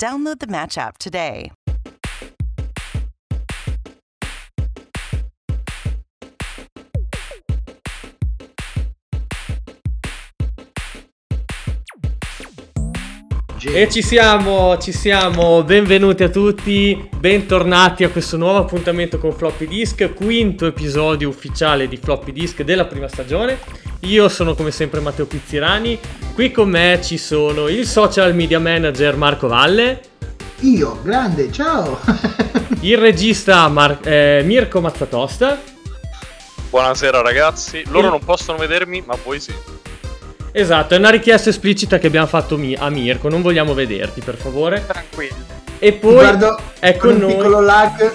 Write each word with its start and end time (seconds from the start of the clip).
Download 0.00 0.38
the 0.38 0.46
Match 0.46 0.78
app 0.78 0.96
today. 0.96 1.52
E 13.62 13.90
ci 13.90 14.00
siamo, 14.00 14.78
ci 14.78 14.90
siamo, 14.90 15.62
benvenuti 15.62 16.22
a 16.22 16.30
tutti, 16.30 17.10
bentornati 17.14 18.04
a 18.04 18.08
questo 18.08 18.38
nuovo 18.38 18.56
appuntamento 18.56 19.18
con 19.18 19.34
Floppy 19.34 19.66
Disk, 19.66 20.14
quinto 20.14 20.64
episodio 20.64 21.28
ufficiale 21.28 21.86
di 21.86 21.98
Floppy 21.98 22.32
Disk 22.32 22.62
della 22.62 22.86
prima 22.86 23.06
stagione. 23.06 23.58
Io 24.00 24.30
sono 24.30 24.54
come 24.54 24.70
sempre 24.70 25.00
Matteo 25.00 25.26
Pizzirani, 25.26 25.98
qui 26.32 26.50
con 26.50 26.70
me 26.70 27.00
ci 27.02 27.18
sono 27.18 27.68
il 27.68 27.86
social 27.86 28.34
media 28.34 28.58
manager 28.58 29.16
Marco 29.16 29.46
Valle. 29.46 30.00
Io, 30.60 30.98
grande, 31.02 31.52
ciao! 31.52 32.00
il 32.80 32.96
regista 32.96 33.68
Mar- 33.68 33.98
eh, 34.02 34.40
Mirko 34.42 34.80
Mazzatosta. 34.80 35.60
Buonasera 36.70 37.20
ragazzi, 37.20 37.82
loro 37.88 38.06
il... 38.06 38.12
non 38.12 38.24
possono 38.24 38.56
vedermi 38.56 39.02
ma 39.04 39.18
voi 39.22 39.38
sì. 39.38 39.52
Esatto, 40.52 40.94
è 40.94 40.98
una 40.98 41.10
richiesta 41.10 41.48
esplicita 41.48 41.98
che 41.98 42.08
abbiamo 42.08 42.26
fatto 42.26 42.60
a 42.78 42.90
Mirko, 42.90 43.28
non 43.28 43.40
vogliamo 43.40 43.72
vederti 43.72 44.20
per 44.20 44.36
favore. 44.36 44.84
Tranquillo. 44.86 45.58
E 45.78 45.92
poi 45.92 46.12
Guardo, 46.12 46.58
è 46.78 46.96
con 46.96 47.14
un 47.14 47.20
noi... 47.20 47.34
piccolo 47.34 47.60
lag 47.60 48.12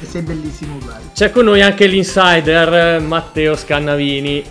e 0.00 0.06
sei 0.06 0.22
bellissimo 0.22 0.76
uguale. 0.76 1.10
C'è 1.12 1.30
con 1.30 1.44
noi 1.44 1.60
anche 1.60 1.86
l'insider 1.86 3.00
Matteo 3.00 3.56
Scannavini. 3.56 4.44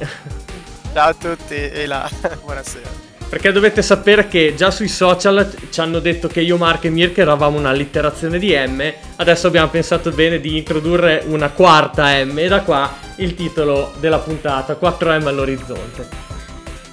Ciao 0.93 1.09
a 1.09 1.13
tutti 1.13 1.55
e 1.55 1.85
là, 1.85 2.09
buonasera. 2.43 3.09
Perché 3.29 3.53
dovete 3.53 3.81
sapere 3.81 4.27
che 4.27 4.55
già 4.57 4.71
sui 4.71 4.89
social 4.89 5.49
ci 5.69 5.79
hanno 5.79 5.99
detto 5.99 6.27
che 6.27 6.41
io, 6.41 6.57
Marco 6.57 6.87
e 6.87 6.89
Mirko 6.89 7.21
eravamo 7.21 7.57
un'allitterazione 7.57 8.37
di 8.37 8.53
M, 8.53 8.93
adesso 9.15 9.47
abbiamo 9.47 9.69
pensato 9.69 10.11
bene 10.11 10.41
di 10.41 10.57
introdurre 10.57 11.23
una 11.27 11.49
quarta 11.49 12.13
M 12.25 12.37
e 12.37 12.47
da 12.49 12.59
qua 12.59 12.93
il 13.15 13.33
titolo 13.33 13.93
della 14.01 14.19
puntata, 14.19 14.77
4M 14.79 15.27
all'orizzonte. 15.27 16.40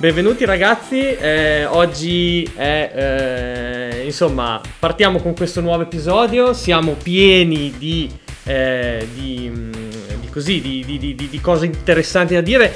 Benvenuti 0.00 0.44
ragazzi, 0.44 1.00
eh, 1.00 1.64
oggi 1.64 2.48
è, 2.54 2.92
eh, 2.94 4.04
insomma, 4.04 4.60
partiamo 4.78 5.18
con 5.18 5.34
questo 5.34 5.60
nuovo 5.60 5.82
episodio, 5.82 6.52
siamo 6.52 6.92
pieni 6.92 7.74
di, 7.76 8.08
eh, 8.44 9.08
di, 9.12 9.50
mm, 9.52 9.72
di, 10.20 10.28
così, 10.30 10.60
di, 10.60 11.40
cose 11.42 11.66
interessanti 11.66 12.34
da 12.34 12.40
dire, 12.40 12.72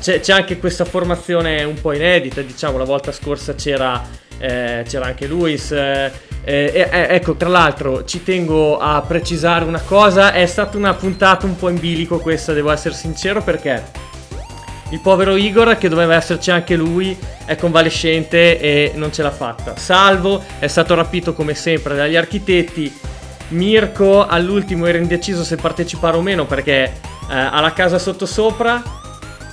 c'è, 0.00 0.18
c'è, 0.18 0.32
anche 0.32 0.58
questa 0.58 0.84
formazione 0.84 1.62
un 1.62 1.80
po' 1.80 1.92
inedita, 1.92 2.40
diciamo, 2.40 2.76
la 2.76 2.82
volta 2.82 3.12
scorsa 3.12 3.54
c'era, 3.54 4.04
eh, 4.38 4.84
c'era 4.84 5.06
anche 5.06 5.28
Luis, 5.28 5.70
eh, 5.70 6.10
eh, 6.42 6.88
ecco, 6.90 7.36
tra 7.36 7.50
l'altro 7.50 8.04
ci 8.04 8.24
tengo 8.24 8.78
a 8.78 9.00
precisare 9.00 9.64
una 9.64 9.80
cosa, 9.80 10.32
è 10.32 10.44
stata 10.46 10.76
una 10.76 10.94
puntata 10.94 11.46
un 11.46 11.54
po' 11.54 11.68
in 11.68 11.78
bilico 11.78 12.18
questa, 12.18 12.52
devo 12.52 12.72
essere 12.72 12.96
sincero, 12.96 13.44
perché 13.44 14.02
il 14.94 15.00
povero 15.00 15.34
Igor, 15.34 15.76
che 15.76 15.88
doveva 15.88 16.14
esserci 16.14 16.52
anche 16.52 16.76
lui, 16.76 17.18
è 17.44 17.56
convalescente 17.56 18.60
e 18.60 18.92
non 18.94 19.12
ce 19.12 19.24
l'ha 19.24 19.32
fatta. 19.32 19.74
Salvo 19.76 20.40
è 20.60 20.68
stato 20.68 20.94
rapito 20.94 21.34
come 21.34 21.54
sempre 21.54 21.96
dagli 21.96 22.14
architetti. 22.14 22.96
Mirko 23.48 24.24
all'ultimo 24.24 24.86
era 24.86 24.98
indeciso 24.98 25.42
se 25.42 25.56
partecipare 25.56 26.16
o 26.16 26.22
meno 26.22 26.46
perché 26.46 26.84
eh, 26.84 26.92
ha 27.28 27.60
la 27.60 27.72
casa 27.72 27.98
sottosopra. 27.98 29.02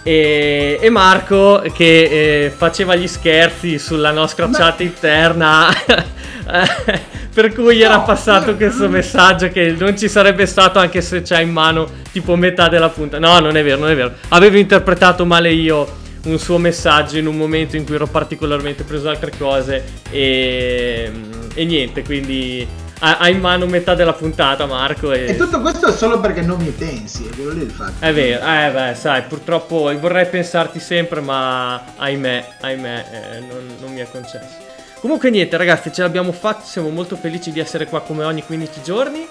E, 0.04 0.80
e 0.82 0.90
Marco 0.90 1.64
che 1.74 2.46
eh, 2.46 2.50
faceva 2.50 2.96
gli 2.96 3.08
scherzi 3.08 3.78
sulla 3.78 4.12
nostra 4.12 4.48
Ma... 4.48 4.58
chat 4.58 4.82
interna. 4.82 5.70
per 7.34 7.54
cui 7.54 7.78
no, 7.78 7.84
era 7.84 8.00
passato 8.00 8.52
no, 8.52 8.58
questo 8.58 8.90
messaggio 8.90 9.48
che 9.50 9.76
non 9.78 9.98
ci 9.98 10.10
sarebbe 10.10 10.46
stato 10.46 10.80
anche 10.80 11.02
se 11.02 11.22
c'è 11.22 11.42
in 11.42 11.52
mano 11.52 11.88
tipo 12.12 12.36
metà 12.36 12.68
della 12.68 12.90
punta. 12.90 13.20
No, 13.20 13.40
non 13.40 13.56
è 13.56 13.64
vero, 13.64 13.80
non 13.80 13.90
è 13.90 13.96
vero. 13.96 14.12
Avevo 14.30 14.58
interpretato 14.58 15.26
male 15.26 15.52
io 15.52 16.00
un 16.24 16.38
suo 16.38 16.58
messaggio 16.58 17.18
in 17.18 17.28
un 17.28 17.36
momento 17.36 17.76
in 17.76 17.86
cui 17.86 17.96
ero 17.96 18.08
particolarmente 18.08 18.84
preso 18.84 19.06
da 19.06 19.12
altre 19.12 19.32
cose 19.38 19.84
e, 20.10 21.12
e 21.54 21.66
niente, 21.66 22.04
quindi 22.04 22.68
ha, 23.04 23.30
in 23.30 23.40
mano 23.40 23.66
metà 23.66 23.96
della 23.96 24.14
puntata 24.14 24.66
Marco 24.66 25.12
e... 25.12 25.26
e... 25.26 25.36
tutto 25.36 25.60
questo 25.62 25.88
è 25.88 25.92
solo 25.92 26.20
perché 26.20 26.42
non 26.42 26.60
mi 26.60 26.70
pensi 26.70 27.28
è 27.28 27.36
quello 27.36 27.52
lì 27.52 27.64
il 27.64 27.72
fatto 27.72 27.94
è 28.00 28.14
vero 28.14 28.46
eh 28.46 28.72
beh 28.72 28.96
sai 28.96 29.24
purtroppo 29.24 29.92
vorrei 30.00 30.28
pensarti 30.28 30.80
sempre 30.80 31.20
ma 31.20 31.84
ahimè 31.96 32.48
ahimè 32.62 33.06
eh, 33.12 33.40
non, 33.40 33.76
non 33.80 33.94
mi 33.94 34.00
è 34.00 34.10
concesso 34.10 34.70
Comunque 35.02 35.32
niente 35.32 35.58
ragazzi, 35.58 35.92
ce 35.92 36.04
l'abbiamo 36.04 36.32
fatta, 36.32 36.62
siamo 36.62 36.90
molto 36.90 37.16
felici 37.16 37.52
di 37.52 37.60
essere 37.60 37.88
qua 37.88 38.04
come 38.04 38.24
ogni 38.24 38.44
15 38.44 38.84
giorni. 38.84 39.28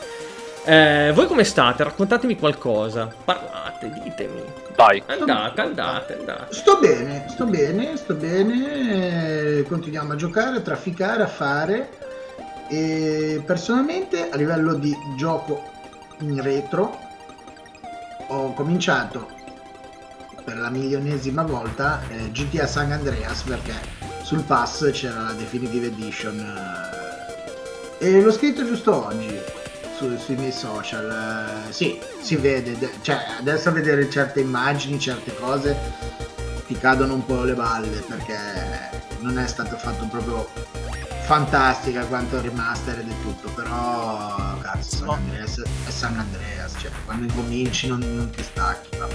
Eh, 0.65 1.13
voi 1.15 1.29
come 1.29 1.45
state? 1.45 1.85
Raccontatemi 1.85 2.37
qualcosa. 2.37 3.09
Parlate, 3.25 3.89
ditemi. 4.03 4.43
Dai. 4.75 5.01
Andate, 5.07 5.61
andate, 5.61 6.17
andate. 6.19 6.55
Sto 6.55 6.77
bene, 6.81 7.27
sto 7.29 7.45
bene, 7.45 7.97
sto 7.97 8.15
bene. 8.15 9.63
Continuiamo 9.63 10.15
a 10.15 10.17
giocare, 10.17 10.57
a 10.57 10.61
trafficare, 10.61 11.23
a 11.23 11.29
fare. 11.29 11.89
E 12.73 13.43
personalmente 13.45 14.31
a 14.31 14.37
livello 14.37 14.75
di 14.75 14.97
gioco 15.17 15.61
in 16.21 16.41
retro 16.41 16.97
ho 18.29 18.55
cominciato 18.55 19.29
per 20.45 20.57
la 20.57 20.71
milionesima 20.71 21.43
volta 21.43 22.01
eh, 22.09 22.31
GTA 22.31 22.69
San 22.69 22.93
Andreas 22.93 23.43
perché 23.43 23.75
sul 24.23 24.43
pass 24.43 24.89
c'era 24.93 25.23
la 25.23 25.33
Definitive 25.33 25.89
Edition 25.89 26.39
eh, 27.99 28.07
e 28.07 28.21
l'ho 28.23 28.31
scritto 28.31 28.65
giusto 28.65 29.07
oggi 29.07 29.37
su, 29.97 30.17
sui 30.17 30.37
miei 30.37 30.53
social. 30.53 31.67
Eh, 31.69 31.73
sì, 31.73 31.99
si 32.21 32.37
vede, 32.37 32.77
cioè 33.03 33.19
adesso 33.39 33.71
a 33.71 33.73
vedere 33.73 34.09
certe 34.09 34.39
immagini, 34.41 35.01
certe 35.01 35.35
cose 35.35 35.77
ti 36.69 36.79
cadono 36.79 37.15
un 37.15 37.27
po' 37.27 37.43
le 37.43 37.55
balle 37.55 37.99
perché 37.99 38.39
non 39.19 39.41
è 39.41 39.47
stato 39.49 39.77
fatto 39.77 40.07
proprio 40.07 40.49
fantastica 41.31 42.05
quanto 42.07 42.41
remaster 42.41 42.99
ed 42.99 43.09
è 43.09 43.15
tutto, 43.23 43.51
però 43.51 44.59
cazzo 44.61 44.97
San 44.97 45.11
Andreas 45.11 45.63
è 45.87 45.91
San 45.91 46.19
Andreas, 46.19 46.75
cioè 46.77 46.91
quando 47.05 47.27
incominci 47.27 47.87
non, 47.87 48.01
non 48.01 48.31
ti 48.31 48.43
stacchi, 48.43 48.97
va 48.99 49.07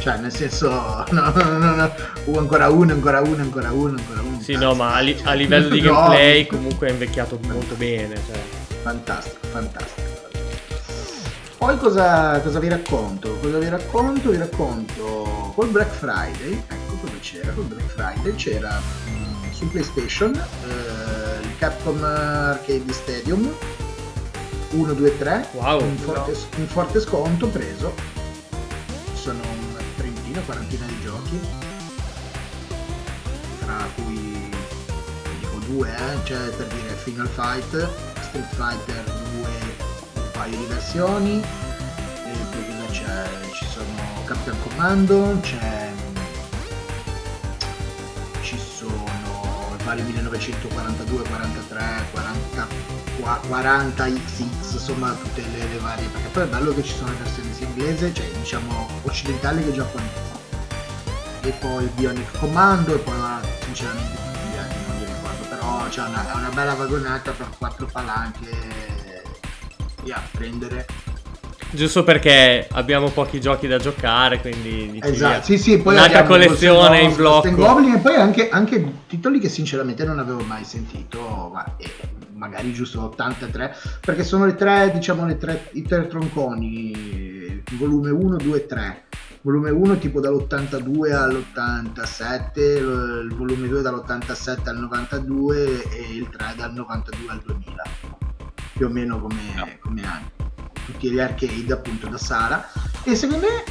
cioè, 0.00 0.18
nel 0.18 0.30
senso, 0.30 0.68
no, 1.10 1.32
no, 1.34 1.58
no, 1.58 1.74
no. 1.74 1.92
Uh, 2.24 2.36
ancora 2.36 2.68
uno, 2.68 2.92
ancora 2.92 3.20
uno, 3.22 3.40
ancora 3.40 3.72
uno, 3.72 3.96
ancora 3.96 4.20
uno. 4.20 4.38
Sì, 4.40 4.54
no, 4.56 4.74
ma 4.74 4.94
a, 4.94 5.00
li- 5.00 5.18
a 5.24 5.32
livello 5.32 5.70
di 5.70 5.80
gameplay 5.82 6.46
comunque 6.46 6.88
è 6.88 6.90
invecchiato 6.92 7.38
molto 7.42 7.74
bene. 7.74 8.14
Cioè. 8.14 8.38
Fantastico, 8.82 9.46
fantastico. 9.50 10.06
Poi 11.56 11.76
cosa, 11.78 12.40
cosa, 12.42 12.58
vi 12.60 12.68
racconto? 12.68 13.38
Cosa 13.40 13.58
vi 13.58 13.68
racconto? 13.68 14.30
Vi 14.30 14.36
racconto 14.36 15.52
col 15.54 15.70
Black 15.70 15.90
Friday, 15.90 16.62
ecco 16.68 16.94
cosa 17.00 17.14
c'era, 17.20 17.50
col 17.52 17.64
Black 17.64 17.88
Friday 17.88 18.34
c'era 18.36 18.80
su 19.58 19.68
PlayStation 19.68 20.32
eh, 20.36 21.42
il 21.42 21.58
Capcom 21.58 22.00
Arcade 22.02 22.92
Stadium. 22.92 23.52
1, 24.70 24.92
2, 24.92 25.18
3, 25.18 25.48
wow, 25.52 25.82
un, 25.82 25.96
forte, 25.96 26.32
no. 26.32 26.38
un 26.56 26.66
forte 26.66 27.00
sconto 27.00 27.48
preso, 27.48 27.94
sono 29.14 29.40
una 30.26 30.42
quarantina 30.42 30.84
di 30.84 31.00
giochi, 31.00 31.40
tra 33.60 33.88
cui 33.94 34.50
dico 35.40 35.58
due, 35.66 35.88
eh, 35.88 36.24
cioè 36.24 36.50
per 36.50 36.66
dire 36.66 36.92
Final 36.96 37.28
Fight, 37.28 37.88
Street 38.20 38.54
Fighter 38.54 39.04
2, 39.04 39.48
un 40.16 40.30
paio 40.32 40.56
di 40.58 40.64
versioni, 40.66 41.40
e 41.40 42.32
poi? 42.50 43.54
Ci 43.54 43.64
sono 43.64 44.24
Captain 44.26 44.56
Commando, 44.68 45.38
c'è 45.40 45.88
ci 48.42 48.58
sono 48.58 49.17
vari 49.88 50.02
1942, 50.02 51.22
43, 51.22 52.08
40, 52.10 52.66
40 53.48 54.04
XX, 54.04 54.40
insomma 54.72 55.12
tutte 55.12 55.40
le, 55.40 55.66
le, 55.66 55.78
varie, 55.78 56.06
perché 56.08 56.28
poi 56.28 56.42
è 56.42 56.46
bello 56.46 56.74
che 56.74 56.84
ci 56.84 56.94
sono 56.94 57.10
le 57.10 57.16
versioni 57.16 57.54
sia 57.54 57.66
inglese, 57.66 58.12
cioè 58.12 58.26
diciamo 58.32 58.86
occidentali 59.04 59.64
che 59.64 59.72
giapponesi 59.72 60.36
e 61.40 61.50
poi 61.52 61.86
Bionic 61.94 62.38
Commando 62.38 62.94
e 62.94 62.98
poi 62.98 63.14
sinceramente 63.64 64.18
non 64.88 64.98
mi 64.98 65.04
ricordo 65.06 65.48
però 65.48 65.88
c'è 65.88 66.02
una, 66.02 66.32
una 66.34 66.50
bella 66.50 66.74
vagonata 66.74 67.30
per 67.30 67.48
quattro 67.56 67.86
palanche 67.86 69.22
via, 70.02 70.22
prendere. 70.32 70.86
Giusto 71.70 72.02
perché 72.02 72.66
abbiamo 72.72 73.10
pochi 73.10 73.40
giochi 73.40 73.66
da 73.66 73.78
giocare, 73.78 74.40
quindi 74.40 74.98
Esatto, 75.02 75.44
sì, 75.44 75.58
sì, 75.58 75.78
poi 75.78 75.94
un'altra 75.94 76.24
collezione 76.24 77.00
in 77.02 77.14
blocco. 77.14 77.50
Goblin 77.50 77.94
e 77.94 77.98
poi 77.98 78.14
anche, 78.14 78.48
anche 78.48 78.92
titoli 79.06 79.38
che 79.38 79.48
sinceramente 79.48 80.04
non 80.04 80.18
avevo 80.18 80.40
mai 80.40 80.64
sentito, 80.64 81.50
ma 81.52 81.76
eh, 81.76 81.90
magari 82.32 82.72
giusto 82.72 83.02
83, 83.02 83.76
perché 84.00 84.24
sono 84.24 84.46
le 84.46 84.54
tre, 84.54 84.90
diciamo, 84.92 85.26
le 85.26 85.36
tre, 85.36 85.68
i 85.72 85.82
tre 85.82 86.06
tronconi, 86.06 87.62
volume 87.72 88.10
1, 88.10 88.36
2 88.36 88.56
e 88.56 88.66
3. 88.66 89.02
Volume 89.42 89.70
1 89.70 89.98
tipo 89.98 90.20
dall'82 90.20 91.12
all'87, 91.12 92.60
il 92.60 93.28
il 93.30 93.34
volume 93.36 93.68
2 93.68 93.82
dall'87 93.82 94.68
al 94.68 94.78
92 94.78 95.88
e 95.90 96.14
il 96.14 96.28
3 96.28 96.54
dal 96.56 96.72
92 96.72 97.30
al 97.30 97.40
2000, 97.44 97.82
più 98.72 98.86
o 98.86 98.88
meno 98.88 99.20
come, 99.20 99.78
come 99.80 100.02
anni. 100.02 100.30
Tutti 100.88 101.10
gli 101.10 101.20
arcade 101.20 101.70
appunto 101.70 102.06
da 102.08 102.16
Sara. 102.16 102.66
E 103.04 103.14
secondo 103.14 103.46
me 103.46 103.62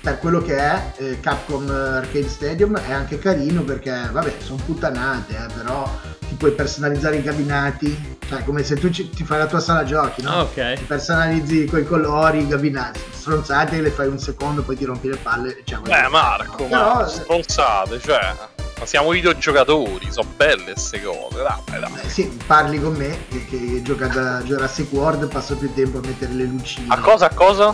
per 0.00 0.18
quello 0.18 0.42
che 0.42 0.56
è 0.58 0.92
eh, 0.96 1.20
Capcom 1.20 1.70
Arcade 1.70 2.28
Stadium 2.28 2.76
è 2.76 2.92
anche 2.92 3.18
carino 3.18 3.62
perché 3.62 4.08
vabbè 4.10 4.34
sono 4.38 4.60
puttanate 4.66 5.32
eh, 5.34 5.46
però 5.56 5.88
ti 6.28 6.34
puoi 6.34 6.52
personalizzare 6.52 7.16
i 7.16 7.22
gabinati 7.22 8.18
cioè 8.28 8.44
come 8.44 8.62
se 8.64 8.74
tu 8.74 8.90
ci- 8.90 9.08
ti 9.08 9.24
fai 9.24 9.38
la 9.38 9.46
tua 9.46 9.60
sala 9.60 9.84
giochi 9.84 10.20
no? 10.20 10.40
Ok. 10.40 10.74
ti 10.74 10.84
personalizzi 10.84 11.64
coi 11.64 11.86
colori 11.86 12.40
i 12.40 12.46
gabinati 12.48 13.00
stronzate 13.12 13.80
le 13.80 13.90
fai 13.90 14.08
un 14.08 14.18
secondo 14.18 14.62
poi 14.62 14.76
ti 14.76 14.84
rompi 14.84 15.08
le 15.08 15.16
palle 15.16 15.62
cioè, 15.64 15.78
dire. 15.82 16.08
Marco, 16.08 16.64
Però, 16.64 16.94
ma 16.96 17.06
stronzate, 17.06 17.98
cioè. 18.00 18.34
Ma 18.78 18.86
siamo 18.86 19.10
videogiocatori, 19.10 20.08
sono 20.10 20.28
belle 20.36 20.72
queste 20.72 21.00
cose. 21.02 21.36
Dai, 21.42 21.80
dai. 21.80 21.90
eh, 22.04 22.08
sì, 22.08 22.30
parli 22.46 22.80
con 22.80 22.94
me 22.94 23.26
che, 23.28 23.44
che 23.46 23.82
gioca 23.82 24.08
da 24.08 24.40
Jurassic 24.42 24.92
World 24.92 25.28
passo 25.28 25.56
più 25.56 25.72
tempo 25.72 25.98
a 25.98 26.00
mettere 26.04 26.32
le 26.32 26.44
lucine 26.44 26.86
A 26.88 26.98
cosa, 26.98 27.26
a 27.26 27.34
cosa? 27.34 27.68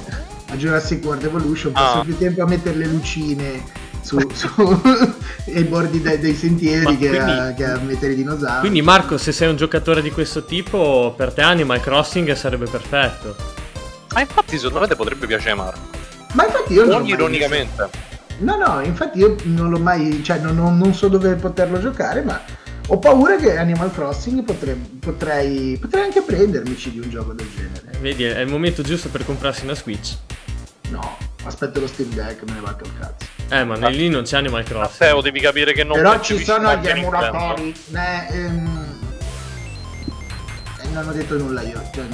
a 0.52 0.56
Jurassic 0.56 1.02
World 1.04 1.24
Evolution 1.24 1.72
passo 1.72 1.98
Ah. 2.00 2.04
più 2.04 2.16
tempo 2.18 2.42
a 2.42 2.46
mettere 2.46 2.76
le 2.76 2.86
lucine 2.86 3.62
su, 4.02 4.18
su 4.34 4.48
ai 5.54 5.64
bordi 5.64 6.02
dei, 6.02 6.18
dei 6.18 6.34
sentieri 6.34 6.84
Ma 6.84 6.96
che, 6.96 7.08
quindi- 7.08 7.30
a, 7.30 7.54
che 7.54 7.64
a 7.64 7.78
mettere 7.78 8.12
i 8.12 8.16
dinosauri. 8.16 8.60
Quindi 8.60 8.82
Marco, 8.82 9.16
se 9.16 9.32
sei 9.32 9.48
un 9.48 9.56
giocatore 9.56 10.02
di 10.02 10.10
questo 10.10 10.44
tipo, 10.44 11.14
per 11.16 11.32
te 11.32 11.40
Animal 11.40 11.80
Crossing 11.80 12.30
sarebbe 12.34 12.66
perfetto. 12.68 13.34
Ma 14.12 14.20
infatti, 14.20 14.56
secondo 14.58 14.80
me 14.80 14.86
te 14.88 14.96
potrebbe 14.96 15.26
piacere 15.26 15.54
Marco. 15.54 15.78
Ma 16.32 16.44
infatti 16.44 16.72
io 16.74 16.80
non 16.82 16.90
Non 16.90 17.00
mai 17.02 17.10
ironicamente. 17.12 17.82
visto. 17.84 18.08
No, 18.40 18.56
no, 18.56 18.80
infatti 18.80 19.18
io 19.18 19.36
non 19.44 19.70
l'ho 19.70 19.78
mai, 19.78 20.22
cioè 20.24 20.38
non, 20.38 20.56
non- 20.56 20.76
non 20.78 20.94
so 20.94 21.08
dove 21.08 21.34
poterlo 21.34 21.78
giocare, 21.78 22.22
ma 22.22 22.40
ho 22.88 22.98
paura 22.98 23.36
che 23.36 23.56
Animal 23.56 23.92
Crossing 23.92 24.42
potrei, 24.42 24.74
potrei, 24.74 25.76
potrei 25.80 26.04
anche 26.04 26.22
prendermici 26.22 26.90
di 26.90 26.98
un 27.00 27.08
gioco 27.10 27.32
del 27.32 27.48
genere. 27.54 27.98
Vedi, 28.00 28.24
è 28.24 28.40
il 28.40 28.48
momento 28.48 28.82
giusto 28.82 29.08
per 29.10 29.24
comprarsi 29.24 29.64
una 29.64 29.74
Switch. 29.74 30.16
No, 30.88 31.16
aspetto 31.44 31.80
lo 31.80 31.86
Steam 31.86 32.08
Deck, 32.14 32.42
me 32.46 32.54
ne 32.54 32.60
vado 32.60 32.84
al 32.84 32.90
cazzo. 32.98 33.26
Eh, 33.50 33.64
ma 33.64 33.88
lì 33.88 34.08
non 34.08 34.22
c'è 34.22 34.38
Animal 34.38 34.62
Matteo, 34.62 34.78
Crossing. 34.80 35.22
devi 35.22 35.40
capire 35.40 35.72
che 35.72 35.84
non 35.84 35.96
Però 35.96 36.18
ci 36.20 36.42
sono 36.42 36.74
gli 36.76 36.86
emulatori. 36.88 37.74
Eh, 37.92 38.34
ehm, 38.36 38.98
eh, 40.82 40.88
non 40.92 41.06
ho 41.08 41.12
detto 41.12 41.36
nulla 41.36 41.62
io. 41.62 41.80
cioè, 41.94 42.04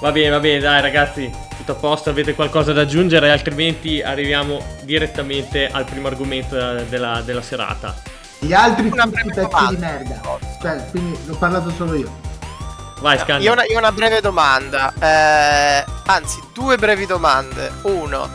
Va 0.00 0.12
bene, 0.12 0.28
va 0.28 0.40
bene, 0.40 0.58
dai 0.60 0.80
ragazzi, 0.82 1.30
tutto 1.64 1.72
a 1.72 1.74
posto, 1.76 2.10
avete 2.10 2.34
qualcosa 2.34 2.74
da 2.74 2.82
aggiungere, 2.82 3.30
altrimenti 3.30 4.02
arriviamo 4.02 4.62
direttamente 4.82 5.66
al 5.70 5.86
primo 5.86 6.08
argomento 6.08 6.56
eh, 6.56 6.84
della, 6.86 7.22
della 7.22 7.40
serata. 7.40 7.94
gli 8.38 8.52
altri 8.52 8.90
breve 8.90 9.10
pezzi 9.10 9.28
di 9.28 9.40
domanda. 9.40 9.78
merda. 9.78 10.20
Cioè, 10.60 10.84
quindi 10.90 11.18
l'ho 11.24 11.36
parlato 11.36 11.70
solo 11.70 11.94
io. 11.94 12.20
Vai, 13.00 13.18
Scan. 13.18 13.40
Io 13.40 13.50
ho 13.50 13.54
una, 13.54 13.64
io 13.64 13.78
una 13.78 13.92
breve 13.92 14.20
domanda, 14.20 14.92
eh, 14.98 15.84
anzi 16.06 16.40
due 16.52 16.76
brevi 16.76 17.06
domande. 17.06 17.72
Uno, 17.82 18.28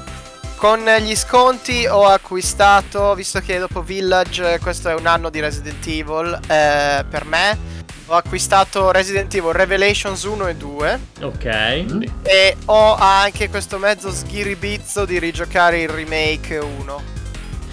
con 0.55 0.83
gli 0.99 1.15
sconti 1.15 1.85
ho 1.85 2.07
acquistato, 2.07 3.13
visto 3.13 3.39
che 3.41 3.59
dopo 3.59 3.83
Village 3.83 4.53
eh, 4.53 4.59
questo 4.59 4.89
è 4.89 4.95
un 4.95 5.05
anno 5.05 5.29
di 5.29 5.39
Resident 5.39 5.85
Evil, 5.85 6.39
eh, 6.47 7.05
per 7.07 7.25
me 7.25 7.78
ho 8.09 8.15
acquistato 8.15 8.91
Resident 8.91 9.33
Evil 9.35 9.51
Revelations 9.53 10.23
1 10.23 10.47
e 10.47 10.55
2 10.55 10.99
Ok. 11.21 11.45
Mm. 11.45 12.01
e 12.23 12.57
ho 12.65 12.95
anche 12.95 13.49
questo 13.49 13.77
mezzo 13.77 14.11
sghiribizzo 14.11 15.05
di 15.05 15.19
rigiocare 15.19 15.81
il 15.81 15.89
remake 15.89 16.57
1. 16.57 17.17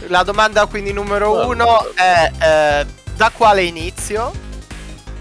La 0.08 0.22
domanda 0.22 0.66
quindi 0.66 0.92
numero 0.92 1.32
Bello, 1.32 1.48
uno 1.48 1.64
bello. 1.64 1.94
è 1.96 2.30
eh, 2.82 2.86
da 3.16 3.30
quale 3.30 3.62
inizio 3.62 4.30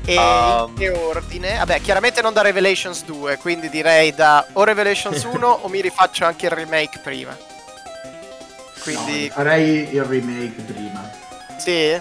e 0.05 0.17
Um. 0.17 0.67
in 0.69 0.73
che 0.75 0.89
ordine? 0.89 1.57
Vabbè, 1.57 1.81
chiaramente 1.81 2.21
non 2.21 2.33
da 2.33 2.41
Revelations 2.41 3.03
2, 3.05 3.37
quindi 3.37 3.69
direi 3.69 4.13
da 4.13 4.45
o 4.53 4.63
Revelations 4.63 5.23
1 5.31 5.47
o 5.47 5.67
mi 5.69 5.81
rifaccio 5.81 6.25
anche 6.25 6.45
il 6.47 6.51
remake 6.51 6.99
prima. 6.99 7.35
Quindi 8.83 9.27
No, 9.29 9.33
farei 9.33 9.89
il 9.95 10.03
remake 10.03 10.61
prima. 10.61 11.09
sì. 11.57 11.99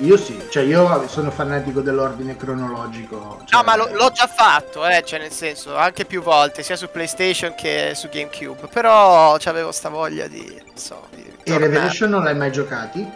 Io 0.00 0.16
sì, 0.16 0.46
cioè 0.50 0.62
io 0.62 1.06
sono 1.08 1.30
fanatico 1.30 1.80
dell'ordine 1.82 2.36
cronologico. 2.36 3.42
cioè- 3.44 3.58
No, 3.60 3.62
ma 3.64 3.76
lo- 3.76 3.90
l'ho 3.92 4.10
già 4.10 4.26
fatto, 4.26 4.86
eh, 4.86 5.02
cioè 5.04 5.18
nel 5.18 5.30
senso, 5.32 5.76
anche 5.76 6.04
più 6.06 6.22
volte, 6.22 6.62
sia 6.62 6.76
su 6.76 6.88
PlayStation 6.90 7.54
che 7.54 7.92
su 7.94 8.08
GameCube, 8.08 8.66
però 8.68 9.34
avevo 9.34 9.72
sta 9.72 9.88
voglia 9.90 10.26
di, 10.26 10.44
non 10.66 10.76
so, 10.76 11.06
di 11.10 11.30
E. 11.44 11.58
Revelation 11.58 12.08
non 12.10 12.24
l'hai 12.24 12.34
mai 12.34 12.50
giocati? 12.50 13.06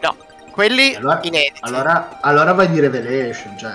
No, 0.00 0.16
quelli 0.50 0.94
Allora, 0.96 1.18
inediti. 1.22 1.60
allora, 1.62 2.18
allora 2.20 2.52
vai 2.52 2.68
di 2.68 2.78
Revelation, 2.80 3.56
cioè. 3.56 3.72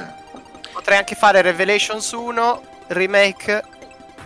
Potrei 0.72 0.98
anche 1.00 1.16
fare 1.16 1.42
Revelations 1.42 2.12
1, 2.12 2.62
remake 2.88 3.64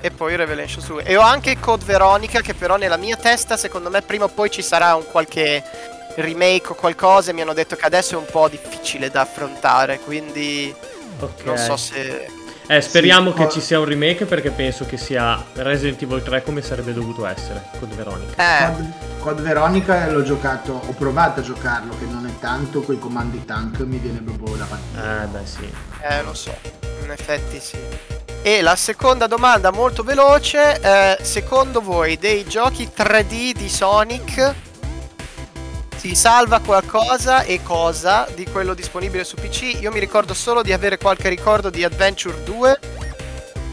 e 0.02 0.12
poi 0.12 0.36
Revelations 0.36 0.86
2. 0.86 1.04
E 1.04 1.16
ho 1.16 1.22
anche 1.22 1.58
Code 1.60 1.86
Veronica 1.86 2.42
che 2.42 2.54
però 2.54 2.76
nella 2.76 2.98
mia 2.98 3.16
testa 3.16 3.56
secondo 3.56 3.90
me 3.90 4.02
prima 4.02 4.26
o 4.26 4.28
poi 4.28 4.52
ci 4.52 4.62
sarà 4.62 4.96
un 4.96 5.06
qualche 5.10 5.64
remake 6.16 6.72
o 6.72 6.76
qualcosa 6.76 7.32
e 7.32 7.34
mi 7.34 7.42
hanno 7.42 7.54
detto 7.54 7.76
che 7.76 7.86
adesso 7.86 8.16
è 8.16 8.18
un 8.18 8.26
po' 8.30 8.48
difficile 8.48 9.10
da 9.10 9.22
affrontare, 9.22 10.00
quindi 10.00 10.74
Ok. 11.20 11.44
non 11.46 11.58
so 11.58 11.78
se... 11.78 12.28
Eh, 12.66 12.80
speriamo 12.80 13.32
Sì, 13.32 13.38
che 13.38 13.44
co- 13.46 13.52
ci 13.52 13.60
sia 13.62 13.78
un 13.80 13.86
remake 13.86 14.24
perché 14.26 14.50
penso 14.52 14.86
che 14.86 14.96
sia 14.96 15.44
Resident 15.56 16.02
Evil 16.02 16.24
3 16.24 16.44
come 16.44 16.62
sarebbe 16.62 16.94
dovuto 16.94 17.26
essere 17.26 17.62
con 17.78 17.90
Veronica. 17.94 18.36
Eh, 18.38 18.72
Code, 18.72 18.92
Code 19.20 19.42
Veronica 19.42 20.08
l'ho 20.10 20.24
giocato, 20.24 20.72
ho 20.86 20.94
provato 20.94 21.42
a 21.42 21.44
giocarlo, 21.44 21.94
che 22.00 22.06
non 22.06 22.26
è 22.26 22.40
tanto, 22.40 22.82
coi 22.82 22.98
comandi 22.98 23.44
tank 23.44 23.80
mi 23.80 23.98
viene 23.98 24.22
proprio 24.22 24.56
da 24.56 24.64
partire. 24.66 25.24
Eh, 25.24 25.26
beh, 25.28 25.46
sì. 25.46 25.70
eh, 26.04 26.24
lo 26.24 26.34
so, 26.34 26.56
in 27.04 27.12
effetti 27.12 27.60
sì. 27.60 27.78
E 28.42 28.62
la 28.62 28.76
seconda 28.78 29.28
domanda 29.28 29.70
molto 29.72 30.04
veloce, 30.04 30.80
eh, 30.80 31.18
secondo 31.22 31.82
voi 31.82 32.18
dei 32.18 32.46
giochi 32.46 32.90
3D 32.96 33.52
di 33.52 33.68
Sonic 33.70 34.54
si 36.04 36.16
salva 36.16 36.60
qualcosa 36.60 37.44
e 37.44 37.64
cosa 37.64 38.28
di 38.36 38.46
quello 38.46 38.74
disponibile 38.74 39.24
su 39.24 39.38
PC? 39.38 39.78
Io 39.80 39.90
mi 39.90 40.02
ricordo 40.02 40.34
solo 40.34 40.62
di 40.62 40.74
avere 40.74 40.98
qualche 40.98 41.30
ricordo 41.30 41.70
di 41.70 41.86
Adventure 41.86 42.44
2, 42.44 42.80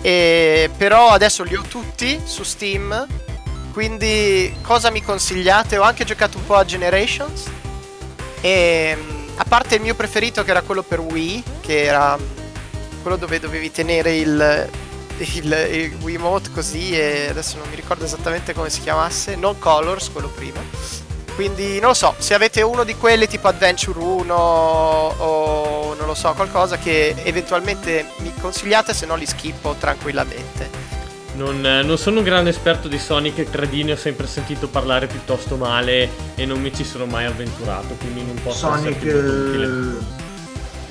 e 0.00 0.70
però 0.76 1.08
adesso 1.08 1.42
li 1.42 1.56
ho 1.56 1.62
tutti 1.62 2.20
su 2.22 2.44
Steam, 2.44 3.04
quindi 3.72 4.56
cosa 4.62 4.92
mi 4.92 5.02
consigliate? 5.02 5.76
Ho 5.76 5.82
anche 5.82 6.04
giocato 6.04 6.38
un 6.38 6.46
po' 6.46 6.54
a 6.54 6.64
Generations 6.64 7.50
e 8.40 8.96
a 9.34 9.44
parte 9.44 9.74
il 9.74 9.80
mio 9.80 9.96
preferito 9.96 10.44
che 10.44 10.52
era 10.52 10.62
quello 10.62 10.84
per 10.84 11.00
Wii, 11.00 11.42
che 11.60 11.82
era 11.82 12.16
quello 13.02 13.16
dove 13.16 13.40
dovevi 13.40 13.72
tenere 13.72 14.16
il, 14.16 14.70
il, 15.16 15.68
il 15.72 15.96
Wiimote 16.00 16.52
così 16.52 16.92
e 16.92 17.26
adesso 17.28 17.56
non 17.56 17.68
mi 17.68 17.74
ricordo 17.74 18.04
esattamente 18.04 18.54
come 18.54 18.70
si 18.70 18.82
chiamasse, 18.82 19.34
non 19.34 19.58
Colors, 19.58 20.12
quello 20.12 20.28
prima. 20.28 21.09
Quindi 21.34 21.78
non 21.80 21.88
lo 21.88 21.94
so, 21.94 22.14
se 22.18 22.34
avete 22.34 22.62
uno 22.62 22.84
di 22.84 22.94
quelli 22.96 23.26
tipo 23.26 23.48
Adventure 23.48 23.98
1 23.98 24.34
o 24.34 25.94
non 25.94 26.06
lo 26.06 26.14
so, 26.14 26.32
qualcosa 26.34 26.78
che 26.78 27.14
eventualmente 27.24 28.06
mi 28.18 28.32
consigliate, 28.40 28.92
se 28.92 29.06
no 29.06 29.14
li 29.16 29.26
schippo 29.26 29.74
tranquillamente. 29.78 30.88
Non, 31.34 31.64
eh, 31.64 31.82
non 31.82 31.96
sono 31.96 32.18
un 32.18 32.24
grande 32.24 32.50
esperto 32.50 32.88
di 32.88 32.98
Sonic 32.98 33.50
3D, 33.50 33.84
ne 33.84 33.92
ho 33.92 33.96
sempre 33.96 34.26
sentito 34.26 34.68
parlare 34.68 35.06
piuttosto 35.06 35.56
male 35.56 36.08
e 36.34 36.44
non 36.44 36.60
mi 36.60 36.74
ci 36.74 36.84
sono 36.84 37.06
mai 37.06 37.24
avventurato, 37.24 37.94
quindi 37.94 38.24
non 38.24 38.34
posso 38.42 38.66
Sonic, 38.66 39.04
eh, 39.04 40.20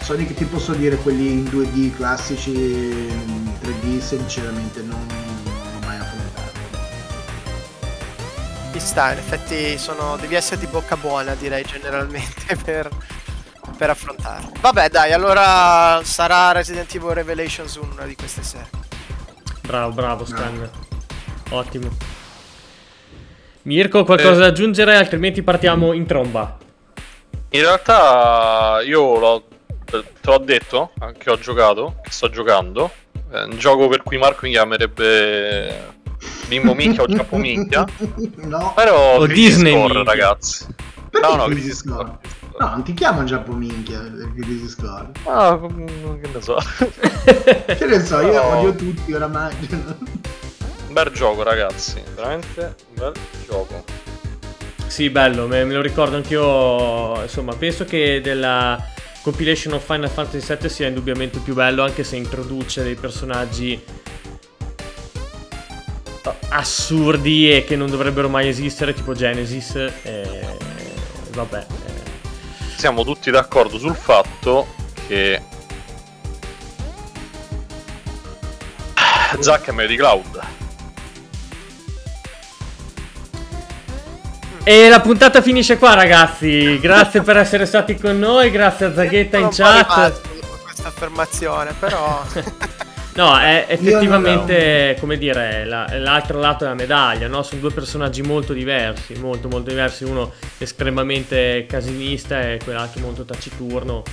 Sonic 0.01 0.33
ti 0.33 0.45
posso 0.45 0.73
dire 0.73 0.95
quelli 0.95 1.29
in 1.29 1.43
2D 1.43 1.95
classici, 1.95 2.51
in 2.51 3.51
3D 3.61 3.99
sinceramente 3.99 4.81
non, 4.81 5.05
Ci 8.79 8.85
sta, 8.85 9.11
in 9.11 9.17
effetti 9.17 9.77
sono, 9.77 10.15
devi 10.15 10.35
essere 10.35 10.57
di 10.57 10.65
bocca 10.65 10.95
buona 10.95 11.35
direi 11.35 11.65
generalmente 11.65 12.55
per, 12.63 12.87
per 13.77 13.89
affrontarlo. 13.89 14.51
Vabbè 14.61 14.87
dai, 14.87 15.11
allora 15.11 15.99
sarà 16.03 16.53
Resident 16.53 16.95
Evil 16.95 17.09
Revelations 17.09 17.75
1 17.75 17.91
una 17.91 18.05
di 18.05 18.15
queste 18.15 18.41
sere. 18.41 18.69
Bravo, 19.63 19.91
bravo, 19.91 20.25
Scan. 20.25 20.69
Ottimo. 21.49 21.89
Mirko, 23.63 24.05
qualcosa 24.05 24.35
Eh. 24.35 24.37
da 24.37 24.45
aggiungere? 24.45 24.95
Altrimenti 24.95 25.43
partiamo 25.43 25.91
in 25.91 26.05
tromba. 26.05 26.57
In 27.49 27.61
realtà 27.61 28.79
io 28.85 29.19
l'ho, 29.19 29.43
te 29.83 30.03
l'ho 30.21 30.37
detto, 30.37 30.91
anche 30.99 31.29
ho 31.29 31.37
giocato, 31.37 31.95
che 32.01 32.11
sto 32.11 32.29
giocando. 32.29 32.89
È 33.29 33.41
un 33.41 33.57
gioco 33.57 33.89
per 33.89 34.03
cui 34.03 34.17
Marco 34.17 34.45
mi 34.45 34.51
chiamerebbe 34.51 35.97
Mimmo 36.49 36.73
Minchia 36.73 37.03
o 37.03 37.05
Giappo 37.07 37.37
Minchia. 37.37 37.85
no, 38.45 38.73
Però 38.75 39.17
O 39.17 39.23
Crisis 39.25 39.45
Disney 39.55 39.71
Core, 39.73 39.93
Minchia. 39.93 40.03
ragazzi. 40.03 40.65
perché 41.09 41.27
No, 41.27 41.35
no, 41.35 41.45
Crisis 41.45 41.81
Crisis 41.81 41.83
Core? 41.83 42.03
Core. 42.05 42.17
No, 42.59 42.67
non 42.71 42.83
ti 42.83 42.93
chiamo 42.93 43.23
Giappo 43.23 43.53
Minchia 43.53 43.99
per 43.99 44.33
Crisis 44.37 44.75
Core. 44.75 45.09
Ah, 45.23 45.59
che 46.21 46.29
ne 46.33 46.41
so. 46.41 46.57
Che 47.69 47.85
ne 47.85 48.03
so, 48.03 48.19
io 48.21 48.33
No. 48.33 48.57
odio 48.57 48.75
tutti 48.75 49.13
oramai. 49.13 49.55
Un 49.69 50.93
bel 50.93 51.11
gioco, 51.11 51.43
ragazzi. 51.43 52.01
Veramente 52.15 52.75
un 52.89 52.95
bel 52.95 53.11
gioco. 53.47 53.83
Sì, 54.87 55.09
bello, 55.11 55.45
me, 55.47 55.63
me 55.65 55.75
lo 55.75 55.81
ricordo 55.81 56.15
anch'io. 56.15 57.21
Insomma, 57.21 57.53
penso 57.55 57.85
che 57.85 58.21
della 58.21 58.83
compilation 59.21 59.73
of 59.73 59.85
Final 59.85 60.09
Fantasy 60.09 60.55
VII 60.59 60.69
sia 60.69 60.87
indubbiamente 60.87 61.39
più 61.39 61.53
bello, 61.53 61.83
anche 61.83 62.03
se 62.03 62.15
introduce 62.15 62.81
dei 62.83 62.95
personaggi 62.95 63.79
assurdi 66.49 67.51
e 67.51 67.63
che 67.63 67.75
non 67.75 67.89
dovrebbero 67.89 68.29
mai 68.29 68.47
esistere, 68.47 68.93
tipo 68.93 69.13
Genesis. 69.13 69.75
E 70.03 70.57
vabbè. 71.31 71.57
eh. 71.87 72.77
Siamo 72.77 73.03
tutti 73.03 73.29
d'accordo 73.31 73.77
sul 73.77 73.95
fatto 73.95 74.67
che. 75.07 75.41
Zack 79.39 79.67
è 79.69 79.71
meglio 79.71 79.89
di 79.89 79.95
Cloud. 79.97 80.39
E 84.63 84.89
la 84.89 84.99
puntata 85.01 85.41
finisce 85.41 85.77
qua, 85.77 85.93
ragazzi. 85.93 86.79
Grazie 86.79 87.21
per 87.21 87.37
essere 87.37 87.65
stati 87.65 87.95
con 87.95 88.19
noi. 88.19 88.51
Grazie 88.51 88.87
a 88.87 88.93
Zaghetta 88.93 89.37
in 89.37 89.49
chat. 89.51 90.21
questa 90.63 90.87
affermazione, 90.89 91.73
però 91.79 92.21
No, 93.19 93.37
è 93.37 93.65
effettivamente, 93.67 94.95
come 94.97 95.17
dire, 95.17 95.65
la- 95.65 95.89
l'altro 95.97 96.39
lato 96.39 96.63
della 96.63 96.73
medaglia, 96.73 97.27
no? 97.27 97.43
Sono 97.43 97.59
due 97.59 97.71
personaggi 97.71 98.21
molto 98.21 98.53
diversi, 98.53 99.13
molto 99.15 99.49
molto 99.49 99.71
diversi, 99.71 100.05
uno 100.05 100.31
estremamente 100.57 101.65
casinista 101.67 102.39
e 102.41 102.61
quell'altro 102.63 103.01
molto 103.01 103.25
taciturno. 103.25 104.03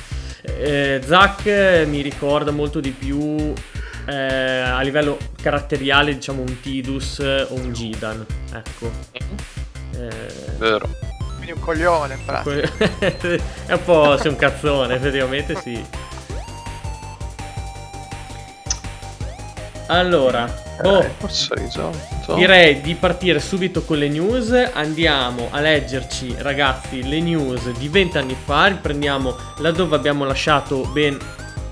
Eh, 0.42 1.00
Zack 1.04 1.46
eh, 1.46 1.84
mi 1.86 2.00
ricorda 2.00 2.50
molto 2.50 2.80
di 2.80 2.90
più 2.90 3.52
eh, 4.08 4.12
a 4.12 4.80
livello 4.80 5.18
caratteriale, 5.40 6.12
diciamo, 6.12 6.42
un 6.42 6.60
Tidus 6.60 7.20
o 7.20 7.54
un 7.54 7.72
Gidan, 7.72 8.26
ecco. 8.54 8.90
Eh, 9.12 10.08
Vero. 10.58 10.88
quindi 11.36 11.52
un 11.52 11.60
coglione, 11.60 12.14
in 12.14 12.24
pratica. 12.24 12.72
è 13.66 13.72
un 13.72 13.84
po' 13.84 14.16
sei 14.18 14.32
un 14.32 14.36
cazzone, 14.36 14.96
effettivamente 14.96 15.54
sì. 15.54 15.80
Allora, 19.88 20.52
risolto. 21.54 22.34
direi 22.34 22.80
di 22.80 22.94
partire 22.94 23.40
subito 23.40 23.82
con 23.82 23.98
le 23.98 24.08
news. 24.08 24.52
Andiamo 24.72 25.48
a 25.50 25.60
leggerci, 25.60 26.34
ragazzi, 26.38 27.06
le 27.06 27.20
news 27.20 27.70
di 27.78 27.88
20 27.88 28.18
anni 28.18 28.36
fa. 28.42 28.66
Riprendiamo 28.66 29.34
laddove 29.58 29.94
abbiamo 29.94 30.24
lasciato 30.24 30.86
ben 30.92 31.16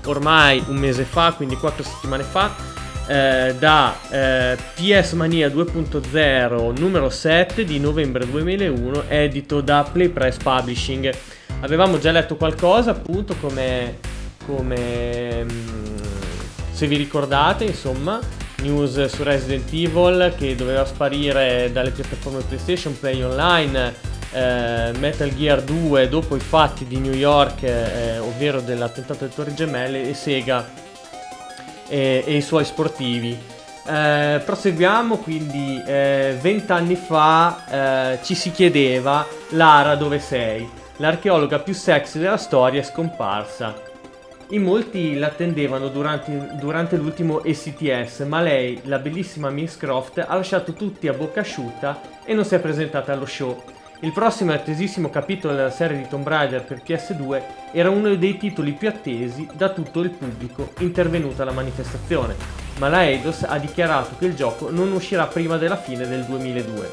ormai 0.05 0.63
un 0.67 0.77
mese 0.77 1.03
fa, 1.03 1.33
quindi 1.33 1.55
4 1.55 1.83
settimane 1.83 2.23
fa. 2.23 2.73
eh, 3.07 3.55
da 3.59 3.95
eh, 4.09 4.57
PS 4.73 5.11
Mania 5.11 5.47
2.0 5.47 6.79
numero 6.79 7.09
7 7.09 7.63
di 7.63 7.79
novembre 7.79 8.27
2001 8.27 9.03
edito 9.07 9.61
da 9.61 9.87
Play 9.91 10.09
Press 10.09 10.37
Publishing 10.37 11.13
avevamo 11.61 11.99
già 11.99 12.11
letto 12.11 12.35
qualcosa 12.35 12.91
appunto 12.91 13.35
come, 13.39 13.99
come 14.45 15.43
mm, 15.43 16.24
se 16.75 16.87
vi 16.87 16.97
ricordate 16.97 17.63
insomma 17.63 18.19
news 18.57 19.05
su 19.05 19.23
Resident 19.23 19.71
Evil 19.71 20.33
che 20.37 20.55
doveva 20.55 20.85
sparire 20.85 21.71
dalle 21.71 21.91
piattaforme 21.91 22.41
PlayStation 22.41 22.99
Play 22.99 23.23
Online 23.23 23.93
eh, 24.33 24.91
Metal 24.97 25.33
Gear 25.33 25.61
2 25.61 26.09
dopo 26.09 26.35
i 26.35 26.41
fatti 26.41 26.85
di 26.85 26.99
New 26.99 27.13
York 27.13 27.63
eh, 27.63 28.17
ovvero 28.17 28.59
dell'attentato 28.59 29.23
alle 29.23 29.33
Torri 29.33 29.53
Gemelle 29.53 30.09
e 30.09 30.13
Sega 30.13 30.69
e, 31.87 32.23
e 32.25 32.35
i 32.35 32.41
suoi 32.41 32.65
sportivi. 32.65 33.39
Eh, 33.87 34.41
proseguiamo 34.43 35.17
quindi, 35.19 35.81
eh, 35.85 36.37
vent'anni 36.41 36.97
fa 36.97 38.11
eh, 38.13 38.19
ci 38.21 38.35
si 38.35 38.51
chiedeva 38.51 39.25
Lara 39.51 39.95
dove 39.95 40.19
sei? 40.19 40.69
L'archeologa 40.97 41.59
più 41.59 41.73
sexy 41.73 42.19
della 42.19 42.35
storia 42.35 42.81
è 42.81 42.83
scomparsa. 42.83 43.84
In 44.49 44.61
molti 44.61 45.15
l'attendevano 45.15 45.87
durante, 45.87 46.51
durante 46.59 46.97
l'ultimo 46.97 47.43
ECTS, 47.43 48.19
ma 48.27 48.41
lei, 48.41 48.79
la 48.83 48.99
bellissima 48.99 49.49
Miss 49.49 49.75
Croft, 49.75 50.19
ha 50.19 50.35
lasciato 50.35 50.73
tutti 50.73 51.07
a 51.07 51.13
bocca 51.13 51.39
asciutta 51.39 51.99
e 52.23 52.35
non 52.35 52.45
si 52.45 52.53
è 52.53 52.59
presentata 52.59 53.11
allo 53.11 53.25
show. 53.25 53.59
Il 54.01 54.11
prossimo 54.11 54.51
e 54.51 54.55
attesissimo 54.55 55.09
capitolo 55.09 55.55
della 55.55 55.71
serie 55.71 55.97
di 55.97 56.07
Tomb 56.07 56.27
Raider 56.27 56.63
per 56.63 56.83
PS2 56.85 57.41
era 57.71 57.89
uno 57.89 58.13
dei 58.13 58.37
titoli 58.37 58.73
più 58.73 58.87
attesi 58.87 59.47
da 59.51 59.69
tutto 59.69 60.01
il 60.01 60.11
pubblico 60.11 60.73
intervenuto 60.77 61.41
alla 61.41 61.51
manifestazione, 61.51 62.35
ma 62.77 62.87
la 62.87 63.03
Eidos 63.03 63.43
ha 63.47 63.57
dichiarato 63.57 64.15
che 64.19 64.27
il 64.27 64.35
gioco 64.35 64.69
non 64.69 64.91
uscirà 64.91 65.25
prima 65.25 65.57
della 65.57 65.77
fine 65.77 66.07
del 66.07 66.23
2002. 66.23 66.91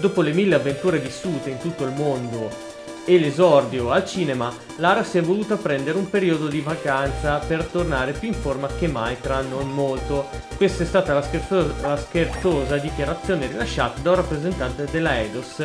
Dopo 0.00 0.22
le 0.22 0.32
mille 0.32 0.56
avventure 0.56 0.98
vissute 0.98 1.50
in 1.50 1.58
tutto 1.58 1.84
il 1.84 1.92
mondo 1.92 2.73
e 3.04 3.18
l'esordio 3.18 3.90
al 3.90 4.06
cinema, 4.06 4.52
Lara 4.76 5.04
si 5.04 5.18
è 5.18 5.22
voluta 5.22 5.56
prendere 5.56 5.98
un 5.98 6.08
periodo 6.08 6.48
di 6.48 6.60
vacanza 6.60 7.38
per 7.38 7.64
tornare 7.64 8.12
più 8.12 8.28
in 8.28 8.34
forma 8.34 8.68
che 8.78 8.88
mai 8.88 9.20
tra 9.20 9.42
non 9.42 9.70
molto. 9.70 10.28
Questa 10.56 10.82
è 10.82 10.86
stata 10.86 11.12
la 11.12 11.22
scherzosa, 11.22 11.74
la 11.82 11.96
scherzosa 11.96 12.78
dichiarazione 12.78 13.46
rilasciata 13.46 14.00
da 14.00 14.10
un 14.10 14.16
rappresentante 14.16 14.86
della 14.90 15.18
Eidos 15.18 15.64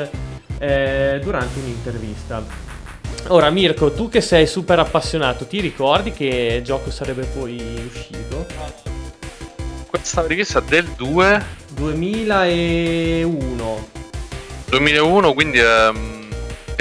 eh, 0.60 1.19
durante 1.24 1.60
un'intervista. 1.60 2.43
Ora 3.27 3.50
Mirko, 3.50 3.91
tu 3.91 4.10
che 4.10 4.22
sei 4.22 4.48
super 4.48 4.79
appassionato, 4.79 5.46
ti 5.46 5.60
ricordi 5.60 6.12
che 6.12 6.62
gioco 6.63 6.91
sarebbe 6.91 7.25
poi 7.25 7.62
uscito? 7.86 8.46
Questa 9.88 10.25
richiesta 10.25 10.60
è 10.60 10.63
del 10.63 10.86
2 10.96 11.46
2001. 11.74 13.88
2001, 14.69 15.34
quindi 15.34 15.58
è 15.58 15.91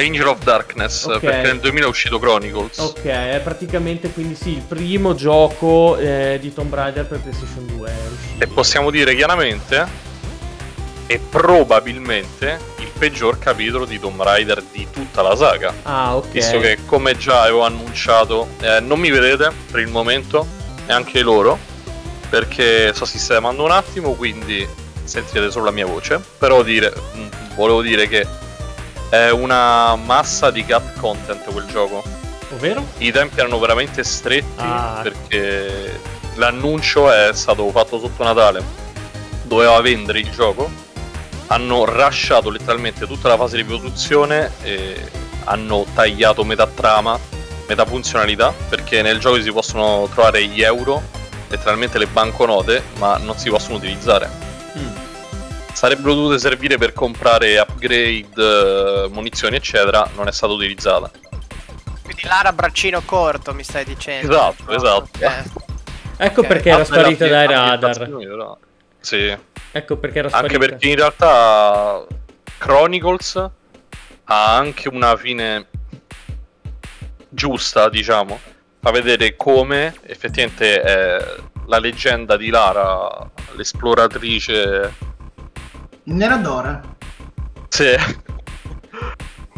mm, 0.00 0.05
Angel 0.07 0.26
of 0.26 0.43
Darkness, 0.43 1.05
Ok. 1.05 1.21
perché 1.21 1.47
nel 1.49 1.61
2000 1.61 1.87
è 1.87 1.88
uscito 1.88 2.19
Chronicles. 2.19 2.78
Ok, 2.78 3.05
è 3.05 3.40
praticamente 3.43 4.11
quindi 4.11 4.35
sì, 4.35 4.50
il 4.50 4.62
primo 4.62 5.14
gioco 5.14 5.97
eh, 5.97 6.38
di 6.40 6.52
Tomb 6.52 6.73
Raider 6.75 7.07
per 7.07 7.21
PlayStation 7.21 7.67
2 7.67 7.88
è 7.88 7.93
uscito. 8.12 8.45
E 8.45 8.47
possiamo 8.47 8.90
dire 8.90 9.14
chiaramente 9.14 10.07
è 11.07 11.19
probabilmente 11.19 12.59
il 12.81 12.90
peggior 12.99 13.38
capitolo 13.38 13.85
di 13.87 13.99
Tomb 13.99 14.21
Raider 14.23 14.62
di 14.71 14.87
tutta 14.93 15.23
la 15.23 15.35
saga. 15.37 15.73
Ah, 15.85 16.17
ok. 16.17 16.28
Visto 16.28 16.59
che 16.61 16.78
come 16.87 17.17
già 17.17 17.43
avevo 17.43 17.62
annunciato, 17.64 18.49
eh, 18.61 18.81
non 18.81 18.99
mi 19.00 19.11
vedete 19.11 19.50
per 19.71 19.81
il 19.81 19.88
momento, 19.88 20.47
neanche 20.87 21.23
loro, 21.23 21.59
perché 22.28 22.93
sto 22.93 23.07
sistemando 23.07 23.62
un 23.64 23.71
attimo, 23.71 24.12
quindi 24.12 24.67
sentirete 25.02 25.50
solo 25.50 25.64
la 25.67 25.71
mia 25.71 25.87
voce. 25.87 26.21
Però 26.37 26.62
dire, 26.62 26.93
mh, 27.14 27.55
volevo 27.55 27.81
dire 27.81 28.07
che 28.07 28.26
è 29.08 29.30
una 29.30 29.94
massa 29.96 30.50
di 30.50 30.64
cut 30.64 30.98
content 30.98 31.42
quel 31.50 31.66
gioco. 31.66 32.02
Ovvero? 32.52 32.84
I 32.98 33.10
tempi 33.12 33.40
erano 33.40 33.58
veramente 33.58 34.02
stretti 34.04 34.46
Ah. 34.62 35.00
perché 35.02 36.00
l'annuncio 36.34 37.10
è 37.10 37.30
stato 37.32 37.68
fatto 37.70 37.98
sotto 37.98 38.22
Natale. 38.24 38.62
Doveva 39.42 39.80
vendere 39.80 40.20
il 40.20 40.30
gioco. 40.30 40.70
Hanno 41.48 41.84
rasciato 41.84 42.50
letteralmente 42.50 43.06
tutta 43.06 43.28
la 43.28 43.36
fase 43.36 43.56
di 43.56 43.64
produzione 43.64 44.52
e 44.62 45.00
hanno 45.44 45.86
tagliato 45.94 46.44
metà 46.44 46.66
trama, 46.66 47.18
metà 47.66 47.86
funzionalità, 47.86 48.52
perché 48.68 49.00
nel 49.00 49.18
gioco 49.18 49.40
si 49.40 49.50
possono 49.50 50.08
trovare 50.12 50.44
gli 50.44 50.62
euro, 50.62 51.02
letteralmente 51.48 51.96
le 51.98 52.06
banconote, 52.06 52.82
ma 52.98 53.16
non 53.16 53.38
si 53.38 53.48
possono 53.48 53.76
utilizzare. 53.76 54.28
Sarebbero 55.78 56.12
dovute 56.14 56.40
servire 56.40 56.76
per 56.76 56.92
comprare 56.92 57.56
upgrade, 57.56 58.26
eh, 58.35 59.08
munizioni, 59.12 59.54
eccetera, 59.54 60.11
non 60.16 60.26
è 60.26 60.32
stata 60.32 60.52
utilizzata. 60.52 61.08
Quindi 62.02 62.23
Lara 62.25 62.52
braccino 62.52 63.00
corto, 63.04 63.54
mi 63.54 63.62
stai 63.62 63.85
dicendo. 63.85 64.28
Esatto, 64.32 64.73
esatto. 64.73 65.08
Eh, 65.20 65.66
Ecco 66.16 66.40
Ok. 66.40 66.47
perché 66.49 66.70
era 66.70 66.82
sparita 66.85 67.28
dai 67.28 67.47
radar. 67.47 68.08
però. 68.11 68.58
Sì, 68.99 69.37
Ecco 69.70 69.97
perché 69.99 70.18
era 70.18 70.28
sparita. 70.28 70.52
anche 70.52 70.66
perché 70.68 70.88
in 70.88 70.97
realtà 70.97 72.04
Chronicles 72.58 73.37
ha 74.25 74.56
anche 74.56 74.88
una 74.88 75.16
fine 75.16 75.68
giusta, 77.28 77.88
diciamo. 77.88 78.40
Fa 78.80 78.90
vedere 78.90 79.37
come 79.37 79.94
effettivamente 80.06 80.80
è 80.82 81.25
la 81.66 81.78
leggenda 81.78 82.37
di 82.37 82.49
Lara, 82.50 83.30
l'esploratrice. 83.54 85.06
Neradora. 86.08 86.80
Sì. 87.68 87.94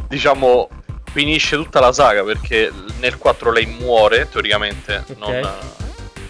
diciamo 0.09 0.69
finisce 1.12 1.57
tutta 1.57 1.78
la 1.80 1.92
saga 1.92 2.25
perché 2.25 2.73
nel 2.99 3.16
4 3.16 3.52
lei 3.52 3.66
muore 3.66 4.28
teoricamente 4.28 5.04
Ok. 5.09 5.16
non, 5.16 5.49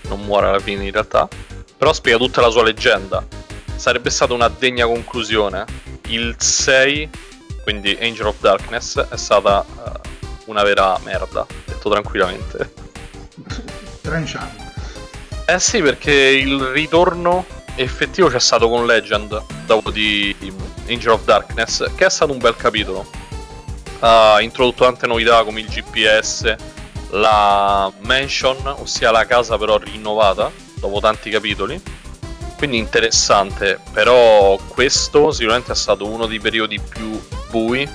non 0.02 0.20
muore 0.20 0.48
alla 0.48 0.58
fine 0.58 0.84
in 0.84 0.92
realtà, 0.92 1.28
però 1.76 1.92
spiega 1.92 2.18
tutta 2.18 2.40
la 2.40 2.50
sua 2.50 2.62
leggenda. 2.64 3.24
Sarebbe 3.74 4.10
stata 4.10 4.34
una 4.34 4.48
degna 4.48 4.84
conclusione. 4.84 5.64
Il 6.08 6.34
6, 6.38 7.08
quindi 7.62 7.96
Angel 8.00 8.26
of 8.26 8.36
Darkness, 8.40 9.00
è 9.00 9.16
stata 9.16 9.64
uh, 9.66 9.92
una 10.46 10.62
vera 10.62 10.98
merda, 11.02 11.46
detto 11.64 11.88
tranquillamente. 11.88 12.72
Tranciato. 14.02 14.68
Eh 15.46 15.58
sì, 15.58 15.80
perché 15.80 16.12
il 16.12 16.60
ritorno 16.60 17.46
effettivo 17.82 18.28
c'è 18.28 18.40
stato 18.40 18.68
con 18.68 18.86
Legend 18.86 19.42
dopo 19.64 19.90
di 19.90 20.34
Angel 20.88 21.12
of 21.12 21.24
Darkness, 21.24 21.94
che 21.94 22.06
è 22.06 22.10
stato 22.10 22.32
un 22.32 22.38
bel 22.38 22.56
capitolo. 22.56 23.08
Ha 24.00 24.40
introdotto 24.40 24.84
tante 24.84 25.06
novità 25.06 25.42
come 25.44 25.60
il 25.60 25.68
GPS, 25.68 26.54
la 27.10 27.90
mansion, 28.00 28.74
ossia 28.78 29.10
la 29.10 29.26
casa 29.26 29.56
però 29.56 29.78
rinnovata 29.78 30.50
dopo 30.74 31.00
tanti 31.00 31.30
capitoli. 31.30 31.80
Quindi 32.56 32.76
interessante, 32.76 33.80
però 33.92 34.58
questo 34.68 35.32
sicuramente 35.32 35.72
è 35.72 35.74
stato 35.74 36.06
uno 36.06 36.26
dei 36.26 36.38
periodi 36.38 36.78
più 36.78 37.18
bui 37.48 37.88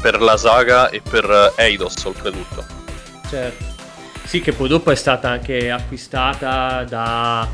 per 0.00 0.20
la 0.20 0.36
saga 0.36 0.88
e 0.90 1.00
per 1.00 1.54
Eidos 1.56 2.04
oltretutto. 2.04 2.64
Certo. 3.28 3.64
Sì, 4.24 4.40
che 4.40 4.52
poi 4.52 4.68
dopo 4.68 4.90
è 4.90 4.94
stata 4.94 5.30
anche 5.30 5.70
acquistata 5.70 6.84
da, 6.84 7.48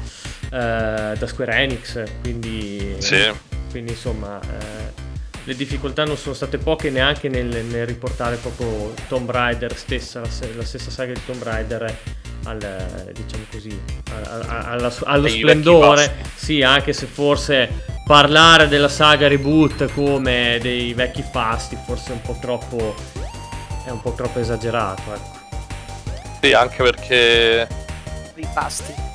da 0.59 1.27
Square 1.27 1.53
Enix, 1.53 2.03
quindi, 2.21 2.97
sì. 2.99 3.33
quindi 3.71 3.91
insomma 3.91 4.41
eh, 4.41 5.03
le 5.45 5.55
difficoltà 5.57 6.05
non 6.05 6.17
sono 6.17 6.35
state 6.35 6.59
poche 6.59 6.91
neanche 6.91 7.29
nel, 7.29 7.65
nel 7.65 7.87
riportare 7.87 8.37
proprio 8.37 8.95
Tomb 9.09 9.31
Raider 9.31 9.77
stessa, 9.77 10.21
la, 10.21 10.29
la, 10.55 10.65
stessa 10.65 10.91
saga 10.91 11.13
di 11.13 11.21
Tomb 11.27 11.43
Raider 11.43 11.99
al, 12.45 13.11
diciamo 13.13 13.45
così, 13.51 13.81
alla, 14.29 14.69
alla, 14.69 14.95
allo 15.05 15.23
Dei 15.23 15.39
splendore, 15.39 16.15
sì, 16.35 16.63
anche 16.63 16.93
se 16.93 17.07
forse 17.07 17.85
parlare 18.07 18.69
della 18.69 18.89
saga 18.89 19.27
reboot 19.27 19.91
come 19.93 20.59
dei 20.61 20.93
vecchi 20.93 21.25
fasti 21.29 21.77
forse 21.87 22.11
è 22.11 22.13
un 22.13 22.21
po' 22.21 22.39
troppo, 22.41 22.95
è 23.85 23.91
un 23.91 24.01
po' 24.01 24.13
troppo 24.13 24.39
esagerato, 24.39 25.03
ecco. 25.13 25.43
Sì, 26.41 26.53
anche 26.53 26.83
perché. 26.83 27.67
Ripasti. 28.35 29.14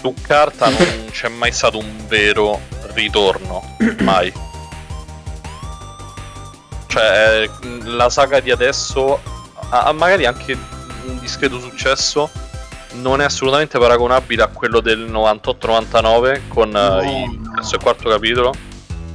Su 0.00 0.14
carta 0.20 0.68
non 0.68 1.08
c'è 1.10 1.28
mai 1.28 1.52
stato 1.52 1.78
un 1.78 2.06
vero 2.08 2.60
ritorno. 2.94 3.76
Mai. 4.00 4.32
Cioè, 6.86 7.48
la 7.84 8.08
saga 8.08 8.40
di 8.40 8.50
adesso 8.50 9.20
ha 9.68 9.92
magari 9.92 10.26
anche 10.26 10.56
un 11.04 11.18
discreto 11.18 11.60
successo. 11.60 12.30
Non 12.92 13.20
è 13.20 13.24
assolutamente 13.24 13.78
paragonabile 13.78 14.42
a 14.42 14.48
quello 14.48 14.80
del 14.80 15.10
98-99 15.10 16.48
con 16.48 16.70
no, 16.70 17.02
il 17.02 17.50
terzo 17.54 17.76
e 17.76 17.78
quarto 17.78 18.08
capitolo. 18.08 18.54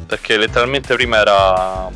Perché 0.05 0.37
letteralmente 0.37 0.93
prima 0.93 1.17
era 1.17 1.89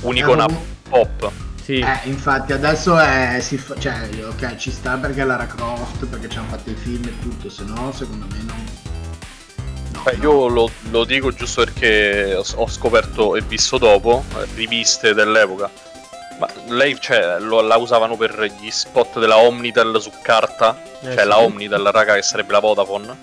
un'icona 0.00 0.46
pop 0.88 1.41
sì. 1.62 1.78
Eh, 1.78 2.00
infatti 2.04 2.52
adesso 2.52 2.98
è, 2.98 3.38
si 3.40 3.56
fa, 3.56 3.78
cioè, 3.78 4.08
ok, 4.26 4.56
ci 4.56 4.70
sta 4.70 4.96
perché 4.96 5.22
è 5.22 5.24
Lara 5.24 5.46
Croft, 5.46 6.06
perché 6.06 6.28
ci 6.28 6.38
hanno 6.38 6.48
fatto 6.48 6.70
i 6.70 6.74
film 6.74 7.04
e 7.04 7.18
tutto, 7.20 7.48
se 7.48 7.64
no 7.64 7.92
secondo 7.92 8.26
me 8.30 8.42
non... 8.42 8.66
No, 9.92 10.02
Beh, 10.02 10.16
no. 10.16 10.22
Io 10.22 10.48
lo, 10.48 10.70
lo, 10.90 11.04
dico 11.04 11.32
giusto 11.32 11.62
perché 11.64 12.34
ho 12.34 12.68
scoperto 12.68 13.36
e 13.36 13.42
visto 13.42 13.78
dopo 13.78 14.24
eh, 14.36 14.46
riviste 14.54 15.14
dell'epoca. 15.14 15.70
Ma 16.38 16.48
lei 16.68 16.98
cioè, 17.00 17.38
lo, 17.38 17.60
la 17.60 17.76
usavano 17.76 18.16
per 18.16 18.52
gli 18.58 18.70
spot 18.70 19.20
della 19.20 19.38
Omnitel 19.38 20.00
su 20.00 20.10
carta, 20.22 20.76
eh, 21.00 21.04
cioè 21.04 21.18
sì. 21.20 21.26
la 21.26 21.38
Omnitel, 21.38 21.84
raga, 21.92 22.14
che 22.14 22.22
sarebbe 22.22 22.52
la 22.52 22.60
Vodafone. 22.60 23.16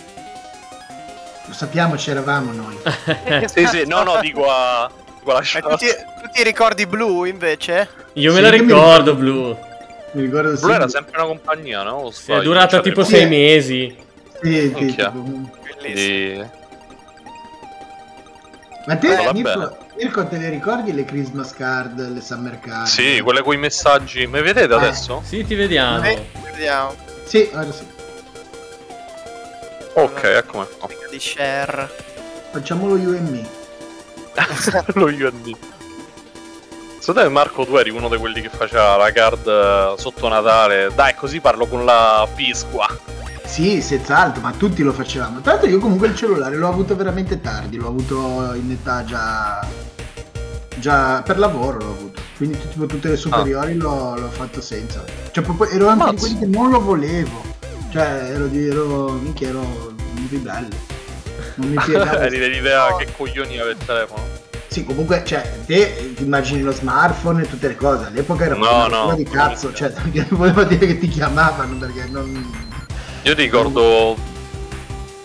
Lo 1.45 1.53
sappiamo, 1.53 1.95
c'eravamo 1.95 2.53
noi. 2.53 2.77
sì, 3.49 3.65
sì, 3.65 3.83
no, 3.85 4.03
no, 4.03 4.19
dico 4.21 4.49
a, 4.49 4.89
tu 5.33 5.75
ti, 5.75 5.87
tu 5.87 6.29
ti 6.33 6.43
ricordi 6.43 6.85
Blu 6.85 7.25
invece? 7.25 7.87
Io 8.13 8.33
me 8.33 8.41
la 8.41 8.49
ricordo, 8.49 9.15
Blu. 9.15 9.57
Mi 10.13 10.23
ricordo 10.23 10.53
Blu 10.59 10.71
era 10.71 10.87
sempre 10.87 11.17
una 11.17 11.27
compagnia, 11.27 11.83
no? 11.83 12.09
Sì, 12.11 12.31
è 12.31 12.41
durata 12.41 12.77
cioè, 12.77 12.81
tipo 12.81 13.03
sei 13.03 13.27
mesi. 13.27 13.95
Sì, 14.41 14.73
sì. 14.75 15.09
Bellissimo. 15.81 16.57
Ma 18.85 18.95
te, 18.95 19.15
oh, 19.15 19.33
Mirko, 19.33 19.77
Mirko, 19.97 20.27
te 20.27 20.37
le 20.37 20.49
ricordi 20.49 20.93
le 20.93 21.05
Christmas 21.05 21.53
card, 21.53 22.11
le 22.11 22.21
Summer 22.21 22.59
card? 22.59 22.87
Sì, 22.87 23.19
quelle 23.19 23.43
con 23.43 23.53
i 23.53 23.57
messaggi. 23.57 24.25
Mi 24.25 24.41
vedete 24.41 24.73
eh. 24.73 24.77
adesso? 24.77 25.21
Sì, 25.23 25.45
ti 25.45 25.53
vediamo. 25.53 26.03
Eh, 26.05 26.25
vediamo. 26.51 26.95
Sì, 27.25 27.49
ora 27.53 27.71
sì. 27.71 27.85
Ok, 29.93 30.23
eccomi 30.23 30.65
qua. 30.79 30.87
Di 31.11 31.19
share. 31.19 31.87
Facciamo 32.51 32.87
lo 32.87 32.93
UMI. 32.95 33.58
lo 34.95 35.05
UMI. 35.05 35.55
Secondo 36.99 37.21
te 37.21 37.29
Marco 37.29 37.65
tu 37.65 37.75
eri 37.77 37.89
uno 37.89 38.09
di 38.09 38.17
quelli 38.17 38.41
che 38.41 38.49
faceva 38.49 38.97
la 38.97 39.11
card 39.11 39.47
eh, 39.47 39.93
sotto 39.97 40.27
Natale? 40.27 40.91
Dai, 40.93 41.15
così 41.15 41.39
parlo 41.39 41.65
con 41.65 41.85
la 41.85 42.27
Pisqua. 42.35 42.87
Sì, 43.45 43.81
senz'altro, 43.81 44.41
ma 44.41 44.51
tutti 44.51 44.83
lo 44.83 44.93
facevamo. 44.93 45.39
Tra 45.39 45.53
l'altro 45.53 45.69
io 45.69 45.79
comunque 45.79 46.07
il 46.07 46.15
cellulare 46.15 46.55
l'ho 46.55 46.67
avuto 46.67 46.95
veramente 46.95 47.41
tardi, 47.41 47.77
l'ho 47.77 47.87
avuto 47.87 48.53
in 48.53 48.69
età 48.69 49.03
già... 49.03 49.65
già 50.75 51.23
per 51.25 51.39
lavoro 51.39 51.79
l'ho 51.79 51.91
avuto. 51.91 52.21
Quindi 52.37 52.59
tipo 52.69 52.85
tutte 52.85 53.09
le 53.09 53.17
superiori 53.17 53.71
ah. 53.71 53.75
l'ho, 53.75 54.15
l'ho, 54.15 54.29
fatto 54.29 54.61
senza. 54.61 55.03
Cioè 55.31 55.43
proprio 55.43 55.69
ero 55.69 55.87
anche 55.87 56.03
Mazzo. 56.03 56.27
di 56.27 56.35
quelli 56.35 56.39
che 56.39 56.57
non 56.57 56.69
lo 56.69 56.79
volevo. 56.79 57.41
Cioè 57.89 58.29
ero 58.33 58.45
di... 58.45 58.67
ero... 58.67 59.13
minchia 59.13 59.47
ero 59.47 59.61
un 59.61 60.27
ribelle. 60.29 60.98
Non 61.55 61.69
mi. 61.69 61.75
Eri 61.93 62.37
dell'idea 62.37 62.95
che 62.95 63.07
coglioni 63.15 63.57
aveva 63.57 63.71
il 63.71 63.85
telefono. 63.85 64.47
Sì, 64.67 64.85
comunque, 64.85 65.23
cioè, 65.25 65.49
te 65.65 66.13
ti 66.15 66.23
immagini 66.23 66.61
lo 66.61 66.71
smartphone 66.71 67.41
e 67.41 67.49
tutte 67.49 67.69
le 67.69 67.75
cose. 67.75 68.05
All'epoca 68.05 68.45
era 68.45 68.55
no, 68.55 68.85
una 68.85 68.87
no, 68.87 69.15
di 69.15 69.23
cazzo, 69.23 69.73
cioè, 69.73 69.91
voleva 70.29 70.63
dire 70.63 70.85
che 70.85 70.99
ti 70.99 71.07
chiamavano 71.07 71.75
perché 71.75 72.05
non. 72.09 72.67
Io 73.23 73.33
ricordo 73.33 74.15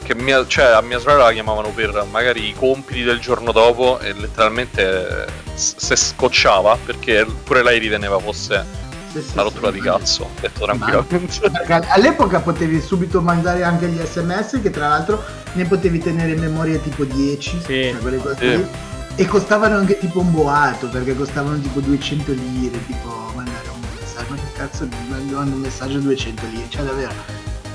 che 0.03 0.15
mia, 0.15 0.47
cioè, 0.47 0.67
a 0.67 0.81
mia 0.81 0.99
sorella 0.99 1.25
la 1.25 1.33
chiamavano 1.33 1.69
per 1.71 2.07
magari 2.11 2.49
i 2.49 2.55
compiti 2.55 3.03
del 3.03 3.21
giorno 3.21 3.53
dopo 3.53 3.99
e 4.01 4.13
letteralmente 4.13 5.27
se 5.55 5.95
scocciava 5.95 6.77
perché 6.85 7.27
pure 7.45 7.63
lei 7.63 7.79
riteneva 7.79 8.19
fosse 8.19 8.84
sì, 9.15 9.23
sì, 9.23 9.33
una 9.35 9.43
rottura 9.43 9.69
sì, 9.69 9.75
di 9.75 9.81
cazzo, 9.81 10.31
detto 10.41 10.65
tranquillamente. 10.65 11.87
all'epoca 11.91 12.41
potevi 12.41 12.81
subito 12.81 13.21
mandare 13.21 13.63
anche 13.63 13.87
gli 13.87 14.01
sms 14.01 14.61
che 14.61 14.71
tra 14.71 14.89
l'altro 14.89 15.23
ne 15.53 15.65
potevi 15.65 15.99
tenere 16.01 16.33
in 16.33 16.41
memoria 16.41 16.79
tipo 16.79 17.05
10, 17.05 17.61
sì. 17.61 17.91
cioè 17.91 17.99
quelle 17.99 18.19
cose 18.19 18.37
sì. 18.39 18.93
E 19.17 19.27
costavano 19.27 19.77
anche 19.77 19.97
tipo 19.99 20.19
un 20.19 20.33
boato, 20.33 20.89
perché 20.89 21.15
costavano 21.15 21.61
tipo 21.61 21.79
200 21.79 22.33
lire, 22.33 22.85
tipo 22.87 23.31
mandare 23.37 23.69
un 23.69 23.81
messaggio, 24.01 24.31
ma 24.31 24.37
che 24.37 24.53
cazzo 24.57 24.89
mando 25.09 25.55
un 25.55 25.61
messaggio 25.61 25.99
a 25.99 26.01
200 26.01 26.47
lire, 26.51 26.67
cioè 26.69 26.83
davvero. 26.83 27.13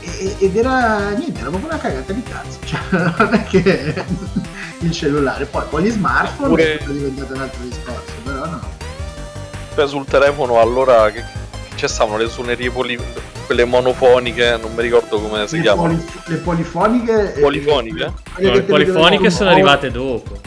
E, 0.01 0.35
ed 0.37 0.57
era 0.57 1.11
niente, 1.11 1.39
era 1.39 1.49
proprio 1.49 1.69
una 1.69 1.79
cagata 1.79 2.11
di 2.11 2.23
cazzo, 2.23 2.59
cioè 2.65 2.79
non 2.91 3.33
è 3.33 3.43
che 3.45 4.05
il 4.79 4.91
cellulare, 4.91 5.45
poi 5.45 5.63
con 5.69 5.81
gli 5.81 5.89
smartphone 5.89 6.49
Pure... 6.49 6.77
è 6.77 6.85
diventato 6.85 7.33
un 7.33 7.41
altro 7.41 7.63
discorso, 7.63 8.13
però 8.23 8.45
no. 8.45 8.68
Sul 9.85 10.05
telefono 10.05 10.59
allora 10.59 11.09
che, 11.09 11.23
che 11.75 11.87
stavano 11.87 12.17
le 12.17 12.27
suonerie 12.27 12.69
poli, 12.69 12.99
quelle 13.45 13.63
monofoniche, 13.63 14.57
non 14.61 14.73
mi 14.73 14.81
ricordo 14.81 15.19
come 15.21 15.47
si 15.47 15.55
le 15.55 15.61
chiamano. 15.61 15.95
Poli, 15.95 16.05
le 16.25 16.35
polifoniche? 16.35 17.37
Polifoniche? 17.39 18.13
No, 18.39 18.51
le 18.51 18.61
polifoniche 18.63 19.29
sono 19.29 19.49
arrivate 19.51 19.89
dopo. 19.89 20.37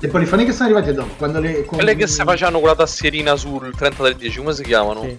Le 0.00 0.08
polifoniche 0.08 0.52
sono 0.52 0.70
arrivate 0.70 0.92
dopo. 0.92 1.14
Quando 1.18 1.40
le, 1.40 1.64
quando... 1.64 1.76
Quelle 1.76 1.94
che 1.94 2.06
si 2.08 2.22
facevano 2.24 2.58
con 2.58 2.68
la 2.68 2.74
tastierina 2.74 3.36
sul 3.36 3.74
3310, 3.76 4.38
come 4.38 4.54
si 4.54 4.62
chiamano? 4.64 5.02
Sì. 5.02 5.16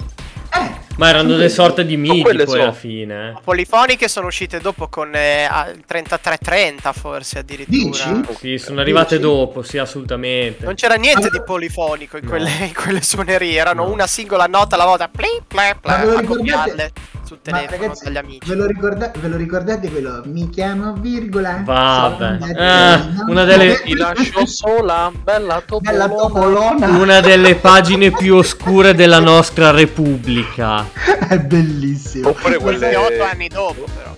Ma 1.02 1.10
erano 1.10 1.30
delle 1.30 1.50
sorte 1.50 1.84
di 1.84 1.98
MIDI 1.98 2.22
poi 2.22 2.48
sono. 2.48 2.62
alla 2.62 2.74
fine. 2.74 3.36
Polifoniche 3.44 4.08
sono 4.08 4.28
uscite 4.28 4.60
dopo 4.60 4.88
con 4.88 5.10
eh, 5.16 5.50
3330 5.88 6.94
forse 6.94 7.40
addirittura. 7.40 8.12
Dici? 8.14 8.36
Sì, 8.38 8.58
sono 8.60 8.82
arrivate 8.82 9.16
Dici? 9.16 9.28
dopo, 9.28 9.64
sì, 9.64 9.80
assolutamente. 9.80 10.64
Non 10.64 10.76
c'era 10.76 10.94
niente 10.94 11.22
allora... 11.22 11.40
di 11.40 11.44
polifonico 11.44 12.18
in, 12.18 12.24
no. 12.26 12.30
quelle, 12.30 12.52
in, 12.68 12.74
quelle, 12.76 13.02
suonerie, 13.02 13.60
erano 13.60 13.86
no. 13.86 13.92
una 13.92 14.06
singola 14.06 14.46
nota 14.46 14.76
alla 14.76 14.86
volta. 14.86 15.08
Pli, 15.08 15.42
pli, 15.48 15.74
pli, 15.82 15.92
a 15.92 16.24
copiarle 16.24 16.92
sul 17.32 17.40
telefono 17.42 17.82
ragazzi, 17.82 18.04
dagli 18.04 18.18
amici. 18.18 18.50
Ve 18.50 18.56
lo, 18.56 18.66
ricorda- 18.66 19.12
ve 19.18 19.28
lo, 19.30 19.38
ricordate 19.38 19.90
quello? 19.90 20.22
Mi 20.26 20.50
chiamo 20.50 20.94
virgola. 20.94 21.62
Vabbè. 21.64 22.40
Eh, 22.42 23.00
una 23.28 23.46
delle... 23.46 23.82
Ti 23.82 23.96
lascio 23.96 24.46
sola, 24.46 25.12
bella 25.24 25.64
topolona. 25.66 26.08
bella 26.08 26.22
topolona. 26.22 26.88
Una 26.98 27.20
delle 27.22 27.56
pagine 27.56 28.12
più 28.12 28.36
oscure 28.36 28.94
della 28.94 29.20
nostra 29.20 29.72
Repubblica. 29.72 30.86
è 31.30 31.40
bellissimo. 31.40 32.30
Oppure 32.30 32.58
quelle... 32.58 32.96
8 32.96 33.24
anni 33.24 33.48
dopo 33.48 33.86
però. 33.96 34.18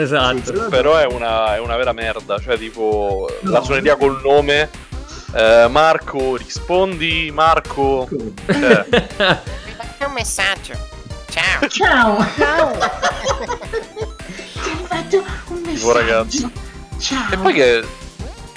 Esatto. 0.00 0.44
Sì, 0.44 0.68
però 0.70 0.96
è 0.96 1.06
una, 1.06 1.56
è 1.56 1.58
una, 1.58 1.76
vera 1.76 1.92
merda. 1.92 2.38
Cioè, 2.38 2.56
tipo, 2.56 3.28
no. 3.40 3.50
la 3.50 3.62
suoneria 3.62 3.96
col 3.96 4.20
nome. 4.22 4.70
Eh, 5.34 5.66
Marco, 5.68 6.36
rispondi, 6.36 7.30
Marco. 7.32 8.08
Cioè. 8.46 8.86
Mi 9.98 10.06
un 10.06 10.12
messaggio. 10.12 10.93
Ciao. 11.34 11.68
Ciao. 11.68 12.26
Ciao. 12.36 12.72
un 15.48 15.62
Tipo, 15.62 15.64
messaggio. 15.64 15.92
ragazzi. 15.92 16.50
Ciao. 16.98 17.32
E 17.32 17.36
poi 17.36 17.52
che 17.52 17.84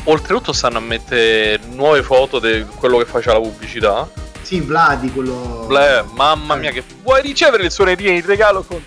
oltretutto 0.06 0.54
stanno 0.54 0.78
a 0.78 0.82
mettere 0.82 1.60
nuove 1.72 2.04
foto 2.04 2.40
di 2.40 2.66
quello 2.78 2.98
che 3.00 3.06
faceva 3.06 3.34
la 3.34 3.40
pubblicità. 3.42 4.08
Sì, 4.42 4.62
Vladi, 4.62 5.12
quello... 5.12 5.66
Ble, 5.68 6.06
mamma 6.14 6.56
mia, 6.56 6.72
che 6.72 6.84
vuoi 7.04 7.22
ricevere 7.22 7.64
le 7.64 7.70
suonerie 7.70 8.12
in 8.12 8.26
regalo 8.26 8.64
con 8.64 8.82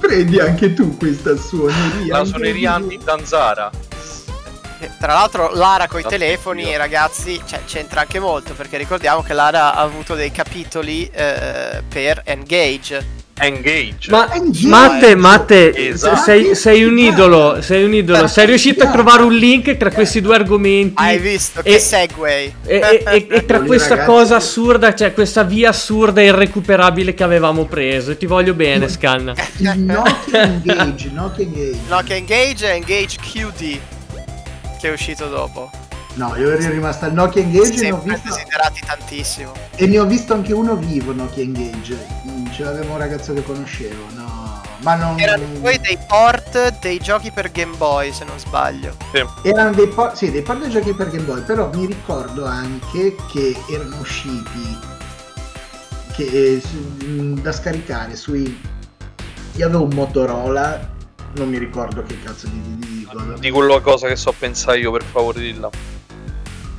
Prendi 0.00 0.38
anche 0.40 0.74
tu 0.74 0.96
questa 0.96 1.36
suoneria. 1.36 2.18
la 2.18 2.24
suoneria 2.24 2.76
tu. 2.76 3.70
Tra 4.98 5.12
l'altro 5.12 5.50
Lara 5.54 5.86
coi 5.88 6.02
Cazzo, 6.02 6.16
telefoni, 6.16 6.64
Dio. 6.64 6.76
ragazzi, 6.76 7.40
cioè, 7.46 7.60
c'entra 7.66 8.00
anche 8.02 8.18
molto 8.20 8.54
perché 8.54 8.76
ricordiamo 8.76 9.22
che 9.22 9.32
Lara 9.32 9.74
ha 9.74 9.80
avuto 9.80 10.14
dei 10.14 10.30
capitoli 10.30 11.08
eh, 11.12 11.82
per 11.88 12.22
Engage. 12.24 13.26
Engage. 13.40 14.10
Ma 14.10 14.32
Engage. 14.34 14.66
Matte, 14.66 15.14
Matte, 15.14 15.88
Esatto. 15.90 16.16
sei, 16.22 16.56
sei 16.56 16.82
un 16.82 16.98
idolo, 16.98 17.62
sei 17.62 17.84
un 17.84 17.94
idolo. 17.94 18.26
Sei 18.26 18.46
riuscito 18.46 18.82
a 18.84 18.90
trovare 18.90 19.22
un 19.22 19.32
link 19.32 19.76
tra 19.76 19.92
questi 19.92 20.20
due 20.20 20.34
argomenti. 20.34 20.94
Hai 20.96 21.18
visto? 21.18 21.60
E- 21.60 21.62
Che 21.62 21.78
segue? 21.78 22.36
E, 22.36 22.52
e- 22.66 23.02
e- 23.06 23.26
e 23.30 23.46
tra 23.46 23.60
questa 23.60 23.90
ragazzi. 23.90 24.10
cosa 24.10 24.36
assurda, 24.36 24.92
cioè 24.92 25.12
questa 25.14 25.44
via 25.44 25.68
assurda 25.68 26.20
e 26.20 26.24
irrecuperabile 26.26 27.14
che 27.14 27.22
avevamo 27.22 27.64
preso. 27.66 28.10
E 28.10 28.16
ti 28.16 28.26
voglio 28.26 28.54
bene, 28.54 28.88
Scanna. 28.88 29.34
Il 29.58 29.78
Nokia 29.78 30.42
Engage, 30.42 31.10
Nokia 31.12 31.44
Engage. 31.44 31.78
No, 31.88 32.00
che 32.04 32.14
Engage 32.16 32.66
è 32.66 32.74
Engage 32.74 33.18
QD 33.20 33.78
che 34.78 34.88
è 34.88 34.92
uscito 34.92 35.28
dopo. 35.28 35.70
No, 36.14 36.34
io 36.36 36.50
ero 36.50 36.70
rimasto 36.70 37.04
al 37.04 37.12
Nokia 37.12 37.42
Engage 37.42 37.74
e 37.74 37.82
ne, 37.82 37.92
ho 37.92 37.96
Sempre 38.00 38.14
visto, 38.14 38.28
desiderati 38.34 38.80
tantissimo. 38.84 39.52
e 39.76 39.86
ne 39.86 39.98
ho 40.00 40.04
visto 40.06 40.32
anche 40.34 40.52
uno 40.52 40.74
vivo 40.74 41.12
Nokia 41.12 41.42
Engage. 41.44 42.06
Mm, 42.26 42.46
Ce 42.50 42.64
l'aveva 42.64 42.92
un 42.92 42.98
ragazzo 42.98 43.32
che 43.34 43.42
conoscevo, 43.42 44.02
no. 44.14 44.62
Ma 44.80 44.94
non... 44.94 45.18
Erano 45.18 45.44
poi 45.60 45.78
dei 45.78 45.98
port 46.06 46.78
dei 46.80 46.98
giochi 46.98 47.30
per 47.30 47.50
Game 47.52 47.76
Boy, 47.76 48.12
se 48.12 48.24
non 48.24 48.38
sbaglio. 48.38 48.96
Erano 49.42 49.72
dei 49.72 49.88
po' 49.88 50.12
sì, 50.14 50.30
dei 50.30 50.42
porta 50.42 50.68
giochi 50.68 50.92
per 50.92 51.10
Game 51.10 51.24
Boy, 51.24 51.42
però 51.42 51.68
mi 51.72 51.86
ricordo 51.86 52.44
anche 52.46 53.14
che 53.32 53.56
erano 53.70 53.98
usciti 54.00 54.78
che, 56.14 56.24
eh, 56.24 56.60
su- 56.64 57.04
mh, 57.06 57.40
da 57.42 57.52
scaricare 57.52 58.16
sui 58.16 58.60
io 59.54 59.66
avevo 59.66 59.82
un 59.84 59.90
Motorola, 59.94 60.88
non 61.34 61.48
mi 61.48 61.58
ricordo 61.58 62.02
che 62.02 62.18
cazzo 62.22 62.46
di, 62.48 62.60
di, 62.60 62.76
di 62.76 63.04
cosa, 63.04 63.38
Di 63.38 63.50
quello 63.50 63.80
cosa 63.80 64.08
che 64.08 64.16
so 64.16 64.34
pensare 64.36 64.78
io, 64.78 64.90
per 64.90 65.04
favore, 65.04 65.40
dilla. 65.40 65.70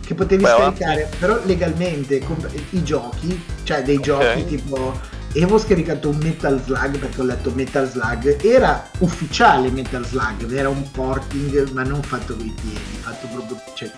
che 0.06 0.14
potevi 0.14 0.44
Beh, 0.44 0.50
scaricare, 0.50 1.10
però 1.20 1.40
legalmente 1.46 2.20
comp- 2.20 2.52
i 2.72 2.84
giochi, 2.84 3.42
cioè 3.64 3.84
dei 3.84 4.00
giochi 4.00 4.46
tipo 4.46 5.18
e 5.32 5.44
avevo 5.44 5.60
scaricato 5.60 6.10
un 6.10 6.18
Metal 6.18 6.60
Slug 6.64 6.98
perché 6.98 7.22
ho 7.22 7.24
letto 7.24 7.52
Metal 7.52 7.88
Slug, 7.88 8.44
era 8.44 8.90
ufficiale 9.00 9.70
Metal 9.70 10.04
Slug, 10.04 10.52
era 10.52 10.70
un 10.70 10.90
porting 10.90 11.70
ma 11.70 11.84
non 11.84 12.02
fatto 12.02 12.36
coi 12.36 12.52
piedi, 12.60 12.98
fatto 13.00 13.28
proprio 13.28 13.62
cioè, 13.76 13.92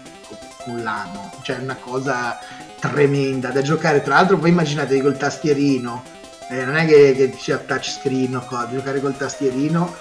con 0.65 0.83
l'ano, 0.83 1.31
cioè 1.43 1.59
una 1.61 1.77
cosa 1.77 2.37
tremenda 2.79 3.49
da 3.49 3.61
giocare, 3.61 4.01
tra 4.01 4.15
l'altro 4.15 4.37
voi 4.37 4.49
immaginatevi 4.49 4.99
col 4.99 5.15
tastierino, 5.15 6.03
eh, 6.49 6.65
non 6.65 6.75
è 6.75 6.85
che, 6.85 7.13
che 7.15 7.33
sia 7.37 7.57
touchscreen 7.57 8.35
o 8.35 8.45
cosa, 8.45 8.69
giocare 8.69 8.99
col 8.99 9.15
tastierino 9.15 9.95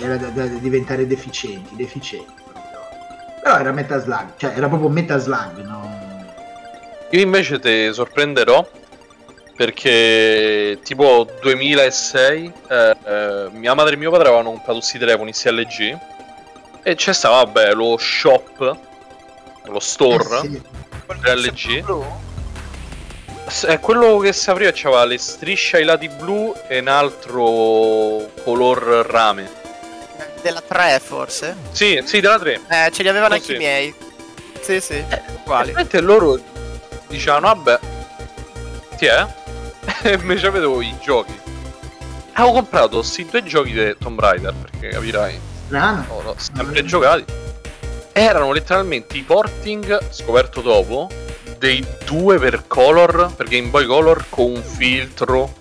era 0.00 0.16
da, 0.16 0.28
da 0.28 0.44
diventare 0.46 1.06
deficienti, 1.06 1.74
deficienti 1.76 2.32
proprio. 2.44 2.80
Però 3.42 3.56
era 3.58 3.72
Metal 3.72 4.00
Slug, 4.00 4.36
cioè 4.36 4.52
era 4.56 4.68
proprio 4.68 4.88
Metal 4.88 5.20
Slug, 5.20 5.64
no? 5.64 6.02
Io 7.10 7.20
invece 7.20 7.58
ti 7.60 7.92
sorprenderò 7.92 8.66
perché 9.56 10.80
tipo 10.82 11.28
2006 11.40 12.52
eh, 12.68 12.96
eh, 13.04 13.48
mia 13.52 13.74
madre 13.74 13.94
e 13.94 13.96
mio 13.96 14.10
padre 14.10 14.28
avevano 14.28 14.50
comprato 14.50 14.78
questi 14.78 14.98
telefoni 14.98 15.32
CLG 15.32 15.98
e 16.82 16.94
c'è 16.96 17.12
stava 17.12 17.44
vabbè 17.44 17.72
lo 17.72 17.96
shop, 17.96 18.76
lo 19.66 19.78
store 19.78 20.40
Eh 20.42 20.50
sì. 20.50 20.62
LG. 21.22 21.84
È 23.66 23.78
quello 23.78 24.18
che 24.18 24.32
si 24.32 24.50
apriva 24.50 24.70
c'aveva 24.72 25.04
le 25.04 25.18
strisce 25.18 25.76
ai 25.76 25.84
lati 25.84 26.08
blu 26.08 26.54
e 26.66 26.78
un 26.80 26.88
altro 26.88 28.28
color 28.42 29.06
rame. 29.06 29.62
Della 30.44 30.60
3 30.60 31.00
forse? 31.02 31.56
Sì, 31.72 32.02
sì, 32.04 32.20
della 32.20 32.38
3. 32.38 32.60
Eh, 32.68 32.90
ce 32.92 33.02
li 33.02 33.08
avevano 33.08 33.32
Oh, 33.32 33.36
anche 33.38 33.46
sì. 33.46 33.54
i 33.54 33.56
miei. 33.56 33.94
Sì, 34.60 34.78
sì. 34.78 34.92
Eh? 34.92 35.72
Mentre 35.72 36.00
loro 36.00 36.38
dicevano, 37.08 37.46
vabbè, 37.46 37.78
ti 38.98 39.06
è? 39.06 39.26
E 40.02 40.12
invece 40.12 40.50
vedevo 40.50 40.82
i 40.82 40.94
giochi. 41.02 41.32
Avevo 42.34 42.52
comprato 42.56 42.96
questi 42.98 43.24
due 43.26 43.42
giochi 43.42 43.72
di 43.72 43.96
Tomb 43.98 44.20
Raider, 44.20 44.52
perché 44.52 44.88
capirai, 44.88 45.40
Strano. 45.66 46.04
ho 46.10 46.22
ho 46.28 46.34
sempre 46.36 46.84
giocati. 46.84 47.24
Erano 48.12 48.52
letteralmente 48.52 49.16
i 49.16 49.22
porting, 49.22 50.10
scoperto 50.10 50.60
dopo, 50.60 51.08
dei 51.58 51.82
due 52.04 52.38
per 52.38 52.64
Color, 52.66 53.32
per 53.34 53.46
Game 53.48 53.68
Boy 53.68 53.86
Color 53.86 54.26
con 54.28 54.50
un 54.56 54.62
filtro 54.62 55.54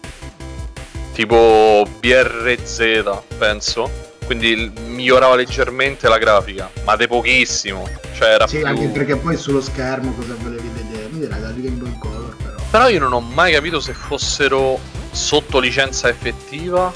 tipo 1.13 1.87
BRZ, 1.99 3.21
penso. 3.37 4.02
Quindi 4.35 4.71
migliorava 4.87 5.35
leggermente 5.35 6.09
la 6.09 6.17
grafica, 6.17 6.67
ma 6.85 6.95
di 6.95 7.07
pochissimo. 7.07 7.87
Cioè 8.15 8.29
era 8.29 8.47
Sì, 8.47 8.57
più... 8.57 8.65
anche 8.65 8.87
perché 8.87 9.15
poi 9.15 9.37
sullo 9.37 9.61
schermo 9.61 10.11
cosa 10.13 10.33
volevi 10.41 10.71
vedere? 10.73 11.07
Mi 11.11 11.19
direi 11.19 11.39
da 11.39 11.51
Game 11.51 11.69
Boy 11.77 11.95
Color 11.99 12.35
però. 12.37 12.55
Però 12.71 12.89
io 12.89 12.99
non 12.99 13.13
ho 13.13 13.19
mai 13.19 13.53
capito 13.53 13.79
se 13.79 13.93
fossero 13.93 14.79
sotto 15.11 15.59
licenza 15.59 16.09
effettiva 16.09 16.91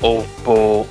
o 0.00 0.26
boh. 0.42 0.88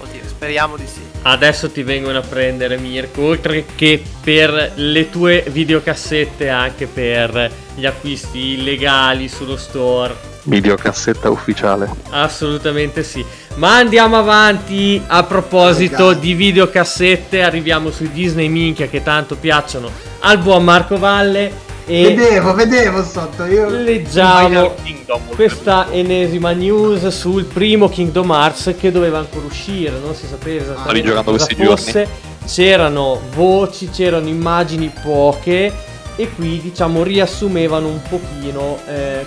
Oddio, 0.00 0.20
speriamo 0.26 0.76
di 0.76 0.86
sì. 0.86 1.00
Adesso 1.22 1.70
ti 1.70 1.82
vengono 1.82 2.18
a 2.18 2.22
prendere 2.22 2.76
Mirko, 2.76 3.22
oltre 3.22 3.64
che 3.74 4.02
per 4.22 4.72
le 4.74 5.08
tue 5.08 5.42
videocassette, 5.48 6.50
anche 6.50 6.86
per 6.86 7.50
gli 7.74 7.86
acquisti 7.86 8.58
illegali 8.58 9.26
sullo 9.26 9.56
store. 9.56 10.28
Videocassetta 10.42 11.30
ufficiale. 11.30 11.88
Assolutamente 12.10 13.02
sì. 13.02 13.24
Ma 13.56 13.76
andiamo 13.76 14.16
avanti. 14.16 15.02
A 15.06 15.22
proposito 15.24 16.12
di 16.12 16.34
videocassette, 16.34 17.42
arriviamo 17.42 17.90
sui 17.90 18.10
Disney 18.10 18.48
Minchia 18.48 18.86
che 18.86 19.02
tanto 19.02 19.36
piacciono 19.36 19.90
al 20.20 20.38
buon 20.38 20.64
Marco 20.64 20.98
Valle. 20.98 21.68
E 21.86 22.14
Vedevo, 22.14 22.54
vedevo 22.54 23.02
sotto, 23.02 23.44
io... 23.46 23.68
leggiamo 23.68 24.74
Kingdom, 24.84 25.22
questa 25.34 25.88
ennesima 25.90 26.52
news 26.52 27.08
sul 27.08 27.44
primo 27.46 27.88
Kingdom 27.88 28.30
Hearts 28.30 28.76
che 28.78 28.92
doveva 28.92 29.18
ancora 29.18 29.46
uscire, 29.46 29.98
non 29.98 30.14
si 30.14 30.26
sapeva 30.28 30.62
esattamente 30.62 30.92
rigiocando 30.92 31.32
cosa 31.32 31.46
fosse. 31.56 32.08
C'erano 32.46 33.20
voci, 33.34 33.90
c'erano 33.90 34.28
immagini 34.28 34.92
poche 35.02 35.72
e 36.14 36.30
qui 36.36 36.60
diciamo 36.60 37.02
riassumevano 37.02 37.88
un 37.88 38.00
pochino, 38.08 38.78
eh, 38.86 39.26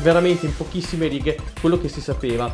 veramente 0.00 0.46
in 0.46 0.54
pochissime 0.56 1.08
righe, 1.08 1.36
quello 1.60 1.80
che 1.80 1.88
si 1.88 2.00
sapeva. 2.00 2.52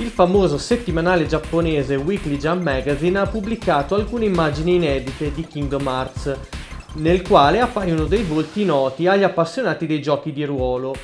Il 0.00 0.08
famoso 0.08 0.56
settimanale 0.56 1.26
giapponese 1.26 1.94
Weekly 1.94 2.38
Jump 2.38 2.62
Magazine 2.62 3.18
ha 3.18 3.26
pubblicato 3.26 3.94
alcune 3.94 4.24
immagini 4.24 4.76
inedite 4.76 5.30
di 5.30 5.46
Kingdom 5.46 5.86
Hearts, 5.86 6.38
nel 6.94 7.20
quale 7.20 7.60
appaiono 7.60 8.06
dei 8.06 8.22
volti 8.22 8.64
noti 8.64 9.06
agli 9.06 9.24
appassionati 9.24 9.84
dei 9.84 10.00
giochi 10.00 10.32
di 10.32 10.42
ruolo. 10.46 10.94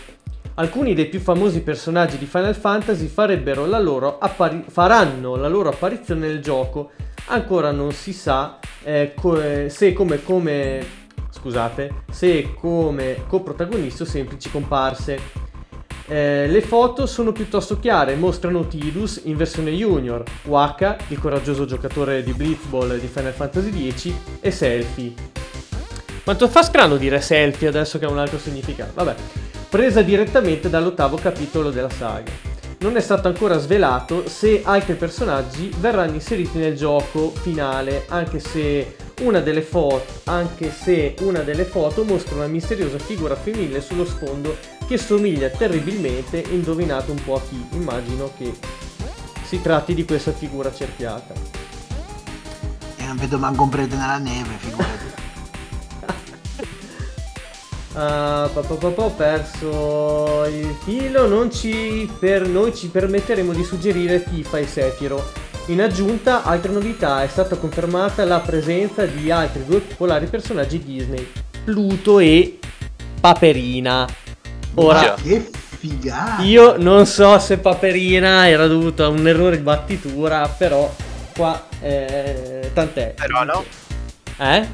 Alcuni 0.55 0.95
dei 0.95 1.09
più 1.09 1.21
famosi 1.21 1.61
personaggi 1.61 2.17
di 2.17 2.25
Final 2.25 2.55
Fantasy 2.57 3.07
la 3.67 3.79
appari- 4.19 4.65
faranno 4.67 5.37
la 5.37 5.49
loro 5.49 5.69
apparizione 5.69 6.27
nel 6.27 6.41
gioco. 6.41 6.93
Ancora 7.27 7.73
non 7.73 7.93
si 7.93 8.15
sa 8.15 8.59
eh, 8.83 9.13
co- 9.15 9.39
eh, 9.39 9.69
se 9.69 9.93
come, 9.93 10.23
come 10.23 11.05
scusate, 11.29 12.05
se 12.11 12.55
come 12.55 13.25
coprotagonisti 13.29 14.01
o 14.01 14.07
semplici 14.07 14.51
comparse. 14.51 15.45
Eh, 16.09 16.47
le 16.47 16.61
foto 16.61 17.05
sono 17.07 17.33
piuttosto 17.33 17.81
chiare, 17.81 18.15
mostrano 18.15 18.69
Tidus 18.69 19.23
in 19.25 19.37
versione 19.37 19.73
junior, 19.73 20.23
Waka, 20.45 20.97
il 21.09 21.19
coraggioso 21.19 21.65
giocatore 21.65 22.23
di 22.23 22.33
Blitzball 22.33 22.99
di 22.99 23.09
Final 23.09 23.33
Fantasy 23.33 23.91
X, 23.91 24.13
e 24.41 24.51
Selfie. 24.53 25.15
Quanto 26.23 26.49
fa 26.49 26.63
strano 26.63 26.97
dire 26.97 27.21
selfie 27.21 27.69
adesso 27.69 27.99
che 27.99 28.05
ha 28.05 28.11
un 28.11 28.19
altro 28.19 28.39
significato? 28.39 28.93
Vabbè, 28.95 29.15
presa 29.69 30.03
direttamente 30.03 30.69
dall'ottavo 30.69 31.17
capitolo 31.17 31.71
della 31.71 31.91
saga. 31.91 32.33
Non 32.79 32.97
è 32.97 33.01
stato 33.01 33.29
ancora 33.29 33.59
svelato 33.59 34.29
se 34.29 34.63
altri 34.65 34.95
personaggi 34.95 35.73
verranno 35.79 36.15
inseriti 36.15 36.59
nel 36.59 36.77
gioco 36.77 37.31
finale, 37.31 38.07
anche 38.09 38.39
se 38.39 38.97
una 39.23 39.41
delle 39.41 39.63
foto, 39.63 40.05
una 41.21 41.41
delle 41.41 41.65
foto 41.65 42.05
mostra 42.05 42.35
una 42.35 42.47
misteriosa 42.49 42.99
figura 42.99 43.35
femminile 43.35 43.81
sullo 43.81 44.05
sfondo 44.05 44.76
che 44.87 44.99
somiglia 44.99 45.49
terribilmente, 45.49 46.45
indovinate 46.51 47.11
un 47.11 47.23
po' 47.23 47.35
a 47.37 47.41
chi. 47.41 47.65
Immagino 47.73 48.31
che 48.37 48.55
si 49.45 49.61
tratti 49.61 49.95
di 49.95 50.05
questa 50.05 50.33
figura 50.33 50.73
cerchiata. 50.73 51.35
E 52.97 53.05
non 53.05 53.17
vedo 53.17 53.39
manco 53.39 53.65
un 53.65 53.69
prete 53.69 53.97
nella 53.97 54.19
neve, 54.19 54.51
figurati. 54.59 55.05
pa, 57.93 58.49
pa, 58.49 58.61
pa, 58.61 58.89
pa, 58.89 59.03
ho 59.03 59.11
perso 59.11 60.45
il 60.47 60.75
filo. 60.83 61.27
Non 61.27 61.51
ci 61.51 62.11
per, 62.19 62.47
noi 62.47 62.75
ci 62.75 62.89
permetteremo 62.89 63.53
di 63.53 63.65
suggerire 63.65 64.23
Tifa 64.23 64.59
e 64.59 64.67
Sephiroth. 64.67 65.45
In 65.67 65.83
aggiunta, 65.83 66.45
altre 66.45 66.71
novità, 66.71 67.25
è 67.25 67.27
stata 67.27 67.57
confermata 67.57 68.25
la 68.25 68.39
presenza 68.39 69.05
di 69.05 69.33
altri 69.33 69.65
due 69.65 69.81
popolari 69.81 70.27
personaggi 70.27 70.79
Disney, 70.79 71.27
Pluto 71.65 72.21
e 72.21 72.59
Paperina. 73.21 74.07
Ora. 74.77 75.15
Che 75.23 75.51
figata! 75.79 76.43
io 76.43 76.77
non 76.79 77.07
so 77.07 77.39
se 77.39 77.59
Paperina 77.59 78.49
era 78.49 78.67
dovuto 78.67 79.05
a 79.05 79.09
un 79.09 79.27
errore 79.29 79.57
di 79.57 79.63
battitura, 79.63 80.49
però 80.49 80.93
qua 81.37 81.67
eh, 81.81 82.71
tant'è. 82.73 83.15
Però 83.17 83.45
no. 83.45 83.65
Eh? 84.39 84.67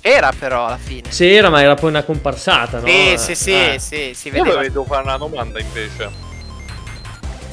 Era 0.00 0.32
però 0.38 0.66
alla 0.66 0.78
fine. 0.78 1.08
C'era, 1.08 1.48
ma 1.50 1.60
era 1.62 1.74
poi 1.74 1.90
una 1.90 2.02
comparsata, 2.04 2.78
no? 2.80 2.86
Sì, 2.86 3.14
sì, 3.16 3.34
sì, 3.34 3.52
Eh. 3.52 3.76
sì, 3.80 4.12
si 4.14 4.28
Io 4.28 4.42
vedeva. 4.44 4.60
devo 4.62 4.84
fare 4.84 5.02
una 5.02 5.16
domanda 5.16 5.58
invece. 5.58 6.24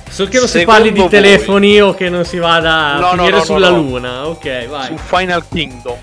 So 0.10 0.28
che 0.28 0.38
non 0.38 0.48
si 0.48 0.64
parli 0.64 0.92
di 0.92 1.00
voi- 1.00 1.10
telefoni 1.10 1.82
o 1.82 1.96
che 1.96 2.08
non 2.10 2.24
si 2.24 2.38
vada 2.38 2.94
a 2.94 3.00
No, 3.00 3.10
finire 3.12 3.32
no, 3.32 3.38
no, 3.38 3.44
sulla 3.44 3.70
no. 3.70 3.76
luna. 3.78 4.28
Ok, 4.28 4.68
vai. 4.68 4.86
Su 4.86 4.98
Final 4.98 5.44
Kingdom, 5.50 5.98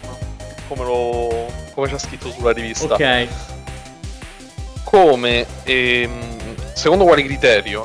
come, 0.66 0.84
lo, 0.84 1.46
come 1.74 1.86
c'è 1.88 1.98
scritto 1.98 2.28
sulla 2.32 2.50
rivista. 2.50 2.94
Ok. 2.94 3.28
Come, 4.90 5.46
ehm, 5.62 6.74
secondo 6.74 7.04
quale 7.04 7.22
criterio, 7.22 7.84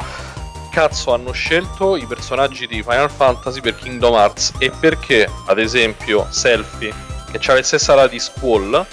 cazzo 0.71 1.13
hanno 1.13 1.33
scelto 1.33 1.95
i 1.95 2.05
personaggi 2.07 2.65
di 2.65 2.81
Final 2.81 3.11
Fantasy 3.11 3.61
per 3.61 3.75
Kingdom 3.75 4.15
Hearts 4.15 4.53
e 4.57 4.71
perché, 4.71 5.29
ad 5.45 5.59
esempio, 5.59 6.25
Selfie, 6.31 6.91
che 7.29 7.39
ha 7.51 7.53
la 7.53 7.61
stessa 7.61 7.93
rata 7.93 8.07
di 8.07 8.17
Squall, 8.17 8.83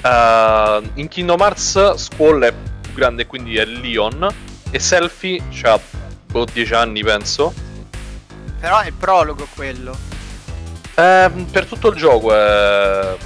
eh, 0.00 0.90
in 0.94 1.08
Kingdom 1.08 1.38
Hearts 1.38 1.96
Squall 1.96 2.44
è 2.44 2.54
più 2.80 2.94
grande, 2.94 3.26
quindi 3.26 3.58
è 3.58 3.66
Leon, 3.66 4.26
e 4.70 4.78
Selfie 4.78 5.38
ha 5.64 5.78
10 6.32 6.72
anni, 6.72 7.02
penso. 7.02 7.52
Però 8.58 8.78
è 8.78 8.86
il 8.86 8.94
prologo 8.94 9.46
quello. 9.54 9.94
Ehm, 10.94 11.44
per 11.44 11.66
tutto 11.66 11.88
il 11.88 11.96
gioco 11.96 12.34
è... 12.34 13.16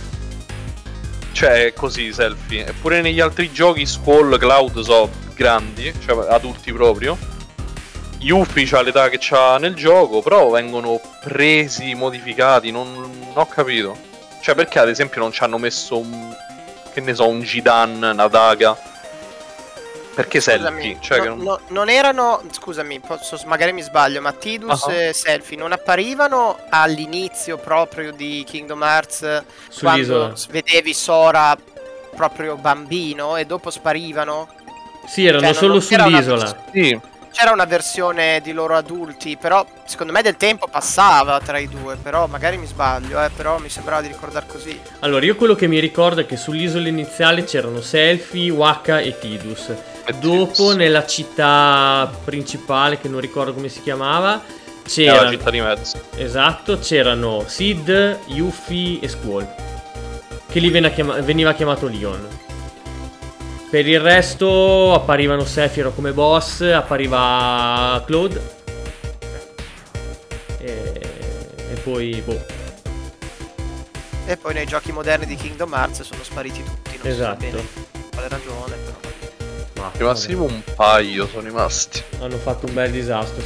Cioè, 1.34 1.66
è 1.66 1.72
così, 1.72 2.12
selfie. 2.12 2.68
Eppure 2.68 3.00
negli 3.00 3.18
altri 3.18 3.50
giochi 3.50 3.84
Squall, 3.86 4.38
Cloud 4.38 4.80
sono 4.80 5.10
grandi, 5.34 5.92
cioè 6.04 6.32
adulti 6.32 6.72
proprio. 6.72 7.18
Yuffie 8.20 8.64
c'ha 8.64 8.82
l'età 8.82 9.08
che 9.08 9.18
c'ha 9.20 9.58
nel 9.58 9.74
gioco, 9.74 10.22
però 10.22 10.48
vengono 10.48 11.00
presi, 11.20 11.94
modificati, 11.94 12.70
non, 12.70 12.92
non 12.92 13.32
ho 13.34 13.46
capito. 13.46 13.96
Cioè, 14.40 14.54
perché 14.54 14.78
ad 14.78 14.88
esempio 14.88 15.20
non 15.20 15.32
ci 15.32 15.42
hanno 15.42 15.58
messo 15.58 15.98
un... 15.98 16.32
che 16.92 17.00
ne 17.00 17.14
so, 17.14 17.26
un 17.28 17.42
Gidan, 17.42 17.96
una 17.96 18.28
Daga? 18.28 18.78
Perché 20.14 20.40
selfie? 20.40 20.96
Cioè, 21.00 21.18
no- 21.18 21.24
non- 21.34 21.38
no- 21.42 21.60
non 21.68 21.88
erano. 21.88 22.42
Scusami, 22.50 23.00
posso- 23.00 23.38
magari 23.46 23.72
mi 23.72 23.82
sbaglio, 23.82 24.20
ma 24.20 24.32
Tidus 24.32 24.84
Ah. 24.86 24.92
e 24.92 25.12
Selfie 25.12 25.56
non 25.56 25.72
apparivano 25.72 26.58
all'inizio 26.70 27.58
proprio 27.58 28.12
di 28.12 28.44
Kingdom 28.46 28.82
Hearts 28.82 29.42
Sull'isola. 29.68 30.18
quando 30.26 30.40
vedevi 30.50 30.94
Sora 30.94 31.56
proprio 32.14 32.56
bambino 32.56 33.36
e 33.36 33.44
dopo 33.44 33.70
sparivano? 33.70 34.48
Sì, 35.06 35.26
erano 35.26 35.42
Cioè, 35.46 35.52
solo 35.54 35.74
non 35.78 35.82
una 35.90 36.04
sull'isola. 36.04 36.36
vers- 36.44 36.56
Sì, 36.72 37.00
C'era 37.34 37.50
una 37.50 37.64
versione 37.64 38.40
di 38.44 38.52
loro 38.52 38.76
adulti, 38.76 39.36
però 39.36 39.66
secondo 39.86 40.12
me 40.12 40.22
del 40.22 40.36
tempo 40.36 40.68
passava 40.68 41.40
tra 41.40 41.58
i 41.58 41.68
due, 41.68 41.96
però 41.96 42.28
magari 42.28 42.56
mi 42.58 42.66
sbaglio, 42.66 43.20
eh, 43.20 43.28
però 43.30 43.58
mi 43.58 43.68
sembrava 43.68 44.02
di 44.02 44.06
ricordare 44.06 44.46
così. 44.46 44.80
Allora, 45.00 45.24
io 45.24 45.34
quello 45.34 45.56
che 45.56 45.66
mi 45.66 45.80
ricordo 45.80 46.20
è 46.20 46.26
che 46.26 46.36
sull'isola 46.36 46.86
iniziale 46.86 47.42
c'erano 47.42 47.80
Selfie, 47.80 48.50
Waka 48.52 49.00
e 49.00 49.18
Tidus. 49.18 49.72
Dopo, 50.20 50.74
nella 50.74 51.06
città 51.06 52.10
principale, 52.24 52.98
che 52.98 53.08
non 53.08 53.20
ricordo 53.20 53.54
come 53.54 53.68
si 53.68 53.80
chiamava, 53.82 54.34
è 54.36 54.44
la 54.44 54.88
c'erano. 54.88 55.30
città 55.30 55.50
di 55.50 55.60
mezzo. 55.60 56.00
Esatto, 56.16 56.78
c'erano 56.78 57.44
Sid, 57.46 58.18
Yuffie 58.26 59.00
e 59.00 59.08
Squall. 59.08 59.48
Che 60.46 60.58
lì 60.60 60.68
veniva, 60.70 60.92
chiama- 60.92 61.20
veniva 61.20 61.54
chiamato 61.54 61.86
Leon. 61.88 62.28
Per 63.70 63.88
il 63.88 63.98
resto 63.98 64.92
apparivano 64.94 65.44
Sephiroth 65.44 65.94
come 65.94 66.12
boss, 66.12 66.60
appariva 66.60 68.00
Claude. 68.06 68.40
E, 70.58 71.00
e 71.72 71.74
poi, 71.82 72.22
boh. 72.24 72.44
E 74.26 74.36
poi 74.36 74.54
nei 74.54 74.66
giochi 74.66 74.92
moderni 74.92 75.26
di 75.26 75.34
Kingdom 75.34 75.72
Hearts 75.74 76.02
sono 76.02 76.22
spariti 76.22 76.62
tutti, 76.62 76.96
non 77.02 77.10
Esatto. 77.12 77.44
so 77.44 77.50
bene 77.50 77.62
quale 78.10 78.28
ragione, 78.28 78.76
però. 78.76 79.12
Ma, 79.84 79.90
Rimasti 79.96 80.34
vabbè, 80.34 80.46
tipo 80.46 80.54
un 80.54 80.62
paio, 80.74 81.26
sono 81.28 81.42
rimasti. 81.42 82.02
hanno 82.20 82.36
fatto 82.36 82.66
un 82.66 82.74
bel 82.74 82.90
disastro. 82.90 83.42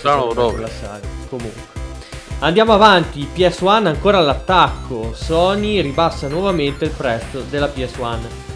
Quella 0.52 0.68
saga. 0.68 1.06
Comunque. 1.28 1.76
Andiamo 2.40 2.72
avanti, 2.72 3.26
PS1 3.34 3.86
ancora 3.86 4.18
all'attacco. 4.18 5.12
Sony 5.14 5.80
ribassa 5.80 6.28
nuovamente 6.28 6.84
il 6.84 6.90
prezzo 6.92 7.42
della 7.50 7.66
PS1. 7.74 8.46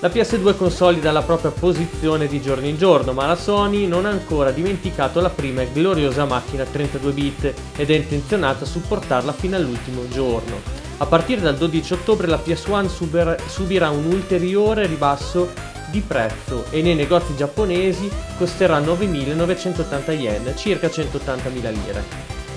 La 0.00 0.08
PS2 0.08 0.56
consolida 0.56 1.10
la 1.12 1.22
propria 1.22 1.50
posizione 1.50 2.28
di 2.28 2.40
giorno 2.40 2.66
in 2.66 2.78
giorno, 2.78 3.12
ma 3.12 3.26
la 3.26 3.34
Sony 3.36 3.86
non 3.86 4.06
ha 4.06 4.10
ancora 4.10 4.52
dimenticato 4.52 5.20
la 5.20 5.28
prima 5.28 5.60
e 5.62 5.68
gloriosa 5.72 6.24
macchina 6.24 6.64
32 6.64 7.12
bit 7.12 7.54
ed 7.76 7.90
è 7.90 7.94
intenzionata 7.96 8.64
a 8.64 8.66
supportarla 8.66 9.32
fino 9.32 9.56
all'ultimo 9.56 10.08
giorno. 10.08 10.60
A 10.98 11.06
partire 11.06 11.40
dal 11.40 11.56
12 11.56 11.92
ottobre 11.92 12.28
la 12.28 12.40
PS1 12.42 12.86
suber- 12.88 13.40
subirà 13.48 13.90
un 13.90 14.04
ulteriore 14.04 14.86
ribasso 14.86 15.52
di 15.90 16.00
prezzo 16.00 16.66
e 16.70 16.82
nei 16.82 16.94
negozi 16.94 17.34
giapponesi 17.36 18.10
costerà 18.36 18.80
9.980 18.80 20.10
yen, 20.12 20.52
circa 20.56 20.88
180.000 20.88 21.52
lire. 21.52 22.04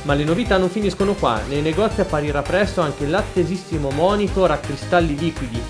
Ma 0.04 0.14
le 0.14 0.24
novità 0.24 0.58
non 0.58 0.70
finiscono 0.70 1.14
qua, 1.14 1.42
nei 1.48 1.62
negozi 1.62 2.02
apparirà 2.02 2.42
presto 2.42 2.82
anche 2.82 3.06
l'attesissimo 3.06 3.92
monitor 3.92 4.52
a 4.52 4.58
cristalli 4.58 5.16
liquidi 5.16 5.62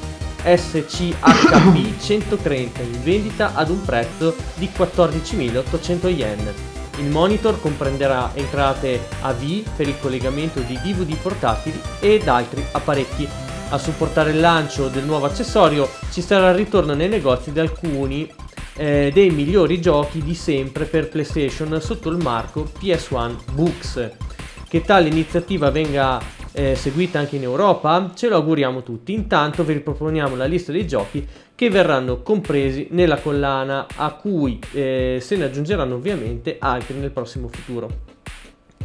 SCHP 0.43 2.00
130 2.00 2.82
in 2.82 3.04
vendita 3.04 3.54
ad 3.54 3.69
un 3.69 3.84
prezzo 3.84 4.36
di 4.56 4.69
14.800 4.76 6.08
yen. 6.08 6.54
Il 6.97 7.10
monitor 7.10 7.60
comprenderà 7.60 8.32
entrate 8.34 9.08
AV 9.21 9.63
per 9.76 9.88
il 9.88 10.00
collegamento 10.00 10.60
di 10.62 10.80
DVD 10.82 11.15
portatili 11.15 11.80
ed 12.00 12.28
altri 12.28 12.63
apparecchi. 12.71 13.50
A 13.71 13.77
supportare 13.77 14.31
il 14.31 14.41
lancio 14.41 14.89
del 14.89 15.05
nuovo 15.05 15.27
accessorio 15.27 15.88
ci 16.12 16.21
sarà 16.21 16.49
il 16.49 16.57
ritorno 16.57 16.93
nei 16.93 17.07
negozi 17.07 17.53
di 17.53 17.60
alcuni 17.62 18.29
eh, 18.75 19.12
dei 19.13 19.29
migliori 19.29 19.79
giochi 19.79 20.21
di 20.21 20.36
sempre 20.36 20.84
per 20.84 21.07
PlayStation 21.07 21.79
sotto 21.79 22.10
il 22.10 22.17
marco 22.17 22.69
PS1 22.77 23.53
Books. 23.53 24.10
Che 24.67 24.81
tale 24.81 25.07
iniziativa 25.07 25.71
venga 25.71 26.21
eh, 26.51 26.75
seguita 26.75 27.19
anche 27.19 27.38
in 27.38 27.43
Europa, 27.43 28.12
ce 28.13 28.27
lo 28.27 28.36
auguriamo 28.36 28.84
tutti. 28.84 29.13
Intanto 29.13 29.63
vi 29.63 29.71
riproponiamo 29.71 30.36
la 30.36 30.45
lista 30.45 30.73
dei 30.73 30.86
giochi 30.86 31.25
che 31.55 31.69
verranno 31.69 32.21
compresi 32.21 32.88
nella 32.91 33.19
collana, 33.19 33.88
a 33.95 34.12
cui 34.15 34.60
eh, 34.73 35.19
se 35.21 35.38
ne 35.38 35.45
aggiungeranno 35.45 35.95
ovviamente 35.95 36.57
altri 36.60 36.97
nel 36.97 37.12
prossimo 37.12 37.47
futuro. 37.47 37.89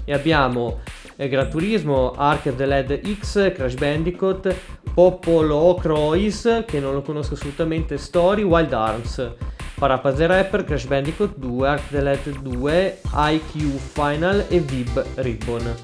E 0.05 0.13
abbiamo 0.13 0.79
Gran 1.17 1.49
Turismo, 1.49 2.13
Arcade 2.13 2.67
LED 2.67 3.19
X, 3.19 3.53
Crash 3.55 3.75
Bandicoot, 3.75 4.55
Popolo 4.93 5.75
Croix, 5.81 6.65
che 6.67 6.79
non 6.79 6.93
lo 6.93 7.01
conosco 7.01 7.35
assolutamente, 7.35 7.97
Story, 7.97 8.43
Wild 8.43 8.73
Arms, 8.75 9.33
Parappa 9.75 10.13
the 10.13 10.27
Rapper, 10.27 10.65
Crash 10.65 10.85
Bandicoot 10.85 11.37
2, 11.37 11.69
Arcade 11.69 12.03
LED 12.03 12.39
2, 12.41 13.01
IQ 13.15 13.79
Final 13.79 14.45
e 14.49 14.61
Vib 14.61 15.05
Ribbon. 15.15 15.75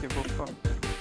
Che 0.00 0.06
buffo. 0.06 0.44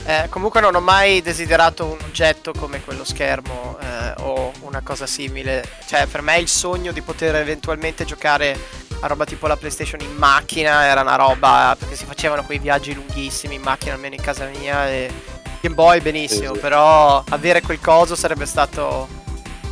Eh, 0.05 0.27
comunque 0.29 0.61
non 0.61 0.73
ho 0.73 0.81
mai 0.81 1.21
desiderato 1.21 1.85
un 1.85 1.97
oggetto 2.07 2.53
come 2.53 2.81
quello 2.83 3.03
schermo 3.03 3.77
eh, 3.79 4.13
o 4.21 4.51
una 4.61 4.81
cosa 4.83 5.05
simile. 5.05 5.63
Cioè, 5.87 6.07
per 6.07 6.21
me 6.21 6.39
il 6.39 6.47
sogno 6.47 6.91
di 6.91 7.01
poter 7.01 7.35
eventualmente 7.35 8.03
giocare 8.03 8.57
a 9.03 9.07
roba 9.07 9.25
tipo 9.25 9.47
la 9.47 9.57
PlayStation 9.57 9.99
in 9.99 10.15
macchina 10.15 10.85
era 10.85 11.01
una 11.01 11.15
roba 11.17 11.75
perché 11.77 11.95
si 11.97 12.05
facevano 12.05 12.43
quei 12.43 12.57
viaggi 12.57 12.93
lunghissimi 12.93 13.55
in 13.55 13.61
macchina 13.61 13.95
almeno 13.95 14.15
in 14.15 14.21
casa 14.21 14.45
mia 14.45 14.87
e 14.89 15.11
Game 15.59 15.75
Boy 15.75 15.99
benissimo, 15.99 16.49
Sì, 16.49 16.53
sì. 16.55 16.59
però 16.59 17.21
avere 17.29 17.61
quel 17.61 17.79
coso 17.81 18.15
sarebbe 18.15 18.45
stato 18.45 19.07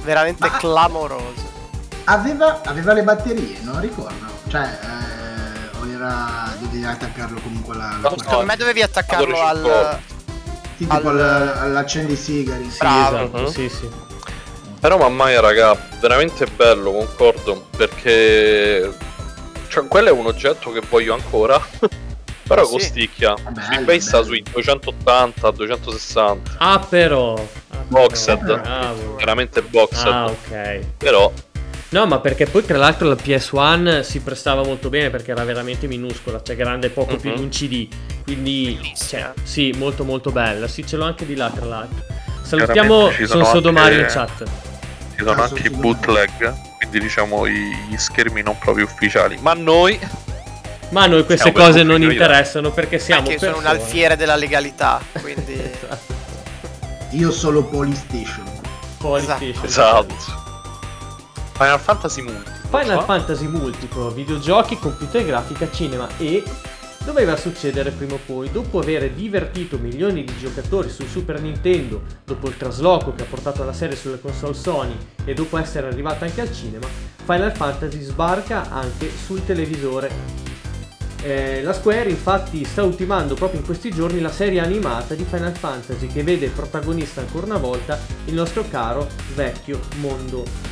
veramente 0.03 0.47
Ma- 0.49 0.57
clamoroso. 0.57 1.49
Aveva, 2.05 2.61
aveva 2.65 2.93
le 2.93 3.03
batterie, 3.03 3.57
non 3.61 3.79
ricordo. 3.81 4.25
Cioè, 4.49 4.61
eh, 4.81 5.77
o 5.79 5.87
era. 5.89 6.53
dovevi 6.59 6.83
attaccarlo 6.85 7.39
comunque 7.41 7.75
alla. 7.75 7.97
No. 8.01 8.13
Secondo 8.17 8.45
me 8.45 8.55
dovevi 8.55 8.81
attaccarlo 8.81 9.41
al 9.41 9.99
Sì, 10.77 10.77
tipo 10.87 10.93
al- 11.09 11.19
al- 11.19 11.57
all'accendisigari. 11.59 12.69
Sì, 12.69 12.77
Bravo. 12.79 13.17
esatto, 13.17 13.37
Mhm. 13.39 13.47
sì, 13.47 13.69
sì. 13.69 13.89
Però 14.79 14.97
mamma 14.97 15.25
mia 15.25 15.41
raga, 15.41 15.77
veramente 15.99 16.45
bello, 16.47 16.91
concordo, 16.91 17.67
perché 17.77 18.91
cioè, 19.71 19.87
quello 19.87 20.09
è 20.09 20.11
un 20.11 20.25
oggetto 20.25 20.71
che 20.71 20.81
voglio 20.89 21.13
ancora. 21.13 21.59
Però 22.43 22.65
Sì. 22.65 22.71
costicchia. 22.73 23.33
Bello, 23.35 23.61
Su 23.61 23.71
eBay 23.79 24.01
sta 24.01 24.21
sui 24.23 24.43
280, 24.51 25.51
260. 25.51 26.55
Ah 26.57 26.79
però, 26.79 27.33
ah 27.35 27.77
boxed. 27.87 28.43
Bravo. 28.43 29.15
Veramente 29.15 29.61
boxed. 29.61 30.07
Ah, 30.11 30.25
ok. 30.25 30.79
Però 30.97 31.31
No, 31.89 32.05
ma 32.05 32.19
perché 32.19 32.45
poi 32.45 32.65
tra 32.65 32.77
l'altro 32.77 33.07
la 33.09 33.15
PS1 33.15 33.99
si 34.01 34.19
prestava 34.21 34.63
molto 34.63 34.87
bene 34.89 35.09
perché 35.09 35.31
era 35.31 35.43
veramente 35.43 35.87
minuscola, 35.87 36.41
cioè 36.41 36.55
grande 36.55 36.89
poco 36.89 37.17
più 37.17 37.29
Mhm. 37.31 37.35
di 37.35 37.41
un 37.41 37.49
CD. 37.49 37.87
Quindi, 38.23 38.93
cioè, 38.95 39.31
sì, 39.43 39.73
molto 39.75 40.05
molto 40.05 40.31
bella. 40.31 40.67
Sì, 40.69 40.85
ce 40.87 40.95
l'ho 40.97 41.03
anche 41.05 41.25
di 41.25 41.35
là 41.35 41.49
tra 41.49 41.65
l'altro. 41.65 42.03
Salutiamo 42.43 42.87
Chiaramente 42.87 43.15
ci 43.23 43.25
sono 43.29 43.43
Son 43.43 43.53
Sodomario 43.53 43.99
in 43.99 44.05
chat. 44.07 44.43
Ci 45.15 45.23
sono 45.23 45.41
Ah, 45.41 45.43
anche 45.45 45.59
i 45.59 45.69
sono 45.69 45.77
bootleg, 45.77 46.53
quindi 46.77 46.99
diciamo 46.99 47.45
i- 47.45 47.75
gli 47.89 47.97
schermi 47.97 48.41
non 48.41 48.57
proprio 48.57 48.85
ufficiali. 48.85 49.37
Ma 49.41 49.53
noi 49.53 49.99
Ma 50.89 51.03
a 51.03 51.07
noi 51.07 51.23
queste 51.25 51.51
Siamo 51.51 51.65
cose 51.65 51.83
non 51.83 52.01
interessano 52.01 52.71
perché 52.71 52.99
siamo 52.99 53.29
io 53.29 53.37
sono 53.39 53.57
un 53.59 53.65
alfiere 53.65 54.17
della 54.17 54.35
legalità, 54.35 54.99
quindi... 55.21 55.53
Esatto. 55.53 56.13
Io 57.11 57.31
solo 57.31 57.63
Polystation. 57.63 58.43
Polystation. 58.97 59.63
Esatto. 59.65 60.15
Final 61.53 61.79
Fantasy 61.79 62.21
Multi. 62.21 62.51
Final 62.69 62.99
Fa? 62.99 63.03
Fantasy 63.05 63.45
Multiplo, 63.45 64.09
videogiochi, 64.11 64.77
computer 64.79 65.23
grafica, 65.25 65.69
cinema 65.71 66.07
e 66.17 66.43
doveva 67.03 67.35
succedere 67.35 67.91
prima 67.91 68.13
o 68.13 68.19
poi, 68.25 68.51
dopo 68.51 68.79
aver 68.79 69.09
divertito 69.11 69.77
milioni 69.77 70.23
di 70.23 70.37
giocatori 70.37 70.89
sul 70.89 71.07
Super 71.07 71.41
Nintendo, 71.41 72.01
dopo 72.23 72.47
il 72.47 72.57
trasloco 72.57 73.13
che 73.13 73.23
ha 73.23 73.27
portato 73.27 73.63
la 73.63 73.73
serie 73.73 73.95
sulle 73.95 74.19
console 74.19 74.53
Sony 74.53 74.95
e 75.25 75.33
dopo 75.33 75.57
essere 75.57 75.87
arrivata 75.87 76.25
anche 76.25 76.41
al 76.41 76.53
cinema, 76.53 76.87
Final 77.23 77.55
Fantasy 77.55 78.01
sbarca 78.01 78.69
anche 78.69 79.09
sul 79.09 79.43
televisore. 79.45 80.39
Eh, 81.23 81.61
la 81.61 81.73
Square 81.73 82.09
infatti 82.09 82.63
sta 82.65 82.83
ultimando 82.83 83.35
proprio 83.35 83.59
in 83.59 83.65
questi 83.65 83.91
giorni 83.91 84.19
la 84.19 84.31
serie 84.31 84.59
animata 84.59 85.13
di 85.13 85.23
Final 85.23 85.55
Fantasy 85.55 86.07
che 86.07 86.23
vede 86.23 86.47
protagonista 86.49 87.21
ancora 87.21 87.45
una 87.45 87.57
volta 87.57 87.99
il 88.25 88.33
nostro 88.33 88.65
caro 88.67 89.07
vecchio 89.35 89.79
mondo 89.97 90.70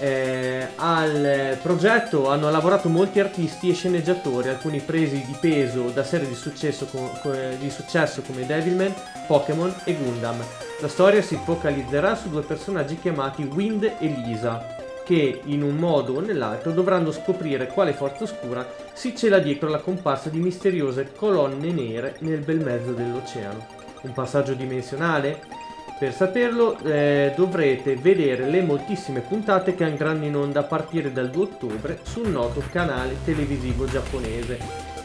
eh, 0.00 0.68
al 0.76 1.58
progetto 1.60 2.30
hanno 2.30 2.50
lavorato 2.50 2.88
molti 2.88 3.20
artisti 3.20 3.68
e 3.68 3.74
sceneggiatori, 3.74 4.48
alcuni 4.48 4.80
presi 4.80 5.22
di 5.26 5.36
peso 5.38 5.90
da 5.90 6.02
serie 6.02 6.26
di 6.26 6.34
successo, 6.34 6.86
co- 6.86 7.18
co- 7.20 7.34
di 7.58 7.68
successo 7.70 8.22
come 8.22 8.46
Devilman, 8.46 8.94
Pokémon 9.26 9.72
e 9.84 9.94
Gundam. 9.94 10.42
La 10.80 10.88
storia 10.88 11.20
si 11.20 11.38
focalizzerà 11.44 12.14
su 12.14 12.30
due 12.30 12.42
personaggi 12.42 12.98
chiamati 12.98 13.42
Wind 13.42 13.84
e 13.98 14.06
Lisa, 14.06 14.74
che 15.04 15.42
in 15.44 15.62
un 15.62 15.76
modo 15.76 16.14
o 16.14 16.20
nell'altro 16.20 16.72
dovranno 16.72 17.12
scoprire 17.12 17.66
quale 17.66 17.92
forza 17.92 18.24
oscura 18.24 18.66
si 18.94 19.14
cela 19.14 19.38
dietro 19.38 19.68
la 19.68 19.80
comparsa 19.80 20.30
di 20.30 20.38
misteriose 20.38 21.12
colonne 21.14 21.72
nere 21.72 22.16
nel 22.20 22.40
bel 22.40 22.60
mezzo 22.60 22.92
dell'oceano. 22.92 23.66
Un 24.02 24.12
passaggio 24.14 24.54
dimensionale? 24.54 25.59
Per 26.00 26.14
saperlo 26.14 26.78
eh, 26.82 27.34
dovrete 27.36 27.94
vedere 27.94 28.46
le 28.48 28.62
moltissime 28.62 29.20
puntate 29.20 29.74
che 29.74 29.84
andranno 29.84 30.24
in 30.24 30.34
onda 30.34 30.60
a 30.60 30.62
partire 30.62 31.12
dal 31.12 31.28
2 31.28 31.42
ottobre 31.42 31.98
sul 32.04 32.28
noto 32.28 32.62
canale 32.72 33.16
televisivo 33.22 33.84
giapponese. 33.84 34.58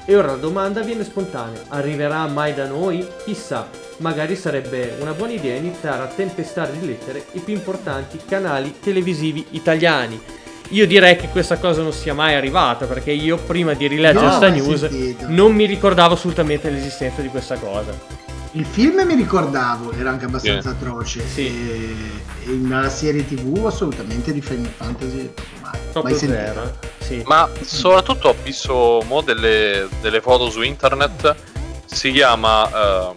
E 0.05 0.15
ora 0.15 0.27
la 0.27 0.35
domanda 0.37 0.83
viene 0.83 1.03
spontanea, 1.03 1.63
arriverà 1.67 2.25
mai 2.27 2.53
da 2.53 2.65
noi? 2.65 3.05
Chissà, 3.25 3.67
magari 3.97 4.37
sarebbe 4.37 4.95
una 5.01 5.11
buona 5.11 5.33
idea 5.33 5.57
iniziare 5.57 6.01
a 6.01 6.07
tempestare 6.07 6.71
di 6.79 6.87
lettere 6.87 7.25
i 7.33 7.39
più 7.39 7.53
importanti 7.53 8.17
canali 8.25 8.75
televisivi 8.79 9.47
italiani. 9.49 10.17
Io 10.69 10.87
direi 10.87 11.17
che 11.17 11.27
questa 11.27 11.57
cosa 11.57 11.81
non 11.81 11.91
sia 11.91 12.13
mai 12.13 12.35
arrivata 12.35 12.85
perché 12.85 13.11
io 13.11 13.35
prima 13.35 13.73
di 13.73 13.87
rileggere 13.87 14.27
No, 14.27 14.31
sta 14.31 14.47
mai 14.47 14.61
news 14.61 14.79
sentito. 14.87 15.25
non 15.27 15.53
mi 15.53 15.65
ricordavo 15.65 16.13
assolutamente 16.13 16.69
l'esistenza 16.69 17.21
di 17.21 17.27
questa 17.27 17.57
cosa. 17.57 17.91
Il 18.55 18.65
film 18.65 19.01
mi 19.05 19.15
ricordavo, 19.15 19.91
era 19.91 20.11
anche 20.11 20.25
abbastanza 20.25 20.69
Sì. 20.69 20.75
atroce. 20.75 21.27
Sì. 21.27 21.45
E, 21.47 21.95
e 22.45 22.49
nella 22.51 22.89
serie 22.89 23.25
TV 23.27 23.65
assolutamente 23.65 24.31
di 24.31 24.41
Final 24.41 24.71
Fantasy 24.77 25.29
mai. 25.61 25.77
Proprio 25.91 26.03
mai 26.03 26.15
sentito. 26.15 26.41
zero. 26.53 26.77
Sì. 26.99 27.21
Ma 27.25 27.49
soprattutto 27.61 28.29
ho 28.29 28.35
visto 28.43 29.03
mo 29.07 29.21
delle, 29.21 29.89
delle 29.99 30.21
foto 30.21 30.49
su 30.49 30.61
internet. 30.61 31.35
Si 31.85 32.11
chiama 32.13 32.69
eh, 32.69 33.15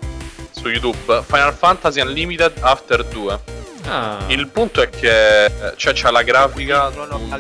su 0.51 0.69
YouTube 0.69 1.23
Final 1.25 1.55
Fantasy 1.55 2.01
Unlimited 2.01 2.55
After 2.59 3.05
2. 3.05 3.41
Ah. 3.87 4.19
Il 4.27 4.49
punto 4.49 4.83
è 4.83 4.91
che 4.91 5.45
eh, 5.45 5.53
cioè, 5.77 5.93
c'è 5.93 6.11
la 6.11 6.23
grafica. 6.23 6.87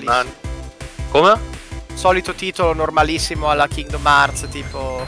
An- 0.04 0.26
Come? 1.10 1.56
Solito 1.94 2.32
titolo 2.32 2.72
normalissimo 2.74 3.48
alla 3.48 3.66
Kingdom 3.66 4.06
Hearts, 4.06 4.46
tipo... 4.50 5.04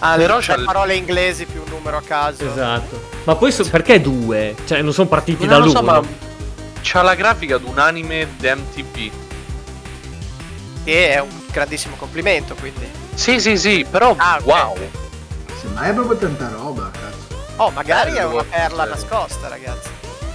Ah, 0.00 0.16
Però 0.16 0.38
c'è 0.38 0.52
c'è 0.54 0.58
il- 0.58 0.64
parole 0.64 0.94
inglesi 0.94 1.44
più 1.44 1.62
un 1.62 1.68
numero 1.70 1.98
a 1.98 2.02
caso. 2.02 2.44
Esatto. 2.50 3.08
Ma 3.24 3.34
poi 3.36 3.52
so- 3.52 3.68
perché 3.68 4.00
due? 4.00 4.54
Cioè, 4.64 4.80
non 4.82 4.92
sono 4.92 5.08
partiti 5.08 5.46
Non 5.46 5.60
lo 5.60 5.72
dall'uno. 5.72 5.78
so, 5.78 5.84
ma 5.84 6.02
c'ha 6.82 7.02
la 7.02 7.14
grafica 7.14 7.58
di 7.58 7.64
un 7.66 7.78
anime 7.78 8.26
d'MTV. 8.38 9.10
Che 10.84 11.10
è 11.12 11.20
un 11.20 11.28
grandissimo 11.52 11.96
complimento, 11.96 12.54
quindi. 12.54 12.88
Sì, 13.14 13.38
sì, 13.40 13.58
sì, 13.58 13.86
però 13.88 14.14
Ah, 14.16 14.38
ok. 14.40 14.46
wow. 14.46 14.76
Semmai 15.60 15.90
è 15.90 15.92
proprio 15.92 16.16
tanta 16.16 16.48
roba, 16.48 16.90
cazzo. 16.90 17.38
Oh, 17.56 17.70
magari 17.70 18.12
è 18.12 18.14
Bello, 18.14 18.32
una 18.32 18.44
perla 18.44 18.84
sì. 18.84 18.88
nascosta, 18.90 19.48
ragazzi. 19.48 19.88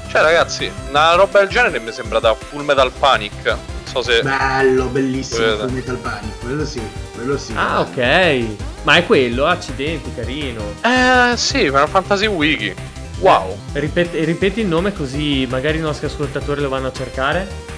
Cioè, 0.10 0.21
ragazzi, 0.21 0.71
una 0.89 1.15
roba 1.15 1.39
del 1.39 1.47
genere 1.49 1.80
mi 1.80 1.91
sembra 1.91 2.19
da 2.19 2.36
Full 2.36 2.63
Metal 2.63 2.91
Panic. 2.91 3.43
Non 3.45 3.58
so 3.86 4.04
se. 4.04 4.21
Bello, 4.21 4.86
bellissimo. 4.86 5.58
Full 5.58 5.71
Metal 5.71 5.97
Panic, 5.97 6.39
quello 6.39 6.65
sì, 6.65 6.82
quello 7.15 7.38
sì. 7.39 7.54
Ah, 7.56 7.80
ok. 7.80 8.45
Ma 8.86 8.98
è 8.98 9.06
quello, 9.06 9.48
accidenti, 9.48 10.13
carino. 10.13 10.62
Eh, 10.82 11.36
sì, 11.38 11.65
Final 11.65 11.89
Fantasy 11.89 12.28
Wiki. 12.28 12.74
Wow. 13.19 13.58
Ripeti, 13.74 14.24
ripeti 14.24 14.60
il 14.60 14.67
nome 14.67 14.93
così 14.93 15.48
magari 15.50 15.80
i 15.80 15.82
nostri 15.82 16.06
ascoltatori 16.06 16.62
lo 16.62 16.69
vanno 16.69 16.88
a 16.88 16.93
cercare. 16.93 17.74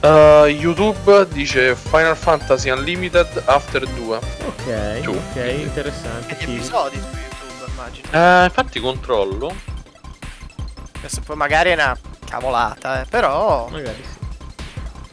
Uh, 0.00 0.46
YouTube 0.46 1.26
dice 1.28 1.74
Final 1.74 2.16
Fantasy 2.16 2.70
Unlimited 2.70 3.42
After 3.44 3.86
2. 3.86 4.16
Ok, 4.16 5.00
Giù. 5.00 5.10
ok, 5.10 5.36
interessante. 5.58 6.32
E 6.32 6.36
gli 6.36 6.44
figo. 6.44 6.52
episodi 6.52 6.96
su 6.96 7.04
YouTube, 7.04 7.72
immagino. 7.72 8.08
Eh, 8.10 8.44
infatti 8.44 8.80
controllo. 8.80 9.54
Adesso 10.96 11.20
poi 11.26 11.36
magari 11.36 11.70
è 11.70 11.74
una 11.74 11.98
cavolata, 12.26 13.02
eh, 13.02 13.04
però. 13.06 13.68
Magari 13.70 14.02
sì. 14.02 14.17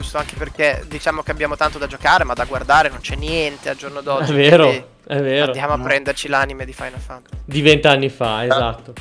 Giusto 0.06 0.20
anche 0.20 0.36
perché 0.36 0.84
diciamo 0.88 1.24
che 1.24 1.32
abbiamo 1.32 1.56
tanto 1.56 1.80
da 1.80 1.88
giocare, 1.88 2.24
ma 2.26 2.36
da 2.36 2.46
guardare 2.46 2.89
non 2.89 3.00
c'è 3.00 3.15
niente 3.15 3.70
al 3.70 3.76
giorno 3.76 4.02
d'oggi. 4.02 4.32
È 4.32 4.36
vero, 4.36 4.70
è 5.08 5.20
vero. 5.20 5.46
Andiamo 5.48 5.74
a 5.74 5.80
prenderci 5.80 6.28
l'anime 6.28 6.63
di 6.63 6.74
Final 6.74 7.00
Fantasy. 7.00 7.41
Di 7.44 7.62
vent'anni 7.63 8.10
fa, 8.10 8.46
esatto. 8.46 8.94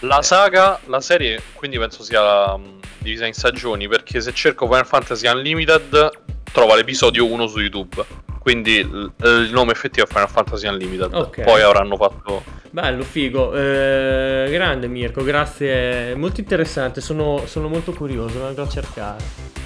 La 0.00 0.20
saga, 0.20 0.78
la 0.84 1.00
serie, 1.00 1.40
quindi 1.54 1.78
penso 1.78 2.02
sia 2.02 2.52
um, 2.52 2.78
divisa 2.98 3.24
in 3.24 3.32
stagioni. 3.32 3.88
Perché 3.88 4.20
se 4.20 4.34
cerco 4.34 4.66
Final 4.66 4.86
Fantasy 4.86 5.26
Unlimited, 5.26 6.10
trova 6.52 6.76
l'episodio 6.76 7.24
1 7.24 7.46
su 7.46 7.60
YouTube. 7.60 8.04
Quindi 8.38 8.82
l- 8.84 9.10
il 9.22 9.50
nome 9.50 9.72
effettivo 9.72 10.04
è 10.04 10.08
Final 10.08 10.28
Fantasy 10.28 10.68
Unlimited. 10.68 11.14
Ok. 11.14 11.40
Poi 11.40 11.62
avranno 11.62 11.96
fatto. 11.96 12.44
Bello, 12.70 13.02
figo. 13.02 13.54
Eh, 13.54 14.48
grande 14.50 14.88
Mirko, 14.88 15.24
grazie. 15.24 16.14
Molto 16.14 16.40
interessante, 16.40 17.00
sono, 17.00 17.44
sono 17.46 17.68
molto 17.68 17.92
curioso, 17.92 18.40
lo 18.40 18.46
andrò 18.48 18.64
a 18.64 18.68
cercare. 18.68 19.56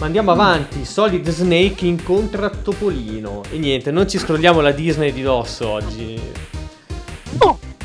Ma 0.00 0.06
andiamo 0.06 0.30
avanti. 0.30 0.86
Solid 0.86 1.28
Snake 1.28 1.84
incontra 1.84 2.48
Topolino. 2.48 3.42
E 3.50 3.58
niente, 3.58 3.90
non 3.90 4.08
ci 4.08 4.16
scrolliamo 4.16 4.62
la 4.62 4.70
Disney 4.70 5.12
di 5.12 5.20
dosso 5.20 5.68
oggi. 5.68 6.18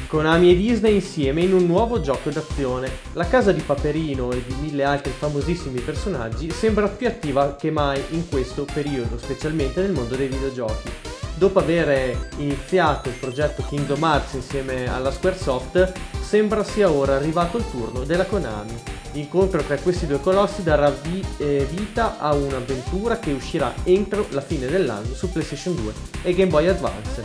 Konami 0.08 0.52
e 0.52 0.56
Disney 0.56 0.94
insieme 0.94 1.42
in 1.42 1.54
un 1.54 1.66
nuovo 1.66 2.00
gioco 2.00 2.30
d'azione. 2.30 2.90
La 3.14 3.28
casa 3.28 3.52
di 3.52 3.60
Paperino 3.60 4.32
e 4.32 4.42
di 4.48 4.56
mille 4.62 4.86
altri 4.86 5.12
famosissimi 5.12 5.82
personaggi 5.82 6.52
sembra 6.52 6.88
più 6.88 7.06
attiva 7.06 7.58
che 7.58 7.70
mai 7.70 8.02
in 8.12 8.30
questo 8.30 8.64
periodo, 8.64 9.18
specialmente 9.18 9.82
nel 9.82 9.92
mondo 9.92 10.16
dei 10.16 10.30
videogiochi. 10.30 10.90
Dopo 11.36 11.60
aver 11.60 12.30
iniziato 12.38 13.10
il 13.10 13.16
progetto 13.16 13.62
Kingdom 13.68 14.02
Hearts 14.02 14.36
insieme 14.36 14.90
alla 14.90 15.12
Squaresoft, 15.12 15.92
sembra 16.22 16.64
sia 16.64 16.90
ora 16.90 17.16
arrivato 17.16 17.58
il 17.58 17.70
turno 17.70 18.06
della 18.06 18.24
Konami. 18.24 18.95
L'incontro 19.16 19.64
tra 19.64 19.78
questi 19.78 20.08
due 20.08 20.20
colossi 20.20 20.62
darà 20.62 20.90
vi- 20.90 21.24
eh, 21.38 21.66
vita 21.72 22.20
a 22.20 22.34
un'avventura 22.34 23.18
che 23.18 23.32
uscirà 23.32 23.74
entro 23.86 24.28
la 24.32 24.42
fine 24.42 24.68
dell'anno 24.68 25.14
su 25.14 25.32
PlayStation 25.32 25.74
2 25.74 25.94
e 26.22 26.34
Game 26.34 26.52
Boy 26.52 26.68
Advance. 26.68 27.24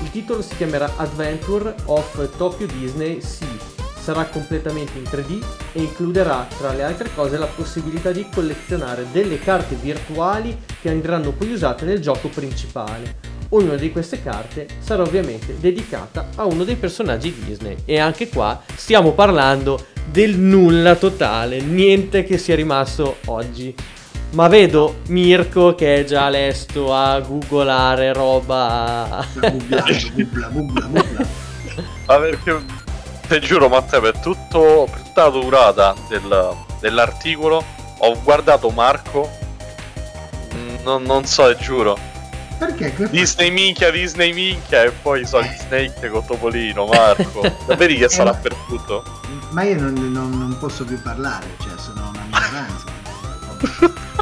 Il 0.00 0.12
titolo 0.12 0.42
si 0.42 0.54
chiamerà 0.54 0.92
Adventure 0.96 1.74
of 1.86 2.36
Tokyo 2.36 2.66
Disney 2.66 3.20
Sea. 3.20 3.48
Sarà 3.98 4.26
completamente 4.26 4.96
in 4.96 5.04
3D 5.04 5.44
e 5.72 5.80
includerà 5.82 6.46
tra 6.56 6.72
le 6.72 6.84
altre 6.84 7.08
cose 7.12 7.36
la 7.36 7.46
possibilità 7.46 8.12
di 8.12 8.28
collezionare 8.32 9.04
delle 9.10 9.40
carte 9.40 9.74
virtuali 9.74 10.56
che 10.80 10.90
andranno 10.90 11.32
poi 11.32 11.52
usate 11.52 11.84
nel 11.84 12.00
gioco 12.00 12.28
principale. 12.28 13.32
Ognuna 13.48 13.76
di 13.76 13.90
queste 13.90 14.22
carte 14.22 14.68
sarà 14.78 15.02
ovviamente 15.02 15.58
dedicata 15.58 16.28
a 16.36 16.44
uno 16.44 16.62
dei 16.62 16.76
personaggi 16.76 17.34
Disney 17.44 17.76
e 17.84 17.98
anche 17.98 18.28
qua 18.28 18.62
stiamo 18.76 19.12
parlando 19.12 19.92
del 20.04 20.36
nulla 20.38 20.94
totale, 20.96 21.60
niente 21.60 22.24
che 22.24 22.38
sia 22.38 22.54
rimasto 22.54 23.16
oggi. 23.26 23.74
Ma 24.30 24.48
vedo 24.48 24.96
Mirko 25.08 25.74
che 25.74 26.00
è 26.00 26.04
già 26.04 26.28
lesto 26.28 26.92
a 26.94 27.20
googolare 27.20 28.12
roba. 28.12 29.24
Bubla, 29.34 29.84
bubla, 30.50 30.86
bubla. 30.86 31.26
Ma 32.06 32.18
perché 32.18 32.82
Te 33.26 33.38
giuro 33.40 33.68
Matteo, 33.68 34.00
per, 34.02 34.18
tutto, 34.18 34.86
per 34.90 35.00
tutta 35.00 35.22
la 35.24 35.30
durata 35.30 35.94
del- 36.08 36.54
dell'articolo 36.80 37.64
ho 37.98 38.22
guardato 38.22 38.68
Marco. 38.70 39.30
mm, 40.54 40.76
Non, 40.84 41.02
non 41.04 41.24
so, 41.24 41.54
giuro. 41.56 41.96
Perché? 42.58 42.94
Che 42.94 43.08
Disney 43.10 43.50
minchia, 43.50 43.90
Disney 43.90 44.32
minchia 44.32 44.84
e 44.84 44.90
poi 44.90 45.26
sono 45.26 45.44
Eh. 45.44 45.56
Snake 45.66 46.08
con 46.08 46.24
Topolino, 46.26 46.86
Marco. 46.86 47.40
Vedi 47.76 47.96
che 47.96 48.08
sarà 48.08 48.32
per 48.34 48.54
tutto? 48.68 49.02
Ma 49.50 49.62
io 49.64 49.80
non, 49.80 49.92
non- 50.12 50.30
non 50.38 50.56
posso 50.58 50.84
più 50.84 51.00
parlare, 51.02 51.46
cioè 51.60 51.72
sono 51.78 52.08
una 52.10 52.24
minoranza. 52.24 54.02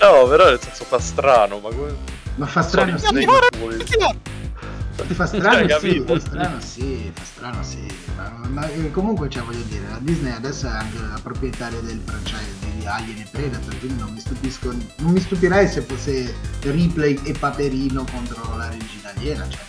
No, 0.00 0.28
però 0.28 0.44
nel 0.50 0.60
senso 0.62 0.84
fa 0.84 1.00
strano, 1.00 1.58
ma 1.58 1.70
come... 1.70 1.92
Ma 2.36 2.46
fa 2.46 2.62
strano 2.62 2.96
sì. 2.98 3.26
Ti 5.06 5.14
fa 5.14 5.26
strano 5.26 5.68
Cioè, 5.68 5.78
sì, 5.80 5.86
capito? 5.88 6.14
fa 6.14 6.20
strano 6.20 6.60
sì, 6.60 7.12
fa 7.14 7.24
strano 7.24 7.62
sì. 7.62 7.86
Ma, 8.16 8.32
ma- 8.48 8.68
eh, 8.68 8.90
comunque 8.90 9.28
cioè 9.28 9.42
voglio 9.42 9.62
dire, 9.68 9.86
la 9.88 9.98
Disney 10.00 10.32
adesso 10.32 10.66
è 10.66 10.70
anche 10.70 10.98
la 10.98 11.18
proprietaria 11.22 11.80
del 11.80 12.00
franchise 12.04 12.54
di 12.60 12.84
Alien 12.86 13.18
e 13.20 13.26
Predator, 13.30 13.78
quindi 13.78 14.00
non 14.00 14.12
mi 14.12 14.20
stupisco, 14.20 14.70
non 14.96 15.12
mi 15.12 15.20
stupirei 15.20 15.66
se 15.68 15.82
fosse 15.82 16.34
Ripley 16.62 17.18
e 17.24 17.32
Paperino 17.32 18.04
contro 18.10 18.56
la 18.56 18.68
regina 18.68 19.10
aliena, 19.14 19.48
cioè. 19.48 19.60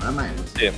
Oramai 0.00 0.28
è 0.30 0.34
così. 0.34 0.52
Sì. 0.56 0.72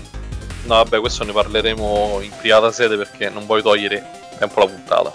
No, 0.66 0.74
vabbè, 0.76 0.98
questo 1.00 1.24
ne 1.24 1.32
parleremo 1.32 2.20
in 2.22 2.32
privata 2.38 2.72
sede 2.72 2.96
perché 2.96 3.28
non 3.28 3.44
voglio 3.46 3.62
togliere 3.62 4.02
tempo 4.38 4.60
alla 4.62 4.70
puntata. 4.70 5.12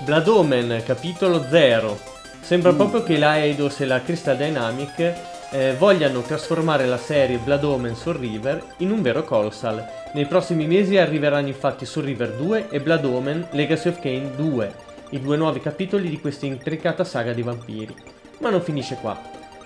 Blood 0.00 0.26
Omen, 0.28 0.82
capitolo 0.84 1.46
0. 1.50 2.00
Sembra 2.40 2.72
Mm. 2.72 2.76
proprio 2.76 3.02
che 3.02 3.16
la 3.18 3.38
Eidos 3.38 3.80
e 3.80 3.86
la 3.86 4.02
Crystal 4.02 4.36
Dynamic 4.36 5.14
eh, 5.54 5.72
vogliano 5.78 6.20
trasformare 6.22 6.84
la 6.84 6.96
serie 6.96 7.38
Blood 7.38 7.62
Omen 7.62 7.94
Soul 7.94 8.16
River 8.16 8.60
in 8.78 8.90
un 8.90 9.02
vero 9.02 9.22
colossal. 9.22 9.86
Nei 10.12 10.26
prossimi 10.26 10.66
mesi 10.66 10.96
arriveranno 10.96 11.46
infatti 11.46 11.86
Soul 11.86 12.06
River 12.06 12.32
2 12.32 12.70
e 12.70 12.80
Blood 12.80 13.04
Omen 13.04 13.46
Legacy 13.52 13.88
of 13.88 14.00
Kain 14.00 14.32
2, 14.34 14.74
i 15.10 15.20
due 15.20 15.36
nuovi 15.36 15.60
capitoli 15.60 16.08
di 16.08 16.20
questa 16.20 16.46
intricata 16.46 17.04
saga 17.04 17.32
di 17.32 17.42
vampiri. 17.42 17.94
Ma 18.38 18.50
non 18.50 18.62
finisce 18.62 18.96
qua. 18.96 19.16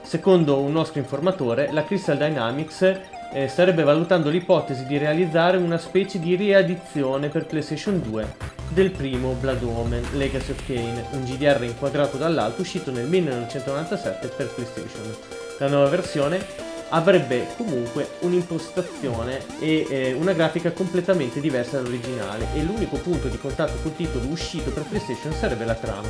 Secondo 0.03 0.61
un 0.61 0.73
nostro 0.73 1.01
informatore, 1.01 1.71
la 1.73 1.85
Crystal 1.85 2.19
Dynamics 2.19 3.01
eh, 3.33 3.49
starebbe 3.49 3.83
valutando 3.83 4.29
l'ipotesi 4.29 4.85
di 4.85 4.99
realizzare 4.99 5.57
una 5.57 5.79
specie 5.79 6.19
di 6.19 6.35
riedizione 6.35 7.29
per 7.29 7.47
PlayStation 7.47 8.03
2 8.03 8.27
del 8.69 8.91
primo 8.91 9.33
Blood 9.33 9.63
Omen 9.63 10.05
Legacy 10.13 10.51
of 10.51 10.67
Kain, 10.67 11.03
un 11.13 11.25
GDR 11.25 11.63
inquadrato 11.65 12.19
dall'alto 12.19 12.61
uscito 12.61 12.91
nel 12.91 13.07
1997 13.07 14.29
per 14.29 14.49
PlayStation. 14.49 15.38
La 15.59 15.69
nuova 15.69 15.89
versione 15.89 16.67
avrebbe 16.91 17.49
comunque 17.57 18.09
un'impostazione 18.21 19.45
e 19.59 19.87
eh, 19.89 20.13
una 20.13 20.33
grafica 20.33 20.71
completamente 20.71 21.41
diversa 21.41 21.77
dall'originale 21.77 22.47
e 22.55 22.63
l'unico 22.63 22.97
punto 22.99 23.29
di 23.29 23.39
contatto 23.39 23.77
col 23.83 23.97
titolo 23.97 24.29
uscito 24.29 24.71
per 24.71 24.85
PlayStation 24.85 25.33
sarebbe 25.33 25.65
la 25.65 25.75
trama. 25.75 26.09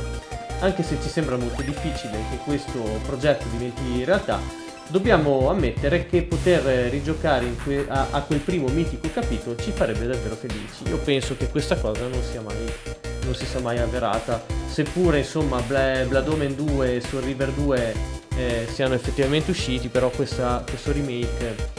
Anche 0.59 0.83
se 0.83 0.97
ci 1.01 1.09
sembra 1.09 1.35
molto 1.35 1.61
difficile 1.63 2.19
che 2.29 2.37
questo 2.43 2.79
progetto 3.05 3.47
diventi 3.49 4.03
realtà, 4.03 4.39
dobbiamo 4.89 5.49
ammettere 5.49 6.05
che 6.07 6.23
poter 6.23 6.89
rigiocare 6.89 7.53
que- 7.63 7.85
a-, 7.87 8.07
a 8.11 8.21
quel 8.21 8.39
primo 8.39 8.67
mitico 8.67 9.07
capitolo 9.13 9.55
ci 9.55 9.71
farebbe 9.71 10.05
davvero 10.07 10.35
felici. 10.35 10.83
Io 10.87 10.97
penso 10.97 11.35
che 11.37 11.47
questa 11.49 11.75
cosa 11.77 12.01
non 12.07 12.21
sia 12.23 12.41
mai, 12.41 12.55
non 13.23 13.35
si 13.35 13.45
sia 13.45 13.59
mai 13.59 13.77
avverata, 13.79 14.43
seppure 14.67 15.19
insomma 15.19 15.59
Bla- 15.61 16.03
Blood 16.07 16.27
Omen 16.27 16.55
2 16.55 16.95
e 16.95 17.01
Soul 17.01 17.23
River 17.23 17.49
2 17.51 17.95
eh, 18.37 18.67
siano 18.71 18.93
effettivamente 18.93 19.51
usciti, 19.51 19.87
però 19.89 20.09
questa- 20.09 20.63
questo 20.67 20.91
remake 20.91 21.77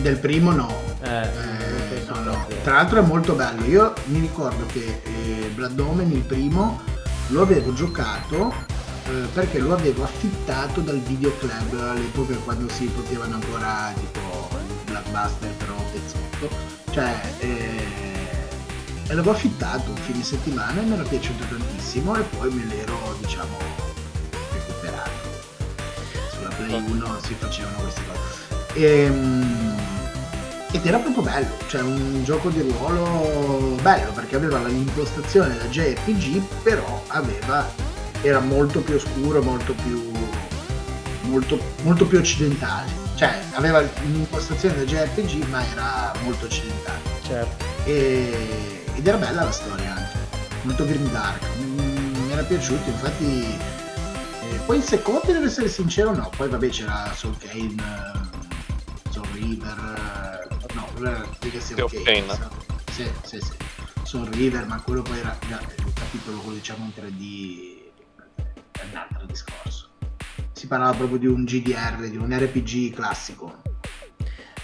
Del 0.00 0.18
primo 0.18 0.52
no. 0.52 0.68
eh, 1.02 1.22
Eh, 1.22 2.04
no, 2.08 2.20
no. 2.22 2.46
Tra 2.62 2.74
l'altro 2.74 2.98
è 2.98 3.02
molto 3.02 3.32
bello. 3.34 3.64
Io 3.64 3.92
mi 4.06 4.20
ricordo 4.20 4.66
che 4.66 5.00
eh, 5.04 5.48
Blood 5.54 5.78
Omen, 5.80 6.10
il 6.12 6.20
primo, 6.20 6.80
lo 7.28 7.42
avevo 7.42 7.72
giocato 7.72 8.52
eh, 9.08 9.26
perché 9.32 9.58
lo 9.58 9.74
avevo 9.74 10.04
affittato 10.04 10.80
dal 10.80 10.98
videoclub 10.98 11.80
all'epoca 11.80 12.34
quando 12.36 12.68
si 12.68 12.86
potevano 12.86 13.34
ancora 13.34 13.92
tipo 13.98 14.48
blockbuster 14.84 15.50
però 15.52 15.74
pezzotto. 15.92 16.74
Cioè, 16.90 17.20
eh, 17.38 18.04
e 19.08 19.14
l'avevo 19.14 19.30
affittato 19.30 19.90
un 19.90 19.96
fine 19.96 20.22
settimana 20.22 20.80
e 20.80 20.84
mi 20.84 20.94
era 20.94 21.04
piaciuto 21.04 21.44
tantissimo 21.44 22.16
e 22.16 22.22
poi 22.22 22.52
me 22.52 22.64
l'ero, 22.64 23.16
diciamo, 23.20 23.56
recuperato. 24.52 25.10
Sulla 26.32 26.48
Play 26.48 26.90
1 26.90 27.20
si 27.22 27.34
facevano 27.38 27.76
queste 27.78 28.00
cose. 28.06 28.74
Ehm, 28.74 29.76
ed 30.72 30.84
era 30.84 30.98
proprio 30.98 31.22
bello, 31.22 31.54
cioè 31.68 31.82
un 31.82 32.24
gioco 32.24 32.48
di 32.50 32.60
ruolo 32.60 33.76
bello 33.80 34.10
perché 34.10 34.34
aveva 34.34 34.60
l'impostazione 34.66 35.56
da 35.56 35.64
JRPG, 35.66 36.42
però 36.62 37.04
aveva 37.06 37.64
era 38.22 38.40
molto 38.40 38.80
più 38.80 38.94
oscuro, 38.96 39.42
molto 39.42 39.74
più 39.74 40.12
molto, 41.22 41.58
molto 41.82 42.06
più 42.06 42.18
occidentale. 42.18 43.04
Cioè 43.16 43.42
aveva 43.52 43.78
un'impostazione 44.04 44.76
da 44.76 44.84
JRPG, 44.84 45.48
ma 45.48 45.64
era 45.70 46.12
molto 46.22 46.46
occidentale. 46.46 47.00
Certo. 47.22 47.64
E- 47.84 48.84
ed 48.94 49.06
era 49.06 49.16
bella 49.18 49.44
la 49.44 49.50
storia 49.52 49.94
anche, 49.94 50.18
molto 50.62 50.84
grimdark. 50.86 51.44
Mm, 51.58 52.24
Mi 52.26 52.32
era 52.32 52.42
piaciuto, 52.42 52.88
infatti. 52.90 53.56
eh, 54.42 54.58
poi 54.66 54.76
il 54.78 54.82
secondo, 54.84 55.22
devo 55.32 55.46
essere 55.46 55.68
sincero, 55.68 56.14
no. 56.14 56.30
Poi 56.36 56.48
vabbè 56.48 56.68
c'era 56.68 57.10
Soul 57.14 57.36
Kane, 57.38 57.74
eh, 57.74 59.10
Soul 59.10 59.26
River, 59.32 60.48
eh, 60.60 60.74
no, 60.74 60.88
Legacy 61.40 61.80
of 61.80 62.02
Kane. 62.04 62.24
Sì, 62.92 63.10
sì, 63.24 63.38
sì. 63.40 63.52
Soul 64.02 64.26
River, 64.28 64.66
ma 64.66 64.80
quello 64.80 65.02
poi 65.02 65.18
era 65.18 65.36
il 65.48 65.92
capitolo, 65.94 66.38
quello 66.38 66.56
diciamo 66.58 66.84
in 66.84 66.92
3D, 66.94 67.75
è 67.75 67.75
un 68.96 69.02
altro 69.10 69.26
discorso. 69.26 69.88
Si 70.52 70.66
parlava 70.66 70.96
proprio 70.96 71.18
di 71.18 71.26
un 71.26 71.44
GDR, 71.44 72.08
di 72.08 72.16
un 72.16 72.36
RPG 72.36 72.94
classico. 72.94 73.62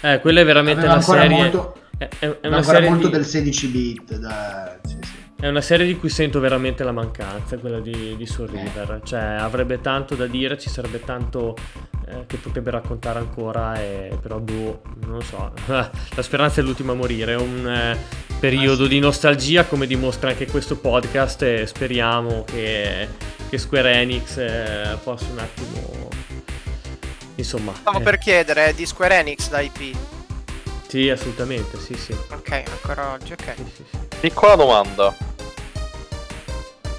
Eh, 0.01 0.19
quella 0.19 0.41
è 0.41 0.45
veramente 0.45 0.85
Aveva 0.85 0.93
una 0.95 1.01
ancora 1.01 1.21
serie. 1.21 1.37
molto, 1.37 1.81
è, 1.97 2.09
è- 2.19 2.25
una 2.47 2.57
ancora 2.57 2.61
serie 2.77 2.89
molto 2.89 3.07
di- 3.07 3.13
del 3.13 3.25
16 3.25 3.67
bit. 3.67 4.15
Da... 4.17 4.79
Sì, 4.83 4.97
sì. 5.01 5.21
È 5.39 5.47
una 5.47 5.61
serie 5.61 5.85
di 5.85 5.97
cui 5.97 6.09
sento 6.09 6.39
veramente 6.39 6.83
la 6.83 6.91
mancanza, 6.93 7.57
quella 7.57 7.79
di, 7.79 8.15
di 8.17 8.25
Soul 8.25 8.49
River. 8.49 9.01
Cioè, 9.03 9.19
avrebbe 9.21 9.81
tanto 9.81 10.15
da 10.15 10.25
dire, 10.25 10.57
ci 10.57 10.69
sarebbe 10.69 11.01
tanto 11.01 11.55
eh, 12.21 12.25
che 12.27 12.37
potrebbe 12.37 12.71
raccontare 12.71 13.19
ancora, 13.19 13.75
e, 13.81 14.17
però 14.21 14.37
boh, 14.39 14.81
non 15.05 15.15
lo 15.15 15.21
so. 15.21 15.51
la 15.67 16.21
speranza 16.21 16.61
è 16.61 16.63
l'ultima 16.63 16.91
a 16.91 16.95
morire. 16.95 17.33
È 17.33 17.37
un 17.37 17.67
eh, 17.67 17.97
periodo 18.39 18.85
Ah, 18.85 18.87
di 18.87 18.99
nostalgia, 18.99 19.65
come 19.65 19.87
dimostra 19.87 20.29
anche 20.29 20.45
questo 20.47 20.77
podcast, 20.77 21.41
e 21.43 21.65
speriamo 21.67 22.43
che, 22.43 23.07
che 23.49 23.57
Square 23.57 23.91
Enix 23.93 24.37
eh, 24.37 24.97
possa 25.03 25.25
un 25.31 25.39
attimo... 25.39 26.09
Insomma, 27.35 27.73
Stavo 27.73 27.99
eh, 27.99 28.01
per 28.03 28.17
chiedere, 28.19 28.65
è 28.67 28.73
di 28.73 28.85
Square 28.85 29.17
Enix 29.17 29.49
l'IP. 29.51 29.95
sì, 30.87 31.09
assolutamente, 31.09 31.79
sì, 31.79 31.95
sì. 31.95 32.11
Ok, 32.31 32.63
ancora 32.69 33.11
oggi, 33.13 33.33
ok. 33.33 33.53
Sì, 33.55 33.63
sì, 33.75 33.83
sì. 33.89 33.97
Piccola 34.19 34.55
domanda. 34.55 35.15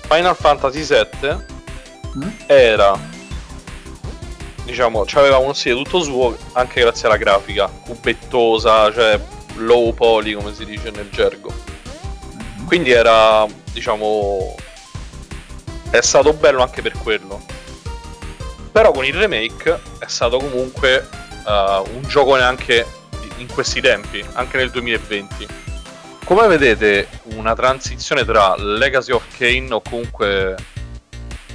Final 0.08 0.36
Fantasy 0.36 0.84
VII 0.84 1.52
Mm? 2.16 2.28
era 2.46 2.96
diciamo 4.64 5.04
aveva 5.14 5.38
uno 5.38 5.52
stile 5.52 5.76
tutto 5.76 6.02
suo 6.02 6.36
anche 6.52 6.80
grazie 6.80 7.06
alla 7.06 7.16
grafica 7.16 7.66
cubettosa 7.66 8.92
cioè 8.92 9.20
low 9.56 9.92
poly 9.94 10.32
come 10.34 10.54
si 10.54 10.64
dice 10.64 10.90
nel 10.90 11.08
gergo. 11.10 11.52
Mhm. 12.32 12.66
quindi 12.66 12.90
era 12.90 13.46
diciamo 13.72 14.54
è 15.90 16.00
stato 16.00 16.32
bello 16.32 16.60
anche 16.60 16.82
per 16.82 16.92
quello. 16.98 17.40
Però 18.72 18.90
con 18.90 19.04
il 19.04 19.14
remake 19.14 19.78
è 20.00 20.06
stato 20.08 20.38
comunque 20.38 21.08
eh, 21.46 21.82
un 21.92 22.02
gioco 22.08 22.34
neanche 22.34 22.84
in 23.36 23.46
questi 23.46 23.80
tempi 23.80 24.24
anche 24.32 24.56
nel 24.56 24.70
2020 24.70 25.62
come 26.24 26.46
vedete 26.46 27.08
una 27.34 27.54
transizione 27.54 28.24
tra 28.24 28.54
Legacy 28.56 29.12
of 29.12 29.24
Kane 29.36 29.72
o 29.74 29.82
comunque 29.82 30.56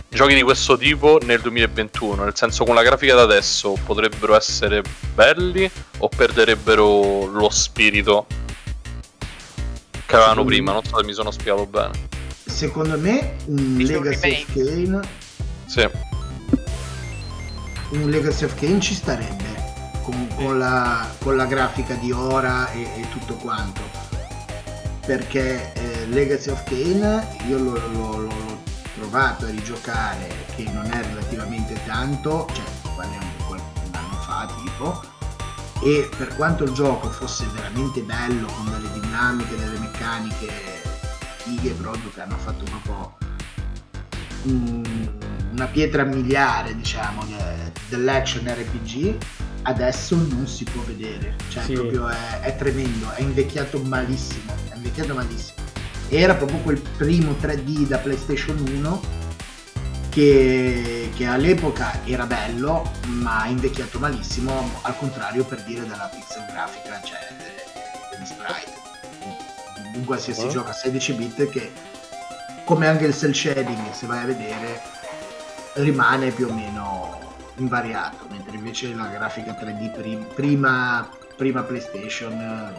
giochi 0.10 0.34
di 0.34 0.41
questo 0.41 0.76
tipo 0.78 1.20
nel 1.24 1.39
2021 1.41 2.24
nel 2.24 2.36
senso 2.36 2.64
con 2.66 2.74
la 2.76 2.82
grafica 2.84 3.14
da 3.16 3.22
adesso 3.24 3.78
potrebbero 3.86 4.36
essere 4.36 4.82
belli 5.14 5.70
o 5.99 6.10
perderebbero 6.10 7.26
lo 7.26 7.49
spirito 7.49 8.26
che 10.05 10.16
avevano 10.16 10.41
Secondo 10.41 10.49
prima? 10.49 10.72
non 10.74 10.84
so 10.84 10.97
se 10.97 11.03
mi 11.05 11.14
sono 11.14 11.30
spiegato 11.30 11.66
bene. 11.68 11.91
Secondo 12.45 12.97
me 12.97 13.36
un 13.45 13.78
Dice 13.78 13.95
un 13.95 14.03
Legacy 14.03 14.32
of 14.32 14.53
Kane 14.53 14.99
sì. 15.68 15.89
Un 17.91 18.10
Legacy 18.10 18.45
of 18.45 18.55
Kane 18.60 18.80
ci 18.80 18.95
starebbe 18.95 19.45
con, 20.03 20.28
con 20.36 20.57
la, 20.57 21.07
con 21.20 21.36
la 21.36 21.45
grafica 21.45 21.93
di 21.93 22.12
ora 22.12 22.72
e, 22.72 22.82
e 22.82 23.05
tutto 23.12 23.36
quanto. 23.36 23.82
Perché 25.05 25.74
eh, 25.74 26.05
Legacy 26.07 26.49
of 26.49 26.64
Kane 26.64 27.28
io 27.47 27.57
l'ho- 27.60 27.88
l'ho- 27.91 28.18
l'ho 28.18 28.59
provato 29.00 29.45
a 29.45 29.50
rigiocare 29.50 30.28
che 30.56 30.64
non 30.74 30.86
è 30.91 31.02
relativamente 31.02 31.80
tanto 31.86 32.47
cioè 32.54 32.66
parliamo 32.95 33.26
di 33.38 33.43
qualche 33.45 33.80
un 33.88 33.95
anno 33.95 34.16
fa 34.22 34.47
tipo 34.62 35.04
e 35.82 36.10
per 36.18 36.36
quanto 36.36 36.66
il 36.66 36.74
gioco 36.74 37.10
fosse 37.10 37.45
veramente 37.54 38.02
bello 38.02 38.47
con 38.47 38.66
delle 38.70 38.91
dinamiche, 39.00 39.56
delle 39.56 39.80
meccaniche 39.80 40.52
fighe 41.38 41.72
proprio 41.72 42.12
che 42.14 42.22
hanno 42.22 42.36
fatto 42.38 42.66
proprio 42.66 43.18
mm, 44.50 44.84
una 45.54 45.66
pietra 45.68 46.04
miliare 46.04 46.76
diciamo 46.76 47.24
de- 47.26 47.72
dell'action 47.88 48.45
RPG 48.47 49.16
adesso 49.64 50.16
non 50.16 50.45
si 50.47 50.66
può 50.66 50.82
vedere 50.84 51.36
cioè 51.50 51.64
Sì. 51.64 51.74
proprio 51.74 52.08
è, 52.10 52.39
è 52.41 52.56
tremendo 52.58 53.12
è 53.12 53.22
invecchiato 53.22 53.80
malissimo 53.84 54.52
è 54.72 54.76
invecchiato 54.76 55.14
malissimo 55.14 55.68
era 56.10 56.36
proprio 56.36 56.60
quel 56.60 56.80
primo 56.97 57.34
3D 57.39 57.88
da 57.88 57.97
PlayStation 57.99 58.57
1 58.68 59.01
che, 60.10 61.12
che 61.16 61.26
all'epoca 61.28 61.99
era 62.05 62.26
bello 62.26 62.91
ma 63.05 63.45
invecchiato 63.45 63.99
malissimo 63.99 64.72
al 64.82 64.97
contrario 64.97 65.43
per 65.43 65.62
dire 65.64 65.82
della 65.82 66.10
pixel 66.12 66.45
grafica 66.51 66.99
cioè 67.03 67.20
de- 67.38 68.18
degli 68.18 68.26
sprite 68.26 68.78
in 69.95 70.05
qualsiasi 70.05 70.45
Oh. 70.45 70.49
gioco 70.49 70.70
a 70.70 70.74
16 70.74 71.14
bit 71.14 71.49
che 71.49 71.72
come 72.64 72.88
anche 72.88 73.05
il 73.05 73.14
cell 73.16 73.32
shading 73.34 73.91
se 73.91 74.05
vai 74.07 74.24
a 74.24 74.26
vedere 74.26 74.82
rimane 75.74 76.32
più 76.32 76.47
o 76.47 76.53
meno 76.53 77.18
invariato 77.57 78.26
mentre 78.32 78.55
invece 78.57 78.93
la 78.95 79.07
grafica 79.07 79.51
3D 79.53 79.91
pri- 79.91 80.26
prima, 80.34 81.07
prima 81.36 81.62
PlayStation. 81.64 82.74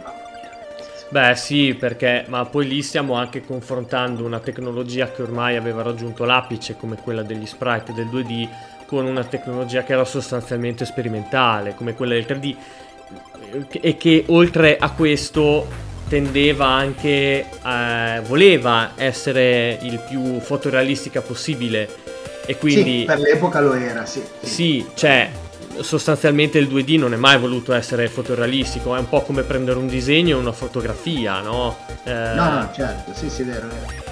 Beh 1.11 1.35
sì, 1.35 1.75
perché 1.77 2.23
ma 2.29 2.45
poi 2.45 2.65
lì 2.65 2.81
stiamo 2.81 3.15
anche 3.15 3.43
confrontando 3.43 4.23
una 4.23 4.39
tecnologia 4.39 5.11
che 5.11 5.21
ormai 5.21 5.57
aveva 5.57 5.81
raggiunto 5.81 6.23
l'apice 6.23 6.77
come 6.77 6.95
quella 6.95 7.21
degli 7.21 7.45
sprite 7.45 7.91
del 7.91 8.07
2D 8.07 8.47
con 8.85 9.05
una 9.05 9.25
tecnologia 9.25 9.83
che 9.83 9.91
era 9.91 10.05
sostanzialmente 10.05 10.85
sperimentale 10.85 11.75
come 11.75 11.95
quella 11.95 12.13
del 12.13 12.25
3D 12.25 12.55
eh, 13.51 13.79
e 13.81 13.97
che 13.97 14.23
oltre 14.27 14.77
a 14.77 14.89
questo 14.91 15.67
tendeva 16.07 16.67
anche 16.67 17.45
eh, 17.45 18.21
voleva 18.25 18.93
essere 18.95 19.79
il 19.81 20.01
più 20.07 20.39
fotorealistica 20.39 21.21
possibile. 21.21 21.89
E 22.45 22.55
quindi 22.57 22.99
sì, 22.99 23.05
per 23.05 23.19
l'epoca 23.19 23.59
lo 23.59 23.73
era 23.73 24.05
sì, 24.05 24.23
sì, 24.41 24.85
cioè 24.93 25.29
sostanzialmente 25.83 26.57
il 26.57 26.67
2D 26.67 26.97
non 26.97 27.13
è 27.13 27.17
mai 27.17 27.37
voluto 27.37 27.73
essere 27.73 28.07
fotorealistico, 28.07 28.95
è 28.95 28.99
un 28.99 29.09
po' 29.09 29.21
come 29.21 29.43
prendere 29.43 29.77
un 29.77 29.87
disegno 29.87 30.37
e 30.37 30.39
una 30.39 30.51
fotografia, 30.51 31.41
no? 31.41 31.77
Eh, 32.03 32.11
no 32.11 32.49
no 32.49 32.69
certo 32.73 33.13
sì 33.13 33.29
sì 33.29 33.41
è 33.41 33.45
vero, 33.45 33.67
è 33.67 33.69
vero. 33.69 34.09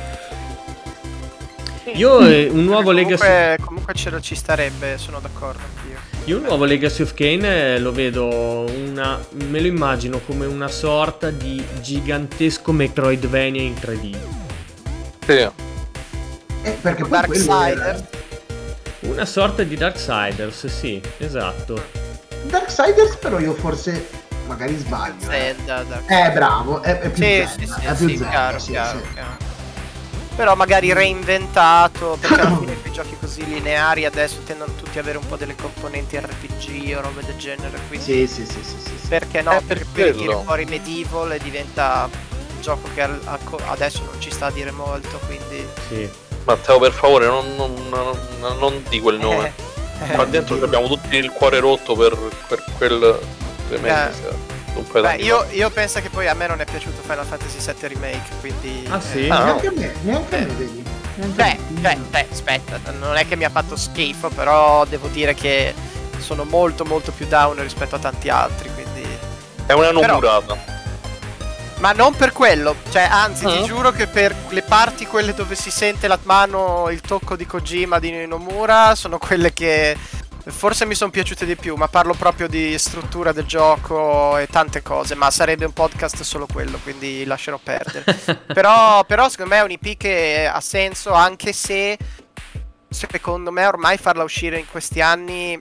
Io 1.95 2.19
eh, 2.19 2.47
un 2.47 2.65
nuovo 2.65 2.91
comunque, 2.91 3.17
Legacy 3.17 3.63
Comunque 3.63 3.93
ce 3.93 4.09
lo 4.11 4.19
ci 4.19 4.35
starebbe, 4.35 4.97
sono 4.97 5.19
d'accordo 5.19 5.59
anch'io. 5.63 5.97
Io 6.25 6.37
un 6.37 6.43
nuovo 6.43 6.65
Legacy 6.65 7.01
of 7.01 7.13
Kane 7.15 7.75
eh, 7.75 7.79
lo 7.79 7.91
vedo 7.91 8.65
una 8.69 9.17
me 9.31 9.59
lo 9.59 9.65
immagino 9.65 10.19
come 10.19 10.45
una 10.45 10.67
sorta 10.67 11.31
di 11.31 11.63
gigantesco 11.81 12.71
Metroidvania 12.71 13.61
in 13.61 13.73
3D. 13.73 14.17
Sì. 15.25 15.49
Eh, 16.61 16.77
perché 16.81 17.05
poi 17.05 17.23
quello 17.25 17.63
era- 17.63 17.75
Darksiders. 17.83 18.18
Una 19.01 19.25
sorta 19.25 19.63
di 19.63 19.75
Darksiders, 19.75 20.65
sì, 20.67 21.01
esatto. 21.17 21.81
Darksiders 22.43 23.15
però 23.17 23.39
io 23.39 23.53
forse 23.53 24.07
magari 24.47 24.75
sbaglio 24.77 25.29
eh. 25.29 25.55
Zelda, 25.55 25.83
Dark- 25.83 26.09
Eh, 26.11 26.31
bravo, 26.31 26.81
è, 26.81 26.99
è 26.99 27.09
più 27.09 27.23
Sì, 27.23 27.29
Zelda, 27.29 27.49
sì, 27.49 27.65
sì, 27.65 27.85
è 27.85 27.95
più 27.95 28.07
sì, 28.07 28.17
Zelda, 28.17 28.29
chiaro, 28.29 28.59
sì, 28.59 28.71
chiaro, 28.71 28.99
sì. 28.99 29.13
chiaro. 29.13 29.37
Però 30.35 30.55
magari 30.55 30.93
reinventato, 30.93 32.17
perché 32.19 32.39
alla 32.41 32.57
fine 32.57 32.75
quei 32.81 32.91
giochi 32.93 33.15
così 33.19 33.45
lineari 33.45 34.05
adesso 34.05 34.37
tendono 34.45 34.73
tutti 34.73 34.97
ad 34.97 35.03
avere 35.05 35.17
un 35.17 35.27
po' 35.27 35.35
delle 35.35 35.55
componenti 35.55 36.17
RPG 36.17 36.95
o 36.97 37.01
robe 37.01 37.23
del 37.25 37.35
genere, 37.37 37.77
quindi 37.87 38.05
Sì, 38.05 38.27
sì, 38.27 38.45
sì, 38.45 38.63
sì, 38.63 38.75
sì, 38.79 38.97
sì. 39.01 39.07
perché 39.07 39.41
no? 39.41 39.51
Eh, 39.57 39.61
per 39.61 39.85
perché 39.85 40.13
fuori 40.43 40.65
Medieval 40.65 41.31
e 41.33 41.39
diventa 41.39 42.09
un 42.11 42.61
gioco 42.61 42.89
che 42.93 43.07
adesso 43.67 44.03
non 44.03 44.19
ci 44.19 44.31
sta 44.31 44.47
a 44.47 44.51
dire 44.51 44.71
molto, 44.71 45.19
quindi... 45.25 45.65
Sì. 45.87 46.09
Matteo, 46.49 46.79
per 46.79 46.91
favore, 46.91 47.27
non, 47.27 47.55
non, 47.55 47.75
non, 48.39 48.57
non 48.57 48.83
di 48.89 48.99
quel 48.99 49.19
nome. 49.19 49.53
Eh, 50.01 50.13
Qua 50.13 50.25
dentro 50.25 50.55
abbiamo 50.63 50.87
tutti 50.87 51.15
il 51.15 51.29
cuore 51.31 51.59
rotto 51.59 51.95
per, 51.95 52.17
per 52.47 52.63
quel 52.77 53.19
remake. 53.69 54.11
Eh. 54.29 54.47
Beh, 55.01 55.15
io, 55.17 55.45
io 55.51 55.69
penso 55.71 55.99
che 55.99 56.09
poi 56.09 56.27
a 56.27 56.33
me 56.33 56.47
non 56.47 56.61
è 56.61 56.65
piaciuto 56.65 57.01
Final 57.01 57.25
Fantasy 57.25 57.59
VII 57.59 57.87
Remake, 57.89 58.29
quindi... 58.39 58.87
Ah, 58.89 59.01
sì? 59.01 59.25
eh, 59.25 59.29
Ah, 59.29 59.39
no. 59.39 59.45
Neanche 59.45 59.67
a 59.67 59.71
me, 59.71 59.93
neanche 60.01 60.35
a 60.35 60.39
me, 60.39 60.45
vedi. 60.45 60.83
Beh, 61.15 61.57
beh, 61.67 61.95
beh, 62.09 62.27
aspetta, 62.31 62.79
non 62.97 63.17
è 63.17 63.27
che 63.27 63.35
mi 63.35 63.43
ha 63.43 63.49
fatto 63.49 63.75
schifo, 63.75 64.29
però 64.29 64.85
devo 64.85 65.07
dire 65.09 65.33
che 65.33 65.73
sono 66.19 66.45
molto 66.45 66.85
molto 66.85 67.11
più 67.11 67.27
down 67.27 67.61
rispetto 67.61 67.95
a 67.95 67.99
tanti 67.99 68.29
altri, 68.29 68.69
quindi... 68.73 69.05
È 69.65 69.73
una 69.73 69.89
Però- 69.89 70.01
nomurata. 70.07 70.57
Ma 71.79 71.93
non 71.93 72.13
per 72.13 72.33
quello, 72.33 72.75
cioè 72.91 73.03
anzi 73.03 73.45
Ah. 73.45 73.49
ti 73.51 73.63
giuro 73.63 73.91
che 73.91 74.07
per 74.07 74.35
le 74.49 74.61
parti 74.63 75.05
quelle 75.05 75.33
dove 75.33 75.55
si 75.55 75.71
sente 75.71 76.07
la 76.09 76.19
mano, 76.23 76.89
il 76.89 76.99
tocco 76.99 77.37
di 77.37 77.45
Kojima 77.45 77.99
di 77.99 78.27
Nomura 78.27 78.95
sono 78.95 79.17
quelle 79.17 79.53
che 79.53 79.95
forse 80.45 80.85
mi 80.85 80.95
sono 80.95 81.09
piaciute 81.09 81.45
di 81.45 81.55
più, 81.55 81.75
ma 81.75 81.87
parlo 81.87 82.13
proprio 82.13 82.47
di 82.49 82.77
struttura 82.77 83.31
del 83.31 83.45
gioco 83.45 84.37
e 84.37 84.47
tante 84.47 84.81
cose, 84.81 85.15
ma 85.15 85.31
sarebbe 85.31 85.63
un 85.65 85.71
podcast 85.73 86.21
solo 86.23 86.47
quello, 86.51 86.79
quindi 86.83 87.23
lascerò 87.23 87.57
perdere. 87.63 88.03
però, 88.53 89.05
però 89.05 89.29
secondo 89.29 89.53
me 89.53 89.61
è 89.61 89.63
un 89.63 89.71
IP 89.71 89.95
che 89.95 90.49
ha 90.51 90.59
senso 90.59 91.13
anche 91.13 91.53
se 91.53 91.97
secondo 92.89 93.51
me 93.51 93.65
ormai 93.65 93.97
farla 93.97 94.23
uscire 94.23 94.57
in 94.57 94.65
questi 94.69 94.99
anni 94.99 95.57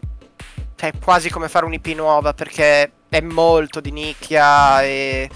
è 0.77 0.93
quasi 1.03 1.29
come 1.29 1.49
fare 1.49 1.67
un'IP 1.67 1.89
nuova 1.89 2.33
perché 2.33 2.91
è 3.09 3.21
molto 3.21 3.81
di 3.81 3.91
nicchia 3.91 4.83
e 4.83 5.29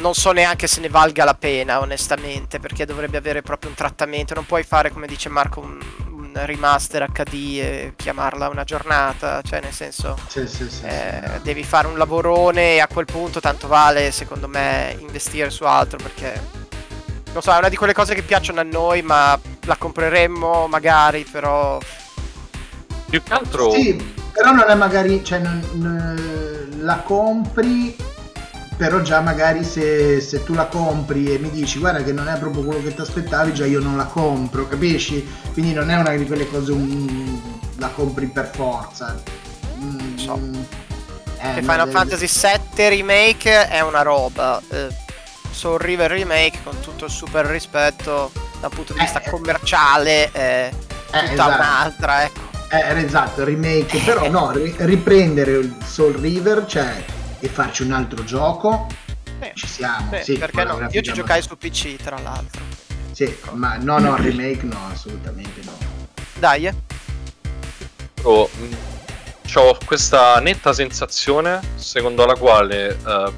non 0.00 0.14
so 0.14 0.32
neanche 0.32 0.66
se 0.66 0.80
ne 0.80 0.88
valga 0.88 1.24
la 1.24 1.34
pena 1.34 1.80
onestamente 1.80 2.58
perché 2.58 2.84
dovrebbe 2.84 3.16
avere 3.18 3.42
proprio 3.42 3.70
un 3.70 3.76
trattamento 3.76 4.34
non 4.34 4.46
puoi 4.46 4.62
fare 4.62 4.90
come 4.90 5.06
dice 5.06 5.28
Marco 5.28 5.60
un, 5.60 5.78
un 6.10 6.30
remaster 6.34 7.10
HD 7.10 7.58
e 7.60 7.92
chiamarla 7.96 8.48
una 8.48 8.64
giornata 8.64 9.40
cioè 9.42 9.60
nel 9.60 9.72
senso 9.72 10.16
Sì, 10.28 10.46
sì, 10.46 10.68
sì, 10.68 10.70
sì. 10.70 10.84
eh, 10.84 11.40
devi 11.42 11.64
fare 11.64 11.86
un 11.88 11.96
lavorone 11.98 12.74
e 12.74 12.80
a 12.80 12.86
quel 12.88 13.04
punto 13.06 13.40
tanto 13.40 13.66
vale 13.68 14.10
secondo 14.10 14.48
me 14.48 14.96
investire 15.00 15.50
su 15.50 15.64
altro 15.64 15.98
perché 15.98 16.40
non 17.32 17.42
so 17.42 17.52
è 17.52 17.58
una 17.58 17.68
di 17.68 17.76
quelle 17.76 17.92
cose 17.92 18.14
che 18.14 18.22
piacciono 18.22 18.60
a 18.60 18.64
noi 18.64 19.02
ma 19.02 19.38
la 19.66 19.76
compreremmo 19.76 20.66
magari 20.68 21.24
però 21.24 21.78
Più 23.08 23.22
che 23.22 23.32
altro. 23.32 23.70
Sì, 23.70 23.94
però 24.32 24.52
non 24.52 24.64
è 24.68 24.74
magari, 24.74 25.22
cioè 25.24 25.38
non, 25.38 25.62
non- 25.74 26.78
la 26.80 26.98
compri, 26.98 27.96
però 28.76 29.00
già 29.00 29.20
magari 29.20 29.64
se, 29.64 30.20
se 30.20 30.42
tu 30.44 30.52
la 30.54 30.66
compri 30.66 31.32
e 31.34 31.38
mi 31.38 31.50
dici 31.50 31.78
guarda 31.78 32.02
che 32.02 32.12
non 32.12 32.28
è 32.28 32.38
proprio 32.38 32.62
quello 32.62 32.82
che 32.82 32.94
ti 32.94 33.00
aspettavi, 33.00 33.54
già 33.54 33.64
io 33.66 33.80
non 33.80 33.96
la 33.96 34.04
compro, 34.04 34.66
capisci? 34.68 35.26
Quindi 35.52 35.72
non 35.72 35.90
è 35.90 35.96
una 35.96 36.14
di 36.14 36.26
quelle 36.26 36.48
cose 36.48 36.72
mm, 36.72 37.36
la 37.78 37.88
compri 37.88 38.26
per 38.26 38.50
forza. 38.54 39.20
Mm, 39.78 40.16
So. 40.16 40.38
eh, 41.38 41.54
che 41.54 41.60
Final 41.62 41.84
del- 41.84 41.92
Fantasy 41.92 42.26
VII 42.74 42.88
Remake 42.88 43.68
è 43.68 43.80
una 43.80 44.02
roba 44.02 44.60
eh, 44.70 44.88
Soul 45.50 45.78
River 45.78 46.10
Remake 46.10 46.58
con 46.64 46.78
tutto 46.80 47.04
il 47.06 47.10
super 47.10 47.44
rispetto 47.46 48.30
dal 48.60 48.70
punto 48.70 48.92
di 48.94 48.98
Eh, 48.98 49.02
vista 49.02 49.20
eh. 49.22 49.30
commerciale 49.30 50.30
è 50.32 50.70
Eh, 50.72 51.18
tutta 51.20 51.32
esatto. 51.32 51.54
un'altra 51.62 52.24
ecco 52.24 52.40
Eh, 52.70 53.04
esatto, 53.04 53.44
remake, 53.44 53.98
però 54.04 54.28
no, 54.30 54.50
ri- 54.50 54.74
riprendere 54.78 55.52
il 55.52 55.76
Soul 55.84 56.14
River, 56.14 56.64
cioè, 56.66 57.04
e 57.40 57.48
farci 57.48 57.82
un 57.82 57.92
altro 57.92 58.24
gioco, 58.24 58.86
Sì, 59.40 59.50
ci 59.54 59.66
siamo, 59.66 60.10
sì, 60.16 60.32
sì. 60.32 60.38
perché 60.38 60.64
no? 60.64 60.88
Io 60.90 61.00
ci 61.02 61.12
giocai 61.12 61.42
su 61.42 61.56
PC 61.56 61.96
tra 61.96 62.18
l'altro 62.18 62.60
Sì, 63.12 63.36
ma 63.52 63.76
no, 63.76 63.98
no, 63.98 64.16
remake 64.16 64.62
no, 64.64 64.78
assolutamente 64.90 65.60
no. 65.64 65.76
dai 66.38 66.66
eh. 66.66 66.74
Ho 68.22 68.48
questa 69.84 70.38
netta 70.40 70.72
sensazione 70.72 71.60
secondo 71.76 72.26
la 72.26 72.34
quale 72.34 72.88
eh, 73.06 73.32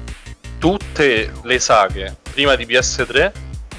tutte 0.57 1.31
le 1.43 1.59
saghe 1.59 2.17
prima 2.33 2.55
di 2.55 2.65
PS3 2.65 3.31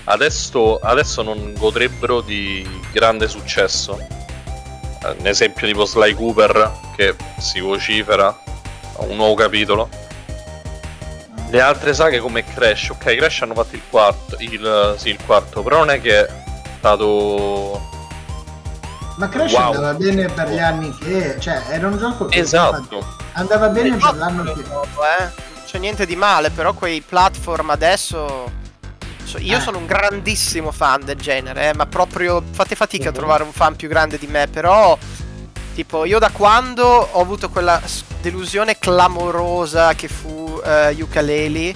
adesso, 0.04 0.78
adesso 0.78 1.22
non 1.22 1.54
godrebbero 1.58 2.20
di 2.20 2.66
grande 2.92 3.28
successo. 3.28 3.98
Eh, 3.98 5.16
un 5.18 5.26
esempio 5.26 5.66
tipo 5.66 5.84
Sly 5.84 6.14
Cooper 6.14 6.70
che 6.96 7.14
si 7.38 7.60
vocifera 7.60 8.28
a 8.28 9.02
un 9.02 9.16
nuovo 9.16 9.34
capitolo. 9.34 9.88
Le 11.50 11.60
altre 11.60 11.92
saghe 11.94 12.20
come 12.20 12.44
Crash, 12.44 12.90
ok, 12.90 13.16
Crash 13.16 13.42
hanno 13.42 13.54
fatto 13.54 13.74
il 13.74 13.82
quarto, 13.90 14.36
il, 14.38 14.94
sì, 14.96 15.08
il 15.08 15.18
quarto, 15.26 15.62
però 15.62 15.78
non 15.78 15.90
è 15.90 16.00
che 16.00 16.24
è 16.24 16.28
stato 16.78 17.80
Ma 19.16 19.28
Crash 19.28 19.52
Wow. 19.52 19.72
andava 19.74 19.94
bene 19.94 20.28
per 20.28 20.48
gli 20.48 20.58
anni 20.58 20.96
che, 20.98 21.36
cioè, 21.40 21.60
era 21.68 21.88
un 21.88 21.98
gioco 21.98 22.26
che 22.26 22.38
esatto. 22.38 23.04
andava 23.32 23.68
bene 23.68 23.96
per 23.96 24.14
l'anno 24.14 24.44
che... 24.44 24.60
eh. 24.60 24.64
Non 24.64 25.32
c'è 25.66 25.78
niente 25.78 26.06
di 26.06 26.16
male 26.16 26.50
però 26.50 26.72
quei 26.72 27.00
platform 27.00 27.70
adesso 27.70 28.50
so- 29.24 29.38
io 29.38 29.56
Eh. 29.58 29.60
sono 29.60 29.78
un 29.78 29.86
grandissimo 29.86 30.70
fan 30.72 31.04
del 31.04 31.16
genere 31.16 31.68
eh, 31.70 31.74
ma 31.74 31.86
proprio 31.86 32.42
fate 32.50 32.74
fatica 32.74 33.10
a 33.10 33.12
trovare 33.12 33.42
un 33.42 33.52
fan 33.52 33.76
più 33.76 33.88
grande 33.88 34.18
di 34.18 34.26
me 34.26 34.46
però 34.48 34.96
Tipo, 35.80 36.04
io 36.04 36.18
da 36.18 36.28
quando 36.28 36.84
ho 36.84 37.22
avuto 37.22 37.48
quella 37.48 37.80
delusione 38.20 38.78
clamorosa 38.78 39.94
che 39.94 40.08
fu 40.08 40.60
eh, 40.62 40.94
Ukulele, 41.00 41.68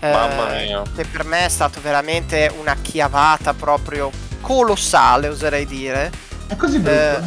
eh, 0.00 0.10
Mamma 0.10 0.46
mia. 0.54 0.82
che 0.96 1.04
per 1.04 1.24
me 1.24 1.44
è 1.44 1.48
stato 1.50 1.78
veramente 1.82 2.50
una 2.58 2.74
chiavata 2.80 3.52
proprio 3.52 4.10
colossale, 4.40 5.28
oserei 5.28 5.66
dire. 5.66 6.10
È 6.46 6.56
così 6.56 6.78
brutto? 6.78 6.98
Eh, 6.98 7.20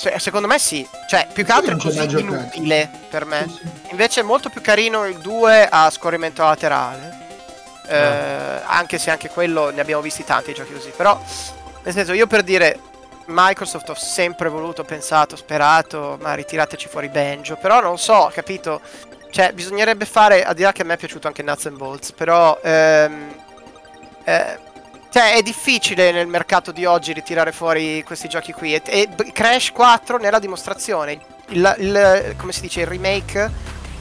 Cioè, 0.00 0.18
secondo 0.18 0.48
me 0.48 0.58
sì, 0.58 0.84
cioè 1.08 1.28
più 1.32 1.44
che 1.44 1.52
altro 1.52 1.76
è 1.76 1.78
così 1.78 2.02
inutile 2.18 2.90
per 3.08 3.24
me. 3.24 3.46
Sì, 3.48 3.60
sì. 3.62 3.90
Invece 3.92 4.20
è 4.20 4.24
molto 4.24 4.48
più 4.48 4.60
carino 4.60 5.06
il 5.06 5.18
2 5.18 5.68
a 5.70 5.88
scorrimento 5.88 6.42
laterale. 6.42 7.16
Eh, 7.86 8.60
Anche 8.66 8.98
se 8.98 9.12
anche 9.12 9.28
quello 9.30 9.70
ne 9.70 9.80
abbiamo 9.80 10.02
visti 10.02 10.24
tanti 10.24 10.52
giochi 10.52 10.72
così. 10.72 10.90
Però, 10.96 11.16
nel 11.84 11.94
senso, 11.94 12.12
io 12.12 12.26
per 12.26 12.42
dire. 12.42 12.80
Microsoft 13.26 13.88
ho 13.90 13.94
sempre 13.94 14.48
voluto, 14.48 14.84
pensato, 14.84 15.36
sperato, 15.36 16.18
ma 16.20 16.34
ritirateci 16.34 16.88
fuori 16.88 17.08
Banjo. 17.08 17.56
Però 17.56 17.80
non 17.80 17.98
so, 17.98 18.30
capito? 18.32 18.80
Cioè, 19.30 19.52
bisognerebbe 19.52 20.04
fare, 20.04 20.44
al 20.44 20.54
di 20.54 20.62
là 20.62 20.72
che 20.72 20.82
a 20.82 20.84
me 20.84 20.94
è 20.94 20.96
piaciuto 20.98 21.26
anche 21.26 21.42
Nuts 21.42 21.66
and 21.66 21.76
Bolts, 21.76 22.12
però... 22.12 22.58
ehm, 22.62 23.34
eh, 24.24 24.58
cioè, 25.10 25.34
è 25.34 25.42
difficile 25.42 26.10
nel 26.10 26.26
mercato 26.26 26.72
di 26.72 26.84
oggi 26.86 27.12
ritirare 27.12 27.52
fuori 27.52 28.02
questi 28.02 28.26
giochi 28.28 28.52
qui. 28.52 28.74
E, 28.74 28.82
e 28.84 29.08
Crash 29.32 29.70
4 29.70 30.18
ne 30.18 30.26
è 30.26 30.30
la 30.30 30.40
dimostrazione. 30.40 31.20
Il, 31.50 31.74
il- 31.78 32.34
come 32.36 32.50
si 32.50 32.60
dice, 32.60 32.80
il 32.80 32.88
remake, 32.88 33.48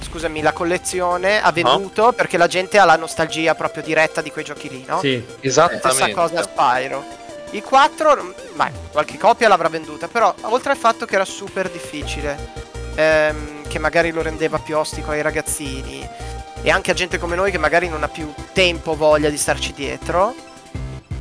scusami, 0.02 0.42
la 0.42 0.54
collezione 0.54 1.40
ha 1.40 1.52
venduto 1.52 2.14
perché 2.14 2.38
la 2.38 2.48
gente 2.48 2.80
ha 2.80 2.86
la 2.86 2.96
nostalgia 2.96 3.54
proprio 3.54 3.84
diretta 3.84 4.22
di 4.22 4.32
quei 4.32 4.44
giochi 4.44 4.70
lì, 4.70 4.86
no? 4.88 5.00
Sì. 5.02 5.24
Stessa 5.24 5.70
Esattamente. 5.70 6.14
cosa 6.14 6.40
a 6.40 6.44
Spyro. 6.44 7.06
Il 7.54 7.62
4, 7.62 8.34
beh, 8.56 8.72
qualche 8.92 9.20
copia 9.20 9.48
l'avrà 9.48 9.70
venduta, 9.70 10.08
però 10.08 10.34
oltre 10.42 10.72
al 10.72 10.78
fatto 10.78 11.06
che 11.06 11.14
era 11.14 11.24
super 11.24 11.70
difficile, 11.70 12.36
ehm, 12.96 13.68
che 13.68 13.78
magari 13.78 14.10
lo 14.10 14.24
rendeva 14.24 14.58
più 14.58 14.76
ostico 14.76 15.12
ai 15.12 15.22
ragazzini, 15.22 16.08
e 16.64 16.72
anche 16.72 16.90
a 16.90 16.96
gente 16.96 17.20
come 17.20 17.36
noi 17.36 17.52
che 17.52 17.60
magari 17.60 17.88
non 17.90 18.02
ha 18.02 18.08
più 18.08 18.34
tempo 18.54 18.92
o 18.92 18.96
voglia 18.96 19.30
di 19.30 19.38
starci 19.38 19.72
dietro. 19.74 20.34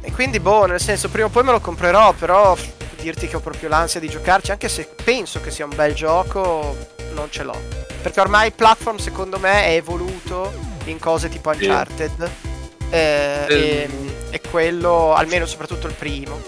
E 0.01 0.11
quindi, 0.13 0.41
boh, 0.41 0.65
nel 0.65 0.81
senso, 0.81 1.11
prima 1.11 1.27
o 1.27 1.31
poi 1.31 1.45
me 1.45 1.53
lo 1.53 1.61
comprerò, 1.61 2.13
però 2.15 2.57
dirti 2.99 3.29
che 3.29 3.37
ho 3.37 3.41
proprio 3.41 3.69
l'ansia 3.69 4.01
di 4.01 4.09
giocarci, 4.09 4.53
anche 4.53 4.71
se 4.71 4.89
penso 5.05 5.43
che 5.43 5.51
sia 5.51 5.67
un 5.67 5.75
bel 5.75 5.93
gioco, 5.93 6.75
non 7.13 7.31
ce 7.31 7.43
l'ho. 7.43 7.61
Perché 8.01 8.21
ormai 8.21 8.47
il 8.47 8.55
platform, 8.55 8.97
secondo 8.97 9.39
me, 9.39 9.65
è 9.67 9.75
evoluto 9.75 10.51
in 10.87 10.99
cose 10.99 11.29
tipo 11.29 11.51
Sì. 11.53 12.52
Eh, 12.97 13.47
e, 13.49 13.89
e 14.31 14.41
quello, 14.51 15.15
almeno 15.15 15.47
soprattutto 15.47 15.87
il 15.87 15.95
primo. 15.95 16.41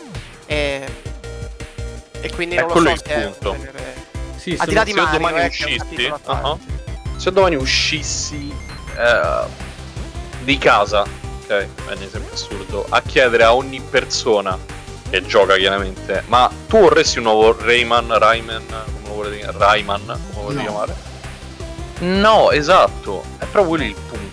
E, 0.47 0.85
e 2.21 2.31
quindi 2.33 2.55
È 2.57 2.59
non 2.61 2.67
lo 2.69 2.73
quello 2.73 2.89
so 2.89 2.95
il 2.95 3.03
se 3.05 3.15
è 3.15 3.23
punto. 3.23 3.51
genere- 3.53 3.95
Sì, 4.37 4.57
Al 4.59 4.67
di 4.69 4.75
là 4.75 4.85
di 4.85 4.93
Mario, 4.93 5.19
domani 5.19 5.39
eh, 5.47 5.77
parte. 6.09 6.31
uh-huh. 6.31 6.59
se 7.17 7.33
domani 7.33 7.55
uscissi 7.57 8.55
eh, 8.97 9.45
di 10.43 10.59
casa, 10.59 11.01
ok, 11.01 11.49
è 11.51 11.67
un 11.95 12.03
esempio 12.03 12.33
assurdo, 12.35 12.85
a 12.91 13.01
chiedere 13.01 13.43
a 13.45 13.55
ogni 13.55 13.81
persona 13.81 14.59
che 15.09 15.25
gioca 15.25 15.57
chiaramente, 15.57 16.25
ma 16.27 16.51
tu 16.69 16.79
vorresti 16.81 17.19
un 17.19 17.25
nuovo 17.25 17.57
Rayman, 17.59 18.19
Rayman, 18.19 18.65
come 18.69 19.09
lo 19.09 19.15
volete 19.15 19.39
chiamare? 19.39 19.59
Rayman, 19.65 20.05
come 20.05 20.19
lo 20.35 20.41
volete 20.43 20.55
No. 20.57 20.63
chiamare? 20.63 20.95
No, 22.01 22.51
esatto, 22.51 23.23
è 23.39 23.45
proprio 23.47 23.77
lì 23.77 23.87
il 23.87 23.95
punto. 23.95 24.24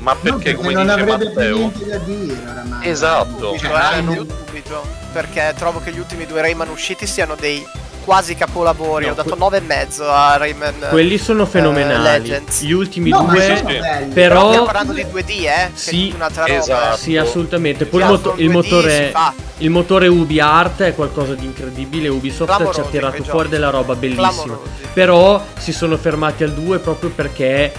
Ma 0.00 0.12
No, 0.12 0.18
perché, 0.36 0.54
come 0.54 0.72
non 0.72 0.82
dice 0.86 1.00
avrebbe 1.00 1.16
più 1.26 1.34
Matteo, 1.34 1.56
niente 1.56 1.86
da 1.86 1.98
dire 1.98 2.38
oramai. 2.50 2.88
Esatto. 2.88 3.58
Cioè, 3.58 3.96
eh, 3.98 4.02
dubito, 4.02 4.86
perché 5.12 5.54
trovo 5.56 5.80
che 5.80 5.92
gli 5.92 5.98
ultimi 5.98 6.26
due 6.26 6.40
Rayman 6.40 6.68
usciti 6.68 7.06
siano 7.06 7.34
dei 7.34 7.66
quasi 8.04 8.34
capolavori. 8.34 9.04
No, 9.04 9.12
Ho 9.12 9.14
dato 9.14 9.28
que- 9.30 9.38
9 9.38 9.56
e 9.58 9.60
mezzo 9.60 10.10
a 10.10 10.36
Rayman. 10.38 10.86
Quelli 10.88 11.18
sono 11.18 11.44
fenomenali. 11.44 12.02
Legends. 12.28 12.62
Gli 12.62 12.72
ultimi 12.72 13.10
No, 13.10 13.22
ma 13.24 13.32
due. 13.34 13.62
belli. 13.62 14.12
però- 14.14 14.46
stiamo 14.48 14.64
parlando 14.64 14.92
di 14.94 15.04
2D, 15.04 15.44
eh? 15.44 15.70
Sì, 15.74 16.14
roba. 16.18 16.46
esatto. 16.46 16.96
Sì, 16.96 17.16
assolutamente. 17.18 17.84
Poi 17.84 18.00
il, 18.00 18.06
Sì, 18.06 18.12
moto- 18.12 18.34
il 18.38 18.48
2D 18.48 18.48
si 18.48 18.48
motore. 18.70 19.12
Il 19.58 19.70
motore 19.70 20.06
Ubi 20.08 20.40
Art 20.40 20.82
è 20.82 20.94
qualcosa 20.94 21.34
di 21.34 21.44
incredibile. 21.44 22.08
Ubisoft 22.08 22.44
ci 22.50 22.52
ha 22.52 22.56
Clamorosi 22.64 22.90
tirato 22.90 23.22
fuori 23.24 23.30
giochi. 23.30 23.48
della 23.50 23.70
roba 23.70 23.94
bellissima. 23.94 24.30
Clamorosi. 24.30 24.70
Però 24.94 25.44
si 25.58 25.72
sono 25.72 25.96
fermati 25.98 26.44
al 26.44 26.52
2 26.54 26.78
proprio 26.78 27.10
perché 27.10 27.72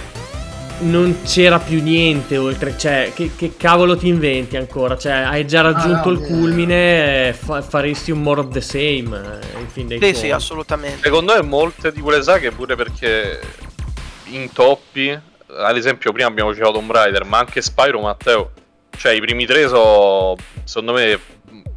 non 0.80 1.22
c'era 1.24 1.58
più 1.58 1.82
niente 1.82 2.36
oltre. 2.36 2.76
Cioè, 2.76 3.12
che, 3.14 3.30
che 3.36 3.56
cavolo 3.56 3.96
ti 3.96 4.08
inventi 4.08 4.56
ancora? 4.56 4.96
Cioè, 4.96 5.12
hai 5.12 5.46
già 5.46 5.60
raggiunto 5.60 6.10
no, 6.10 6.18
il 6.18 6.22
eh. 6.22 6.26
culmine. 6.26 7.28
eh, 7.28 7.32
fa- 7.32 7.62
faresti 7.62 8.10
un 8.10 8.22
more 8.22 8.40
of 8.40 8.48
the 8.48 8.60
same. 8.60 9.38
eh, 9.42 9.58
in 9.58 9.68
fin 9.68 9.86
dei 9.86 9.98
Sì, 9.98 10.04
conti. 10.04 10.18
sì, 10.18 10.30
assolutamente. 10.30 11.00
Secondo 11.02 11.34
me 11.34 11.42
molte 11.42 11.92
di 11.92 12.00
quelle 12.00 12.22
saghe 12.22 12.50
pure 12.50 12.76
perché 12.76 13.40
intoppi, 14.26 15.10
ad 15.10 15.76
esempio 15.76 16.12
prima 16.12 16.28
abbiamo 16.28 16.52
citato 16.54 16.72
Tomb 16.72 16.90
Raider, 16.92 17.24
ma 17.24 17.38
anche 17.38 17.60
Spyro 17.62 18.00
Matteo, 18.00 18.52
cioè 18.96 19.12
i 19.12 19.20
primi 19.20 19.46
tre 19.46 19.66
sono 19.68 20.36
secondo 20.64 20.92
me 20.92 21.18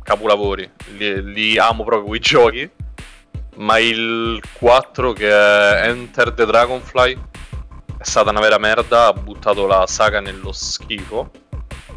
capolavori, 0.03 0.69
li, 0.97 1.31
li 1.33 1.57
amo 1.57 1.83
proprio 1.83 2.07
quei 2.07 2.19
giochi, 2.21 2.69
ma 3.55 3.77
il 3.79 4.41
4 4.53 5.13
che 5.13 5.29
è 5.29 5.87
Enter 5.87 6.31
the 6.33 6.45
Dragonfly 6.45 7.17
è 8.03 8.05
stata 8.05 8.31
una 8.31 8.41
vera 8.41 8.57
merda, 8.57 9.05
ha 9.07 9.13
buttato 9.13 9.65
la 9.65 9.87
saga 9.87 10.19
nello 10.19 10.51
schifo, 10.51 11.31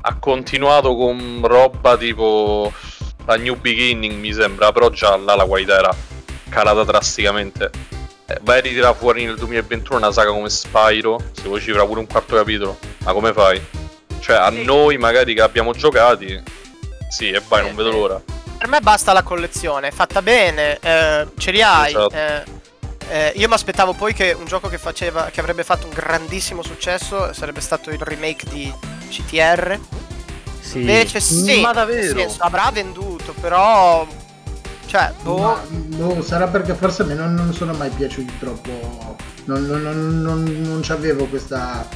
ha 0.03 0.15
continuato 0.19 0.95
con 0.95 1.41
roba 1.43 1.97
tipo 1.97 2.73
la 3.25 3.35
New 3.35 3.57
Beginning 3.57 4.17
mi 4.17 4.33
sembra, 4.33 4.71
però 4.71 4.89
già 4.91 5.17
là 5.17 5.35
la 5.35 5.45
qualità 5.45 5.79
era 5.79 5.95
calata 6.49 6.85
drasticamente. 6.85 7.71
Eh, 8.27 8.39
vai 8.43 8.59
a 8.59 8.61
ritirare 8.61 8.95
fuori 8.95 9.25
nel 9.25 9.37
2021 9.37 9.99
una 9.99 10.13
saga 10.13 10.31
come 10.31 10.49
Spyro, 10.49 11.21
se 11.33 11.43
vuoi 11.49 11.61
cifra 11.61 11.85
pure 11.85 11.99
un 11.99 12.07
quarto 12.07 12.37
capitolo, 12.37 12.79
ma 12.99 13.13
come 13.13 13.33
fai? 13.33 13.61
Cioè 14.21 14.37
a 14.37 14.51
noi 14.51 14.99
magari 14.99 15.35
che 15.35 15.43
abbiamo 15.43 15.73
giocati, 15.73 16.41
sì 17.11 17.31
e 17.31 17.43
vai, 17.49 17.63
non 17.63 17.75
vedo 17.75 17.91
l'ora. 17.91 18.23
Per 18.59 18.69
me 18.69 18.79
basta 18.81 19.13
la 19.13 19.25
collezione, 19.25 19.91
fatta 19.91 20.23
bene, 20.23 20.79
eh, 20.81 21.27
ce 21.37 21.51
li 21.51 21.63
hai. 21.63 21.91
Esatto. 21.91 22.15
eh, 22.15 22.43
eh, 23.09 23.33
io 23.37 23.49
mi 23.49 23.55
aspettavo 23.55 23.93
poi 23.93 24.13
che 24.13 24.33
un 24.33 24.47
gioco 24.47 24.69
che, 24.69 24.79
faceva, 24.79 25.31
che 25.31 25.41
avrebbe 25.41 25.65
fatto 25.65 25.87
un 25.87 25.93
grandissimo 25.93 26.63
successo 26.63 27.33
sarebbe 27.33 27.61
stato 27.61 27.91
il 27.91 27.99
remake 27.99 28.47
di 28.49 28.73
CTR. 29.09 29.79
Sì. 30.61 30.81
Invece 30.81 31.21
sì, 31.21 31.61
Ma 31.61 31.73
davvero? 31.73 32.19
senso, 32.19 32.43
avrà 32.43 32.71
venduto, 32.73 33.33
però... 33.41 34.07
Cioè, 34.87 35.13
boh... 35.23 35.39
Ma, 35.39 35.63
boh, 35.71 36.23
sarà 36.23 36.49
perché 36.49 36.75
forse 36.75 37.03
a 37.03 37.05
me 37.07 37.15
non, 37.15 37.35
non 37.35 37.53
sono 37.53 37.73
mai 37.73 37.91
piaciuti 37.91 38.39
troppo. 38.39 39.17
Non, 39.45 39.65
non, 39.65 39.83
non, 39.83 40.23
non, 40.23 40.43
non 40.43 40.81
c'avevo 40.83 41.27
questa. 41.27 41.87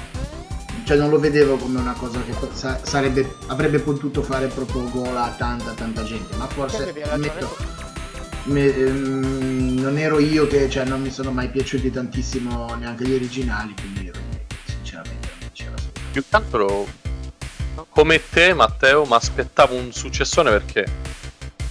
Cioè, 0.85 0.97
non 0.97 1.09
lo 1.09 1.19
vedevo 1.19 1.57
come 1.57 1.79
una 1.79 1.93
cosa 1.93 2.21
che 2.23 2.35
sa- 2.53 2.81
sarebbe, 2.83 3.37
avrebbe 3.47 3.79
potuto 3.79 4.23
fare 4.23 4.49
proprio 4.49 4.89
gola 4.91 5.25
a 5.25 5.31
tanta, 5.31 5.73
tanta 5.73 6.03
gente. 6.03 6.35
Ma 6.37 6.47
forse. 6.49 6.93
Ammetto, 7.11 7.57
me- 8.45 8.75
ehm, 8.75 9.81
non 9.81 9.99
ero 9.99 10.19
io 10.19 10.47
che 10.47 10.69
cioè, 10.69 10.85
non 10.85 11.03
mi 11.03 11.11
sono 11.11 11.31
mai 11.31 11.51
piaciuti 11.51 11.91
tantissimo 11.91 12.75
neanche 12.75 13.05
gli 13.05 13.15
originali. 13.15 13.75
Quindi, 13.79 14.05
io, 14.05 14.13
sinceramente, 14.65 15.29
non 15.41 15.51
c'era 15.53 15.75
Più 16.13 16.23
che 16.29 16.37
altro, 16.37 16.87
come 17.89 18.21
te 18.29 18.55
Matteo, 18.55 19.05
mi 19.05 19.15
aspettavo 19.15 19.75
un 19.75 19.93
successone 19.93 20.51
perché 20.51 20.87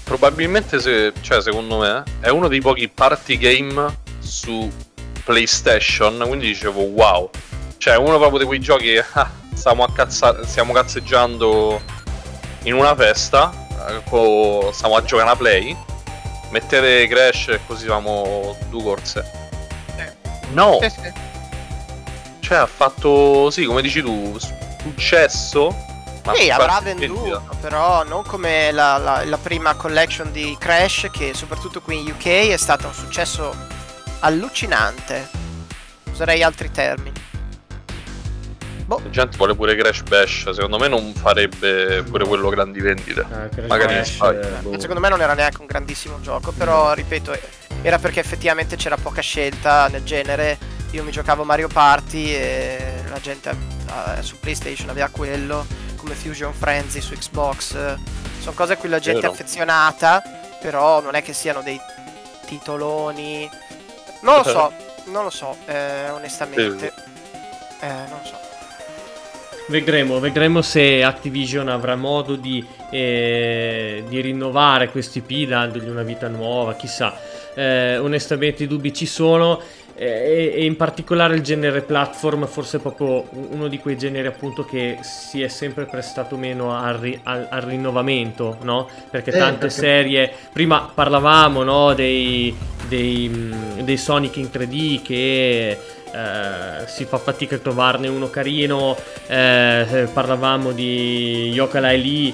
probabilmente, 0.04 0.80
se, 0.80 1.14
cioè 1.22 1.42
secondo 1.42 1.80
me, 1.80 2.04
è 2.20 2.30
uno 2.30 2.48
dei 2.48 2.62
pochi 2.62 2.90
party 2.90 3.38
game 3.38 3.98
su 4.20 4.72
PlayStation, 5.24 6.24
quindi 6.28 6.48
dicevo 6.48 6.82
wow. 6.82 7.30
Cioè 7.78 7.96
uno 7.96 8.18
proprio 8.18 8.40
di 8.40 8.46
quei 8.46 8.60
giochi 8.60 8.98
ah, 9.14 9.32
stiamo, 9.54 9.86
cazza- 9.94 10.44
stiamo 10.46 10.74
cazzeggiando 10.74 11.80
in 12.64 12.74
una 12.74 12.96
festa, 12.96 13.54
eh, 13.88 14.02
stiamo 14.72 14.96
a 14.96 15.04
giocare 15.04 15.30
a 15.30 15.36
play, 15.36 15.78
mettete 16.52 17.08
Crash 17.08 17.48
e 17.50 17.60
così 17.66 17.86
famo 17.88 18.56
due 18.70 18.84
corse. 18.84 19.38
No, 20.52 20.80
Sì, 20.82 20.90
sì. 20.90 21.14
cioè 22.40 22.58
ha 22.58 22.66
fatto, 22.66 23.52
sì, 23.52 23.66
come 23.66 23.82
dici 23.84 24.02
tu, 24.02 24.36
successo. 24.82 25.76
ma 26.26 26.34
Sì, 26.34 26.50
avrà 26.50 26.80
venduto, 26.82 27.44
però 27.62 28.04
non 28.04 28.24
come 28.24 28.72
la, 28.72 28.98
la- 28.98 29.24
la 29.26 29.38
prima 29.38 29.76
collection 29.76 30.32
di 30.32 30.56
Crash, 30.60 31.10
che 31.12 31.34
soprattutto 31.36 31.82
qui 31.82 32.00
in 32.00 32.08
UK 32.12 32.50
è 32.50 32.58
stato 32.58 32.88
un 32.88 32.94
successo 32.94 33.56
allucinante. 34.22 35.30
Userei 36.12 36.42
altri 36.44 36.72
termini. 36.72 37.14
Boh, 38.90 39.00
La 39.04 39.12
gente 39.12 39.38
vuole 39.38 39.54
pure 39.54 39.76
Crash 39.76 40.02
Bash, 40.02 40.50
secondo 40.50 40.80
me 40.80 40.88
non 40.88 41.14
farebbe 41.14 42.02
pure 42.02 42.26
quello 42.26 42.50
grandi 42.50 42.82
vendite. 42.82 43.22
Ah, 43.22 43.48
Crash 43.48 43.68
Magari 43.68 43.94
Bash, 43.94 44.20
eh, 44.20 44.62
boh. 44.62 44.80
secondo 44.80 45.00
me 45.00 45.10
non 45.10 45.22
era 45.22 45.36
neanche 45.36 45.62
un 45.62 45.68
grandissimo 45.68 46.20
gioco, 46.22 46.52
però 46.52 46.94
ripeto, 46.94 47.38
era 47.84 48.00
perché 48.00 48.20
effettivamente 48.20 48.78
c'era 48.78 48.98
poca 48.98 49.22
scelta 49.22 49.90
nel 49.90 50.04
genere. 50.04 50.58
Io 50.90 51.04
mi 51.04 51.12
giocavo 51.12 51.44
Mario 51.44 51.68
Party 51.68 52.34
e 52.34 53.04
la 53.08 53.20
gente 53.20 53.52
eh, 53.52 54.24
su 54.24 54.40
PlayStation 54.40 54.90
aveva 54.90 55.10
quello, 55.10 55.68
come 55.96 56.16
Fusion 56.16 56.52
Frenzy 56.52 57.00
su 57.00 57.14
Xbox. 57.14 57.74
Sono 58.40 58.56
cose 58.56 58.74
a 58.74 58.78
cui 58.78 58.90
la 58.90 58.98
gente 58.98 59.28
è 59.28 59.30
affezionata, 59.30 60.20
però 60.60 61.00
non 61.00 61.14
è 61.14 61.22
che 61.22 61.34
siano 61.34 61.62
dei 61.62 61.80
titoloni 62.48 63.48
Non 64.22 64.38
lo 64.38 64.44
so, 64.44 64.74
non 65.12 65.26
lo 65.26 65.30
so, 65.30 65.56
eh, 65.68 66.10
onestamente. 66.10 66.92
Eh, 67.82 67.88
non 67.88 68.20
lo 68.24 68.28
so. 68.28 68.49
Vedremo, 69.70 70.20
vedremo 70.20 70.64
se 70.64 71.04
Activision 71.04 71.68
avrà 71.70 71.96
modo 71.96 72.36
di, 72.36 72.66
eh, 72.90 74.04
di 74.10 74.20
rinnovare 74.20 74.90
questi 74.90 75.22
IP 75.26 75.48
dandogli 75.48 75.88
una 75.88 76.02
vita 76.02 76.28
nuova, 76.28 76.74
chissà. 76.74 77.16
Eh, 77.54 77.98
onestamente 78.00 78.64
i 78.64 78.68
dubbi 78.68 78.92
ci 78.94 79.06
sono 79.06 79.62
eh, 79.96 80.54
e, 80.56 80.66
in 80.66 80.76
particolare 80.76 81.36
il 81.36 81.42
genere 81.42 81.82
platform 81.82 82.48
forse 82.48 82.78
è 82.78 82.80
proprio 82.80 83.28
uno 83.52 83.68
di 83.68 83.78
quei 83.80 83.98
generi 83.98 84.28
appunto 84.28 84.64
che 84.66 84.98
si 85.02 85.42
è 85.44 85.48
sempre 85.50 85.86
prestato 85.86 86.36
meno 86.38 86.74
al, 86.76 86.96
ri- 86.96 87.20
al, 87.24 87.48
al 87.52 87.62
rinnovamento, 87.62 88.58
no? 88.62 88.88
Perché 89.12 89.30
Eh, 89.32 89.38
tante 89.38 89.58
perché- 89.68 89.74
serie, 89.76 90.32
prima 90.52 90.90
parlavamo 90.92 91.62
no, 91.62 91.94
dei, 91.94 92.56
dei, 92.88 93.28
mh, 93.30 93.84
dei 93.84 93.98
Sonic 93.98 94.38
in 94.38 94.50
3D 94.52 95.02
che 95.04 95.78
eh, 96.14 96.88
si 96.88 97.06
fa 97.06 97.18
fatica 97.18 97.56
a 97.56 97.60
trovarne 97.60 98.08
uno 98.08 98.30
carino, 98.30 98.98
eh, 99.28 100.08
parlavamo 100.12 100.72
di 100.72 101.52
Yokalai 101.54 102.02
Lee 102.02 102.34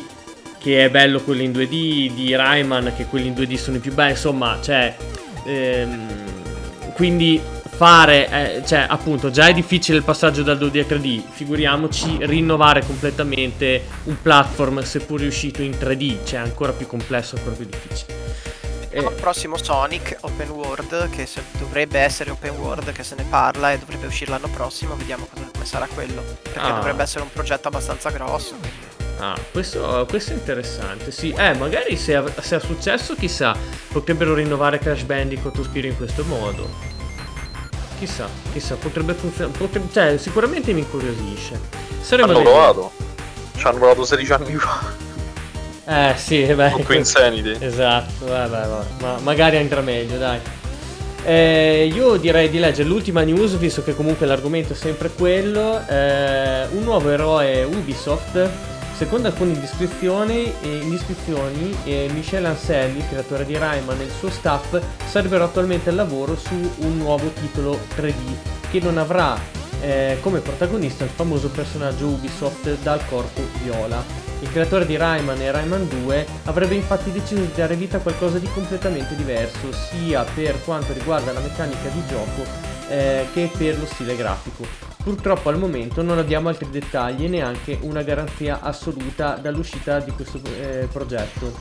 che 0.65 0.85
è 0.85 0.89
bello 0.89 1.21
quello 1.21 1.43
in 1.43 1.51
2D, 1.51 2.13
di 2.15 2.35
Rayman 2.35 2.91
che 2.95 3.05
quelli 3.05 3.27
in 3.27 3.33
2D 3.33 3.53
sono 3.53 3.77
i 3.77 3.79
più 3.79 3.93
belli, 3.93 4.13
insomma, 4.13 4.57
cioè, 4.63 4.95
ehm, 5.45 6.07
quindi 6.95 7.39
fare, 7.75 8.29
eh, 8.29 8.65
cioè, 8.65 8.87
appunto, 8.89 9.29
già 9.29 9.45
è 9.45 9.53
difficile 9.53 9.97
il 9.97 10.03
passaggio 10.03 10.41
dal 10.41 10.57
2D 10.57 10.79
a 10.79 10.95
3D, 10.95 11.21
figuriamoci 11.29 12.17
rinnovare 12.21 12.83
completamente 12.83 13.83
un 14.05 14.19
platform 14.19 14.81
seppur 14.81 15.19
riuscito 15.19 15.61
in 15.61 15.71
3D, 15.71 16.25
cioè 16.25 16.39
ancora 16.39 16.71
più 16.71 16.87
complesso, 16.87 17.35
ancora 17.35 17.55
più 17.55 17.65
difficile. 17.65 18.13
Eh, 18.97 19.01
Il 19.01 19.11
prossimo 19.19 19.57
Sonic 19.57 20.15
Open 20.21 20.49
World, 20.51 21.09
che 21.09 21.25
se- 21.25 21.43
dovrebbe 21.57 21.99
essere 21.99 22.31
Open 22.31 22.55
World, 22.57 22.93
che 22.93 23.03
se 23.03 23.15
ne 23.15 23.25
parla 23.29 23.73
e 23.73 23.77
dovrebbe 23.77 24.05
uscire 24.05 24.31
l'anno 24.31 24.47
prossimo, 24.47 24.95
vediamo 24.95 25.27
cosa, 25.29 25.49
come 25.51 25.65
sarà 25.65 25.85
quello. 25.93 26.23
Perché 26.41 26.59
Ah. 26.59 26.71
dovrebbe 26.71 27.03
essere 27.03 27.23
un 27.23 27.29
progetto 27.31 27.67
abbastanza 27.67 28.09
grosso. 28.11 28.55
Ah, 29.19 29.37
questo, 29.51 30.05
questo 30.09 30.31
è 30.31 30.35
interessante, 30.35 31.11
sì. 31.11 31.31
Eh, 31.37 31.53
magari 31.55 31.97
se, 31.97 32.15
ha- 32.15 32.41
se 32.41 32.55
ha 32.55 32.59
successo, 32.59 33.15
chissà, 33.15 33.53
potrebbero 33.91 34.33
rinnovare 34.33 34.79
Crash 34.79 35.01
Bandicoot 35.03 35.57
o 35.57 35.63
Spiro 35.63 35.87
in 35.87 35.97
questo 35.97 36.23
modo. 36.23 36.69
Chissà, 37.99 38.27
chissà, 38.53 38.75
potrebbe 38.75 39.13
funzionare. 39.13 39.57
potrebbe- 39.57 39.91
cioè, 39.91 40.17
sicuramente 40.17 40.71
mi 40.71 40.79
incuriosisce. 40.79 41.59
Saremo 42.01 42.29
Hanno 42.31 42.41
provato. 42.41 42.91
Ci 43.57 43.67
hanno 43.67 43.77
provato 43.77 44.05
16 44.05 44.31
anni 44.33 44.55
fa. 44.55 45.03
Eh, 45.85 46.13
sì, 46.17 46.43
beh. 46.53 46.83
Con 46.83 46.95
Insanity. 46.95 47.55
Esatto, 47.59 48.25
vabbè, 48.25 48.67
vabbè, 48.67 48.85
ma 49.01 49.17
magari 49.19 49.57
andrà 49.57 49.81
meglio, 49.81 50.17
dai. 50.17 50.39
Eh, 51.23 51.91
io 51.91 52.17
direi 52.17 52.49
di 52.49 52.59
leggere 52.59 52.87
l'ultima 52.87 53.23
news, 53.23 53.57
visto 53.57 53.83
che 53.83 53.95
comunque 53.95 54.25
l'argomento 54.25 54.73
è 54.73 54.75
sempre 54.75 55.09
quello. 55.09 55.81
Eh, 55.87 56.67
un 56.71 56.83
nuovo 56.83 57.09
eroe 57.09 57.63
Ubisoft. 57.63 58.49
Secondo 58.95 59.27
alcune 59.27 59.51
indiscrezioni, 59.51 60.53
eh, 60.61 60.77
indiscrezioni 60.81 61.75
eh, 61.83 62.09
Michel 62.13 62.45
Anselmi, 62.45 63.05
creatore 63.09 63.45
di 63.45 63.57
Rayman, 63.57 63.99
e 63.99 64.03
il 64.05 64.11
suo 64.11 64.29
staff 64.29 64.79
sarebbero 65.05 65.43
attualmente 65.43 65.89
al 65.89 65.95
lavoro 65.95 66.37
su 66.37 66.53
un 66.77 66.97
nuovo 66.97 67.29
titolo 67.41 67.77
3D 67.97 68.53
che 68.71 68.79
non 68.79 68.97
avrà 68.97 69.37
eh, 69.81 70.17
come 70.21 70.39
protagonista 70.39 71.03
il 71.03 71.09
famoso 71.09 71.49
personaggio 71.49 72.07
Ubisoft 72.07 72.77
dal 72.81 73.05
corpo 73.07 73.41
viola. 73.63 74.03
Il 74.41 74.51
creatore 74.51 74.85
di 74.85 74.97
Rayman 74.97 75.41
e 75.41 75.51
Rayman 75.51 75.87
2 75.87 76.25
avrebbe 76.45 76.75
infatti 76.75 77.11
deciso 77.11 77.41
di 77.41 77.51
dare 77.55 77.75
vita 77.75 77.97
a 77.97 78.01
qualcosa 78.01 78.37
di 78.37 78.47
completamente 78.53 79.15
diverso, 79.15 79.71
sia 79.71 80.23
per 80.23 80.61
quanto 80.63 80.93
riguarda 80.93 81.31
la 81.31 81.39
meccanica 81.39 81.89
di 81.89 82.01
gioco 82.07 82.73
eh, 82.89 83.27
che 83.33 83.49
per 83.57 83.79
lo 83.79 83.85
stile 83.85 84.15
grafico. 84.15 84.65
Purtroppo 85.03 85.49
al 85.49 85.57
momento 85.57 86.01
non 86.01 86.17
abbiamo 86.17 86.49
altri 86.49 86.69
dettagli 86.69 87.25
e 87.25 87.27
neanche 87.27 87.77
una 87.81 88.01
garanzia 88.01 88.61
assoluta 88.61 89.35
dall'uscita 89.35 89.99
di 89.99 90.11
questo 90.11 90.39
eh, 90.59 90.87
progetto. 90.91 91.53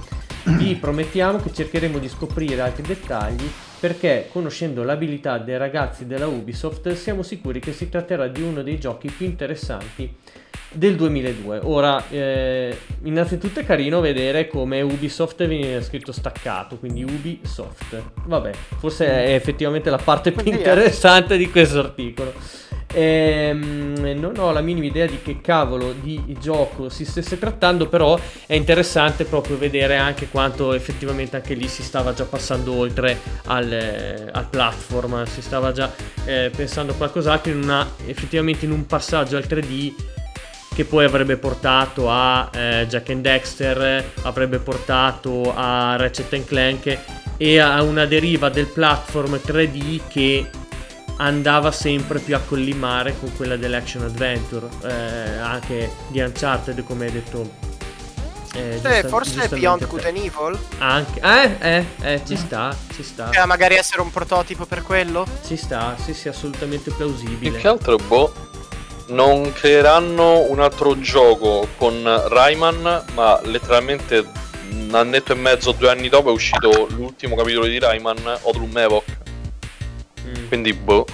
Vi 0.44 0.74
promettiamo 0.80 1.38
che 1.40 1.52
cercheremo 1.52 1.98
di 1.98 2.08
scoprire 2.08 2.60
altri 2.60 2.82
dettagli 2.82 3.50
perché 3.84 4.28
conoscendo 4.32 4.82
l'abilità 4.82 5.36
dei 5.36 5.58
ragazzi 5.58 6.06
della 6.06 6.26
Ubisoft 6.26 6.90
siamo 6.94 7.22
sicuri 7.22 7.60
che 7.60 7.74
si 7.74 7.90
tratterà 7.90 8.28
di 8.28 8.40
uno 8.40 8.62
dei 8.62 8.80
giochi 8.80 9.10
più 9.10 9.26
interessanti 9.26 10.10
del 10.72 10.96
2002. 10.96 11.60
Ora, 11.64 12.02
eh, 12.08 12.74
innanzitutto 13.02 13.60
è 13.60 13.64
carino 13.66 14.00
vedere 14.00 14.46
come 14.46 14.80
Ubisoft 14.80 15.46
viene 15.46 15.82
scritto 15.82 16.12
staccato, 16.12 16.78
quindi 16.78 17.02
Ubisoft. 17.02 18.02
Vabbè, 18.24 18.52
forse 18.78 19.06
è 19.06 19.34
effettivamente 19.34 19.90
la 19.90 20.00
parte 20.02 20.32
più 20.32 20.50
interessante 20.50 21.36
di 21.36 21.50
questo 21.50 21.80
articolo. 21.80 22.32
Ehm, 22.94 24.14
non 24.16 24.38
ho 24.38 24.52
la 24.52 24.60
minima 24.60 24.86
idea 24.86 25.06
di 25.06 25.20
che 25.20 25.40
cavolo 25.40 25.92
di 26.00 26.36
gioco 26.40 26.88
si 26.88 27.04
stesse 27.04 27.38
trattando, 27.38 27.88
però 27.88 28.18
è 28.46 28.54
interessante 28.54 29.24
proprio 29.24 29.58
vedere 29.58 29.96
anche 29.96 30.28
quanto 30.28 30.72
effettivamente 30.72 31.36
anche 31.36 31.54
lì 31.54 31.66
si 31.66 31.82
stava 31.82 32.12
già 32.12 32.24
passando 32.24 32.72
oltre 32.72 33.18
al, 33.46 33.72
eh, 33.72 34.28
al 34.30 34.48
platform, 34.48 35.24
si 35.24 35.42
stava 35.42 35.72
già 35.72 35.92
eh, 36.24 36.50
pensando 36.54 36.92
a 36.92 36.94
qualcos'altro 36.94 37.50
in 37.50 37.62
una, 37.62 37.86
effettivamente 38.06 38.64
in 38.64 38.70
un 38.70 38.86
passaggio 38.86 39.36
al 39.36 39.44
3D 39.48 39.92
che 40.74 40.84
poi 40.84 41.04
avrebbe 41.04 41.36
portato 41.36 42.10
a 42.10 42.50
eh, 42.52 42.86
Jack 42.88 43.10
and 43.10 43.22
Dexter, 43.22 44.04
avrebbe 44.22 44.58
portato 44.58 45.52
a 45.54 45.94
Ratchet 45.96 46.44
Clank 46.44 46.98
e 47.36 47.58
a 47.58 47.82
una 47.82 48.06
deriva 48.06 48.48
del 48.48 48.66
platform 48.66 49.40
3D 49.44 50.00
che 50.08 50.50
andava 51.16 51.70
sempre 51.70 52.18
più 52.18 52.34
a 52.34 52.40
collimare 52.40 53.16
con 53.18 53.34
quella 53.36 53.56
dell'action 53.56 54.02
adventure, 54.02 54.66
eh, 54.84 55.38
anche 55.38 55.90
di 56.08 56.20
Uncharted 56.20 56.82
come 56.84 57.06
hai 57.06 57.12
detto. 57.12 57.72
eh, 58.56 58.70
giusta- 58.80 59.08
forse 59.08 59.48
Beyond 59.48 59.80
te. 59.80 59.86
Good 59.86 60.04
and 60.04 60.16
Evil? 60.16 60.58
Anche, 60.78 61.20
eh, 61.20 61.56
eh, 61.60 61.84
eh, 62.02 62.22
ci 62.24 62.36
sta, 62.36 62.76
ci 62.94 63.02
sta, 63.02 63.24
Poteva 63.24 63.46
magari 63.46 63.74
essere 63.74 64.00
un 64.00 64.12
prototipo 64.12 64.64
per 64.64 64.82
quello? 64.82 65.26
ci 65.44 65.56
sta, 65.56 65.96
sì, 66.00 66.14
sì, 66.14 66.28
assolutamente 66.28 66.84
Più 66.90 66.94
plausibile. 66.96 67.58
che 67.58 67.66
altro, 67.66 67.96
boh, 67.96 68.32
non 69.08 69.52
creeranno 69.52 70.48
un 70.48 70.60
altro 70.60 70.98
gioco 71.00 71.66
con 71.76 72.02
Rayman, 72.28 73.04
ma 73.14 73.40
letteralmente 73.42 74.24
un 74.70 74.90
annetto 74.94 75.32
e 75.32 75.36
mezzo, 75.36 75.72
due 75.72 75.90
anni 75.90 76.08
dopo 76.08 76.30
è 76.30 76.32
uscito 76.32 76.86
l'ultimo 76.90 77.34
capitolo 77.34 77.66
di 77.66 77.78
Rayman, 77.80 78.38
Odlum 78.42 78.78
Evoc. 78.78 79.04
Quindi, 80.48 80.72
boh. 80.72 81.06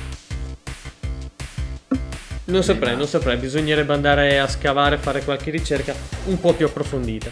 Non 2.44 2.64
saprei, 2.64 2.96
non 2.96 3.06
saprei, 3.06 3.36
bisognerebbe 3.36 3.92
andare 3.92 4.40
a 4.40 4.48
scavare, 4.48 4.96
fare 4.98 5.22
qualche 5.22 5.50
ricerca 5.50 5.94
un 6.26 6.40
po' 6.40 6.52
più 6.52 6.66
approfondita. 6.66 7.30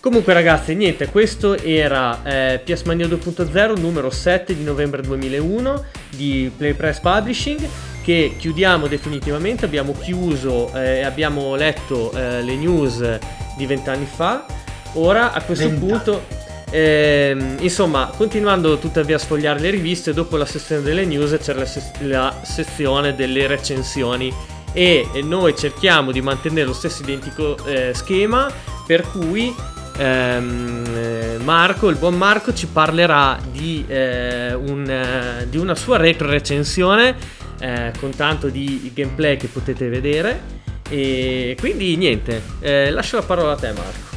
Comunque 0.00 0.34
ragazzi, 0.34 0.74
niente, 0.74 1.08
questo 1.08 1.56
era 1.58 2.22
eh, 2.22 2.60
PS 2.60 2.82
Mania 2.82 3.06
2.0 3.06 3.80
numero 3.80 4.10
7 4.10 4.54
di 4.54 4.62
novembre 4.62 5.02
2001 5.02 5.84
di 6.10 6.52
Playpress 6.54 7.00
Publishing 7.00 7.66
che 8.04 8.36
chiudiamo 8.38 8.86
definitivamente, 8.86 9.64
abbiamo 9.64 9.92
chiuso 9.98 10.72
e 10.74 11.02
abbiamo 11.02 11.56
letto 11.56 12.12
eh, 12.12 12.40
le 12.42 12.54
news 12.54 13.18
di 13.56 13.66
vent'anni 13.66 14.06
fa. 14.06 14.46
Ora 14.92 15.32
a 15.32 15.42
questo 15.42 15.68
Vent'anni. 15.68 15.90
punto 15.90 16.26
Ehm, 16.70 17.56
insomma, 17.60 18.10
continuando 18.16 18.78
tuttavia 18.78 19.16
a 19.16 19.18
sfogliare 19.18 19.60
le 19.60 19.70
riviste, 19.70 20.12
dopo 20.12 20.36
la 20.36 20.46
sezione 20.46 20.82
delle 20.82 21.04
news 21.04 21.36
c'era 21.40 21.60
la, 21.60 21.66
se- 21.66 21.92
la 22.00 22.40
sezione 22.42 23.14
delle 23.14 23.46
recensioni 23.46 24.32
e 24.72 25.08
noi 25.22 25.56
cerchiamo 25.56 26.12
di 26.12 26.20
mantenere 26.20 26.66
lo 26.66 26.74
stesso 26.74 27.02
identico 27.02 27.56
eh, 27.64 27.94
schema 27.94 28.52
per 28.86 29.02
cui 29.10 29.54
ehm, 29.96 30.84
eh, 30.94 31.38
Marco, 31.38 31.88
il 31.88 31.96
buon 31.96 32.16
Marco 32.16 32.52
ci 32.52 32.66
parlerà 32.66 33.38
di, 33.50 33.84
eh, 33.88 34.52
un, 34.52 34.88
eh, 34.88 35.48
di 35.48 35.56
una 35.56 35.74
sua 35.74 35.96
retro 35.96 36.28
recensione 36.28 37.16
eh, 37.58 37.92
con 37.98 38.14
tanto 38.14 38.48
di 38.48 38.90
gameplay 38.92 39.36
che 39.36 39.46
potete 39.46 39.88
vedere 39.88 40.54
e 40.88 41.56
quindi 41.58 41.96
niente, 41.96 42.42
eh, 42.60 42.90
lascio 42.90 43.16
la 43.16 43.22
parola 43.22 43.52
a 43.52 43.56
te 43.56 43.72
Marco. 43.72 44.15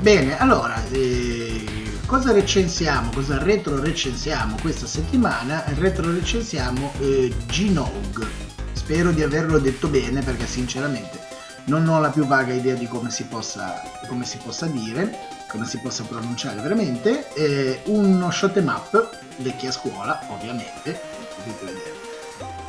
Bene, 0.00 0.38
allora, 0.38 0.80
eh, 0.90 1.64
cosa 2.06 2.32
recensiamo, 2.32 3.10
cosa 3.12 3.42
retro 3.42 3.80
recensiamo 3.80 4.56
questa 4.60 4.86
settimana? 4.86 5.64
Retro 5.78 6.12
recensiamo 6.12 6.92
eh, 7.00 7.32
G-Nog. 7.46 8.26
Spero 8.72 9.10
di 9.10 9.22
averlo 9.22 9.58
detto 9.58 9.88
bene 9.88 10.22
perché 10.22 10.46
sinceramente 10.46 11.18
non 11.64 11.88
ho 11.88 11.98
la 11.98 12.10
più 12.10 12.24
vaga 12.26 12.52
idea 12.52 12.74
di 12.74 12.86
come 12.86 13.10
si 13.10 13.24
possa, 13.24 13.82
come 14.06 14.24
si 14.24 14.38
possa 14.38 14.66
dire, 14.66 15.18
come 15.48 15.66
si 15.66 15.78
possa 15.78 16.04
pronunciare 16.04 16.60
veramente. 16.60 17.32
Eh, 17.34 17.80
uno 17.86 18.30
shot 18.30 18.56
em 18.58 18.68
up, 18.68 19.18
vecchia 19.38 19.72
scuola 19.72 20.20
ovviamente, 20.28 21.00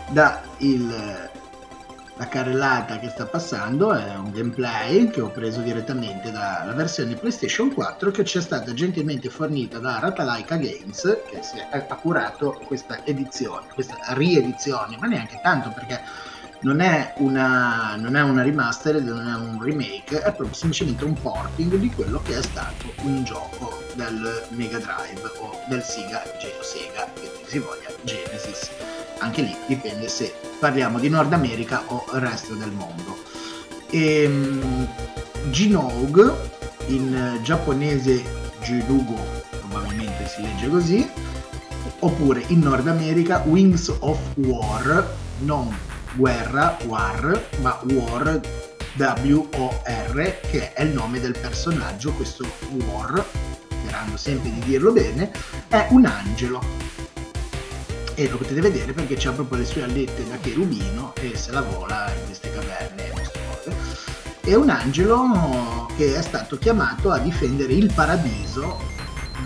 da 0.09 0.41
il 0.59 1.29
la 2.17 2.27
carrellata 2.27 2.97
che 2.97 3.09
sta 3.09 3.27
passando 3.27 3.93
è 3.93 4.15
un 4.15 4.31
gameplay 4.31 5.09
che 5.11 5.21
ho 5.21 5.29
preso 5.29 5.61
direttamente 5.61 6.31
dalla 6.31 6.73
versione 6.73 7.15
PlayStation 7.15 7.71
4 7.71 8.09
che 8.09 8.25
ci 8.25 8.39
è 8.39 8.41
stata 8.41 8.73
gentilmente 8.73 9.29
fornita 9.29 9.77
da 9.77 9.99
Ratalaika 9.99 10.57
Games 10.57 11.25
che 11.27 11.43
si 11.43 11.59
è, 11.59 11.67
ha 11.69 11.85
questa 12.65 13.05
edizione, 13.05 13.67
questa 13.71 13.99
riedizione, 14.09 14.97
ma 14.97 15.05
neanche 15.05 15.39
tanto 15.39 15.71
perché 15.71 16.01
non 16.61 16.79
è 16.79 17.13
una, 17.17 17.95
non 17.97 18.15
è 18.15 18.21
una 18.21 18.41
remastered, 18.41 19.07
non 19.07 19.27
è 19.27 19.35
un 19.35 19.61
remake, 19.61 20.21
è 20.21 20.33
proprio 20.33 20.53
semplicemente 20.53 21.03
un 21.05 21.13
porting 21.13 21.75
di 21.75 21.89
quello 21.91 22.21
che 22.23 22.37
è 22.37 22.41
stato 22.41 22.91
un 23.01 23.23
gioco 23.23 23.83
del 23.93 24.47
Mega 24.49 24.79
Drive 24.79 25.21
o 25.39 25.59
del 25.67 25.83
Sega, 25.83 26.23
Geo 26.39 26.63
Sega, 26.63 27.07
che 27.13 27.31
si 27.45 27.59
voglia, 27.59 27.89
Genesis. 28.03 28.71
Anche 29.19 29.41
lì 29.41 29.55
dipende 29.67 30.07
se 30.07 30.33
parliamo 30.59 30.99
di 30.99 31.09
Nord 31.09 31.33
America 31.33 31.83
o 31.87 32.05
resto 32.13 32.55
del 32.55 32.71
mondo. 32.71 33.17
E, 33.89 34.25
um, 34.25 34.87
Ginogue, 35.51 36.33
in 36.87 37.39
giapponese 37.43 38.23
Jirugo, 38.61 39.15
probabilmente 39.59 40.27
si 40.27 40.41
legge 40.41 40.69
così, 40.69 41.09
oppure 41.99 42.43
in 42.47 42.59
Nord 42.59 42.87
America 42.87 43.43
Wings 43.45 43.93
of 43.99 44.19
War, 44.35 45.07
non 45.39 45.75
guerra, 46.17 46.77
war, 46.85 47.47
ma 47.61 47.79
war, 47.83 48.41
W-O-R, 48.95 50.39
che 50.49 50.73
è 50.73 50.81
il 50.81 50.93
nome 50.93 51.19
del 51.19 51.37
personaggio, 51.39 52.11
questo 52.13 52.45
war, 52.87 53.23
sperando 53.69 54.17
sempre 54.17 54.51
di 54.51 54.59
dirlo 54.61 54.91
bene, 54.91 55.31
è 55.67 55.85
un 55.91 56.05
angelo. 56.05 56.61
E 58.15 58.27
lo 58.27 58.37
potete 58.37 58.61
vedere 58.61 58.93
perché 58.93 59.15
c'ha 59.15 59.31
proprio 59.31 59.59
le 59.59 59.65
sue 59.65 59.83
allette 59.83 60.27
da 60.27 60.37
cherubino 60.37 61.13
e 61.21 61.37
se 61.37 61.51
la 61.51 61.61
vola 61.61 62.11
in 62.11 62.25
queste 62.25 62.51
caverne 62.51 63.11
mostruose. 63.15 63.75
È 64.41 64.55
un 64.55 64.69
angelo 64.69 65.87
che 65.95 66.15
è 66.15 66.21
stato 66.23 66.57
chiamato 66.57 67.11
a 67.11 67.19
difendere 67.19 67.73
il 67.73 67.93
paradiso 67.93 68.79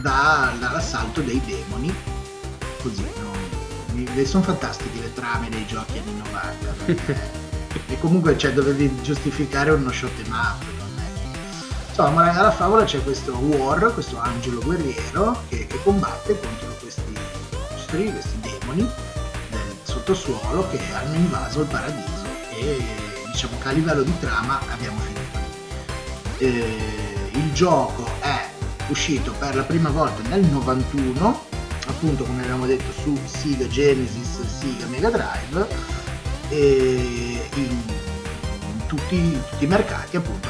dall'assalto 0.01 1.19
dei 1.19 1.41
demoni. 1.45 1.93
Così, 2.81 3.03
no? 3.19 3.30
Sono 4.25 4.43
fantastiche 4.43 4.99
le 4.99 5.13
trame 5.13 5.49
dei 5.49 5.65
giochi 5.65 5.97
anni 5.97 6.17
90. 6.17 7.49
e 7.87 7.99
comunque 7.99 8.37
cioè, 8.37 8.53
dovevi 8.53 9.01
giustificare 9.01 9.71
uno 9.71 9.91
shot 9.91 10.11
em 10.25 10.33
up 10.33 10.63
insomma 11.87 12.31
alla 12.31 12.51
favola 12.51 12.83
c'è 12.83 13.03
questo 13.03 13.33
war 13.35 13.93
questo 13.93 14.17
angelo 14.17 14.61
guerriero 14.61 15.41
che, 15.49 15.67
che 15.67 15.81
combatte 15.83 16.39
contro 16.39 16.75
questi 16.79 17.13
mostri 17.51 18.11
questi 18.11 18.39
demoni 18.39 18.89
del 19.49 19.75
sottosuolo 19.83 20.67
che 20.69 20.79
hanno 20.93 21.15
invaso 21.15 21.61
il 21.61 21.67
paradiso 21.67 22.25
e 22.55 22.83
diciamo 23.31 23.57
che 23.59 23.67
a 23.67 23.71
livello 23.71 24.03
di 24.03 24.19
trama 24.19 24.59
abbiamo 24.69 24.99
finito 24.99 25.19
eh, 26.37 27.29
il 27.33 27.53
gioco 27.53 28.09
è 28.21 28.49
uscito 28.87 29.33
per 29.37 29.55
la 29.55 29.63
prima 29.63 29.89
volta 29.89 30.27
nel 30.29 30.43
91 30.43 31.49
appunto 31.91 32.23
come 32.23 32.41
abbiamo 32.41 32.65
detto 32.65 32.91
su 32.91 33.17
Sega 33.25 33.67
Genesis 33.67 34.41
Sega 34.59 34.87
Mega 34.87 35.09
Drive 35.09 35.67
e 36.49 37.49
in, 37.55 37.63
in 37.63 38.85
tutti, 38.87 39.15
in 39.15 39.41
tutti 39.49 39.63
i 39.65 39.67
mercati 39.67 40.17
appunto 40.17 40.49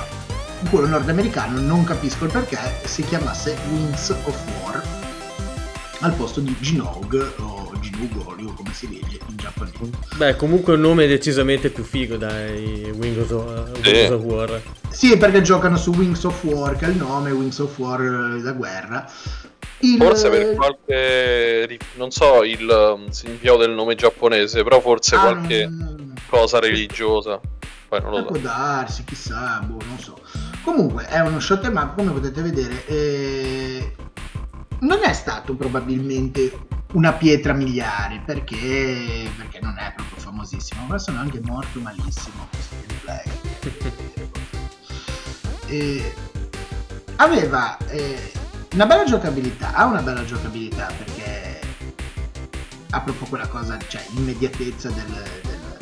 in 0.61 0.69
quello 0.69 0.87
nordamericano 0.87 1.59
non 1.59 1.83
capisco 1.83 2.25
il 2.25 2.31
perché 2.31 2.57
si 2.85 3.03
chiamasse 3.03 3.57
Wings 3.71 4.09
of 4.09 4.43
War 4.61 4.81
al 6.01 6.13
posto 6.13 6.39
di 6.39 6.55
Ginog 6.59 7.33
o 7.39 7.71
Jinugolio 7.79 8.53
come 8.53 8.73
si 8.73 8.89
legge 8.89 9.19
in 9.27 9.37
giapponese. 9.37 9.89
Beh 10.17 10.35
comunque 10.35 10.73
un 10.73 10.81
nome 10.81 11.07
decisamente 11.07 11.69
più 11.69 11.83
figo 11.83 12.17
dai 12.17 12.91
Wings 12.95 13.29
of, 13.29 13.79
Wings 13.83 14.09
of 14.09 14.23
War. 14.23 14.61
Sì 14.89 15.17
perché 15.17 15.41
giocano 15.41 15.77
su 15.77 15.91
Wings 15.91 16.23
of 16.23 16.43
War 16.43 16.75
che 16.75 16.85
è 16.85 16.89
il 16.89 16.97
nome 16.97 17.31
Wings 17.31 17.59
of 17.59 17.77
War 17.77 18.35
eh, 18.35 18.41
da 18.41 18.51
guerra 18.53 19.09
il... 19.81 19.97
Forse 19.97 20.29
per 20.29 20.55
qualche, 20.55 21.79
non 21.95 22.11
so 22.11 22.43
il 22.43 22.67
um, 22.67 23.09
significato 23.09 23.57
del 23.57 23.71
nome 23.71 23.95
giapponese, 23.95 24.63
però 24.63 24.79
forse 24.79 25.15
ah, 25.15 25.19
qualche 25.19 25.67
non... 25.67 26.13
cosa 26.27 26.59
religiosa. 26.59 27.39
Poi 27.87 28.01
non 28.01 28.11
lo 28.11 28.17
so. 28.17 28.25
Può 28.25 28.37
darsi, 28.37 29.03
chissà, 29.03 29.59
boh, 29.65 29.83
non 29.85 29.99
so. 29.99 30.19
Comunque 30.63 31.05
è 31.07 31.19
uno 31.19 31.39
shot 31.39 31.65
em 31.65 31.75
up, 31.75 31.95
come 31.95 32.11
potete 32.11 32.41
vedere. 32.41 32.85
E... 32.85 33.95
Non 34.79 34.99
è 35.03 35.13
stato 35.13 35.55
probabilmente 35.55 36.57
una 36.93 37.13
pietra 37.13 37.53
miliare 37.53 38.21
perché, 38.25 39.29
perché 39.37 39.59
non 39.61 39.77
è 39.77 39.93
proprio 39.95 40.17
famosissimo, 40.17 40.85
ma 40.87 40.97
sono 40.97 41.19
anche 41.19 41.39
morto 41.43 41.79
malissimo 41.79 42.47
questo 42.49 42.75
gameplay. 42.85 43.23
e... 45.67 46.13
Aveva 47.17 47.77
eh, 47.87 48.31
una 48.73 48.85
bella 48.85 49.03
giocabilità, 49.03 49.73
ha 49.73 49.85
una 49.85 50.01
bella 50.01 50.23
giocabilità 50.23 50.89
perché 50.97 51.59
ha 52.91 53.01
proprio 53.01 53.27
quella 53.27 53.47
cosa, 53.47 53.77
cioè 53.87 54.03
l'immediatezza 54.13 54.89
del, 54.89 55.11
del, 55.41 55.77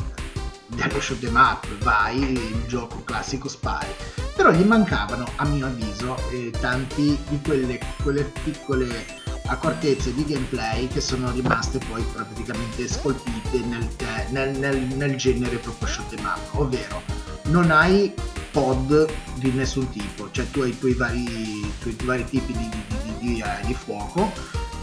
dello 0.66 1.00
shoot 1.00 1.22
em 1.24 1.36
up, 1.36 1.66
vai, 1.78 2.20
il 2.20 2.64
gioco 2.66 3.02
classico 3.04 3.48
spari. 3.48 3.88
Però 4.34 4.50
gli 4.50 4.64
mancavano, 4.64 5.26
a 5.36 5.44
mio 5.44 5.66
avviso, 5.66 6.16
eh, 6.30 6.50
tanti 6.60 7.18
di 7.28 7.40
quelle, 7.42 7.78
quelle 8.02 8.24
piccole 8.42 9.18
accortezze 9.46 10.14
di 10.14 10.24
gameplay 10.24 10.86
che 10.88 11.00
sono 11.00 11.30
rimaste 11.32 11.78
poi 11.90 12.04
praticamente 12.12 12.86
scolpite 12.86 13.58
nel, 13.58 13.88
nel, 14.30 14.56
nel, 14.56 14.78
nel 14.78 15.16
genere 15.16 15.56
proprio 15.56 15.88
shoot 15.88 16.12
em 16.12 16.24
up, 16.24 16.58
ovvero 16.58 17.02
non 17.44 17.70
hai 17.70 18.12
pod 18.52 19.08
di 19.34 19.50
nessun 19.52 19.88
tipo, 19.90 20.30
cioè 20.30 20.48
tu 20.50 20.60
hai 20.60 20.70
i 20.70 20.78
tuoi 20.78 20.94
vari, 20.94 21.69
i 21.88 21.96
tuoi 21.96 22.06
vari 22.06 22.24
tipi 22.24 22.52
di, 22.52 22.68
di, 22.68 22.84
di, 22.88 23.14
di, 23.18 23.40
eh, 23.40 23.66
di 23.66 23.74
fuoco, 23.74 24.30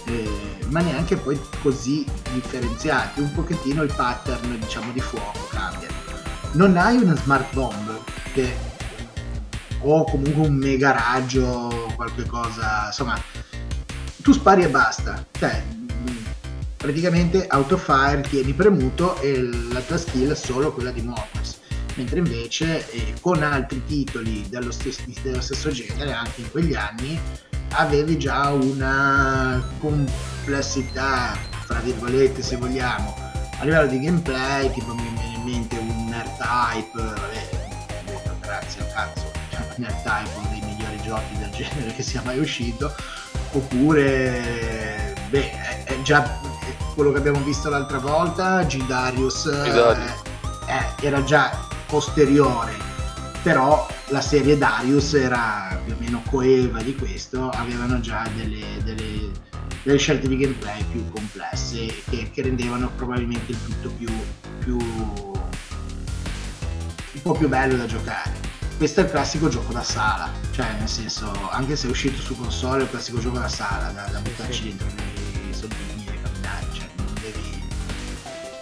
eh, 0.06 0.66
ma 0.70 0.82
neanche 0.82 1.16
poi 1.16 1.40
così 1.62 2.06
differenziati, 2.34 3.22
un 3.22 3.32
pochettino 3.34 3.84
il 3.84 3.94
pattern 3.96 4.60
diciamo 4.60 4.92
di 4.92 5.02
fuoco 5.02 5.48
cambia. 5.50 5.90
Non 6.54 6.76
hai 6.78 6.98
una 6.98 7.16
smart 7.16 7.54
bomb 7.54 8.00
che 8.34 8.76
o 9.82 10.04
comunque 10.06 10.48
un 10.48 10.56
mega 10.56 10.92
raggio, 10.92 11.92
qualche 11.96 12.26
cosa, 12.26 12.88
insomma, 12.88 13.22
tu 14.24 14.34
spari 14.34 14.64
e 14.64 14.70
basta, 14.70 15.24
cioè 15.38 15.64
praticamente 16.78 17.48
autofire 17.48 18.22
tieni 18.22 18.54
premuto 18.54 19.20
e 19.20 19.50
la 19.72 19.82
tua 19.82 19.98
skill 19.98 20.32
è 20.32 20.36
solo 20.36 20.72
quella 20.72 20.92
di 20.92 21.02
muoversi 21.02 21.57
mentre 21.98 22.20
invece 22.20 22.90
eh, 22.92 23.14
con 23.20 23.42
altri 23.42 23.84
titoli 23.86 24.48
dello 24.48 24.72
stesso, 24.72 25.02
dello 25.22 25.42
stesso 25.42 25.72
genere 25.72 26.14
anche 26.14 26.42
in 26.42 26.52
quegli 26.52 26.76
anni 26.76 27.20
avevi 27.72 28.18
già 28.18 28.52
una 28.52 29.62
complessità 29.80 31.36
fra 31.66 31.80
virgolette 31.80 32.42
se 32.42 32.56
vogliamo. 32.56 33.26
A 33.60 33.64
livello 33.64 33.88
di 33.88 34.00
gameplay 34.00 34.72
tipo 34.72 34.94
mi 34.94 35.02
viene 35.02 35.36
in 35.36 35.44
mente 35.44 35.78
un 35.78 36.06
nerd 36.10 36.38
type 36.38 37.02
vabbè 37.02 37.50
grazie 38.42 38.82
al 38.82 38.94
cazzo 38.94 39.32
cioè, 39.50 39.62
nerd 39.78 40.02
type 40.04 40.30
uno 40.38 40.48
dei 40.52 40.62
migliori 40.62 41.02
giochi 41.02 41.38
del 41.40 41.50
genere 41.50 41.94
che 41.94 42.04
sia 42.04 42.22
mai 42.24 42.40
uscito. 42.40 42.94
Oppure 43.54 45.16
beh 45.30 45.84
è, 45.86 46.02
già 46.04 46.40
quello 46.94 47.12
che 47.12 47.18
abbiamo 47.18 47.40
visto 47.40 47.70
l'altra 47.70 47.98
volta 47.98 48.64
G 48.64 48.86
Darius 48.86 49.46
eh, 49.46 49.70
eh, 50.68 51.06
era 51.06 51.24
già 51.24 51.68
posteriore, 51.88 52.74
però 53.42 53.88
la 54.08 54.22
serie 54.22 54.58
Darius 54.58 55.14
era 55.14 55.80
più 55.84 55.94
o 55.94 55.98
meno 56.00 56.22
coeva 56.30 56.82
di 56.82 56.96
questo, 56.96 57.50
avevano 57.50 58.00
già 58.00 58.28
delle, 58.36 58.82
delle, 58.84 59.32
delle 59.84 59.98
scelte 59.98 60.28
di 60.28 60.38
gameplay 60.38 60.84
più 60.92 61.10
complesse 61.10 61.88
che, 62.10 62.30
che, 62.32 62.42
rendevano 62.42 62.92
probabilmente 62.96 63.52
il 63.52 63.58
tutto 63.64 63.90
più, 63.90 64.10
più 64.60 64.78
un 64.78 65.42
po' 67.22 67.34
più 67.34 67.48
bello 67.48 67.78
da 67.78 67.86
giocare. 67.86 68.56
Questo 68.78 69.02
è 69.02 69.04
il 69.06 69.10
classico 69.10 69.50
gioco 69.50 69.74
da 69.74 69.82
sala, 69.82 70.30
cioè 70.52 70.68
nel 70.78 70.88
senso, 70.88 71.32
anche 71.50 71.76
se 71.76 71.88
è 71.88 71.90
uscito 71.90 72.22
su 72.22 72.38
console, 72.38 72.82
è 72.82 72.84
il 72.84 72.90
classico 72.92 73.20
gioco 73.20 73.40
da 73.40 73.48
sala, 73.48 73.90
da, 73.90 74.08
da 74.12 74.20
buttarci 74.20 74.64
dentro 74.64 74.86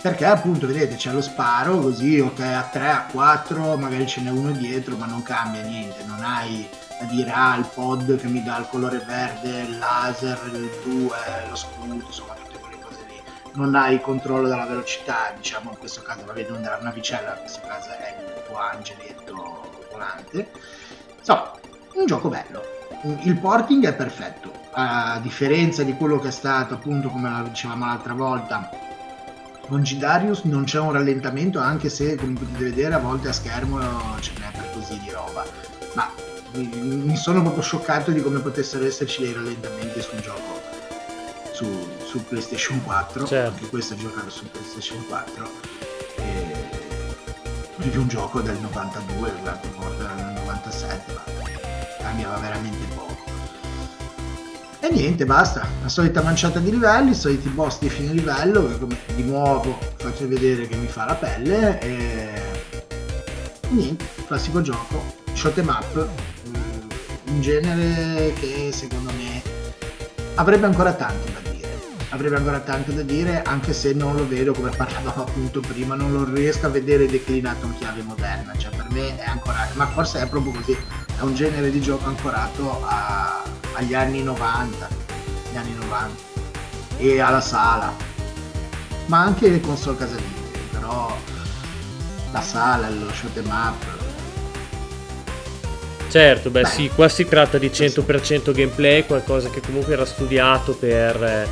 perché 0.05 0.25
appunto 0.25 0.67
vedete 0.67 0.97
c'è 0.97 1.11
lo 1.11 1.19
sparo 1.19 1.79
così 1.79 2.19
ok 2.19 2.39
a 2.39 2.69
3 2.71 2.89
a 2.91 3.05
4 3.11 3.75
magari 3.75 4.05
ce 4.05 4.21
n'è 4.21 4.29
uno 4.29 4.51
dietro 4.51 4.95
ma 4.97 5.07
non 5.07 5.23
cambia 5.23 5.63
niente. 5.63 6.03
Non 6.05 6.21
hai 6.21 6.69
a 6.99 7.05
dire 7.05 7.31
ah 7.31 7.55
il 7.55 7.67
pod 7.73 8.15
che 8.15 8.27
mi 8.27 8.43
dà 8.43 8.57
il 8.57 8.67
colore 8.69 8.99
verde 8.99 9.61
il 9.61 9.79
laser 9.79 10.39
il 10.53 10.69
2 10.83 11.09
lo 11.49 11.55
scudo 11.55 11.93
insomma 11.95 12.35
tutte 12.35 12.59
quelle 12.59 12.77
cose 12.79 13.03
lì. 13.07 13.19
Non 13.53 13.73
hai 13.73 13.99
controllo 13.99 14.47
della 14.47 14.67
velocità 14.67 15.33
diciamo 15.35 15.71
in 15.71 15.79
questo 15.79 16.03
caso 16.03 16.23
vabbè 16.23 16.45
non 16.49 16.61
della 16.61 16.77
navicella 16.79 17.33
in 17.33 17.39
questo 17.39 17.61
caso 17.65 17.89
è 17.89 18.15
il 18.19 18.43
tuo 18.45 18.59
angeletto 18.59 19.87
volante 19.91 20.51
insomma 21.17 21.51
un 21.95 22.05
gioco 22.05 22.29
bello. 22.29 22.61
Il 23.23 23.39
porting 23.39 23.87
è 23.87 23.93
perfetto. 23.95 24.51
A 24.73 25.17
differenza 25.19 25.81
di 25.81 25.95
quello 25.95 26.19
che 26.19 26.27
è 26.27 26.31
stato 26.31 26.75
appunto 26.75 27.09
come 27.09 27.41
dicevamo 27.49 27.87
l'altra 27.87 28.13
volta 28.13 28.83
Mongidarius 29.67 30.43
non 30.43 30.63
c'è 30.63 30.79
un 30.79 30.91
rallentamento, 30.91 31.59
anche 31.59 31.89
se 31.89 32.15
come 32.15 32.33
potete 32.33 32.63
vedere 32.63 32.93
a 32.93 32.99
volte 32.99 33.29
a 33.29 33.33
schermo 33.33 33.79
ce 34.19 34.31
n'è 34.39 34.51
per 34.51 34.71
così 34.73 34.99
di 34.99 35.09
roba. 35.09 35.45
Ma 35.93 36.11
mi, 36.53 36.67
mi 36.67 37.15
sono 37.15 37.41
proprio 37.41 37.63
scioccato 37.63 38.11
di 38.11 38.21
come 38.21 38.39
potessero 38.39 38.85
esserci 38.85 39.23
dei 39.23 39.33
rallentamenti 39.33 40.01
sul 40.01 40.19
gioco 40.19 40.75
su, 41.55 41.65
su 42.05 42.23
PlayStation 42.25 42.83
4. 42.83 43.25
Certo. 43.25 43.53
Anche 43.53 43.69
questo 43.69 43.93
è 43.93 43.97
giocato 43.97 44.29
su 44.29 44.49
PlayStation 44.49 45.05
4. 45.07 45.49
E 46.17 46.73
di 47.77 47.97
un 47.97 48.07
gioco 48.07 48.41
del 48.41 48.57
92, 48.57 49.33
l'altro 49.43 49.69
porta 49.71 50.13
del 50.13 50.25
97, 50.43 51.13
ma 51.13 51.23
cambiava 51.99 52.37
veramente 52.37 52.85
poco. 52.93 53.14
E 54.85 54.91
niente, 54.91 55.25
basta, 55.25 55.65
la 55.81 55.89
solita 55.89 56.21
manciata 56.21 56.59
di 56.59 56.69
livelli, 56.69 57.09
i 57.09 57.15
soliti 57.15 57.49
boss 57.49 57.79
di 57.79 57.89
fine 57.89 58.13
livello, 58.13 58.67
come 58.77 58.95
di 59.15 59.23
nuovo 59.23 59.79
faccio 59.95 60.27
vedere 60.27 60.67
che 60.67 60.75
mi 60.75 60.85
fa 60.85 61.05
la 61.05 61.15
pelle, 61.15 61.79
e 61.81 62.41
niente, 63.69 64.05
classico 64.27 64.61
gioco, 64.61 65.03
shot 65.33 65.57
em 65.57 65.69
up, 65.69 65.97
eh, 65.97 67.31
un 67.31 67.41
genere 67.41 68.31
che 68.39 68.69
secondo 68.71 69.09
me 69.17 69.41
avrebbe 70.35 70.67
ancora 70.67 70.93
tanto 70.93 71.31
da 71.31 71.49
dire, 71.49 71.67
avrebbe 72.09 72.35
ancora 72.35 72.59
tanto 72.59 72.91
da 72.91 73.01
dire, 73.01 73.41
anche 73.41 73.73
se 73.73 73.91
non 73.93 74.15
lo 74.15 74.27
vedo 74.27 74.53
come 74.53 74.69
parlavamo 74.69 75.23
appunto 75.23 75.61
prima, 75.61 75.95
non 75.95 76.11
lo 76.13 76.31
riesco 76.31 76.67
a 76.67 76.69
vedere 76.69 77.07
declinato 77.07 77.65
in 77.65 77.75
chiave 77.79 78.03
moderna, 78.03 78.53
cioè 78.55 78.69
per 78.75 78.85
me 78.91 79.17
è 79.17 79.25
ancora, 79.25 79.67
ma 79.73 79.87
forse 79.87 80.21
è 80.21 80.27
proprio 80.27 80.51
così, 80.51 80.77
è 81.17 81.21
un 81.21 81.33
genere 81.33 81.71
di 81.71 81.81
gioco 81.81 82.05
ancorato 82.05 82.85
a- 82.85 83.41
agli 83.75 83.93
anni 83.93 84.23
90, 84.23 84.87
gli 85.51 85.57
anni 85.57 85.73
90 85.75 86.23
e 86.97 87.19
alla 87.19 87.41
sala, 87.41 87.93
ma 89.07 89.19
anche 89.21 89.49
le 89.49 89.61
console 89.61 89.97
casalinghe, 89.97 90.59
però 90.71 91.15
la 92.31 92.41
sala, 92.41 92.89
lo 92.89 93.11
shoot 93.13 93.37
em 93.37 93.47
up, 93.47 93.93
Certo, 96.07 96.49
beh 96.49 96.61
Beh. 96.61 96.67
sì, 96.67 96.89
qua 96.95 97.09
si 97.09 97.25
tratta 97.25 97.57
di 97.57 97.67
100% 97.67 98.53
gameplay, 98.53 99.05
qualcosa 99.05 99.49
che 99.49 99.59
comunque 99.59 99.93
era 99.93 100.05
studiato 100.05 100.73
per, 100.73 101.45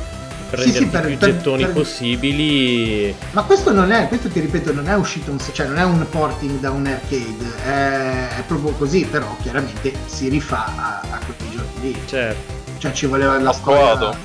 eh, 0.54 0.62
per 0.62 0.64
Sì, 0.64 0.72
sì, 0.72 0.86
per- 0.86 1.06
più 1.06 1.16
per- 1.18 1.30
gettoni 1.32 1.64
per- 1.64 1.72
possibili. 1.72 3.14
Ma 3.32 3.42
questo 3.42 3.72
non 3.72 3.92
è, 3.92 4.08
questo 4.08 4.28
ti 4.28 4.40
ripeto, 4.40 4.72
non 4.72 4.88
è 4.88 4.94
uscito 4.94 5.30
un, 5.30 5.38
cioè 5.52 5.66
non 5.66 5.78
è 5.78 5.84
un 5.84 6.06
porting 6.08 6.58
da 6.60 6.70
un 6.70 6.86
arcade, 6.86 7.54
è, 7.64 8.38
è 8.38 8.42
proprio 8.46 8.72
così, 8.72 9.04
però 9.04 9.36
chiaramente 9.42 9.92
si 10.06 10.28
rifà 10.28 10.64
a, 10.76 11.00
a 11.10 11.18
quei 11.24 11.50
giochi 11.50 11.80
lì. 11.80 12.02
Certo. 12.06 12.52
Cioè 12.78 12.92
ci 12.92 13.06
voleva 13.06 13.38
la 13.40 13.50
Ho 13.50 13.52
storia. 13.52 13.96
provato. 13.96 14.16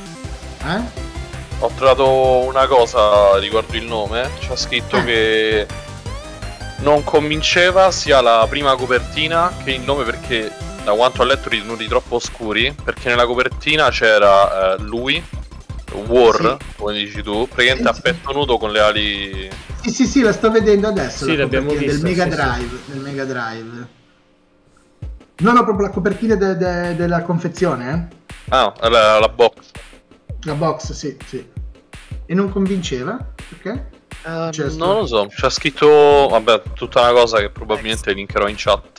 Eh? 0.66 1.08
Ho 1.62 1.72
trovato 1.76 2.08
una 2.48 2.68
cosa 2.68 3.38
riguardo 3.38 3.76
il 3.76 3.84
nome. 3.86 4.30
C'è 4.40 4.56
scritto 4.56 4.98
Eh. 4.98 5.04
che 5.04 5.68
non 6.80 7.04
convinceva 7.04 7.92
sia 7.92 8.22
la 8.22 8.46
prima 8.50 8.76
copertina 8.76 9.52
che 9.64 9.72
il 9.72 9.82
nome 9.82 10.04
perché 10.06 10.50
da 10.86 10.94
quanto 10.94 11.22
ho 11.22 11.26
letto 11.26 11.50
ritenuti 11.50 11.88
troppo 11.88 12.16
oscuri. 12.16 12.74
Perché 12.84 13.10
nella 13.10 13.26
copertina 13.26 13.90
c'era 13.90 14.76
eh, 14.76 14.80
lui, 14.80 15.22
War, 15.94 16.58
Sì. 16.60 16.66
come 16.78 16.94
dici 16.94 17.22
tu, 17.24 17.48
praticamente 17.48 17.90
a 17.90 17.94
Sì. 17.94 18.02
petto 18.02 18.32
nudo 18.32 18.58
con 18.58 18.72
le 18.72 18.80
ali. 18.80 19.50
Sì, 19.82 19.90
sì, 19.92 20.06
sì, 20.06 20.22
la 20.22 20.34
sto 20.34 20.52
vedendo 20.52 20.88
adesso. 20.88 21.26
Sì, 21.26 21.36
la 21.36 21.44
l'abbiamo 21.44 21.72
vista, 21.72 21.86
Del 21.92 22.02
Mega 22.02 22.24
sì, 22.26 22.30
sì. 22.32 22.36
Drive. 22.36 22.78
Del 22.86 23.00
Mega 23.00 23.26
Drive. 23.26 23.88
Non 25.38 25.56
ho 25.58 25.64
proprio 25.64 25.88
la 25.88 25.94
copertina 25.94 26.36
de- 26.36 26.58
de- 26.58 26.96
della 26.96 27.22
confezione, 27.22 28.10
eh? 28.12 28.34
Ah, 28.50 28.74
la, 28.90 29.20
la 29.20 29.30
box. 29.30 29.56
La 30.44 30.54
box, 30.54 30.92
sì, 30.92 31.18
sì. 31.26 31.48
E 32.26 32.34
non 32.34 32.50
convinceva? 32.50 33.18
Perché? 33.48 33.90
Eh, 34.26 34.50
sto- 34.52 34.76
non 34.86 34.98
lo 34.98 35.06
so, 35.06 35.28
c'è 35.28 35.50
scritto. 35.50 36.28
Vabbè, 36.30 36.62
tutta 36.74 37.02
una 37.02 37.12
cosa 37.14 37.40
che 37.40 37.50
probabilmente 37.50 38.12
linkerò 38.14 38.48
in 38.50 38.56
chat. 38.58 38.99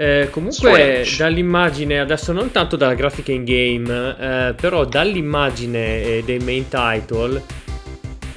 Eh, 0.00 0.28
comunque 0.30 0.54
Strange. 1.04 1.16
dall'immagine, 1.18 2.00
adesso 2.00 2.32
non 2.32 2.50
tanto 2.50 2.76
dalla 2.76 2.94
grafica 2.94 3.32
in 3.32 3.44
game, 3.44 4.16
eh, 4.18 4.54
però 4.54 4.86
dall'immagine 4.86 6.02
eh, 6.02 6.22
dei 6.24 6.38
main 6.38 6.66
title, 6.68 7.42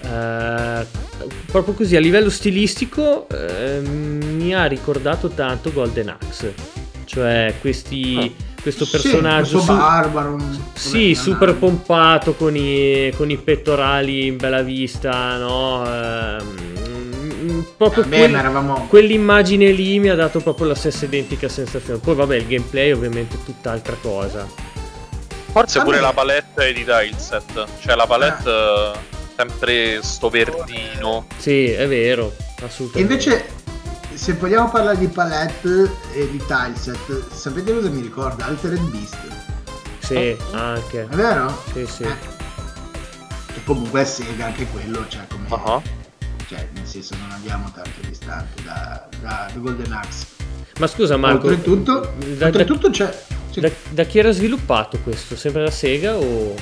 eh, 0.01 0.85
proprio 1.45 1.73
così 1.73 1.95
a 1.95 2.01
livello 2.01 2.29
stilistico 2.29 3.29
eh, 3.29 3.79
mi 3.79 4.53
ha 4.53 4.65
ricordato 4.65 5.29
tanto 5.29 5.71
Golden 5.71 6.09
Axe, 6.09 6.53
cioè 7.05 7.53
questi, 7.61 8.35
questo 8.61 8.83
Sì, 8.83 8.91
personaggio... 8.91 9.51
questo 9.53 9.71
su- 9.71 9.77
barbaro. 9.77 10.37
Sì, 10.73 11.15
super 11.15 11.55
pompato 11.55 12.33
con 12.33 12.57
i, 12.57 13.09
con 13.15 13.29
i 13.29 13.37
pettorali 13.37 14.25
in 14.25 14.35
bella 14.35 14.61
vista, 14.63 15.37
no? 15.37 15.81
Ehm, 17.43 17.65
proprio 17.75 18.03
Vabbè, 18.03 18.17
quel- 18.17 18.35
eravamo... 18.35 18.87
quell'immagine 18.87 19.71
lì 19.71 19.99
mi 19.99 20.09
ha 20.09 20.15
dato 20.15 20.39
proprio 20.39 20.67
la 20.67 20.75
stessa 20.75 21.05
identica 21.05 21.49
sensazione. 21.49 21.99
Poi 21.99 22.15
vabbè, 22.15 22.35
il 22.37 22.47
gameplay 22.47 22.91
ovviamente 22.91 23.35
è 23.35 23.43
tutt'altra 23.43 23.95
cosa. 24.01 24.47
Forse 25.51 25.81
pure 25.81 25.99
la 25.99 26.13
palette 26.13 26.73
di 26.73 26.83
tileset. 26.83 27.65
Cioè 27.79 27.95
la 27.95 28.07
palette 28.07 28.49
eh, 28.49 28.91
sempre 29.35 30.01
sto 30.01 30.29
verdino. 30.29 31.27
Sì, 31.37 31.69
è 31.69 31.87
vero, 31.87 32.33
assolutamente. 32.61 33.13
invece, 33.13 33.45
se 34.15 34.33
vogliamo 34.33 34.69
parlare 34.69 34.97
di 34.97 35.07
palette 35.07 35.91
e 36.13 36.29
di 36.31 36.41
tileset, 36.47 37.29
sapete 37.31 37.73
cosa 37.73 37.89
mi 37.89 38.01
ricorda? 38.01 38.45
Altered 38.45 38.81
Beast. 38.89 39.17
Sì, 39.99 40.35
anche. 40.51 41.07
È 41.09 41.15
vero? 41.15 41.63
Sì, 41.71 41.85
sì. 41.85 42.03
Eh. 42.03 42.31
Che 43.53 43.63
comunque 43.63 44.01
è 44.01 44.05
Sega 44.05 44.47
anche 44.47 44.65
quello, 44.65 45.05
cioè 45.07 45.21
come... 45.29 45.45
Ah. 45.49 46.02
Cioè, 46.47 46.67
nel 46.73 46.85
senso 46.85 47.15
non 47.19 47.31
andiamo 47.31 47.71
tanto 47.73 47.99
distante 48.07 48.61
da, 48.63 49.07
da, 49.21 49.49
da 49.53 49.59
Golden 49.59 49.91
Axe. 49.91 50.25
Ma 50.79 50.87
scusa 50.87 51.17
Marco, 51.17 51.47
oltretutto, 51.47 51.99
da, 52.17 52.35
da- 52.35 52.45
oltretutto 52.47 52.89
c'è... 52.89 53.15
sì. 53.51 53.59
da- 53.59 53.71
da 53.91 54.03
chi 54.03 54.19
era 54.19 54.31
sviluppato 54.31 54.97
questo? 54.99 55.35
Sempre 55.35 55.63
da 55.63 55.71
Sega 55.71 56.15
o... 56.15 56.55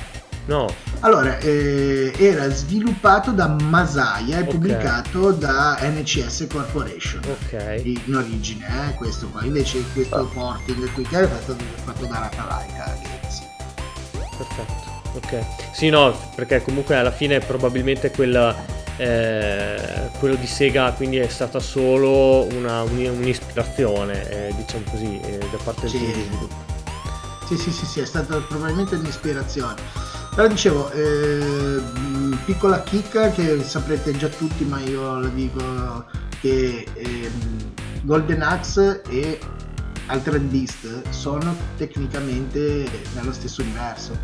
No, 0.48 0.68
Allora, 1.02 1.38
eh, 1.38 2.12
era 2.18 2.50
sviluppato 2.50 3.32
da 3.32 3.48
Masaya 3.48 4.40
e 4.40 4.42
Ok. 4.42 4.48
pubblicato 4.50 5.32
da 5.32 5.78
NCS 5.82 6.48
Corporation. 6.52 7.22
ok. 7.24 7.82
In 7.84 8.16
origine, 8.16 8.66
eh, 8.90 8.94
questo 8.96 9.28
qua. 9.30 9.44
Invece 9.44 9.84
questo 9.94 10.26
porting 10.34 10.92
qui 10.94 11.04
che 11.04 11.20
è 11.22 11.26
stato 11.44 11.64
fatto 11.86 12.06
da 12.08 12.20
Rakalaika 12.32 12.98
Games. 13.04 13.42
Perfetto, 14.36 15.02
ok. 15.14 15.46
Sì, 15.74 15.90
no, 15.90 16.18
perché 16.36 16.62
comunque 16.64 16.96
alla 16.96 17.12
fine 17.12 17.40
probabilmente 17.40 18.10
quella, 18.10 18.56
eh, 19.02 20.10
quello 20.20 20.36
di 20.36 20.46
Sega 20.46 20.92
quindi 20.94 21.18
è 21.18 21.28
stata 21.28 21.60
solo 21.60 22.44
una, 22.54 22.84
un- 22.84 23.18
un'ispirazione, 23.20 24.30
eh, 24.30 24.54
diciamo 24.56 24.84
così, 24.92 25.20
eh, 25.20 25.38
da 25.40 25.58
parte 25.64 25.88
Sì. 25.88 25.98
di 25.98 26.12
sviluppo. 26.12 26.80
Sì, 27.48 27.58
sì, 27.58 27.72
sì, 27.72 27.86
sì, 27.86 28.00
è 28.00 28.06
stata 28.06 28.38
probabilmente 28.38 28.96
un'ispirazione. 28.96 29.76
Però 30.36 30.48
dicevo, 30.48 30.90
eh, 30.92 31.82
piccola 32.46 32.82
chicca 32.84 33.32
che 33.32 33.62
saprete 33.64 34.16
già 34.16 34.28
tutti, 34.30 34.64
ma 34.64 34.80
io 34.80 35.20
la 35.20 35.28
dico 35.28 36.06
che 36.40 36.86
ehm, 36.94 37.74
Golden 38.04 38.42
Axe 38.42 39.02
e 39.10 39.40
Altered 40.06 40.44
Beast 40.44 41.10
sono 41.10 41.56
tecnicamente 41.78 42.88
nello 43.16 43.34
stesso 43.34 43.62
universo. 43.62 44.18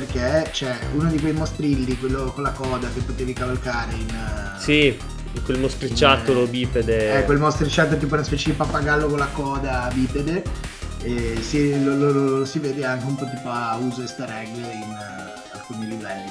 Perché 0.00 0.50
c'è 0.52 0.76
uno 0.92 1.08
di 1.08 1.18
quei 1.18 1.32
mostrilli, 1.32 1.96
quello 1.98 2.30
con 2.32 2.42
la 2.42 2.50
coda 2.50 2.86
che 2.92 3.00
potevi 3.00 3.32
cavalcare 3.32 3.94
in... 3.94 4.08
eh, 4.10 4.60
Sì, 4.60 4.98
quel 5.42 5.58
mostriciattolo 5.58 6.42
Eh, 6.44 6.48
bipede. 6.48 7.12
è 7.20 7.24
quel 7.24 7.38
mostriciato 7.38 7.96
tipo 7.96 8.12
una 8.12 8.22
specie 8.22 8.50
di 8.50 8.56
pappagallo 8.56 9.06
con 9.06 9.16
la 9.18 9.28
coda 9.32 9.88
bipede 9.94 10.42
e 11.02 11.38
si, 11.40 11.82
lo, 11.82 11.94
lo- 11.96 12.12
lo- 12.12 12.38
lo 12.40 12.44
si 12.44 12.58
vede 12.58 12.84
anche 12.84 13.06
un 13.06 13.14
po' 13.14 13.26
tipo 13.30 13.48
a 13.48 13.74
uso 13.76 14.02
easter 14.02 14.28
egg 14.30 14.54
in 14.54 14.62
eh, 14.62 15.54
alcuni 15.54 15.86
livelli 15.88 16.30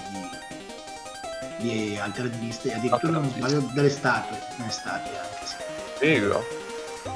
di, 1.58 1.68
di 1.68 1.98
Altered 1.98 2.36
Beast 2.36 2.68
e 2.68 2.74
addirittura 2.76 3.14
non 3.14 3.32
sbaglio 3.36 3.68
delle 3.74 3.90
statue 3.90 4.38
nelle 4.58 4.72
statue 4.72 5.18
anche 5.18 5.46
se 5.46 5.56
Figo. 5.98 6.46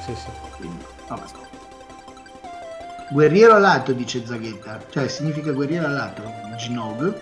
Sì, 0.04 0.16
sì. 0.16 0.28
quindi 0.58 0.84
vabbè. 1.08 1.22
Guerriero 3.10 3.56
alato 3.56 3.92
dice 3.94 4.24
Zaghetta 4.26 4.80
cioè 4.90 5.08
significa 5.08 5.52
guerriero 5.52 5.88
alato 5.88 6.24
Ginog 6.58 7.14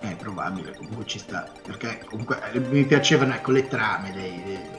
è 0.00 0.14
probabile 0.16 0.74
comunque 0.76 1.04
ci 1.06 1.18
sta 1.18 1.46
perché 1.64 2.00
comunque 2.08 2.38
eh, 2.52 2.58
mi 2.60 2.84
piacevano 2.84 3.34
ecco 3.34 3.50
le 3.50 3.66
trame 3.68 4.12
dei, 4.12 4.42
dei- 4.44 4.70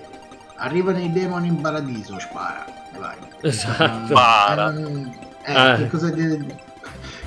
arrivano 0.56 1.00
i 1.00 1.12
demoni 1.12 1.48
in 1.48 1.60
paradiso 1.62 2.20
spara 2.20 2.66
vai 2.98 3.16
Esatto. 3.42 4.06
Spara. 4.08 4.74
eh, 4.74 5.54
Ah. 5.54 5.76
che 5.76 5.88
cosa 5.88 6.10
di- 6.10 6.68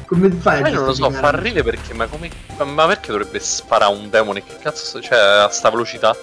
come 0.06 0.30
fai 0.30 0.58
a 0.58 0.60
Ma 0.62 0.68
io 0.68 0.74
non 0.76 0.84
lo 0.86 0.92
so, 0.94 1.10
fa 1.10 1.30
ridere 1.30 1.62
perché, 1.62 1.94
ma 1.94 2.06
come. 2.06 2.28
ma- 2.64 2.86
perché 2.86 3.12
dovrebbe 3.12 3.38
sparare 3.40 3.94
un 3.94 4.10
demone? 4.10 4.44
Che 4.44 4.58
cazzo, 4.58 5.00
cioè, 5.00 5.18
a 5.18 5.48
sta 5.48 5.70
velocità? 5.70 6.14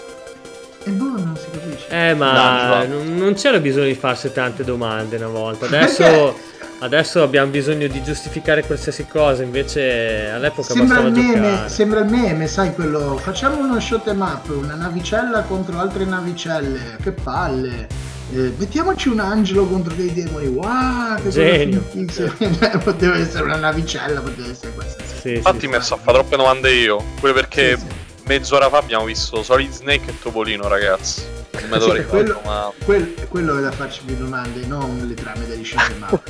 e 0.83 0.91
boh 0.91 1.05
non 1.17 1.35
si 1.35 1.49
capisce 1.49 1.68
Eh, 1.89 2.13
ma 2.13 2.31
va. 2.69 2.85
non 2.85 3.15
non 3.15 3.33
c'era 3.33 3.59
bisogno 3.59 3.87
di 3.87 3.95
farsi 3.95 4.31
tante 4.31 4.63
domande 4.63 5.15
una 5.17 5.27
volta. 5.27 5.65
Adesso? 5.65 6.47
Adesso 6.81 7.21
abbiamo 7.23 7.49
bisogno 7.51 7.87
di 7.87 8.01
giustificare 8.01 8.63
qualsiasi 8.63 9.05
cosa, 9.05 9.43
invece 9.43 10.29
all'epoca 10.29 10.71
Sembra 10.71 10.99
il, 11.01 11.11
meme, 11.11 11.33
giocare. 11.49 11.69
sembra 11.69 11.99
il 11.99 12.09
meme, 12.09 12.47
sai 12.47 12.73
quello. 12.73 13.17
Facciamo 13.17 13.57
uno 13.59 13.77
shot 13.81 14.07
em 14.07 14.21
up, 14.21 14.47
una 14.49 14.75
navicella 14.75 15.41
contro 15.41 15.77
altre 15.77 16.05
navicelle. 16.05 16.95
Che 17.03 17.11
palle. 17.11 17.87
Eh, 18.31 18.53
mettiamoci 18.57 19.09
un 19.09 19.19
angelo 19.19 19.65
contro 19.65 19.93
dei 19.93 20.13
demoni. 20.13 20.45
Wow, 20.47 21.21
che 21.21 21.29
Genio. 21.29 21.83
Cioè, 22.13 22.77
poteva 22.77 23.17
essere 23.17 23.43
una 23.43 23.57
navicella, 23.57 24.21
poteva 24.21 24.49
essere 24.49 24.71
questa. 24.73 25.03
Sì, 25.03 25.15
sì, 25.19 25.33
Infatti 25.33 25.59
sì. 25.61 25.65
mi 25.67 25.73
messo 25.73 25.95
a 25.95 25.97
fare 25.97 26.17
troppe 26.19 26.37
domande 26.37 26.71
io. 26.71 27.03
Pure 27.19 27.33
perché 27.33 27.75
Sì, 27.77 27.81
sì. 27.85 28.23
mezz'ora 28.25 28.69
fa 28.69 28.77
abbiamo 28.77 29.03
visto 29.03 29.43
Solid 29.43 29.71
Snake 29.71 30.11
e 30.11 30.13
Topolino, 30.21 30.69
ragazzi. 30.69 31.23
Non 31.61 31.69
me 31.69 31.77
lo 31.77 31.83
Sì, 31.91 31.91
ricordo, 31.97 32.07
quello- 32.09 32.41
ma. 32.45 32.71
Quel- 32.83 33.27
quello 33.29 33.57
è 33.57 33.61
da 33.61 33.71
farci 33.71 34.01
più 34.05 34.15
domande, 34.15 34.65
non 34.65 35.05
le 35.07 35.13
trame 35.13 35.45
degli 35.47 35.63
shot 35.65 35.89
em 35.91 36.05
up. 36.09 36.29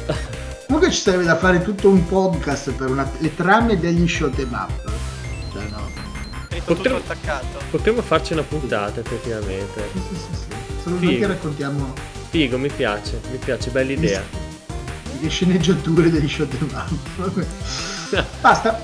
Comunque 0.67 0.91
ci 0.91 0.99
sarebbe 1.01 1.23
da 1.23 1.36
fare 1.38 1.61
tutto 1.61 1.89
un 1.89 2.05
podcast 2.07 2.71
per 2.71 2.89
una- 2.89 3.09
le 3.17 3.36
trame 3.36 3.80
degli 3.80 4.07
shot 4.07 4.38
em 4.39 4.51
up. 4.53 4.91
Cioè, 5.53 5.63
no. 5.71 5.88
Potremmo- 6.65 6.97
attaccato. 6.97 7.59
Potremmo 7.71 8.01
farci 8.01 8.34
una 8.34 8.43
puntata, 8.43 8.99
effettivamente. 8.99 9.89
Sì, 9.93 9.99
sì, 10.09 10.15
sì, 10.15 10.36
sì. 10.36 10.82
Sono 10.84 10.97
Figo. 10.97 11.11
noi 11.11 11.19
che 11.19 11.27
raccontiamo 11.27 11.93
Figo, 12.30 12.57
mi 12.57 12.69
piace, 12.69 13.19
mi 13.32 13.38
piace, 13.38 13.69
bella 13.71 13.91
idea. 13.91 14.21
le 15.21 15.27
sceneggiature 15.30 16.09
degli 16.11 16.30
shot 16.30 16.53
em 16.59 16.69
up. 16.73 17.45
Basta, 18.41 18.82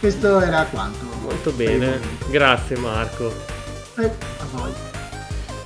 questo 0.00 0.40
era 0.40 0.64
quanto. 0.64 1.04
Molto 1.22 1.52
bene, 1.52 1.98
grazie 2.30 2.76
Marco. 2.76 3.32
Eh, 3.96 4.04
a 4.04 4.44
voi. 4.52 4.70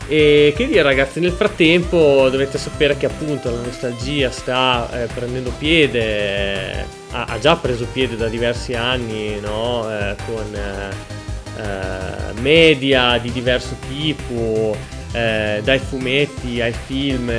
E 0.07 0.53
che 0.55 0.67
dire 0.67 0.83
ragazzi, 0.83 1.19
nel 1.19 1.33
frattempo 1.33 2.29
dovete 2.29 2.59
sapere 2.59 2.97
che 2.97 3.07
appunto 3.07 3.51
la 3.51 3.61
nostalgia 3.61 4.31
sta 4.31 4.89
eh, 4.93 5.07
prendendo 5.07 5.51
piede, 5.57 6.81
eh, 6.81 6.85
ha, 7.11 7.39
già 7.41 7.57
preso 7.57 7.87
piede 7.91 8.17
da 8.17 8.29
diversi 8.29 8.75
anni, 8.75 9.41
no? 9.41 9.91
Eh, 9.91 10.15
con 10.27 10.55
eh, 10.55 11.61
eh, 11.63 12.41
media 12.41 13.17
di 13.17 13.33
diverso 13.33 13.77
tipo, 13.89 14.77
eh, 15.13 15.63
dai 15.65 15.79
fumetti 15.79 16.61
ai 16.61 16.75
film, 16.85 17.33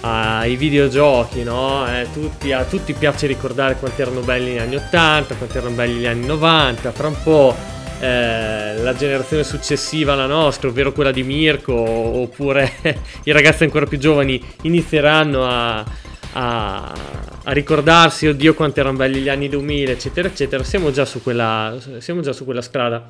ai 0.00 0.56
videogiochi, 0.56 1.42
no? 1.42 1.84
Tutti, 2.14 2.52
a 2.52 2.64
tutti 2.64 2.94
piace 2.94 3.26
ricordare 3.26 3.74
quanti 3.74 4.00
erano 4.00 4.20
belli 4.20 4.52
gli 4.52 4.58
anni 4.58 4.76
80, 4.76 5.34
quanti 5.34 5.58
erano 5.58 5.74
belli 5.74 5.98
gli 5.98 6.06
anni 6.06 6.24
90, 6.24 6.90
fra 6.92 7.08
un 7.08 7.16
po' 7.22 7.54
eh, 8.00 8.82
la 8.82 8.94
generazione 8.94 9.44
successiva 9.44 10.12
alla 10.12 10.26
nostra, 10.26 10.68
ovvero 10.68 10.92
quella 10.92 11.10
di 11.10 11.22
Mirko, 11.22 11.74
oppure 11.74 12.72
i 13.24 13.32
ragazzi 13.32 13.64
ancora 13.64 13.86
più 13.86 13.98
giovani, 13.98 14.42
inizieranno 14.62 15.46
a, 15.46 15.84
a- 16.32 17.26
a 17.48 17.52
ricordarsi, 17.52 18.26
oddio 18.26 18.52
quanto 18.52 18.80
erano 18.80 18.98
belli 18.98 19.20
gli 19.20 19.28
anni 19.30 19.48
2000, 19.48 19.90
eccetera, 19.90 20.28
eccetera. 20.28 20.62
Siamo 20.62 20.90
già 20.90 21.06
su 21.06 21.22
quella, 21.22 21.74
già 21.98 22.32
su 22.32 22.44
quella 22.44 22.60
strada. 22.60 23.06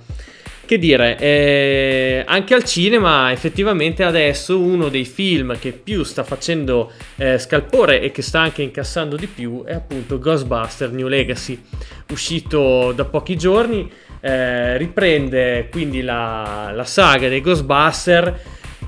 Che 0.65 0.79
dire, 0.79 1.17
eh, 1.19 2.23
anche 2.27 2.55
al 2.55 2.63
cinema 2.63 3.33
effettivamente 3.33 4.05
adesso 4.05 4.61
uno 4.61 4.91
dei 4.91 5.07
film 5.07 5.59
che 5.59 5.73
più 5.73 6.03
sta 6.05 6.23
facendo 6.25 6.93
eh, 7.17 7.39
scalpore 7.39 8.03
e 8.03 8.11
che 8.11 8.21
sta 8.21 8.41
anche 8.41 8.61
incassando 8.61 9.17
di 9.17 9.27
più 9.27 9.65
è 9.65 9.73
appunto 9.73 10.19
Ghostbuster 10.19 10.93
New 10.93 11.09
Legacy, 11.09 11.59
uscito 12.11 12.93
da 12.93 13.07
pochi 13.07 13.35
giorni, 13.37 13.91
eh, 14.21 14.77
riprende 14.77 15.69
quindi 15.71 16.03
la, 16.03 16.71
la 16.75 16.85
saga 16.85 17.29
dei 17.29 17.41
Ghostbuster, 17.41 18.41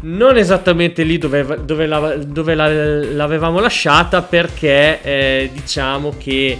non 0.03 0.37
esattamente 0.37 1.03
lì 1.03 1.18
dove, 1.18 1.59
dove 1.64 1.87
la- 1.87 2.16
dove 2.16 2.55
la- 2.55 2.68
l'avevamo 2.68 3.61
lasciata 3.61 4.22
perché 4.22 5.03
eh, 5.03 5.51
diciamo 5.53 6.14
che 6.16 6.59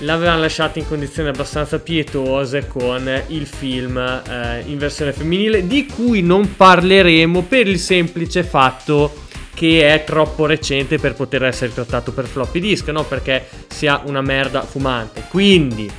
l'avevano 0.00 0.40
lasciata 0.40 0.78
in 0.78 0.86
condizioni 0.86 1.28
abbastanza 1.28 1.78
pietose 1.78 2.66
con 2.68 3.10
il 3.28 3.46
film 3.46 3.96
eh, 3.96 4.62
in 4.66 4.78
versione 4.78 5.12
femminile 5.12 5.66
di 5.66 5.86
cui 5.86 6.22
non 6.22 6.54
parleremo 6.54 7.42
per 7.42 7.66
il 7.66 7.78
semplice 7.78 8.44
fatto 8.44 9.24
che 9.54 9.94
è 9.94 10.04
troppo 10.04 10.44
recente 10.44 10.98
per 10.98 11.14
poter 11.14 11.44
essere 11.44 11.72
trattato 11.72 12.12
per 12.12 12.26
floppy 12.26 12.60
disk, 12.60 12.88
no? 12.88 13.04
Perché 13.04 13.46
sia 13.68 14.02
una 14.04 14.20
merda 14.20 14.60
fumante. 14.60 15.24
Quindi 15.30 15.90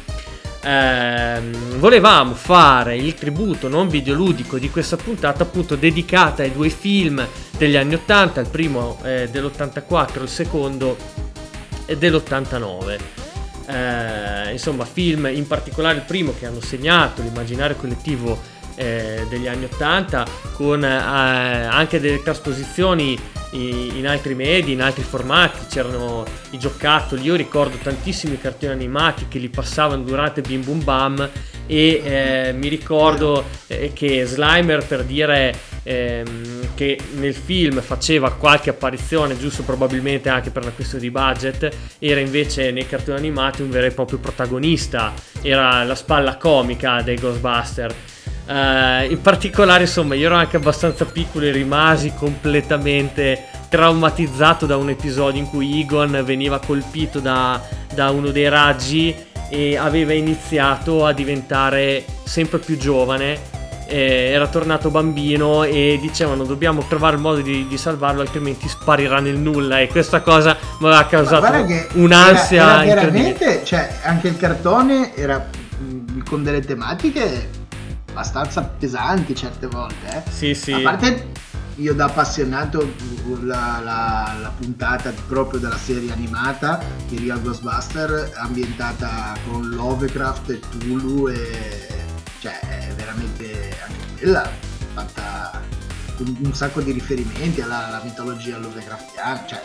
ehm, 0.68 1.80
volevamo 1.80 2.34
fare 2.34 2.98
il 2.98 3.14
tributo 3.14 3.70
non 3.70 3.88
videoludico 3.88 4.60
di 4.60 4.70
questa 4.70 4.98
puntata 4.98 5.44
appunto 5.44 5.76
dedicata 5.76 6.44
ai 6.44 6.52
due 6.52 6.70
film 6.70 7.26
degli 7.58 7.78
anni 7.78 7.96
80, 7.96 8.42
il 8.42 8.50
primo 8.50 9.00
eh, 9.04 9.30
dell'84, 9.32 10.22
il 10.22 10.30
secondo 10.30 10.98
è 11.86 11.96
dell'89. 11.96 12.98
Eh, 13.70 14.52
insomma, 14.52 14.86
film 14.86 15.30
in 15.32 15.48
particolare 15.48 15.98
il 15.98 16.04
primo 16.04 16.34
che 16.38 16.46
hanno 16.46 16.62
segnato 16.62 17.22
l'immaginario 17.22 17.76
collettivo 17.76 18.56
eh, 18.78 19.26
degli 19.30 19.48
anni 19.48 19.66
80 19.66 20.26
con 20.54 20.84
eh, 20.84 20.88
anche 20.88 22.00
delle 22.00 22.24
trasposizioni 22.24 23.36
in 23.52 24.06
altri 24.08 24.36
medi, 24.36 24.74
in 24.74 24.82
altri 24.82 25.04
formati, 25.04 25.66
c'erano 25.70 26.26
i 26.52 26.60
giocattoli, 26.60 27.24
io 27.24 27.36
ricordo 27.36 27.78
tantissimi 27.78 28.38
cartoni 28.38 28.74
animati 28.74 29.28
che 29.28 29.40
li 29.40 29.50
passavano 29.50 30.04
durante 30.04 30.42
Bim 30.42 30.64
Bum 30.64 30.84
Bam 30.84 31.30
e 31.66 32.02
eh, 32.04 32.54
mi 32.54 32.68
ricordo 32.68 33.44
eh, 33.68 33.92
che 33.94 34.26
Slimer 34.26 34.86
per 34.86 35.04
dire 35.04 35.54
ehm, 35.84 36.76
che 36.76 36.98
nel 37.16 37.36
film 37.36 37.82
faceva 37.82 38.32
qualche 38.32 38.70
apparizione 38.70 39.38
giusto 39.38 39.64
probabilmente 39.64 40.30
anche 40.30 40.50
per 40.50 40.64
una 40.64 40.72
questione 40.72 41.04
di 41.04 41.12
budget 41.12 41.70
era 42.00 42.22
invece 42.22 42.72
nei 42.72 42.88
cartoni 42.88 43.18
animati 43.18 43.62
un 43.62 43.70
vero 43.70 43.88
e 43.88 43.92
proprio 43.92 44.20
protagonista. 44.20 45.14
Era 45.42 45.84
la 45.84 45.96
spalla 45.96 46.38
comica 46.38 47.02
dei 47.02 47.18
Ghostbuster 47.18 47.94
eh, 48.48 49.08
in 49.10 49.22
particolare, 49.22 49.84
insomma, 49.84 50.16
io 50.16 50.28
ero 50.28 50.36
anche 50.36 50.58
abbastanza 50.58 51.06
piccolo 51.06 51.46
e 51.46 51.52
rimasi 51.52 52.14
completamente 52.16 53.46
traumatizzato 53.70 54.66
da 54.66 54.78
un 54.78 54.90
episodio 54.90 55.42
in 55.42 55.50
cui 55.50 55.82
Egon 55.82 56.22
veniva 56.24 56.60
colpito 56.60 57.20
da, 57.20 57.62
da 57.94 58.10
uno 58.12 58.32
dei 58.32 58.48
raggi 58.48 59.14
e 59.50 59.76
aveva 59.78 60.14
iniziato 60.14 61.06
a 61.06 61.12
diventare 61.12 62.06
sempre 62.24 62.60
più 62.60 62.78
giovane. 62.78 63.56
eh, 63.88 64.32
era 64.32 64.48
tornato 64.48 64.90
bambino 64.90 65.64
e 65.64 65.98
dicevano 66.02 66.44
dobbiamo 66.44 66.84
trovare 66.88 67.16
il 67.16 67.22
modo 67.22 67.42
di, 67.42 67.68
di 67.68 67.78
salvarlo 67.78 68.22
altrimenti 68.22 68.68
sparirà 68.68 69.20
nel 69.20 69.38
nulla 69.38 69.80
e 69.80 69.88
questa 69.88 70.22
cosa 70.22 70.58
mi 70.80 70.88
aveva 70.88 71.06
causato 71.06 71.66
un'ansia 71.94 72.84
era, 72.84 72.86
era 72.86 73.02
veramente, 73.02 73.62
cioè, 73.64 73.90
anche 74.04 74.28
il 74.28 74.38
cartone 74.38 75.16
era 75.16 75.48
mh, 75.78 76.24
con 76.28 76.44
delle 76.44 76.60
tematiche 76.60 77.66
abbastanza 78.18 78.64
pesanti 78.64 79.36
certe 79.36 79.68
volte, 79.68 80.08
eh. 80.26 80.32
sì 80.32 80.56
sì 80.56 80.72
A 80.72 80.80
parte 80.82 81.32
io 81.76 81.94
da 81.94 82.06
appassionato 82.06 82.92
la, 83.42 83.80
la- 83.84 84.36
la 84.42 84.52
puntata 84.58 85.14
proprio 85.28 85.60
della 85.60 85.78
serie 85.78 86.12
animata 86.12 86.82
di 87.08 87.20
Real 87.20 87.40
Ghostbuster 87.40 88.32
ambientata 88.38 89.36
con 89.48 89.70
Lovecraft 89.70 90.50
e 90.50 90.60
Tulu 90.60 91.28
e 91.28 91.88
cioè 92.40 92.60
è 92.60 92.94
veramente 92.96 93.78
anche 93.86 94.20
quella 94.20 94.50
fatta 94.96 95.62
un, 96.18 96.36
un 96.46 96.54
sacco 96.56 96.82
di 96.82 96.92
riferimenti 96.92 97.62
alla, 97.62 97.86
alla 97.88 98.02
mitologia 98.04 98.58
Lovecraftiana 98.58 99.46
cioè 99.46 99.62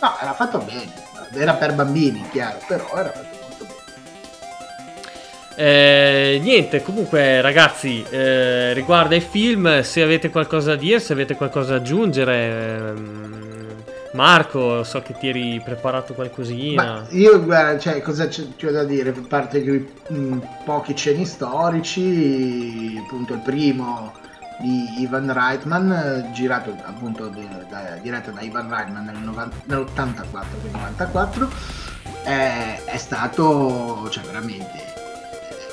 no 0.00 0.18
era 0.22 0.32
fatto 0.32 0.58
bene 0.60 0.90
era 1.34 1.52
per 1.54 1.74
bambini 1.74 2.26
chiaro 2.30 2.60
però 2.66 2.88
era 2.96 3.10
fatto 3.12 3.29
Eh, 5.62 6.38
niente, 6.42 6.82
comunque 6.82 7.42
ragazzi, 7.42 8.02
eh, 8.08 8.72
riguardo 8.72 9.12
ai 9.14 9.20
film, 9.20 9.82
se 9.82 10.00
avete 10.00 10.30
qualcosa 10.30 10.70
da 10.70 10.76
dire, 10.76 11.00
se 11.00 11.12
avete 11.12 11.36
qualcosa 11.36 11.72
da 11.72 11.76
aggiungere, 11.76 12.88
ehm, 12.88 13.74
Marco, 14.12 14.82
so 14.84 15.02
che 15.02 15.12
ti 15.18 15.28
eri 15.28 15.60
preparato 15.62 16.14
qualcosina. 16.14 16.82
Ma 16.82 17.06
io 17.10 17.44
guarda, 17.44 17.78
cioè, 17.78 18.00
cosa 18.00 18.26
c'è, 18.26 18.42
c'ho 18.58 18.70
da 18.70 18.84
dire? 18.84 19.10
A 19.10 19.14
parte 19.28 19.62
che 19.62 19.86
mh, 20.08 20.38
pochi 20.64 20.96
cenni 20.96 21.26
storici, 21.26 22.98
appunto 23.04 23.34
il 23.34 23.40
primo 23.40 24.14
di 24.60 25.02
Ivan 25.02 25.30
Reitman, 25.30 25.92
eh, 25.92 26.30
girato 26.32 26.74
appunto 26.84 27.28
di- 27.28 27.46
da- 27.68 27.98
diretto 28.00 28.30
da 28.30 28.40
Ivan 28.40 28.68
Reitman 28.70 29.04
nel 29.04 29.16
90 29.22 29.56
nell'84 29.66 30.46
quindi 30.60 30.78
94, 30.78 31.48
è, 32.24 32.80
è 32.86 32.96
stato 32.96 34.08
cioè, 34.10 34.22
veramente 34.24 34.94
eh, 34.96 34.99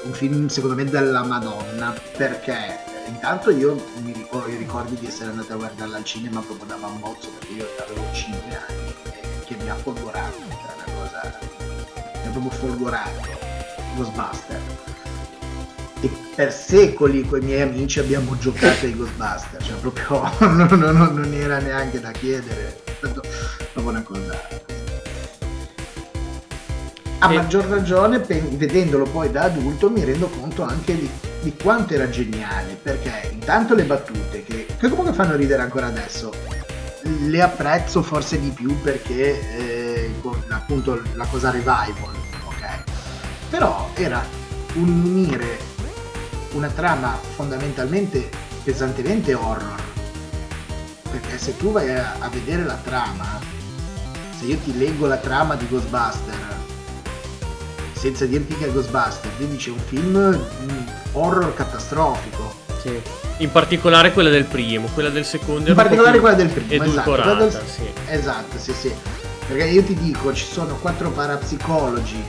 un 0.07 0.13
film 0.13 0.47
secondo 0.47 0.75
me 0.75 0.85
della 0.85 1.23
Madonna 1.23 1.93
perché 2.15 2.53
eh, 2.53 3.09
intanto 3.09 3.49
io 3.51 3.75
mi 4.03 4.13
ricordo, 4.13 4.49
i 4.49 4.55
ricordi 4.55 4.95
di 4.95 5.05
essere 5.07 5.29
andato 5.31 5.53
a 5.53 5.55
guardarla 5.57 5.97
al 5.97 6.03
cinema 6.05 6.39
proprio 6.39 6.65
da 6.65 6.75
bambozzo 6.75 7.29
perché 7.37 7.53
io 7.53 7.67
avevo 7.83 8.05
5 8.13 8.39
anni 8.67 8.93
e 9.03 9.43
che 9.45 9.55
mi 9.61 9.69
ha 9.69 9.75
folgorato, 9.75 10.37
cioè 10.49 10.73
una 10.85 10.99
cosa 10.99 11.37
mi 12.21 12.27
ha 12.27 12.29
proprio 12.31 12.51
folgorato 12.51 13.21
Ghostbuster 13.95 14.61
e 16.01 16.09
per 16.35 16.53
secoli 16.53 17.25
con 17.25 17.41
i 17.41 17.45
miei 17.45 17.61
amici 17.61 17.99
abbiamo 17.99 18.37
giocato 18.37 18.85
ai 18.85 18.95
Ghostbuster 18.95 19.61
cioè 19.61 19.75
proprio 19.77 20.29
non, 20.47 20.67
non- 20.79 21.13
non 21.15 21.33
era 21.33 21.59
neanche 21.59 21.99
da 21.99 22.11
chiedere 22.11 22.81
proprio 23.01 23.23
una 23.73 24.01
cosa 24.03 24.47
A 27.19 27.31
E- 27.31 27.35
maggior 27.35 27.65
ragione, 27.65 28.19
vedendolo 28.19 29.05
poi 29.05 29.31
da 29.31 29.43
adulto, 29.43 29.89
mi 29.89 30.03
rendo 30.03 30.27
conto 30.27 30.61
anche 30.61 30.95
di, 30.95 31.09
di 31.41 31.55
quanto 31.55 31.95
era 31.95 32.09
geniale. 32.09 32.77
Perché 32.81 33.29
intanto 33.31 33.73
le 33.73 33.83
battute, 33.83 34.43
che, 34.43 34.67
che 34.77 34.89
comunque 34.89 35.13
fanno 35.13 35.35
ridere 35.35 35.63
ancora 35.63 35.87
adesso, 35.87 36.31
le 37.01 37.41
apprezzo 37.41 38.03
forse 38.03 38.39
di 38.39 38.49
più 38.49 38.79
perché 38.81 39.55
eh, 39.57 40.13
con 40.21 40.43
appunto 40.49 41.01
la 41.13 41.25
cosa 41.25 41.49
revival, 41.49 42.13
ok? 42.45 42.83
Però 43.49 43.89
era 43.95 44.23
un 44.73 44.89
unire 44.89 45.57
una 46.51 46.67
trama 46.69 47.17
fondamentalmente 47.35 48.29
pesantemente 48.63 49.33
horror. 49.33 49.81
Perché 51.09 51.37
se 51.37 51.57
tu 51.57 51.71
vai 51.71 51.89
a, 51.95 52.15
a 52.19 52.29
vedere 52.29 52.63
la 52.63 52.79
trama, 52.83 53.39
se 54.37 54.45
io 54.45 54.57
ti 54.57 54.77
leggo 54.77 55.07
la 55.07 55.17
trama 55.17 55.55
di 55.55 55.67
Ghostbuster 55.67 56.65
senza 57.97 58.25
dirti 58.25 58.55
che 58.55 58.67
è 58.67 58.71
Ghostbuster, 58.71 59.31
ti 59.37 59.47
dice 59.47 59.71
un 59.71 59.79
film 59.79 60.17
mm, 60.17 60.87
horror 61.13 61.53
catastrofico. 61.53 62.65
Sì. 62.81 63.01
In 63.37 63.51
particolare 63.51 64.13
quella 64.13 64.29
del 64.29 64.45
primo, 64.45 64.87
quella 64.93 65.09
del 65.09 65.25
secondo. 65.25 65.69
In 65.69 65.75
particolare 65.75 66.19
quella 66.19 66.35
del 66.35 66.49
primo, 66.49 66.83
esatto. 66.83 67.35
Del- 67.35 67.61
sì. 67.65 67.83
Esatto, 68.07 68.57
sì, 68.57 68.73
sì. 68.73 68.93
Perché 69.47 69.65
io 69.65 69.83
ti 69.83 69.95
dico, 69.95 70.33
ci 70.33 70.45
sono 70.45 70.75
quattro 70.75 71.09
parapsicologi 71.09 72.23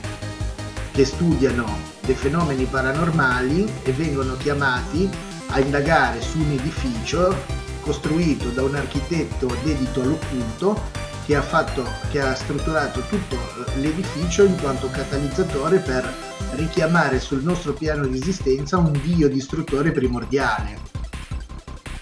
che 0.92 1.04
studiano 1.04 1.96
dei 2.00 2.14
fenomeni 2.14 2.64
paranormali 2.64 3.70
e 3.82 3.92
vengono 3.92 4.36
chiamati 4.36 5.08
a 5.48 5.60
indagare 5.60 6.20
su 6.20 6.38
un 6.38 6.50
edificio 6.52 7.34
costruito 7.80 8.48
da 8.48 8.62
un 8.62 8.74
architetto 8.74 9.54
dedito 9.62 10.02
all'occulto 10.02 11.06
che 11.28 11.36
ha, 11.36 11.42
fatto, 11.42 11.84
che 12.10 12.22
ha 12.22 12.34
strutturato 12.34 13.02
tutto 13.02 13.36
l'edificio 13.74 14.44
in 14.44 14.58
quanto 14.58 14.88
catalizzatore 14.88 15.78
per 15.78 16.10
richiamare 16.52 17.20
sul 17.20 17.42
nostro 17.42 17.74
piano 17.74 18.06
di 18.06 18.16
esistenza 18.16 18.78
un 18.78 18.98
dio 19.02 19.28
distruttore 19.28 19.90
primordiale. 19.90 20.78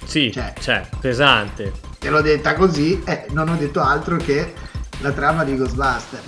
Sì, 0.05 0.31
Cioè. 0.31 0.55
cioè, 0.61 0.89
pesante. 1.01 1.73
Te 1.99 2.09
l'ho 2.09 2.21
detta 2.21 2.55
così 2.55 3.03
e 3.05 3.27
non 3.31 3.49
ho 3.49 3.57
detto 3.57 3.81
altro 3.81 4.17
che 4.17 4.55
la 5.01 5.11
trama 5.11 5.43
di 5.43 5.57
Ghostbuster. 5.57 6.23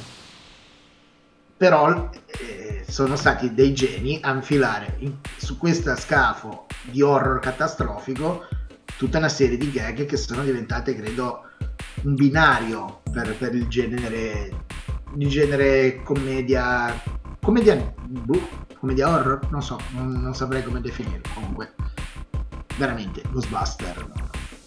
Però 1.57 2.11
eh, 2.41 2.85
sono 2.89 3.15
stati 3.15 3.55
dei 3.55 3.75
geni 3.75 4.19
a 4.20 4.33
infilare 4.33 4.97
in- 4.99 5.19
su 5.37 5.57
questa 5.57 5.95
scafo 5.95 6.66
di 6.83 7.01
horror 7.01 7.39
catastrofico 7.39 8.49
tutta 8.97 9.19
una 9.19 9.29
serie 9.29 9.57
di 9.57 9.70
gag 9.70 10.05
che 10.05 10.16
sono 10.16 10.43
diventate, 10.43 10.97
credo, 10.97 11.45
un 12.03 12.15
binario 12.15 13.01
per, 13.11 13.37
per 13.37 13.55
il 13.55 13.67
genere 13.69 14.65
il 15.17 15.29
genere 15.29 16.03
commedia 16.03 16.95
commedia 17.41 17.95
boh, 18.07 18.49
commedia 18.79 19.09
horror 19.09 19.49
non 19.51 19.63
so 19.63 19.79
non, 19.91 20.11
non 20.11 20.35
saprei 20.35 20.63
come 20.63 20.81
definirlo 20.81 21.33
comunque. 21.35 21.75
Veramente 22.77 23.23
Ghostbuster 23.31 24.07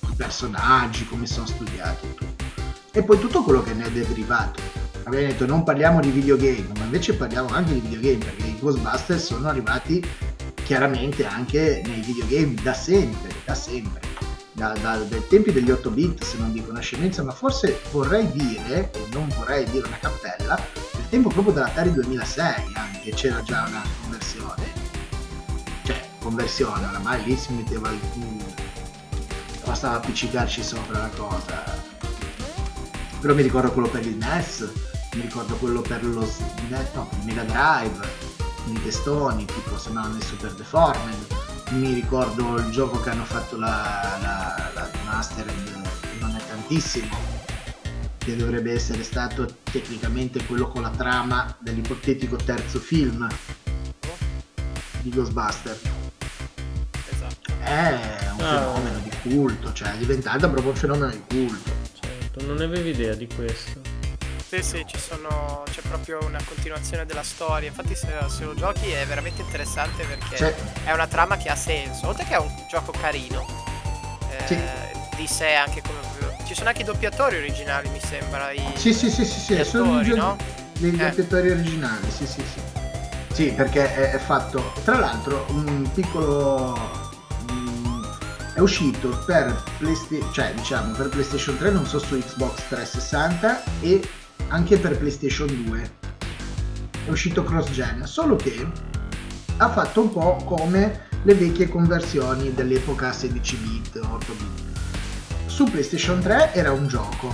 i 0.09 0.15
personaggi 0.15 1.05
come 1.07 1.25
sono 1.25 1.45
studiati 1.45 2.07
tutto. 2.15 2.43
E 2.91 3.03
poi 3.03 3.19
tutto 3.19 3.43
quello 3.43 3.61
che 3.61 3.73
ne 3.73 3.85
è 3.85 3.91
derivato. 3.91 4.59
Abbiamo 5.03 5.27
detto 5.27 5.45
non 5.45 5.63
parliamo 5.63 6.01
di 6.01 6.09
videogame 6.09 6.67
ma 6.77 6.83
invece 6.83 7.15
parliamo 7.15 7.49
anche 7.49 7.73
di 7.73 7.79
videogame 7.79 8.25
perché 8.25 8.47
i 8.47 8.59
Ghostbuster 8.59 9.19
sono 9.19 9.47
arrivati 9.47 10.03
chiaramente 10.63 11.25
anche 11.25 11.81
nei 11.85 12.01
videogame 12.01 12.53
da 12.61 12.73
sempre 12.73 13.29
da 13.45 13.55
sempre 13.55 13.99
da- 14.53 14.75
da- 14.81 14.97
dai 14.97 15.27
tempi 15.27 15.51
degli 15.51 15.71
8 15.71 15.89
bit 15.89 16.23
se 16.23 16.37
non 16.37 16.51
dico 16.51 16.71
una 16.71 16.81
scemenza 16.81 17.23
ma 17.23 17.31
forse 17.31 17.81
vorrei 17.91 18.29
dire 18.31 18.91
e 18.91 19.07
non 19.11 19.31
vorrei 19.35 19.65
dire 19.69 19.87
una 19.87 19.97
cappella 19.97 20.59
il 20.97 21.09
tempo 21.09 21.29
proprio 21.29 21.53
dell'Atari 21.53 21.91
2006 21.93 22.73
anche 22.73 23.11
c'era 23.11 23.41
già 23.41 23.65
una 23.67 23.83
conversione. 24.01 24.89
Cioè 25.83 26.09
conversione 26.19 26.85
oramai 26.85 27.23
lì 27.23 27.35
si 27.35 27.53
metteva 27.53 27.89
il 27.89 27.99
bastava 29.63 29.97
appiccicarci 29.97 30.63
sopra 30.63 30.99
la 30.99 31.09
cosa. 31.15 31.89
Però 33.19 33.33
mi 33.33 33.41
ricordo 33.41 33.71
quello 33.71 33.87
per 33.89 34.05
il 34.05 34.15
NES 34.15 34.69
mi 35.13 35.21
ricordo 35.21 35.55
quello 35.55 35.81
per 35.81 36.05
lo 36.05 36.25
no, 36.93 37.09
Mega 37.23 37.43
Drive 37.43 38.29
i 38.67 38.81
testoni 38.81 39.43
tipo 39.45 39.77
sembravano 39.77 40.15
il 40.15 40.23
Super 40.23 40.53
Deformed 40.53 41.40
mi 41.71 41.93
ricordo 41.93 42.57
il 42.57 42.69
gioco 42.69 42.99
che 42.99 43.09
hanno 43.09 43.23
fatto 43.25 43.57
la, 43.57 44.17
la, 44.21 44.71
la 44.73 44.89
remastered 44.91 45.81
non 46.19 46.35
è 46.35 46.39
tantissimo 46.47 47.17
che 48.17 48.35
dovrebbe 48.35 48.73
essere 48.73 49.03
stato 49.03 49.47
tecnicamente 49.63 50.43
quello 50.45 50.67
con 50.67 50.81
la 50.83 50.89
trama 50.89 51.55
dell'ipotetico 51.59 52.35
terzo 52.35 52.79
film 52.79 53.27
di 55.01 55.09
Ghostbuster 55.09 55.77
Esatto. 57.09 57.53
è 57.63 58.29
un 58.37 58.39
Ah. 58.43 58.57
fenomeno 58.57 58.99
di 58.99 59.29
culto 59.29 59.71
cioè 59.73 59.93
è 59.93 59.97
diventato 59.97 60.49
proprio 60.49 60.71
un 60.71 60.77
fenomeno 60.77 61.09
di 61.09 61.21
culto 61.27 61.71
Certo, 61.99 62.45
non 62.45 62.55
ne 62.57 62.63
avevo 62.65 62.87
idea 62.89 63.13
di 63.13 63.27
questo. 63.27 63.81
Sì, 64.51 64.61
sì, 64.63 64.83
ci 64.85 64.97
sono, 64.99 65.63
c'è 65.71 65.79
proprio 65.79 66.19
una 66.25 66.39
continuazione 66.43 67.05
della 67.05 67.23
storia. 67.23 67.69
Infatti, 67.69 67.95
se, 67.95 68.09
se 68.27 68.43
lo 68.43 68.53
giochi 68.53 68.91
è 68.91 69.05
veramente 69.05 69.41
interessante 69.43 70.03
perché 70.03 70.35
Cioè, 70.35 70.55
è 70.83 70.91
una 70.91 71.07
trama 71.07 71.37
che 71.37 71.47
ha 71.47 71.55
senso. 71.55 72.07
Oltre 72.09 72.25
che 72.25 72.33
è 72.33 72.37
un 72.37 72.53
gioco 72.69 72.91
carino, 72.91 73.45
eh, 74.29 74.47
Sì. 74.47 74.59
di 75.15 75.25
sé 75.25 75.53
anche 75.53 75.81
come. 75.81 75.99
Ci 76.45 76.53
sono 76.53 76.67
anche 76.67 76.81
i 76.81 76.83
doppiatori 76.83 77.37
originali, 77.37 77.87
mi 77.91 78.01
sembra. 78.01 78.51
I, 78.51 78.61
sì 78.75 78.93
sì 78.93 79.09
sì 79.09 79.23
sì, 79.23 79.39
sì 79.39 79.63
sono 79.63 79.83
attori, 79.91 80.01
i 80.01 80.09
gio- 80.09 80.15
no? 80.17 80.37
degli 80.79 80.99
Eh. 81.01 81.05
doppiatori 81.09 81.51
originali 81.51 82.11
sì 82.11 82.25
sì 82.27 82.41
sì 82.43 82.59
sì 83.33 83.51
perché 83.53 83.93
è, 83.93 84.11
è 84.11 84.17
fatto 84.17 84.73
tra 84.83 84.97
l'altro 84.97 85.45
un 85.49 85.89
piccolo 85.93 86.75
mm, 87.53 88.03
è 88.55 88.59
uscito 88.59 89.09
per 89.25 89.63
PlayStation 89.77 90.33
cioè 90.33 90.53
diciamo 90.55 90.93
per 90.93 91.07
PlayStation 91.07 91.57
3 91.57 91.69
non 91.71 91.85
so 91.85 91.99
su 91.99 92.17
Xbox 92.19 92.67
360 92.67 93.63
e 93.79 94.01
anche 94.51 94.77
per 94.77 94.97
PlayStation 94.97 95.47
2 95.65 95.91
è 97.05 97.09
uscito 97.09 97.43
cross 97.43 97.71
gen 97.71 98.05
solo 98.05 98.35
che 98.35 98.65
ha 99.57 99.69
fatto 99.69 100.01
un 100.01 100.11
po' 100.11 100.35
come 100.45 101.07
le 101.23 101.33
vecchie 101.33 101.67
conversioni 101.67 102.53
dell'epoca 102.53 103.11
16 103.11 103.55
bit 103.57 103.99
8 104.01 104.33
bit. 104.33 104.79
Su 105.45 105.65
PlayStation 105.65 106.19
3 106.19 106.53
era 106.53 106.71
un 106.71 106.87
gioco. 106.87 107.33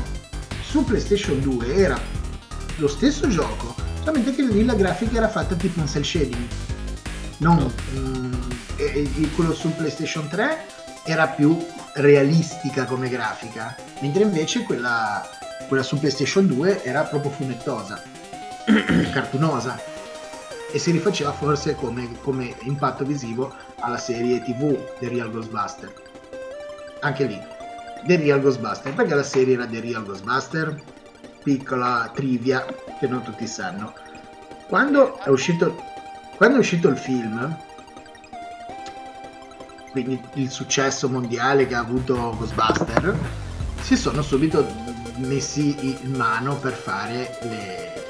Su 0.61 0.83
PlayStation 0.83 1.39
2 1.41 1.75
era 1.75 1.99
lo 2.77 2.87
stesso 2.87 3.27
gioco 3.27 3.75
solamente 4.07 4.33
che 4.33 4.43
lì 4.43 4.63
la 4.63 4.75
grafica 4.75 5.17
era 5.17 5.27
fatta 5.27 5.55
tipo 5.55 5.81
in 5.81 5.87
cel 5.87 6.05
shading. 6.05 6.47
Non 7.39 7.71
mm, 7.93 8.33
e- 8.77 9.11
e 9.15 9.29
quello 9.35 9.53
su 9.53 9.73
PlayStation 9.75 10.27
3 10.29 10.65
era 11.03 11.27
più 11.27 11.57
realistica 11.93 12.85
come 12.85 13.09
grafica 13.09 13.75
mentre 14.01 14.23
invece 14.23 14.63
quella, 14.63 15.27
quella 15.67 15.83
su 15.83 15.99
PlayStation 15.99 16.47
2 16.47 16.83
era 16.83 17.03
proprio 17.03 17.31
fumettosa 17.31 18.01
cartunosa 19.11 19.79
e 20.71 20.79
si 20.79 20.91
rifaceva 20.91 21.31
forse 21.31 21.75
come, 21.75 22.17
come 22.21 22.55
impatto 22.61 23.05
visivo 23.05 23.53
alla 23.79 23.97
serie 23.97 24.41
tv 24.41 24.97
The 24.99 25.09
Real 25.09 25.31
Ghostbuster. 25.31 25.93
Anche 27.01 27.25
lì 27.25 27.39
The 28.05 28.17
Real 28.17 28.41
Ghostbuster 28.41 28.93
perché 28.93 29.13
la 29.13 29.23
serie 29.23 29.53
era 29.53 29.65
The 29.65 29.79
Real 29.79 30.03
Ghostbuster? 30.03 30.81
Piccola 31.43 32.11
trivia 32.13 32.65
che 32.99 33.07
non 33.07 33.23
tutti 33.23 33.47
sanno. 33.47 33.93
Quando 34.67 35.17
è 35.19 35.29
uscito 35.29 35.83
quando 36.35 36.57
è 36.57 36.59
uscito 36.59 36.87
il 36.89 36.97
film 36.97 37.57
quindi 39.91 40.21
il 40.33 40.51
successo 40.51 41.09
mondiale 41.09 41.65
che 41.65 41.75
ha 41.75 41.79
avuto 41.79 42.35
Ghostbuster 42.37 43.17
si 43.81 43.95
sono 43.95 44.21
subito 44.21 44.86
messi 45.17 45.75
in 45.79 46.13
mano 46.15 46.57
per 46.57 46.73
fare 46.73 47.37
le 47.43 48.05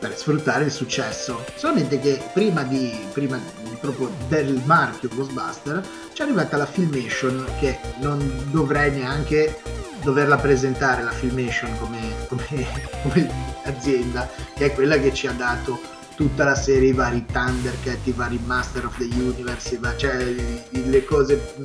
per 0.00 0.16
sfruttare 0.16 0.64
il 0.64 0.72
successo. 0.72 1.44
Solamente 1.54 2.00
che 2.00 2.20
prima 2.32 2.62
di 2.62 2.98
prima 3.12 3.38
proprio 3.80 4.10
del 4.28 4.60
marchio 4.64 5.10
Ghostbuster 5.14 5.86
c'è 6.12 6.24
arrivata 6.24 6.56
la 6.56 6.66
Filmation 6.66 7.46
che 7.60 7.78
non 7.98 8.48
dovrei 8.50 8.90
neanche 8.90 9.60
doverla 10.02 10.38
presentare 10.38 11.02
la 11.02 11.10
Filmation 11.10 11.76
come, 11.78 11.98
come- 12.28 12.66
come 13.02 13.30
azienda 13.64 14.28
che 14.54 14.66
è 14.66 14.74
quella 14.74 14.98
che 14.98 15.12
ci 15.12 15.26
ha 15.26 15.32
dato 15.32 15.78
tutta 16.16 16.44
la 16.44 16.54
serie, 16.54 16.90
i 16.90 16.92
vari 16.92 17.24
Thundercat, 17.24 18.06
i 18.06 18.12
vari 18.12 18.38
Master 18.44 18.84
of 18.84 18.96
the 18.98 19.04
Universe, 19.04 19.78
cioè 19.96 20.22
le 20.70 21.04
cose 21.04 21.54
mh, 21.56 21.62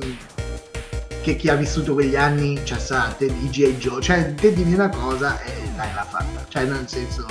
che 1.26 1.34
chi 1.34 1.48
ha 1.48 1.56
vissuto 1.56 1.92
quegli 1.94 2.14
anni 2.14 2.60
cioè 2.62 2.78
sa, 2.78 3.12
te 3.18 3.26
di 3.26 3.48
G.I. 3.48 3.76
Joe, 3.78 4.00
cioè 4.00 4.32
te 4.36 4.52
dimmi 4.52 4.74
una 4.74 4.88
cosa 4.90 5.42
e 5.42 5.50
dai 5.74 5.92
l'ha 5.92 6.06
fatta, 6.08 6.44
cioè 6.46 6.66
nel 6.66 6.84
senso 6.88 7.26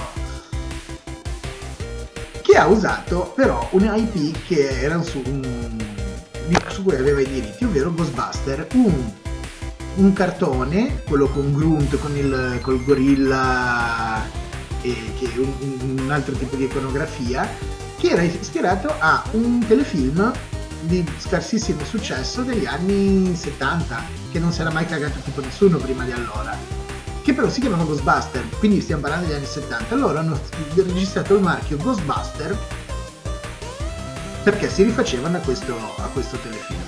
che 2.42 2.58
ha 2.58 2.68
usato 2.68 3.32
però 3.34 3.66
un 3.72 3.90
IP 3.96 4.46
che 4.48 4.82
era 4.82 5.02
su, 5.02 5.22
un- 5.26 5.78
su 6.68 6.84
cui 6.84 6.96
aveva 6.96 7.22
i 7.22 7.26
diritti, 7.26 7.64
ovvero 7.64 7.94
Ghostbuster, 7.94 8.68
un, 8.74 9.12
un 9.96 10.12
cartone, 10.12 11.02
quello 11.08 11.28
con 11.28 11.54
Grunt, 11.54 11.98
con 11.98 12.18
il 12.18 12.60
col 12.62 12.84
gorilla 12.84 14.22
e 14.82 14.94
che 15.18 15.30
un- 15.40 16.00
un 16.04 16.12
altro 16.12 16.34
tipo 16.36 16.58
di 16.58 16.66
iconografia, 16.66 17.48
che 17.98 18.10
era 18.10 18.24
ispirato 18.24 18.94
a 19.00 19.24
un 19.32 19.66
telefilm 19.66 20.34
di 20.86 21.06
scarsissimo 21.18 21.84
successo 21.84 22.42
degli 22.42 22.66
anni 22.66 23.36
70, 23.36 24.04
che 24.32 24.40
non 24.40 24.52
si 24.52 24.62
era 24.62 24.72
mai 24.72 24.86
cagato 24.86 25.20
tipo 25.20 25.42
nessuno 25.42 25.78
prima 25.78 26.04
di 26.04 26.12
allora, 26.12 26.58
che 27.22 27.34
però 27.34 27.50
si 27.50 27.60
chiamava 27.60 27.84
Ghostbuster, 27.84 28.48
quindi 28.60 28.82
stiamo 28.82 29.02
parlando 29.02 29.28
degli 29.28 29.36
anni 29.36 29.46
70. 29.46 29.96
Loro 29.96 30.20
hanno 30.20 30.40
registrato 30.76 31.36
il 31.36 31.42
marchio 31.42 31.78
Ghostbuster 31.78 32.58
perché 34.44 34.70
si 34.70 34.84
rifacevano 34.84 35.38
a 35.38 35.40
questo, 35.40 35.76
a 35.98 36.08
questo 36.14 36.38
telefilm. 36.38 36.80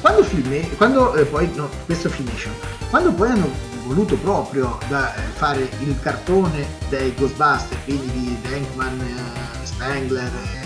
Quando, 0.00 0.22
filme, 0.22 0.60
quando 0.76 1.14
eh, 1.14 1.24
poi, 1.24 1.50
no, 1.54 1.68
questo 1.84 2.08
Filmation, 2.08 2.54
quando 2.88 3.12
poi 3.12 3.30
hanno 3.30 3.50
voluto 3.84 4.16
proprio 4.16 4.78
da, 4.88 5.14
eh, 5.14 5.20
fare 5.34 5.68
il 5.80 5.98
cartone 6.00 6.66
dei 6.88 7.12
Ghostbuster, 7.14 7.76
quindi 7.84 8.10
di 8.12 8.38
Dankman, 8.48 9.00
eh, 9.00 9.66
Spengler, 9.66 10.30
eh, 10.54 10.59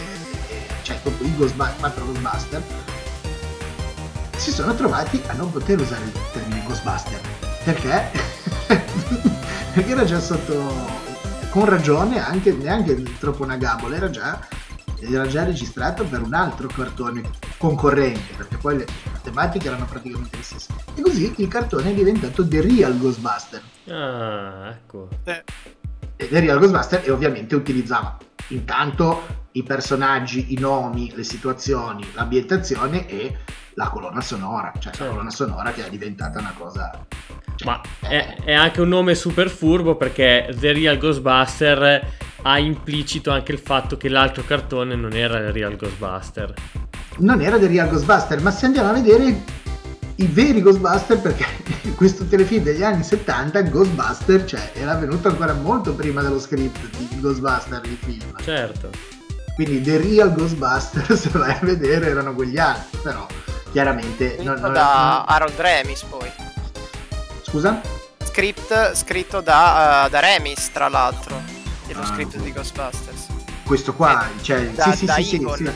cioè 0.85 1.01
proprio 1.01 1.27
i 1.27 1.35
Ghostbuster, 1.37 1.77
quattro 1.79 2.05
Ghostbuster, 2.05 2.63
si 4.37 4.53
sono 4.53 4.75
trovati 4.75 5.21
a 5.27 5.33
non 5.33 5.51
poter 5.51 5.81
usare 5.81 6.05
il 6.05 6.13
termine 6.33 6.63
Ghostbuster 6.67 7.21
perché? 7.65 8.11
Perché 9.75 9.91
era 9.91 10.05
già 10.05 10.21
sotto 10.21 11.03
con 11.51 11.65
ragione 11.65 12.25
anche 12.25 12.53
neanche 12.53 13.03
troppo 13.19 13.43
una 13.43 13.57
gabola 13.57 13.97
era 13.97 14.11
già 14.11 14.39
era 15.01 15.27
già 15.27 15.45
registrato 15.45 16.05
per 16.05 16.23
un 16.23 16.35
altro 16.35 16.69
cartone 16.69 17.23
concorrente 17.59 18.35
perché 18.37 18.57
poi 18.57 18.79
le 18.79 18.87
tematiche 19.23 19.67
erano 19.67 19.87
praticamente 19.87 20.37
le 20.37 20.43
stesse. 20.43 20.73
E 20.95 21.01
così 21.01 21.33
il 21.37 21.49
cartone 21.49 21.91
è 21.91 21.95
diventato 21.95 22.47
The 22.47 22.61
Real 22.61 22.97
Ghostbuster. 22.99 23.63
Ah, 23.89 24.71
ecco. 24.71 25.09
Eh, 25.25 25.43
e 26.17 26.29
The 26.29 26.41
Real 26.41 26.59
Ghostbuster 26.59 27.03
e 27.05 27.11
ovviamente 27.11 27.55
utilizzava 27.55 28.17
intanto 28.49 29.43
i 29.53 29.63
personaggi, 29.63 30.53
i 30.53 30.59
nomi, 30.59 31.13
le 31.15 31.25
situazioni, 31.25 32.05
l'ambientazione 32.15 33.07
e 33.09 33.37
la 33.75 33.89
colonna 33.89 34.21
sonora, 34.21 34.73
cioè 34.79 34.93
la 34.93 34.99
Certo. 34.99 35.13
colonna 35.13 35.31
sonora 35.31 35.73
che 35.73 35.87
è 35.87 35.91
diventata 35.91 36.39
una 36.39 36.53
cosa... 36.57 37.07
cioè, 37.57 37.69
Ma 37.69 37.81
è, 38.01 38.37
è 38.45 38.53
anche 38.53 38.81
un 38.81 38.89
nome 38.89 39.15
super 39.15 39.49
furbo 39.49 39.97
perché 39.97 40.55
The 40.59 40.73
Real 40.73 40.99
Ghostbuster 40.99 42.13
ha 42.43 42.59
implicito 42.59 43.31
anche 43.31 43.53
il 43.53 43.59
fatto 43.59 43.97
che 43.97 44.09
l'altro 44.09 44.45
cartone 44.45 44.95
non 44.95 45.13
era 45.15 45.39
il 45.39 45.53
Real 45.53 45.77
Ghostbuster. 45.77 46.53
non 47.19 47.41
era 47.41 47.59
The 47.59 47.67
Real 47.69 47.89
Ghostbuster, 47.89 48.41
ma 48.43 48.51
se 48.51 48.67
andiamo 48.67 48.91
a 48.91 48.93
vedere 48.93 49.43
i 50.17 50.27
veri 50.27 50.61
Ghostbuster, 50.63 51.19
perché 51.21 51.45
questo 51.97 52.25
telefilm 52.27 52.63
degli 52.65 52.83
anni 52.83 53.03
70, 53.03 53.63
Ghostbuster, 53.63 54.45
cioè, 54.45 54.71
era 54.75 54.95
venuto 54.95 55.29
ancora 55.29 55.53
molto 55.55 55.95
prima 55.95 56.23
dello 56.23 56.39
script 56.39 56.97
di 56.97 57.21
Ghostbuster, 57.21 57.81
il 57.85 57.99
film. 58.01 58.35
Certo. 58.43 58.91
Quindi 59.55 59.81
The 59.83 59.99
Real 59.99 60.33
Ghostbuster, 60.33 61.17
se 61.19 61.29
vai 61.31 61.53
a 61.53 61.59
vedere, 61.63 62.09
erano 62.09 62.35
quegli 62.35 62.59
anni, 62.59 62.83
però 63.03 63.27
chiaramente... 63.73 64.37
non- 64.41 64.55
scritto 64.55 64.61
non- 64.61 64.73
da 64.73 65.25
Harold 65.25 65.59
Remis 65.61 66.03
poi. 66.03 66.31
Scusa? 67.43 67.81
Script 68.25 68.95
scritto 68.95 69.41
da, 69.41 70.07
eh, 70.07 70.11
da 70.11 70.21
Remis, 70.21 70.71
tra 70.73 70.89
l'altro. 70.89 71.41
Dello 71.87 72.01
Ah, 72.01 72.07
script 72.07 72.37
boh. 72.37 72.43
di 72.43 72.53
Ghostbusters. 72.53 73.27
Questo 73.65 73.95
qua, 73.95 74.27
Eh, 74.29 74.43
cioè... 74.43 74.71
da- 74.71 74.91
sì, 74.91 74.97
sì, 74.97 75.05
da 75.07 75.15
sì, 75.15 75.25
sì. 75.25 75.39
Mm. 75.41 75.69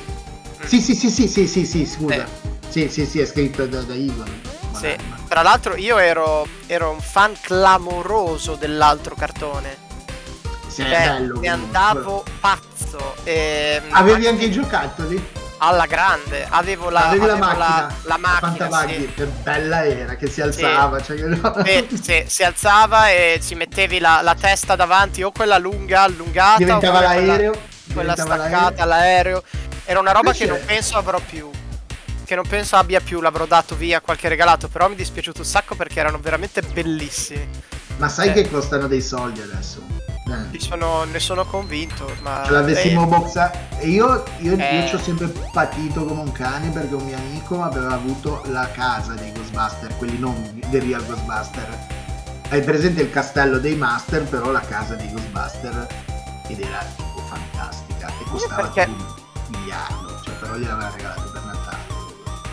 Sì, 0.64 0.80
sì, 0.80 0.94
sì, 0.94 1.08
sì, 1.10 1.28
sì, 1.28 1.46
sì, 1.46 1.64
sì, 1.66 1.86
scusa. 1.86 2.14
Eh. 2.14 2.26
Sì, 2.68 2.88
sì, 2.88 3.06
sì, 3.06 3.20
è 3.20 3.26
scritto 3.26 3.66
da, 3.66 3.80
da 3.82 3.94
Eagle. 3.94 4.30
Sì. 4.78 4.96
Tra 5.28 5.42
l'altro 5.42 5.74
io 5.76 5.98
ero, 5.98 6.46
ero 6.66 6.90
un 6.90 7.00
fan 7.00 7.34
clamoroso 7.40 8.54
dell'altro 8.54 9.14
cartone. 9.14 9.76
Sì, 10.68 10.82
è 10.82 10.84
Cioè, 10.84 11.06
bello. 11.08 11.40
ne 11.40 11.48
andavo 11.48 12.24
pazzo. 12.40 13.14
ehm, 13.24 13.84
Avevi 13.90 14.26
anche 14.26 14.44
i 14.44 14.50
giocattoli? 14.50 15.36
alla 15.60 15.86
grande. 15.86 16.46
Avevo 16.48 16.88
la, 16.88 17.08
Avevi 17.08 17.26
la 17.26 17.32
avevo 17.32 17.46
macchina, 17.46 17.66
la, 17.66 17.92
la 18.02 18.16
macchina. 18.16 18.38
Pantavaghi, 18.40 18.94
sì. 18.94 19.12
che 19.14 19.24
bella 19.24 19.84
era, 19.84 20.14
che 20.14 20.28
si 20.28 20.40
alzava. 20.40 21.02
Cioè, 21.02 21.16
Sì, 21.64 21.98
sì, 22.00 22.24
si 22.28 22.42
alzava 22.44 23.08
e 23.10 23.40
ci 23.42 23.56
mettevi 23.56 23.98
la, 23.98 24.20
la 24.22 24.36
testa 24.36 24.76
davanti 24.76 25.22
o 25.24 25.32
quella 25.32 25.58
lunga, 25.58 26.02
allungata 26.02 26.58
diventava 26.58 26.98
quella- 26.98 27.14
l'aereo. 27.26 27.60
quella 27.92 28.14
diventava 28.14 28.46
staccata 28.48 28.82
all'aereo. 28.84 29.42
Era 29.84 29.98
una 29.98 30.12
roba 30.12 30.26
Invece- 30.30 30.44
che 30.44 30.50
non 30.50 30.60
penso 30.64 30.96
avrò 30.96 31.18
più. 31.18 31.50
Che 32.28 32.34
non 32.34 32.46
penso 32.46 32.76
abbia 32.76 33.00
più, 33.00 33.22
l'avrò 33.22 33.46
dato 33.46 33.74
via 33.74 34.02
qualche 34.02 34.28
regalato. 34.28 34.68
Però 34.68 34.86
mi 34.86 34.92
è 34.92 34.96
dispiaciuto 34.98 35.38
un 35.40 35.46
sacco 35.46 35.74
perché 35.74 35.98
erano 35.98 36.18
veramente 36.18 36.60
bellissimi. 36.60 37.48
Ma 37.96 38.10
sai 38.10 38.28
Eh. 38.28 38.32
che 38.34 38.50
costano 38.50 38.86
dei 38.86 39.00
soldi 39.00 39.40
adesso? 39.40 39.80
Eh. 40.52 40.58
Sono- 40.60 41.04
ne 41.04 41.20
sono 41.20 41.46
convinto. 41.46 42.06
Ma 42.20 42.42
Ce 42.44 42.50
l'avessimo 42.52 43.04
eh, 43.04 43.06
boxa 43.06 43.50
e 43.78 43.88
io, 43.88 44.24
io, 44.40 44.58
Eh. 44.58 44.78
io 44.80 44.86
ci 44.88 44.94
ho 44.96 44.98
sempre 44.98 45.28
patito 45.52 46.04
come 46.04 46.20
un 46.20 46.30
cane 46.32 46.68
perché 46.68 46.94
un 46.94 47.06
mio 47.06 47.16
amico 47.16 47.62
aveva 47.62 47.94
avuto 47.94 48.42
la 48.48 48.70
casa 48.72 49.14
dei 49.14 49.32
Ghostbuster, 49.32 49.96
quelli 49.96 50.18
non 50.18 50.60
dei 50.68 50.80
Real 50.80 51.06
Ghostbuster. 51.06 51.86
Hai 52.50 52.60
presente 52.62 53.00
il 53.00 53.10
castello 53.10 53.58
dei 53.58 53.74
Master, 53.74 54.24
però 54.24 54.50
la 54.50 54.60
casa 54.60 54.94
dei 54.96 55.10
Ghostbuster 55.10 55.86
ed 56.46 56.60
era 56.60 56.84
tipo 56.94 57.22
fantastica 57.26 58.08
e 58.08 58.24
costava 58.28 58.68
perché- 58.68 58.90
un 58.90 59.14
miliardo, 59.48 60.20
cioè 60.22 60.34
però 60.34 60.56
gliel'aveva 60.56 60.90
regalato. 60.94 61.36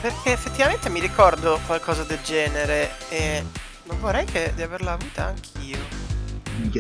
Perché 0.02 0.32
effettivamente 0.32 0.90
mi 0.90 1.00
ricordo 1.00 1.60
qualcosa 1.66 2.04
del 2.04 2.20
genere. 2.24 2.92
E 3.10 3.44
non 3.84 4.00
vorrei 4.00 4.26
che 4.26 4.54
di 4.56 4.62
averla 4.62 4.92
avuta 4.94 5.26
anch'io. 5.26 5.80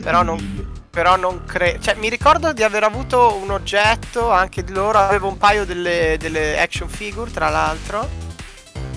Però 0.01 0.23
non-. 0.23 0.83
Però 0.89 1.17
non 1.17 1.43
credo. 1.43 1.81
Cioè, 1.81 1.95
mi 1.95 2.09
ricordo 2.09 2.53
di 2.53 2.63
aver 2.63 2.83
avuto 2.83 3.35
un 3.35 3.51
oggetto 3.51 4.31
anche 4.31 4.63
di 4.63 4.71
loro. 4.71 4.97
Avevo 4.97 5.27
un 5.27 5.37
paio 5.37 5.65
delle, 5.65 6.15
delle 6.17 6.59
action 6.59 6.87
figure, 6.87 7.29
tra 7.31 7.49
l'altro. 7.49 8.23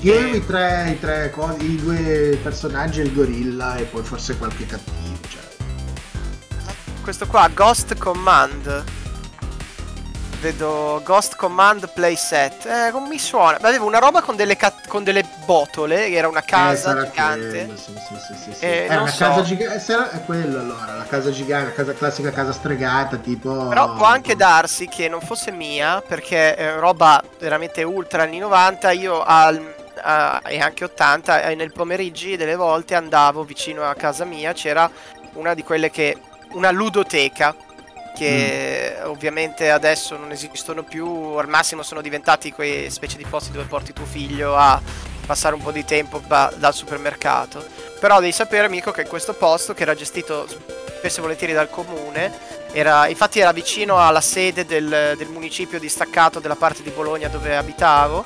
Io 0.02 0.14
avevo 0.14 0.36
i 0.36 0.46
tre, 0.46 0.90
i 0.92 1.00
tre 1.00 1.30
co- 1.30 1.56
i 1.58 1.74
due 1.74 2.38
personaggi 2.40 3.00
il 3.00 3.12
gorilla 3.12 3.74
e 3.74 3.82
poi 3.82 4.04
forse 4.04 4.38
qualche 4.38 4.64
cattivo, 4.64 5.18
cioè. 5.28 5.42
Questo 7.02 7.26
qua, 7.26 7.48
Ghost 7.52 7.98
Command. 7.98 8.84
Vedo 10.40 11.00
Ghost 11.04 11.34
Command 11.34 11.90
Playset. 11.92 12.64
Eh, 12.64 12.90
non 12.92 13.08
mi 13.08 13.18
suona. 13.18 13.58
Ma 13.60 13.68
avevo 13.68 13.86
una 13.86 13.98
roba 13.98 14.22
con 14.22 14.36
delle, 14.36 14.56
ca- 14.56 14.72
con 14.86 15.02
delle 15.02 15.24
botole. 15.44 16.10
Era 16.10 16.28
una 16.28 16.38
Eh, 16.40 16.44
casa 16.44 16.76
sarà 16.90 17.04
gigante. 17.08 17.48
quello, 17.64 17.76
sì, 17.76 17.92
sì, 17.96 18.34
sì, 18.44 18.54
sì. 18.54 18.64
Eh, 18.64 18.86
è 18.86 18.94
non 18.94 19.02
una 19.02 19.10
so. 19.10 19.24
casa 19.24 19.42
gigante. 19.42 19.80
Sarà 19.80 20.10
è 20.12 20.24
quello 20.24 20.60
allora, 20.60 20.94
la 20.94 21.04
casa 21.06 21.30
gigante, 21.32 21.70
la 21.70 21.74
casa 21.74 21.92
classica 21.92 22.30
casa 22.30 22.52
stregata, 22.52 23.16
tipo. 23.16 23.66
Però 23.66 23.94
può 23.96 24.06
anche 24.06 24.36
darsi 24.36 24.86
che 24.86 25.08
non 25.08 25.20
fosse 25.20 25.50
mia, 25.50 26.00
perché 26.06 26.54
è 26.54 26.78
roba 26.78 27.20
veramente 27.40 27.82
ultra 27.82 28.22
anni 28.22 28.38
90. 28.38 28.92
Io 28.92 29.20
al, 29.24 29.74
a- 30.00 30.40
e 30.44 30.60
anche 30.60 30.84
80, 30.84 31.42
e 31.42 31.56
nel 31.56 31.72
pomeriggi 31.72 32.36
delle 32.36 32.54
volte 32.54 32.94
andavo 32.94 33.42
vicino 33.42 33.82
a 33.82 33.94
casa 33.94 34.24
mia. 34.24 34.52
C'era 34.52 34.88
una 35.32 35.54
di 35.54 35.64
quelle 35.64 35.90
che. 35.90 36.16
Una 36.52 36.70
ludoteca. 36.70 37.54
Che 38.18 38.96
ovviamente 39.04 39.70
adesso 39.70 40.16
non 40.16 40.32
esistono 40.32 40.82
più. 40.82 41.06
Al 41.06 41.46
massimo 41.46 41.84
sono 41.84 42.00
diventati 42.00 42.50
quei 42.50 42.90
specie 42.90 43.16
di 43.16 43.24
posti 43.24 43.52
dove 43.52 43.66
porti 43.66 43.92
tuo 43.92 44.06
figlio 44.06 44.56
a 44.56 44.82
passare 45.24 45.54
un 45.54 45.62
po' 45.62 45.70
di 45.70 45.84
tempo 45.84 46.18
ba- 46.18 46.52
dal 46.56 46.74
supermercato. 46.74 47.64
Però 48.00 48.18
devi 48.18 48.32
sapere, 48.32 48.66
amico, 48.66 48.90
che 48.90 49.06
questo 49.06 49.34
posto, 49.34 49.72
che 49.72 49.82
era 49.82 49.94
gestito 49.94 50.48
spesso 50.98 51.18
e 51.20 51.22
volentieri 51.22 51.52
dal 51.52 51.70
comune, 51.70 52.32
era, 52.78 53.08
infatti 53.08 53.40
era 53.40 53.52
vicino 53.52 53.98
alla 53.98 54.20
sede 54.20 54.64
del, 54.64 55.14
del 55.16 55.28
municipio 55.28 55.80
distaccato 55.80 56.38
della 56.38 56.54
parte 56.54 56.82
di 56.82 56.90
Bologna 56.90 57.28
dove 57.28 57.56
abitavo. 57.56 58.24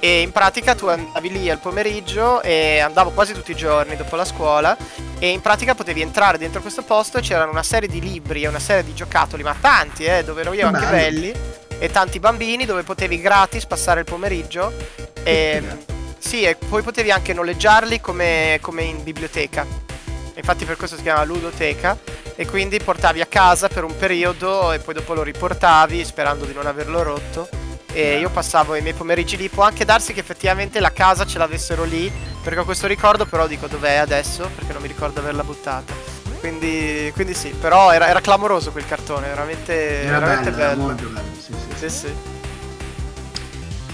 E 0.00 0.20
in 0.20 0.30
pratica 0.30 0.76
tu 0.76 0.86
andavi 0.86 1.32
lì 1.32 1.50
al 1.50 1.58
pomeriggio 1.58 2.40
e 2.40 2.78
andavo 2.78 3.10
quasi 3.10 3.32
tutti 3.32 3.50
i 3.50 3.56
giorni 3.56 3.96
dopo 3.96 4.14
la 4.14 4.24
scuola. 4.24 4.76
E 5.18 5.30
in 5.30 5.40
pratica 5.40 5.74
potevi 5.74 6.00
entrare 6.00 6.38
dentro 6.38 6.60
questo 6.60 6.82
posto 6.82 7.18
e 7.18 7.22
c'erano 7.22 7.50
una 7.50 7.64
serie 7.64 7.88
di 7.88 8.00
libri 8.00 8.44
e 8.44 8.48
una 8.48 8.60
serie 8.60 8.84
di 8.84 8.94
giocattoli, 8.94 9.42
ma 9.42 9.56
tanti, 9.60 10.04
eh, 10.04 10.22
dove 10.22 10.42
erano 10.42 10.54
io 10.54 10.66
anche 10.68 10.86
Bello. 10.86 10.90
belli. 10.90 11.34
E 11.80 11.90
tanti 11.90 12.20
bambini 12.20 12.64
dove 12.64 12.84
potevi 12.84 13.20
gratis 13.20 13.66
passare 13.66 14.00
il 14.00 14.06
pomeriggio. 14.06 14.72
E, 15.24 15.62
sì, 16.18 16.42
e 16.42 16.56
poi 16.56 16.82
potevi 16.82 17.10
anche 17.10 17.32
noleggiarli 17.32 18.00
come, 18.00 18.58
come 18.60 18.82
in 18.84 19.02
biblioteca. 19.02 19.66
Infatti 20.34 20.64
per 20.64 20.76
questo 20.76 20.94
si 20.96 21.02
chiama 21.02 21.24
ludoteca. 21.24 21.98
E 22.40 22.46
quindi 22.46 22.78
portavi 22.78 23.20
a 23.20 23.26
casa 23.26 23.66
per 23.66 23.82
un 23.82 23.96
periodo 23.96 24.70
e 24.70 24.78
poi 24.78 24.94
dopo 24.94 25.12
lo 25.12 25.24
riportavi 25.24 26.04
sperando 26.04 26.44
di 26.44 26.52
non 26.52 26.66
averlo 26.68 27.02
rotto. 27.02 27.48
E 27.92 28.18
io 28.18 28.30
passavo 28.30 28.76
i 28.76 28.80
miei 28.80 28.94
pomeriggi 28.94 29.36
lì. 29.36 29.48
Può 29.48 29.64
anche 29.64 29.84
darsi 29.84 30.12
che 30.12 30.20
effettivamente 30.20 30.78
la 30.78 30.92
casa 30.92 31.26
ce 31.26 31.36
l'avessero 31.38 31.82
lì. 31.82 32.08
Perché 32.40 32.60
ho 32.60 32.64
questo 32.64 32.86
ricordo, 32.86 33.26
però 33.26 33.48
dico 33.48 33.66
dov'è 33.66 33.96
adesso? 33.96 34.48
Perché 34.54 34.72
non 34.72 34.82
mi 34.82 34.86
ricordo 34.86 35.18
averla 35.18 35.42
buttata. 35.42 35.92
Quindi, 36.38 37.10
quindi 37.12 37.34
sì, 37.34 37.48
però 37.48 37.90
era, 37.90 38.06
era 38.06 38.20
clamoroso 38.20 38.70
quel 38.70 38.86
cartone, 38.86 39.26
veramente, 39.26 40.02
Era 40.04 40.20
veramente 40.20 40.50
bello, 40.52 40.62
era 40.62 40.68
bello. 40.74 40.82
molto 40.84 41.06
bello, 41.08 41.26
sì, 41.40 41.52
sì. 41.52 41.88
Sì, 41.88 41.90
sì. 41.90 42.14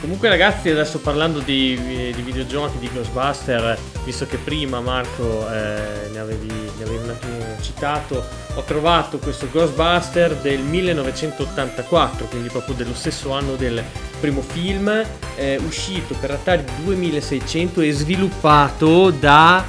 Comunque 0.05 0.29
ragazzi, 0.29 0.69
adesso 0.69 0.99
parlando 0.99 1.39
di, 1.39 1.81
di 2.15 2.21
videogiochi, 2.21 2.77
di 2.79 2.91
Ghostbuster, 2.93 3.79
visto 4.05 4.27
che 4.27 4.37
prima 4.37 4.79
Marco 4.81 5.51
eh, 5.51 6.11
ne, 6.13 6.19
avevi, 6.19 6.47
ne 6.47 6.85
avevi 6.85 7.03
un 7.05 7.09
attimo 7.09 7.37
citato, 7.63 8.23
ho 8.55 8.63
trovato 8.65 9.17
questo 9.17 9.49
Ghostbuster 9.51 10.37
del 10.37 10.61
1984, 10.61 12.27
quindi 12.27 12.51
proprio 12.51 12.75
dello 12.75 12.93
stesso 12.93 13.33
anno 13.33 13.55
del 13.55 13.83
primo 14.21 14.43
film, 14.43 15.07
eh, 15.37 15.59
uscito 15.67 16.15
per 16.21 16.33
Atari 16.33 16.65
2600 16.85 17.81
e 17.81 17.91
sviluppato 17.93 19.09
da 19.09 19.65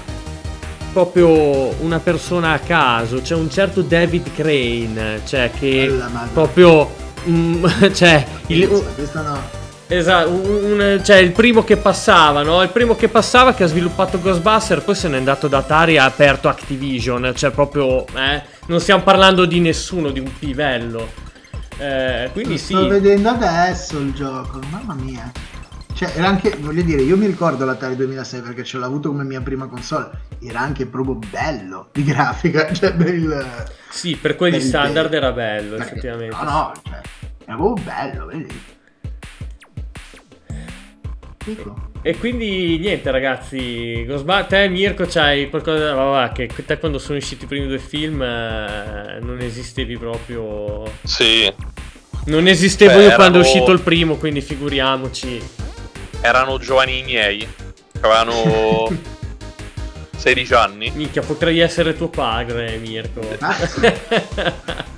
proprio 0.91 1.81
una 1.81 1.99
persona 1.99 2.51
a 2.51 2.59
caso, 2.59 3.23
cioè 3.23 3.37
un 3.37 3.49
certo 3.49 3.81
David 3.81 4.33
Crane, 4.33 5.21
cioè 5.25 5.49
che 5.57 5.97
proprio... 6.33 6.93
mm, 7.25 7.65
cioè, 7.95 8.27
il, 8.47 8.67
Questo 8.67 9.21
no. 9.21 9.63
Esatto, 9.87 10.29
un- 10.31 11.01
cioè 11.03 11.17
il 11.17 11.31
primo 11.31 11.63
che 11.63 11.77
passava, 11.77 12.41
no? 12.41 12.63
Il 12.63 12.69
primo 12.69 12.95
che 12.95 13.07
passava 13.07 13.53
che 13.53 13.63
ha 13.63 13.67
sviluppato 13.67 14.19
Ghostbuster, 14.19 14.83
poi 14.83 14.95
se 14.95 15.07
n'è 15.07 15.17
andato 15.17 15.47
da 15.47 15.59
Atari 15.59 15.93
e 15.93 15.97
ha 15.99 16.05
aperto 16.05 16.47
Activision, 16.47 17.31
cioè 17.35 17.51
proprio, 17.51 18.05
eh, 18.15 18.41
non 18.67 18.79
stiamo 18.79 19.03
parlando 19.03 19.45
di 19.45 19.59
nessuno, 19.59 20.09
di 20.09 20.19
un 20.19 20.31
pivello. 20.39 21.07
Eh, 21.77 22.29
quindi 22.31 22.53
Lo 22.53 22.57
sì, 22.57 22.73
Sto 22.73 22.87
vedendo 22.87 23.29
adesso 23.29 23.99
il 23.99 24.13
gioco, 24.13 24.59
mamma 24.71 24.95
mia. 24.95 25.31
Cioè, 25.93 26.11
era 26.15 26.27
anche, 26.27 26.57
voglio 26.59 26.81
dire, 26.81 27.03
io 27.03 27.15
mi 27.15 27.25
ricordo 27.25 27.63
l'Atari 27.63 27.95
2006 27.95 28.41
perché 28.41 28.63
ce 28.63 28.77
l'ho 28.77 28.85
avuto 28.85 29.09
come 29.09 29.23
mia 29.23 29.39
prima 29.41 29.67
console. 29.67 30.09
Era 30.41 30.59
anche 30.61 30.87
proprio 30.87 31.15
bello 31.15 31.89
di 31.93 32.03
grafica, 32.03 32.71
cioè 32.73 32.93
per 32.93 33.13
il... 33.13 33.65
sì, 33.89 34.15
per 34.17 34.35
il 34.39 34.61
standard 34.61 35.09
tempo. 35.09 35.25
era 35.25 35.31
bello, 35.31 35.75
effettivamente. 35.75 36.35
No, 36.35 36.43
no, 36.43 36.71
cioè, 36.83 37.01
era 37.45 37.55
proprio 37.55 37.85
bello, 37.85 38.25
vedi? 38.25 38.73
E 42.01 42.17
quindi 42.17 42.77
niente 42.79 43.09
ragazzi, 43.11 44.03
Ghostbuster, 44.05 44.45
te 44.45 44.67
Mirko 44.69 45.05
c'hai 45.05 45.49
qualcosa, 45.49 45.93
vabbè, 45.93 46.31
che 46.47 46.65
te 46.65 46.77
quando 46.77 46.97
sono 46.99 47.17
usciti 47.17 47.45
i 47.45 47.47
primi 47.47 47.67
due 47.67 47.79
film 47.79 48.21
eh, 48.21 49.19
non 49.21 49.39
esistevi 49.41 49.97
proprio... 49.97 50.83
Sì, 51.03 51.51
Non 52.25 52.47
esistevo 52.47 52.97
Beh, 52.97 53.03
io 53.05 53.15
quando 53.15 53.37
è 53.39 53.41
uscito 53.41 53.71
il 53.71 53.81
primo, 53.81 54.15
quindi 54.17 54.41
figuriamoci. 54.41 55.41
erano 56.21 56.57
giovani 56.57 56.99
i 56.99 57.03
miei, 57.03 57.47
avevano 58.01 58.87
16 60.17 60.53
anni. 60.55 60.91
Minchia, 60.95 61.21
potrei 61.21 61.59
essere 61.59 61.95
tuo 61.95 62.09
padre, 62.09 62.77
Mirko. 62.77 63.21
Ah, 63.39 63.55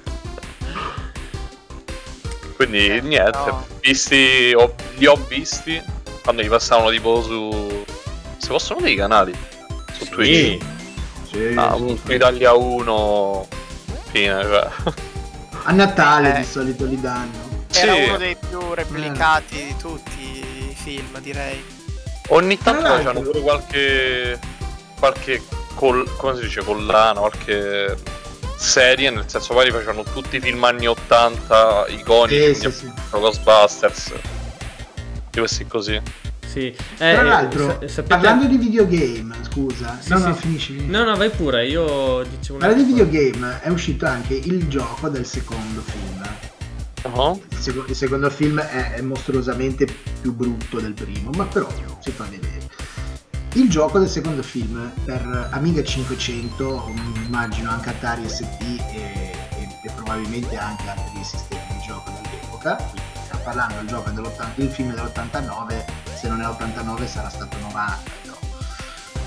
Quindi 2.55 3.01
niente, 3.01 3.37
no. 3.45 3.65
visti, 3.81 4.51
ho- 4.55 4.73
li 4.95 5.05
ho 5.05 5.15
visti 5.27 5.79
quando 6.27 6.41
li 6.41 6.49
passavano 6.49 6.89
tipo 6.89 7.21
su... 7.23 7.85
Si 8.35 8.49
possono 8.49 8.81
dire 8.81 8.91
i 8.91 8.95
canali? 8.97 9.33
Su 9.93 10.09
Twitch. 10.09 10.61
Sì, 11.31 11.53
Ah, 11.55 11.73
sì. 11.77 11.99
su 12.03 12.11
Italia 12.11 12.53
1, 12.53 13.47
fine, 14.11 14.41
cioè. 14.43 14.67
A 15.63 15.71
Natale 15.71 16.35
Eh. 16.35 16.39
di 16.39 16.43
solito 16.45 16.83
li 16.83 16.99
danno. 16.99 17.65
Era 17.73 17.93
Sì. 17.93 18.03
uno 18.03 18.17
dei 18.17 18.35
più 18.35 18.73
replicati 18.73 19.55
di 19.55 19.75
tutti 19.77 20.21
i 20.21 20.75
film, 20.75 21.17
direi. 21.19 21.63
Ogni 22.29 22.57
tanto 22.57 22.81
l'altro- 22.81 23.03
c'hanno 23.13 23.21
pure 23.21 23.39
qualche. 23.41 24.39
qualche. 24.99 25.41
Col, 25.75 26.13
come 26.17 26.35
si 26.35 26.41
dice? 26.41 26.61
collana, 26.61 27.19
qualche 27.21 27.95
serie, 28.57 29.11
nel 29.11 29.23
senso 29.27 29.53
poi 29.53 29.71
facevano 29.71 30.03
tutti 30.03 30.35
i 30.35 30.39
film 30.41 30.61
anni 30.65 30.87
80 30.87 31.85
iconici, 31.87 32.53
Sì, 32.55 32.61
sì, 32.63 32.71
sì. 32.71 32.91
Ghostbusters. 33.11 34.11
Questi 35.39 35.65
così. 35.68 36.01
sì. 36.45 36.68
Eh, 36.68 36.76
Tra 36.97 37.19
eh, 37.19 37.23
l'altro, 37.23 37.68
sa- 37.68 37.88
sapete- 37.88 38.03
parlando 38.03 38.45
di 38.45 38.57
videogame, 38.57 39.35
scusa. 39.49 39.97
Sì, 40.01 40.09
no, 40.11 40.18
sì, 40.19 40.27
no, 40.27 40.34
finisci. 40.34 40.73
finisci. 40.73 40.89
No, 40.89 41.03
no, 41.03 41.15
vai 41.15 41.30
pure, 41.30 41.68
io 41.68 42.23
dicevo 42.23 42.57
una 42.57 42.68
Parlando 42.68 42.84
di 42.84 42.93
videogame, 42.93 43.61
è 43.61 43.69
uscito 43.69 44.05
anche 44.05 44.34
il 44.34 44.68
gioco 44.68 45.09
del 45.09 45.26
secondo 45.26 45.81
film. 45.81 46.26
Uh-huh. 47.03 47.41
Il, 47.51 47.57
seco- 47.57 47.85
il 47.88 47.95
secondo 47.95 48.30
film 48.30 48.59
è, 48.59 48.93
è 48.95 49.01
mostruosamente 49.01 49.88
più 50.22 50.34
brutto 50.34 50.80
del 50.80 50.93
primo, 50.93 51.30
ma 51.35 51.45
però 51.45 51.68
si 52.01 52.11
fa 52.11 52.26
vedere. 52.26 52.65
Il 53.53 53.69
gioco 53.69 53.97
del 53.99 54.09
secondo 54.09 54.43
film 54.43 54.91
per 55.05 55.49
Amiga 55.51 55.84
500, 55.84 56.91
immagino 57.26 57.69
anche 57.69 57.89
Atari 57.89 58.27
ST 58.27 58.43
e, 58.61 58.76
e- 58.93 59.35
e 59.84 59.91
probabilmente 59.95 60.57
anche 60.57 60.89
altri 60.89 61.23
sistemi 61.23 61.61
di 61.69 61.85
gioco 61.88 62.11
dell'epoca, 62.22 62.76
parlando 63.47 63.75
del 63.75 63.87
gioco 63.87 64.09
dell'80, 64.09 64.45
il 64.55 64.69
film 64.69 64.93
dell'89, 64.93 65.85
se 66.13 66.27
non 66.27 66.41
è 66.41 66.47
89 66.47 67.07
sarà 67.07 67.29
stato 67.29 67.57
90, 67.59 67.97
però 68.21 68.37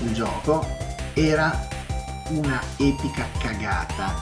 il 0.03 0.13
gioco 0.13 0.67
era 1.13 1.67
una 2.27 2.61
epica 2.77 3.25
cagata 3.39 4.13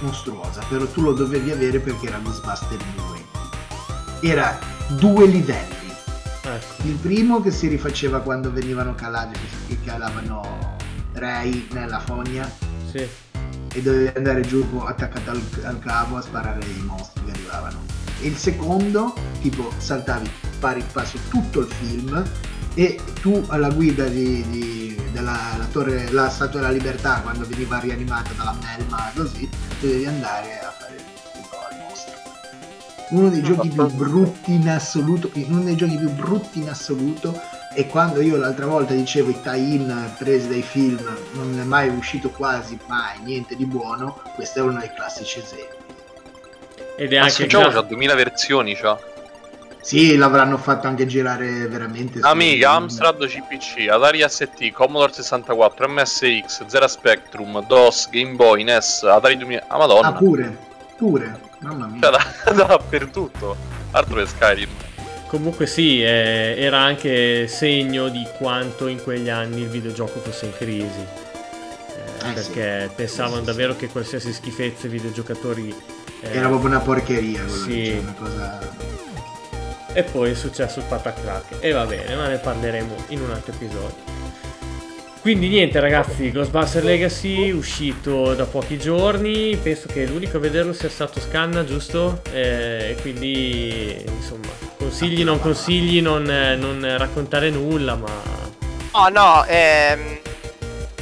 mostruosa, 0.00 0.60
però 0.68 0.86
tu 0.88 1.00
lo 1.00 1.14
dovevi 1.14 1.50
avere 1.50 1.80
perché 1.80 2.08
era 2.08 2.18
Ghostbuster 2.18 2.76
2. 2.76 4.28
Era 4.28 4.58
due 4.88 5.24
livelli. 5.24 5.94
Ecco, 6.42 6.86
Il 6.86 6.96
primo 6.96 7.40
che 7.40 7.50
si 7.50 7.68
rifaceva 7.68 8.20
quando 8.20 8.52
venivano 8.52 8.94
calati, 8.94 9.38
che 9.66 9.78
calavano 9.82 10.76
Ray 11.14 11.68
nella 11.72 12.00
fogna 12.00 12.46
sì. 12.90 12.98
e 12.98 13.80
dovevi 13.82 14.12
andare 14.14 14.42
giù 14.42 14.62
attaccato 14.84 15.30
al, 15.30 15.42
al 15.62 15.78
cavo 15.78 16.18
a 16.18 16.20
sparare 16.20 16.62
i 16.66 16.82
mostri 16.82 17.24
che 17.24 17.30
arrivavano. 17.30 17.87
E 18.20 18.26
il 18.26 18.36
secondo, 18.36 19.14
tipo, 19.40 19.70
saltavi 19.78 20.30
pari 20.58 20.84
passo 20.92 21.18
tutto 21.28 21.60
il 21.60 21.68
film 21.70 22.24
e 22.74 22.98
tu 23.20 23.44
alla 23.48 23.70
guida 23.70 24.06
di, 24.06 24.44
di- 24.50 25.00
della 25.12 25.54
la 25.56 25.66
torre, 25.70 26.10
la 26.10 26.28
Statua 26.28 26.60
della 26.60 26.72
Libertà, 26.72 27.20
quando 27.20 27.46
veniva 27.46 27.78
rianimata 27.78 28.32
dalla 28.36 28.56
melma, 28.60 29.10
così, 29.14 29.48
dovevi 29.80 30.06
andare 30.06 30.60
a 30.60 30.70
fare 30.70 30.96
tipo 31.32 31.56
il 31.70 31.78
mostro. 31.88 32.14
Uno 33.10 33.28
dei 33.30 33.42
giochi 33.42 33.68
più 33.68 33.86
brutti 33.86 34.52
in 34.52 34.68
assoluto, 34.68 35.30
uno 35.34 35.62
dei 35.62 35.76
giochi 35.76 35.96
più 35.96 36.10
brutti 36.10 36.58
in 36.58 36.68
assoluto 36.68 37.40
e 37.74 37.86
quando 37.86 38.20
io 38.20 38.36
l'altra 38.36 38.66
volta 38.66 38.94
dicevo 38.94 39.30
i 39.30 39.40
tie-in 39.40 40.12
presi 40.18 40.48
dai 40.48 40.62
film 40.62 41.00
non 41.34 41.58
è 41.58 41.64
mai 41.64 41.88
uscito 41.88 42.30
quasi 42.30 42.78
mai 42.86 43.20
niente 43.22 43.56
di 43.56 43.64
buono, 43.66 44.20
questo 44.34 44.58
è 44.58 44.62
uno 44.62 44.78
dei 44.78 44.92
classici 44.94 45.38
esempi. 45.38 45.77
Ed 47.00 47.12
è 47.12 47.18
Ma 47.18 47.24
anche 47.26 47.46
gioco 47.46 47.68
gra- 47.68 47.74
c'ha 47.74 47.82
2000 47.82 48.14
versioni, 48.14 48.74
c'ha. 48.74 48.98
Sì, 49.80 50.16
l'avranno 50.16 50.58
fatto 50.58 50.86
anche 50.88 51.06
girare 51.06 51.66
veramente. 51.68 52.18
su- 52.20 52.26
Amiga, 52.26 52.72
Amstrad 52.72 53.24
CPC, 53.24 53.88
Atari 53.88 54.22
ST, 54.28 54.70
Commodore 54.72 55.12
64, 55.12 55.88
MSX, 55.88 56.66
Zera 56.66 56.88
Spectrum, 56.88 57.64
DOS, 57.66 58.10
Game 58.10 58.32
Boy, 58.34 58.64
NES, 58.64 59.04
Atari 59.04 59.36
2000. 59.36 59.64
Ah, 59.68 59.76
madonna. 59.78 60.08
Ah, 60.08 60.12
pure, 60.12 60.56
pure, 60.96 61.40
mamma 61.60 61.86
mia. 61.86 62.00
Cioè, 62.00 62.10
da- 62.52 62.64
dappertutto. 62.66 63.56
Altro 63.92 64.16
che 64.16 64.26
Skyrim. 64.26 64.68
Comunque 65.28 65.66
sì, 65.66 66.02
eh, 66.02 66.54
era 66.58 66.78
anche 66.80 67.46
segno 67.48 68.08
di 68.08 68.26
quanto 68.38 68.88
in 68.88 69.02
quegli 69.02 69.28
anni 69.28 69.60
il 69.62 69.68
videogioco 69.68 70.18
fosse 70.20 70.46
in 70.46 70.52
crisi. 70.56 70.98
Eh, 71.94 72.28
Eh, 72.28 72.32
perché 72.32 72.86
sì. 72.88 72.94
pensavano 72.94 73.34
Sì, 73.36 73.40
sì, 73.40 73.46
davvero 73.46 73.76
che 73.76 73.86
qualsiasi 73.88 74.32
schifezza 74.32 74.86
i 74.86 74.90
videogiocatori... 74.90 75.74
eh, 76.22 76.36
Era 76.36 76.48
proprio 76.48 76.68
una 76.68 76.80
porcheria 76.80 77.40
quello 77.42 77.64
Sì. 77.64 77.82
c'è, 77.84 77.98
una 77.98 78.14
cosa... 78.18 78.58
E 79.92 80.02
poi 80.04 80.30
è 80.30 80.34
successo 80.34 80.78
il 80.80 80.84
patacrack. 80.86 81.56
E 81.60 81.72
va 81.72 81.84
bene, 81.84 82.14
ma 82.14 82.28
ne 82.28 82.36
parleremo 82.38 82.94
in 83.08 83.20
un 83.22 83.30
altro 83.32 83.52
episodio. 83.52 84.16
Quindi 85.20 85.48
niente 85.48 85.80
ragazzi, 85.80 86.30
Ghostbuster 86.30 86.84
Legacy 86.84 87.50
uscito 87.50 88.34
da 88.34 88.44
pochi 88.44 88.78
giorni, 88.78 89.56
penso 89.56 89.88
che 89.88 90.06
l'unico 90.06 90.36
a 90.36 90.40
vederlo 90.40 90.72
sia 90.72 90.88
stato 90.88 91.18
Scanna, 91.20 91.64
giusto? 91.64 92.22
Eh, 92.30 92.90
E 92.90 92.96
quindi 93.00 94.00
insomma, 94.06 94.46
consigli, 94.76 95.24
non 95.24 95.40
consigli, 95.40 96.00
non, 96.00 96.30
eh, 96.30 96.54
non 96.54 96.94
raccontare 96.96 97.50
nulla, 97.50 97.96
ma... 97.96 98.08
Oh 98.92 99.08
no, 99.08 99.44
ehm, 99.46 100.18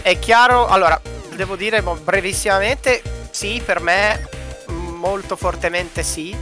è 0.00 0.18
chiaro. 0.18 0.66
Allora, 0.66 0.98
devo 1.34 1.54
dire 1.54 1.82
brevissimamente, 2.02 3.02
sì, 3.30 3.60
per 3.64 3.80
me 3.80 4.28
molto 4.96 5.36
fortemente 5.36 6.02
sì, 6.02 6.36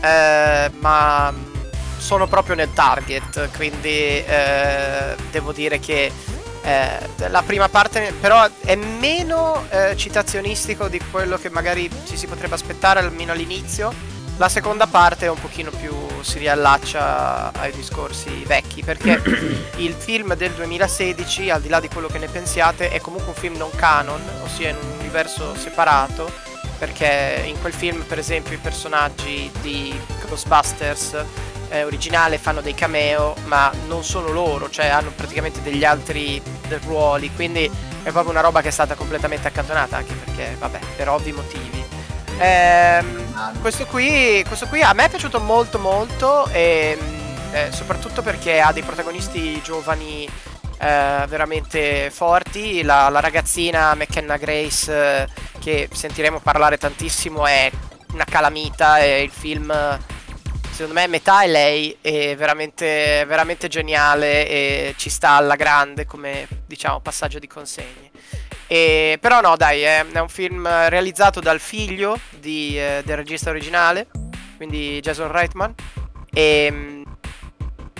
eh, 0.00 0.70
ma 0.78 1.34
sono 1.98 2.26
proprio 2.26 2.56
nel 2.56 2.72
target, 2.72 3.50
quindi 3.56 3.88
eh, 3.88 5.14
devo 5.30 5.52
dire 5.52 5.78
che 5.78 6.10
eh, 6.64 7.28
la 7.28 7.42
prima 7.42 7.68
parte 7.68 8.14
però 8.20 8.48
è 8.64 8.74
meno 8.76 9.64
eh, 9.70 9.96
citazionistico 9.96 10.88
di 10.88 11.00
quello 11.10 11.36
che 11.36 11.50
magari 11.50 11.90
ci 12.06 12.16
si 12.16 12.26
potrebbe 12.26 12.54
aspettare 12.54 13.00
almeno 13.00 13.32
all'inizio. 13.32 14.10
La 14.38 14.48
seconda 14.48 14.86
parte 14.86 15.26
è 15.26 15.28
un 15.28 15.38
pochino 15.38 15.70
più 15.70 15.94
si 16.22 16.38
riallaccia 16.38 17.52
ai 17.52 17.72
discorsi 17.72 18.42
vecchi 18.46 18.82
perché 18.82 19.20
il 19.76 19.94
film 19.94 20.34
del 20.34 20.52
2016, 20.52 21.50
al 21.50 21.60
di 21.60 21.68
là 21.68 21.80
di 21.80 21.88
quello 21.88 22.08
che 22.08 22.18
ne 22.18 22.28
pensiate, 22.28 22.90
è 22.90 23.00
comunque 23.00 23.28
un 23.28 23.34
film 23.34 23.56
non 23.56 23.70
canon, 23.74 24.20
ossia 24.42 24.70
in 24.70 24.76
un 24.76 24.98
universo 24.98 25.54
separato, 25.56 26.32
perché 26.82 27.44
in 27.46 27.60
quel 27.60 27.72
film, 27.72 28.02
per 28.02 28.18
esempio, 28.18 28.54
i 28.54 28.58
personaggi 28.58 29.48
di 29.60 29.96
Ghostbusters 30.26 31.24
eh, 31.68 31.84
originale 31.84 32.38
fanno 32.38 32.60
dei 32.60 32.74
cameo, 32.74 33.36
ma 33.44 33.70
non 33.86 34.02
sono 34.02 34.32
loro, 34.32 34.68
cioè 34.68 34.88
hanno 34.88 35.12
praticamente 35.14 35.62
degli 35.62 35.84
altri 35.84 36.42
ruoli, 36.84 37.32
quindi 37.36 37.70
è 38.02 38.10
proprio 38.10 38.32
una 38.32 38.40
roba 38.40 38.62
che 38.62 38.66
è 38.66 38.72
stata 38.72 38.96
completamente 38.96 39.46
accantonata, 39.46 39.98
anche 39.98 40.12
perché, 40.14 40.56
vabbè, 40.58 40.80
per 40.96 41.08
ovvi 41.08 41.30
motivi. 41.30 41.84
Ehm, 42.38 43.60
questo, 43.60 43.86
qui, 43.86 44.42
questo 44.44 44.66
qui 44.66 44.82
a 44.82 44.92
me 44.92 45.04
è 45.04 45.08
piaciuto 45.08 45.38
molto 45.38 45.78
molto, 45.78 46.48
e, 46.48 46.98
eh, 47.52 47.68
soprattutto 47.70 48.22
perché 48.22 48.60
ha 48.60 48.72
dei 48.72 48.82
protagonisti 48.82 49.62
giovani 49.62 50.28
eh, 50.82 51.26
veramente 51.28 52.10
forti. 52.10 52.82
La, 52.82 53.08
la 53.08 53.20
ragazzina 53.20 53.94
McKenna 53.94 54.36
Grace, 54.36 54.92
eh, 54.92 55.28
che 55.60 55.88
sentiremo 55.92 56.40
parlare 56.40 56.76
tantissimo, 56.76 57.46
è 57.46 57.70
una 58.12 58.24
calamita 58.24 58.98
e 58.98 59.22
il 59.22 59.30
film 59.30 59.72
secondo 60.72 60.94
me 60.94 61.06
metà 61.06 61.42
è 61.42 61.48
lei 61.48 61.96
è 62.00 62.34
veramente, 62.34 63.24
veramente 63.26 63.68
geniale 63.68 64.48
e 64.48 64.94
ci 64.96 65.10
sta 65.10 65.30
alla 65.30 65.54
grande 65.54 66.06
come 66.06 66.48
diciamo 66.66 67.00
passaggio 67.00 67.38
di 67.38 67.46
consegne 67.46 68.10
e, 68.66 69.18
però 69.20 69.42
no 69.42 69.56
dai 69.56 69.82
è, 69.82 70.04
è, 70.04 70.18
un 70.18 70.28
film 70.28 70.66
realizzato 70.88 71.40
dal 71.40 71.60
figlio 71.60 72.18
di, 72.30 72.78
eh, 72.78 73.02
del 73.04 73.16
regista 73.16 73.50
originale 73.50 74.08
quindi 74.56 74.98
Jason 75.00 75.30
Reitman 75.30 75.74
e 76.32 77.01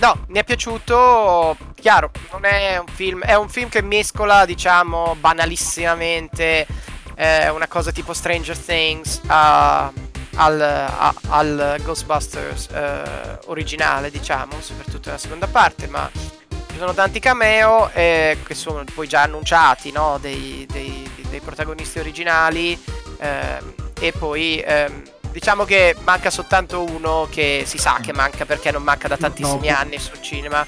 no 0.03 0.25
mi 0.27 0.41
è 0.41 0.45
piaciuto 0.45 1.57
chiaro 1.77 2.11
non 2.33 2.45
è 2.45 2.77
un 2.77 2.89
film 2.93 3.23
è 3.23 3.37
un 3.37 3.49
film 3.49 3.69
che 3.69 3.83
mescola 3.83 4.45
diciamo 4.45 5.15
banalissimamente 5.21 6.67
eh, 7.15 7.49
una 7.51 7.69
cosa 7.69 7.93
tipo 7.93 8.13
Stranger 8.13 8.59
Things 8.59 9.21
a 9.27 9.93
al, 10.37 10.61
a, 10.61 11.15
al 11.29 11.77
Ghostbusters 11.83 12.69
eh, 12.69 13.39
originale, 13.47 14.11
diciamo, 14.11 14.53
soprattutto 14.61 15.09
nella 15.09 15.19
seconda 15.19 15.47
parte, 15.47 15.87
ma 15.89 16.11
ci 16.15 16.79
sono 16.79 16.95
tanti 16.95 17.21
cameo 17.21 17.91
eh, 17.93 18.39
che 18.43 18.55
sono 18.55 18.83
poi 18.95 19.07
già 19.07 19.25
annunciati, 19.25 19.93
no? 19.93 20.17
dei, 20.19 20.67
dei, 20.73 21.07
dei, 21.29 21.41
protagonisti 21.41 21.99
originali 21.99 22.83
eh, 23.19 23.59
e 24.01 24.13
poi 24.13 24.63
ehm, 24.65 25.03
diciamo 25.33 25.65
che 25.65 25.97
manca 26.05 26.31
soltanto 26.31 26.85
uno 26.85 27.27
che 27.31 27.65
si 27.67 27.79
sa 27.79 27.99
che 28.01 28.13
manca 28.13 28.45
perché 28.45 28.71
non 28.71 28.83
manca 28.83 29.09
da 29.09 29.17
tantissimi 29.17 29.69
no. 29.69 29.77
anni 29.77 29.99
sul 29.99 30.21
cinema. 30.21 30.65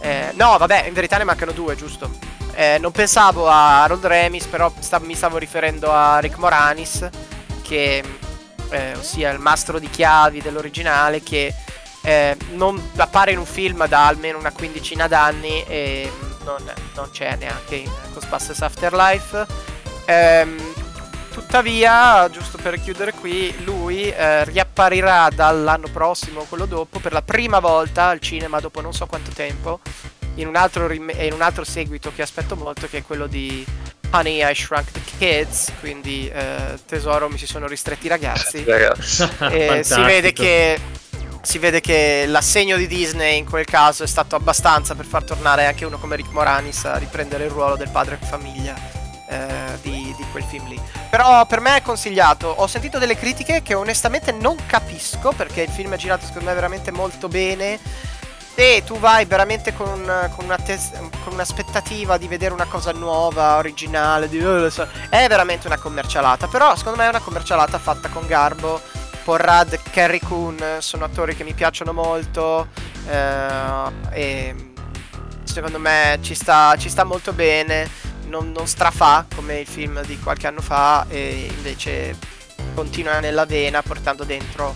Eh, 0.00 0.30
no, 0.34 0.56
vabbè, 0.58 0.86
in 0.86 0.92
verità 0.92 1.16
ne 1.16 1.24
mancano 1.24 1.52
due, 1.52 1.74
giusto? 1.74 2.10
Eh, 2.54 2.78
non 2.78 2.92
pensavo 2.92 3.48
a 3.48 3.82
Harold 3.82 4.04
Remis, 4.04 4.46
però 4.46 4.72
sta- 4.78 5.00
mi 5.00 5.14
stavo 5.14 5.38
riferendo 5.38 5.90
a 5.90 6.18
Rick 6.18 6.36
Moranis, 6.36 7.08
che 7.62 8.02
eh, 8.68 8.94
ossia 8.94 9.30
il 9.30 9.38
mastro 9.38 9.78
di 9.78 9.88
chiavi 9.88 10.42
dell'originale 10.42 11.22
che 11.22 11.54
eh, 12.02 12.36
non 12.52 12.90
appare 12.96 13.32
in 13.32 13.38
un 13.38 13.46
film 13.46 13.86
da 13.86 14.06
almeno 14.06 14.38
una 14.38 14.52
quindicina 14.52 15.06
d'anni 15.06 15.64
e 15.64 16.10
non, 16.44 16.58
non 16.94 17.10
c'è 17.10 17.36
neanche 17.36 17.76
in 17.76 17.90
Ghostbusters 18.12 18.60
Afterlife. 18.60 19.46
Ehm, 20.06 20.71
tuttavia, 21.32 22.28
giusto 22.30 22.58
per 22.58 22.80
chiudere 22.80 23.12
qui, 23.12 23.52
lui 23.64 24.08
eh, 24.08 24.44
riapparirà 24.44 25.28
dall'anno 25.34 25.88
prossimo 25.92 26.40
o 26.40 26.44
quello 26.44 26.66
dopo 26.66 27.00
per 27.00 27.12
la 27.12 27.22
prima 27.22 27.58
volta 27.58 28.08
al 28.08 28.20
cinema 28.20 28.60
dopo 28.60 28.80
non 28.80 28.92
so 28.92 29.06
quanto 29.06 29.30
tempo 29.32 29.80
in 30.36 30.46
un 30.46 30.56
altro, 30.56 30.86
rim- 30.86 31.12
in 31.18 31.32
un 31.32 31.42
altro 31.42 31.64
seguito 31.64 32.12
che 32.14 32.22
aspetto 32.22 32.56
molto 32.56 32.86
che 32.88 32.98
è 32.98 33.02
quello 33.02 33.26
di 33.26 33.64
Honey 34.12 34.48
I 34.48 34.54
Shrunk 34.54 34.90
the 34.92 35.00
Kids, 35.18 35.72
quindi 35.80 36.28
eh, 36.28 36.78
tesoro 36.86 37.28
mi 37.28 37.38
si 37.38 37.46
sono 37.46 37.66
ristretti 37.66 38.06
i 38.06 38.08
ragazzi. 38.10 38.62
e 39.50 39.80
si 39.82 40.00
vede 40.02 40.32
che 40.32 40.78
si 41.42 41.58
vede 41.58 41.80
che 41.80 42.24
l'assegno 42.28 42.76
di 42.76 42.86
Disney 42.86 43.38
in 43.38 43.44
quel 43.44 43.64
caso 43.64 44.04
è 44.04 44.06
stato 44.06 44.36
abbastanza 44.36 44.94
per 44.94 45.04
far 45.04 45.24
tornare 45.24 45.66
anche 45.66 45.84
uno 45.84 45.98
come 45.98 46.14
Rick 46.14 46.30
Moranis 46.30 46.84
a 46.84 46.96
riprendere 46.98 47.44
il 47.44 47.50
ruolo 47.50 47.74
del 47.74 47.88
padre 47.88 48.16
famiglia 48.22 48.76
eh, 49.28 49.78
di, 49.80 49.90
di, 49.90 50.01
quel 50.32 50.42
film 50.42 50.66
lì. 50.68 50.80
Però 51.08 51.46
per 51.46 51.60
me 51.60 51.76
è 51.76 51.82
consigliato. 51.82 52.48
Ho 52.48 52.66
sentito 52.66 52.98
delle 52.98 53.16
critiche 53.16 53.62
che 53.62 53.74
onestamente 53.74 54.32
non 54.32 54.56
capisco 54.66 55.32
perché 55.32 55.62
il 55.62 55.70
film 55.70 55.92
è 55.92 55.96
girato 55.96 56.26
secondo 56.26 56.48
me 56.48 56.54
veramente 56.54 56.90
molto 56.90 57.28
bene 57.28 57.78
se 58.54 58.82
tu 58.84 58.98
vai 58.98 59.24
veramente 59.24 59.72
con, 59.72 60.04
con, 60.34 60.44
una 60.44 60.58
tes- 60.58 60.92
con, 61.24 61.32
un'aspettativa 61.32 62.18
di 62.18 62.28
vedere 62.28 62.52
una 62.52 62.66
cosa 62.66 62.92
nuova, 62.92 63.56
originale, 63.56 64.28
di, 64.28 64.38
è 64.38 65.26
veramente 65.26 65.66
una 65.66 65.78
commercialata. 65.78 66.46
Però 66.48 66.76
secondo 66.76 66.98
me 66.98 67.06
è 67.06 67.08
una 67.08 67.20
commercialata 67.20 67.78
fatta 67.78 68.08
con 68.08 68.26
garbo. 68.26 68.80
Porrad, 69.24 69.78
Carrie 69.90 70.20
Coon 70.20 70.62
sono 70.78 71.04
attori 71.04 71.34
che 71.34 71.44
mi 71.44 71.54
piacciono 71.54 71.92
molto. 71.92 72.68
Eh, 73.08 73.90
e 74.10 74.72
secondo 75.44 75.78
me 75.78 76.18
ci 76.20 76.34
sta, 76.34 76.76
ci 76.76 76.90
sta 76.90 77.04
molto 77.04 77.32
bene. 77.32 77.88
Non, 78.32 78.50
non 78.50 78.66
strafà 78.66 79.26
come 79.34 79.60
il 79.60 79.66
film 79.66 80.02
di 80.06 80.18
qualche 80.18 80.46
anno 80.46 80.62
fa, 80.62 81.04
e 81.06 81.50
invece 81.54 82.16
continua 82.74 83.20
nella 83.20 83.44
vena 83.44 83.82
portando 83.82 84.24
dentro 84.24 84.74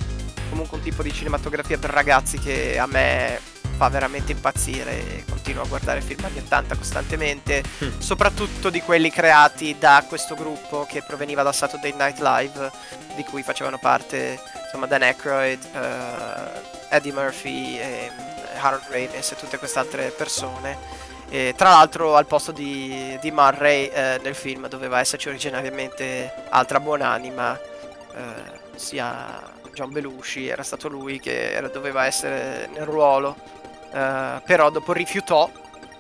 comunque 0.51 0.77
un 0.77 0.83
tipo 0.83 1.03
di 1.03 1.11
cinematografia 1.11 1.78
per 1.78 1.89
ragazzi 1.89 2.39
che 2.39 2.78
a 2.78 2.85
me 2.85 3.41
fa 3.78 3.89
veramente 3.89 4.33
impazzire 4.33 4.91
e 4.91 5.24
continuo 5.27 5.62
a 5.62 5.66
guardare 5.66 6.03
film 6.03 6.23
anni 6.27 6.39
80 6.39 6.77
costantemente, 6.77 7.62
mm. 7.83 7.99
soprattutto 7.99 8.69
di 8.69 8.83
quelli 8.83 9.11
creati 9.11 9.74
da 9.78 10.05
questo 10.07 10.35
gruppo 10.35 10.85
che 10.87 11.03
proveniva 11.03 11.43
da 11.43 11.53
Saturday 11.53 11.95
Night 11.97 12.19
Live, 12.20 12.70
di 13.15 13.24
cui 13.24 13.43
facevano 13.43 13.78
parte 13.78 14.39
insomma 14.65 14.85
Dan 14.85 15.01
Aykroyd, 15.01 15.66
uh, 15.73 16.95
Eddie 16.95 17.12
Murphy, 17.12 17.78
e 17.78 18.11
Harold 18.61 18.85
Ramis 18.91 19.31
e 19.31 19.37
tutte 19.37 19.57
queste 19.57 19.78
altre 19.78 20.11
persone. 20.11 21.06
E, 21.28 21.55
tra 21.57 21.70
l'altro 21.70 22.16
al 22.16 22.27
posto 22.27 22.53
di, 22.53 23.19
di 23.20 23.31
Murray 23.31 23.86
eh, 23.86 24.20
nel 24.23 24.35
film 24.35 24.69
doveva 24.69 25.01
esserci 25.01 25.28
originariamente 25.28 26.32
altra 26.51 26.81
buonanima, 26.81 27.61
eh, 28.15 28.77
sia 28.77 29.43
John 29.73 29.90
Belushi, 29.93 30.48
era 30.48 30.62
stato 30.62 30.89
lui 30.89 31.20
che 31.20 31.53
era, 31.53 31.69
doveva 31.69 32.07
essere 32.07 32.69
nel 32.73 32.85
ruolo 32.85 33.65
Uh, 33.97 34.43
però 34.44 34.69
dopo 34.69 34.93
rifiutò 34.93 35.48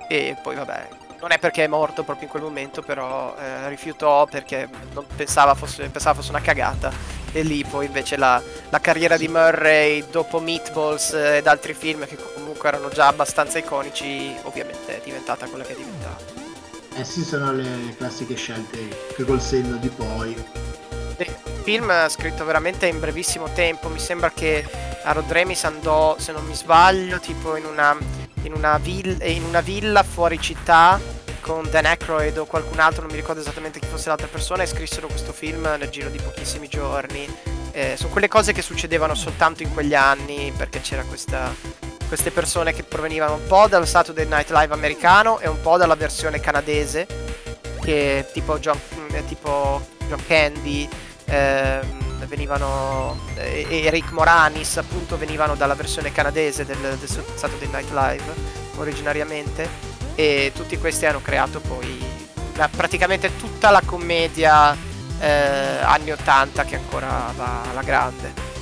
e 0.08 0.36
poi 0.42 0.54
vabbè, 0.54 0.88
non 1.20 1.30
è 1.30 1.38
perché 1.38 1.64
è 1.64 1.66
morto 1.66 2.02
proprio 2.02 2.24
in 2.24 2.30
quel 2.30 2.42
momento, 2.42 2.82
però 2.82 3.34
uh, 3.34 3.68
rifiutò 3.68 4.26
perché 4.26 4.68
non 4.92 5.06
pensava 5.14 5.54
fosse, 5.54 5.88
pensava 5.88 6.16
fosse 6.16 6.30
una 6.30 6.40
cagata. 6.40 6.92
E 7.32 7.42
lì 7.42 7.64
poi 7.64 7.86
invece 7.86 8.16
la, 8.16 8.42
la 8.68 8.80
carriera 8.80 9.16
di 9.16 9.28
Murray 9.28 10.04
dopo 10.10 10.40
Meatballs 10.40 11.12
ed 11.12 11.46
altri 11.46 11.74
film 11.74 12.06
che 12.06 12.16
comunque 12.56 12.68
erano 12.68 12.88
già 12.88 13.08
abbastanza 13.08 13.58
iconici, 13.58 14.34
ovviamente 14.42 14.96
è 14.96 15.04
diventata 15.04 15.46
quella 15.46 15.64
che 15.64 15.72
è 15.72 15.76
diventata. 15.76 16.24
Eh 16.94 17.04
sì, 17.04 17.22
sono 17.22 17.52
le 17.52 17.94
classiche 17.96 18.34
scelte 18.34 18.78
che 19.14 19.24
col 19.24 19.40
senno 19.40 19.76
di 19.76 19.88
poi. 19.88 20.34
Il 21.18 21.36
film 21.62 22.08
scritto 22.08 22.44
veramente 22.44 22.86
in 22.86 22.98
brevissimo 22.98 23.48
tempo, 23.52 23.88
mi 23.88 23.98
sembra 23.98 24.30
che 24.30 24.66
a 25.02 25.12
Rodremis 25.12 25.64
andò, 25.64 26.16
se 26.18 26.32
non 26.32 26.44
mi 26.46 26.54
sbaglio, 26.54 27.20
tipo 27.20 27.56
in 27.56 27.66
una, 27.66 27.96
in 28.42 28.52
una, 28.54 28.78
vill- 28.78 29.20
in 29.22 29.44
una 29.44 29.60
villa 29.60 30.02
fuori 30.02 30.40
città 30.40 30.98
con 31.40 31.68
Dan 31.70 31.84
Aykroyd 31.84 32.38
o 32.38 32.46
qualcun 32.46 32.80
altro, 32.80 33.02
non 33.02 33.10
mi 33.10 33.16
ricordo 33.16 33.40
esattamente 33.40 33.78
chi 33.78 33.86
fosse 33.86 34.08
l'altra 34.08 34.26
persona, 34.26 34.62
e 34.62 34.66
scrissero 34.66 35.06
questo 35.06 35.32
film 35.32 35.62
nel 35.78 35.90
giro 35.90 36.08
di 36.08 36.18
pochissimi 36.18 36.68
giorni. 36.68 37.28
Eh, 37.72 37.94
sono 37.98 38.10
quelle 38.10 38.28
cose 38.28 38.52
che 38.52 38.62
succedevano 38.62 39.14
soltanto 39.14 39.62
in 39.62 39.70
quegli 39.74 39.94
anni 39.94 40.50
perché 40.56 40.80
c'era 40.80 41.02
questa, 41.02 41.54
queste 42.06 42.30
persone 42.30 42.72
che 42.72 42.82
provenivano 42.82 43.34
un 43.34 43.46
po' 43.46 43.66
dallo 43.68 43.84
Saturday 43.84 44.26
Night 44.26 44.50
Live 44.50 44.72
americano 44.72 45.38
e 45.40 45.48
un 45.48 45.60
po' 45.60 45.76
dalla 45.76 45.94
versione 45.94 46.40
canadese, 46.40 47.06
che 47.80 48.26
tipo 48.32 48.58
John, 48.58 48.78
eh, 49.12 49.24
tipo 49.26 49.84
John 50.06 50.22
Candy. 50.26 50.88
Ehm, 51.26 52.04
venivano 52.26 53.18
e, 53.36 53.66
e 53.68 53.90
Rick 53.90 54.10
Moranis 54.10 54.78
appunto 54.78 55.16
venivano 55.16 55.54
dalla 55.54 55.74
versione 55.74 56.10
canadese 56.10 56.64
del, 56.64 56.78
del 56.78 57.08
Saturday 57.08 57.68
Night 57.70 57.90
Live 57.90 58.24
originariamente 58.78 59.68
e 60.14 60.50
tutti 60.54 60.76
questi 60.78 61.06
hanno 61.06 61.20
creato 61.22 61.60
poi 61.60 62.04
la, 62.54 62.68
praticamente 62.68 63.36
tutta 63.36 63.70
la 63.70 63.82
commedia 63.84 64.76
eh, 65.20 65.78
anni 65.82 66.10
80 66.10 66.64
che 66.64 66.76
ancora 66.76 67.32
va 67.36 67.62
alla 67.70 67.82
grande 67.82 68.55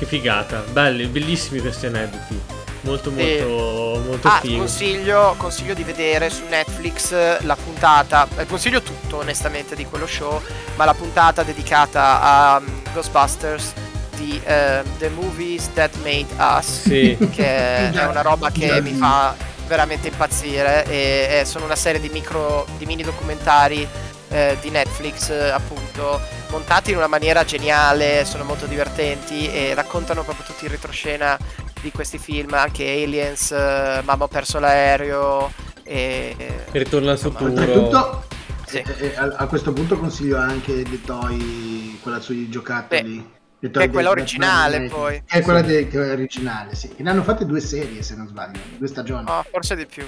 che 0.00 0.06
figata. 0.06 0.64
Belli 0.72 1.04
bellissimi 1.06 1.60
questi 1.60 1.84
aneddoti. 1.84 2.40
Molto 2.82 3.10
molto 3.10 3.22
e... 3.22 4.02
molto 4.06 4.28
ah, 4.28 4.40
figo. 4.40 4.56
Consiglio, 4.56 5.34
consiglio 5.36 5.74
di 5.74 5.84
vedere 5.84 6.30
su 6.30 6.44
Netflix 6.48 7.12
la 7.42 7.54
puntata, 7.54 8.26
eh, 8.38 8.46
consiglio 8.46 8.80
tutto 8.80 9.18
onestamente 9.18 9.76
di 9.76 9.84
quello 9.84 10.06
show, 10.06 10.40
ma 10.76 10.86
la 10.86 10.94
puntata 10.94 11.42
dedicata 11.42 12.22
a 12.22 12.56
um, 12.56 12.82
Ghostbusters 12.94 13.74
di 14.16 14.40
uh, 14.42 14.82
The 14.96 15.10
Movies 15.10 15.70
That 15.74 15.94
Made 15.96 16.28
Us, 16.38 16.80
sì. 16.80 17.18
che 17.30 17.90
è 17.92 18.06
una 18.08 18.22
roba 18.22 18.50
che 18.50 18.80
mi 18.80 18.94
fa 18.94 19.36
veramente 19.66 20.08
impazzire 20.08 20.86
e, 20.86 21.40
e 21.40 21.44
sono 21.44 21.66
una 21.66 21.76
serie 21.76 22.00
di 22.00 22.08
micro 22.08 22.66
di 22.78 22.86
mini 22.86 23.02
documentari 23.02 23.86
eh, 24.30 24.56
di 24.60 24.70
Netflix 24.70 25.30
appunto 25.30 26.20
montati 26.50 26.90
in 26.90 26.96
una 26.96 27.06
maniera 27.06 27.44
geniale, 27.44 28.24
sono 28.24 28.44
molto 28.44 28.66
divertenti 28.66 29.50
e 29.50 29.74
raccontano 29.74 30.22
proprio 30.24 30.44
tutti 30.44 30.64
il 30.64 30.70
retroscena 30.70 31.38
di 31.80 31.90
questi 31.90 32.18
film, 32.18 32.52
anche 32.54 32.84
Aliens, 32.84 33.52
eh, 33.52 34.00
Mamma 34.04 34.24
ho 34.24 34.28
perso 34.28 34.58
l'aereo 34.58 35.50
e... 35.82 36.36
Ritorno 36.72 37.10
al 37.10 37.18
futuro. 37.18 37.50
Oltretutto, 37.50 38.24
Sì. 38.66 38.78
eh, 38.78 38.94
eh, 38.98 39.16
a, 39.16 39.34
a 39.38 39.46
questo 39.46 39.72
punto 39.72 39.98
consiglio 39.98 40.36
anche 40.36 40.82
The 40.82 41.00
Toy, 41.02 41.98
quella 42.02 42.20
sui 42.20 42.48
giocattoli. 42.50 43.38
The 43.58 43.70
Che 43.70 43.82
è 43.84 43.90
quella 43.90 44.10
originale, 44.10 44.80
Batman, 44.80 44.98
poi. 44.98 45.22
È 45.26 45.40
quella 45.42 45.60
de- 45.60 45.86
che 45.88 46.02
è 46.02 46.12
originale, 46.12 46.74
sì. 46.74 46.88
Che 46.94 47.02
ne 47.02 47.10
hanno 47.10 47.22
fatte 47.22 47.44
due 47.44 47.60
serie, 47.60 48.02
se 48.02 48.14
non 48.14 48.26
sbaglio, 48.26 48.58
due 48.78 48.88
stagioni. 48.88 49.24
No, 49.26 49.44
forse 49.50 49.76
di 49.76 49.84
più. 49.86 50.06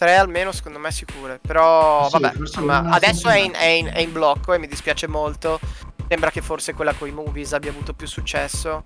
Tre 0.00 0.16
almeno 0.16 0.50
secondo 0.50 0.78
me 0.78 0.90
sicure. 0.90 1.38
Però 1.46 2.08
Sì, 2.08 2.18
vabbè, 2.18 2.36
insomma, 2.38 2.78
adesso 2.88 3.28
è 3.28 3.36
in, 3.38 3.52
è 3.54 3.66
in- 3.66 3.90
è 3.92 4.00
in 4.00 4.12
blocco 4.12 4.54
e 4.54 4.58
mi 4.58 4.66
dispiace 4.66 5.06
molto. 5.06 5.60
Sembra 6.08 6.30
che 6.30 6.40
forse 6.40 6.72
quella 6.72 6.94
con 6.94 7.06
i 7.06 7.10
movies 7.10 7.52
abbia 7.52 7.70
avuto 7.70 7.92
più 7.92 8.06
successo. 8.06 8.84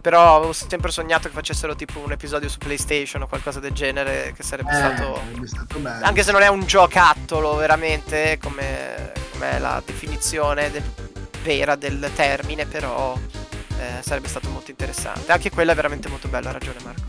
Però 0.00 0.36
avevo 0.36 0.52
sempre 0.52 0.92
sognato 0.92 1.26
che 1.28 1.34
facessero 1.34 1.74
tipo 1.74 1.98
un 1.98 2.12
episodio 2.12 2.48
su 2.48 2.58
PlayStation 2.58 3.22
o 3.22 3.26
qualcosa 3.26 3.58
del 3.58 3.72
genere. 3.72 4.32
Che 4.36 4.44
sarebbe 4.44 4.70
Eh, 4.70 4.74
stato. 4.76 5.20
stato 5.46 5.78
bello. 5.80 6.04
Anche 6.04 6.22
se 6.22 6.30
non 6.30 6.42
è 6.42 6.46
un 6.48 6.64
giocattolo 6.64 7.56
veramente 7.56 8.38
come, 8.40 9.10
come 9.32 9.50
è 9.50 9.58
la 9.58 9.82
definizione 9.84 10.70
del- 10.70 10.84
vera 11.42 11.74
del 11.74 12.08
termine, 12.14 12.66
però 12.66 13.18
eh, 13.80 14.00
sarebbe 14.00 14.28
stato 14.28 14.48
molto 14.48 14.70
interessante. 14.70 15.32
Anche 15.32 15.50
quella 15.50 15.72
è 15.72 15.74
veramente 15.74 16.08
molto 16.08 16.28
bella, 16.28 16.50
ha 16.50 16.52
ragione 16.52 16.78
Marco. 16.84 17.02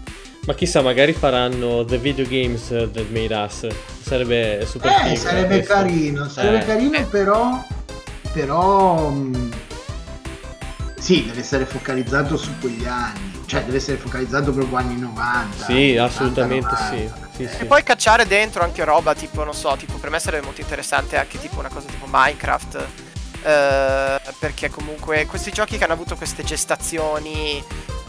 Ma 0.45 0.53
chissà, 0.56 0.82
magari 0.82 1.14
faranno 1.14 1.86
The 1.86 1.98
Video 1.98 2.26
Games 2.28 2.68
That 2.68 3.07
Made 3.10 3.34
Us. 3.34 3.68
Sarebbe 4.02 4.65
super 4.68 4.91
Eh, 4.91 5.03
figo, 5.10 5.15
sarebbe 5.15 5.56
questo. 5.57 5.74
carino, 5.74 6.28
sarebbe 6.30 6.61
Eh. 6.64 6.65
carino, 6.65 6.98
Eh. 6.98 7.03
però. 7.03 7.64
Però. 8.34 9.10
mh, 9.10 9.52
sì, 10.99 11.26
deve 11.26 11.40
essere 11.41 11.65
focalizzato 11.65 12.36
su 12.38 12.49
quegli 12.60 12.86
anni. 12.86 13.32
Cioè, 13.45 13.64
deve 13.64 13.78
essere 13.78 13.98
focalizzato 13.98 14.52
proprio 14.52 14.78
anni 14.78 14.99
90. 14.99 15.65
Sì, 15.65 15.91
80, 15.95 16.03
assolutamente 16.03 16.65
90. 16.68 16.90
sì. 16.90 17.22
Sì, 17.36 17.48
sì. 17.48 17.61
E 17.61 17.65
poi 17.65 17.82
cacciare 17.84 18.28
dentro 18.28 18.64
anche 18.64 18.84
roba 18.84 19.14
tipo, 19.15 19.44
non 19.44 19.53
so, 19.53 19.76
tipo 19.78 19.98
per 19.98 20.10
me 20.10 20.20
sarebbe 20.20 20.45
molto 20.45 20.61
interessante 20.61 21.18
anche 21.18 21.40
tipo 21.40 21.60
una 21.60 21.70
cosa 21.70 21.88
tipo 21.88 22.06
Minecraft. 22.10 22.86
eh, 23.45 24.22
perché 24.40 24.70
comunque 24.70 25.26
questi 25.26 25.52
giochi 25.52 25.78
che 25.78 25.84
hanno 25.84 25.94
avuto 25.94 26.15
queste 26.15 26.44
gestazioni 26.44 27.61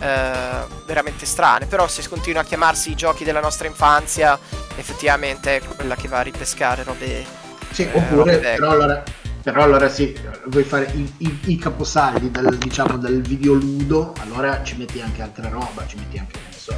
eh, 0.04 0.66
veramente 0.86 1.26
strane. 1.26 1.66
Però 1.66 1.88
se 1.88 2.06
continua 2.08 2.42
a 2.42 2.44
chiamarsi 2.44 2.90
i 2.90 2.94
giochi 2.94 3.24
della 3.24 3.40
nostra 3.40 3.66
infanzia, 3.66 4.38
effettivamente 4.76 5.56
è 5.56 5.62
quella 5.62 5.94
che 5.96 6.08
va 6.08 6.18
a 6.18 6.22
ripescare 6.22 6.82
robe. 6.84 7.24
Sì, 7.70 7.82
Eh, 7.82 7.90
oppure, 7.92 8.34
robe 8.34 8.38
però 8.54 8.70
allora, 8.70 9.02
però 9.42 9.62
allora 9.62 9.88
sì, 9.88 10.16
vuoi 10.46 10.64
fare 10.64 10.90
i, 10.94 11.12
i- 11.18 11.40
i 11.46 11.58
caposaldi 11.58 12.30
del, 12.30 12.56
diciamo, 12.58 12.96
del 12.98 13.22
videoludo, 13.22 14.12
allora 14.20 14.62
ci 14.62 14.76
metti 14.76 15.00
anche 15.00 15.22
altre 15.22 15.48
roba, 15.48 15.86
ci 15.86 15.96
metti 15.96 16.18
anche, 16.18 16.38
non 16.40 16.52
so, 16.52 16.76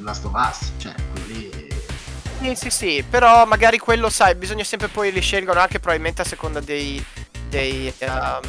Last 0.00 0.24
of 0.24 0.32
Us, 0.34 0.72
cioè, 0.78 0.94
quello 1.12 1.26
lì... 1.26 1.66
Sì, 2.40 2.54
sì, 2.54 2.70
sì, 2.70 3.04
però 3.08 3.44
magari 3.46 3.78
quello, 3.78 4.08
sai, 4.10 4.34
bisogna 4.36 4.62
sempre 4.62 4.88
poi 4.88 5.10
li 5.10 5.20
scelgono 5.20 5.58
anche 5.60 5.80
probabilmente 5.80 6.22
a 6.22 6.24
seconda 6.24 6.60
dei. 6.60 7.04
dei 7.48 7.92
ehm, 7.98 8.40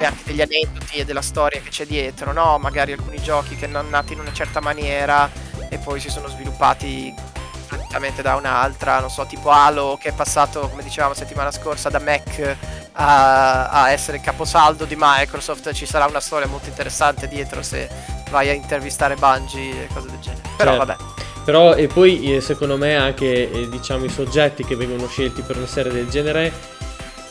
e 0.00 0.06
anche 0.06 0.22
degli 0.24 0.40
aneddoti 0.40 0.96
e 0.96 1.04
della 1.04 1.20
storia 1.20 1.60
che 1.60 1.68
c'è 1.68 1.84
dietro, 1.84 2.32
no? 2.32 2.56
Magari 2.56 2.92
alcuni 2.92 3.20
giochi 3.22 3.54
che 3.54 3.66
hanno 3.66 3.82
nati 3.82 4.14
in 4.14 4.20
una 4.20 4.32
certa 4.32 4.58
maniera 4.60 5.30
e 5.68 5.76
poi 5.76 6.00
si 6.00 6.08
sono 6.08 6.26
sviluppati 6.26 7.12
completamente 7.68 8.22
da 8.22 8.34
un'altra, 8.36 9.00
non 9.00 9.10
so, 9.10 9.26
tipo 9.26 9.50
Halo 9.50 9.98
che 10.00 10.08
è 10.08 10.12
passato, 10.14 10.68
come 10.70 10.82
dicevamo 10.82 11.12
settimana 11.12 11.50
scorsa, 11.50 11.90
da 11.90 12.00
Mac 12.00 12.56
a, 12.92 13.68
a 13.68 13.90
essere 13.90 14.20
caposaldo 14.20 14.86
di 14.86 14.94
Microsoft, 14.96 15.70
ci 15.72 15.84
sarà 15.84 16.06
una 16.06 16.20
storia 16.20 16.46
molto 16.46 16.70
interessante 16.70 17.28
dietro 17.28 17.62
se 17.62 17.86
vai 18.30 18.48
a 18.48 18.52
intervistare 18.54 19.16
Bungie 19.16 19.84
e 19.84 19.88
cose 19.92 20.08
del 20.08 20.18
genere. 20.20 20.48
Però 20.56 20.70
Certo. 20.70 20.86
vabbè. 20.86 21.04
Però 21.44 21.74
e 21.74 21.86
poi 21.88 22.36
eh, 22.36 22.40
secondo 22.40 22.78
me 22.78 22.96
anche 22.96 23.50
eh, 23.50 23.68
diciamo 23.68 24.06
i 24.06 24.10
soggetti 24.10 24.64
che 24.64 24.76
vengono 24.76 25.06
scelti 25.08 25.42
per 25.42 25.58
una 25.58 25.66
serie 25.66 25.92
del 25.92 26.08
genere 26.08 26.78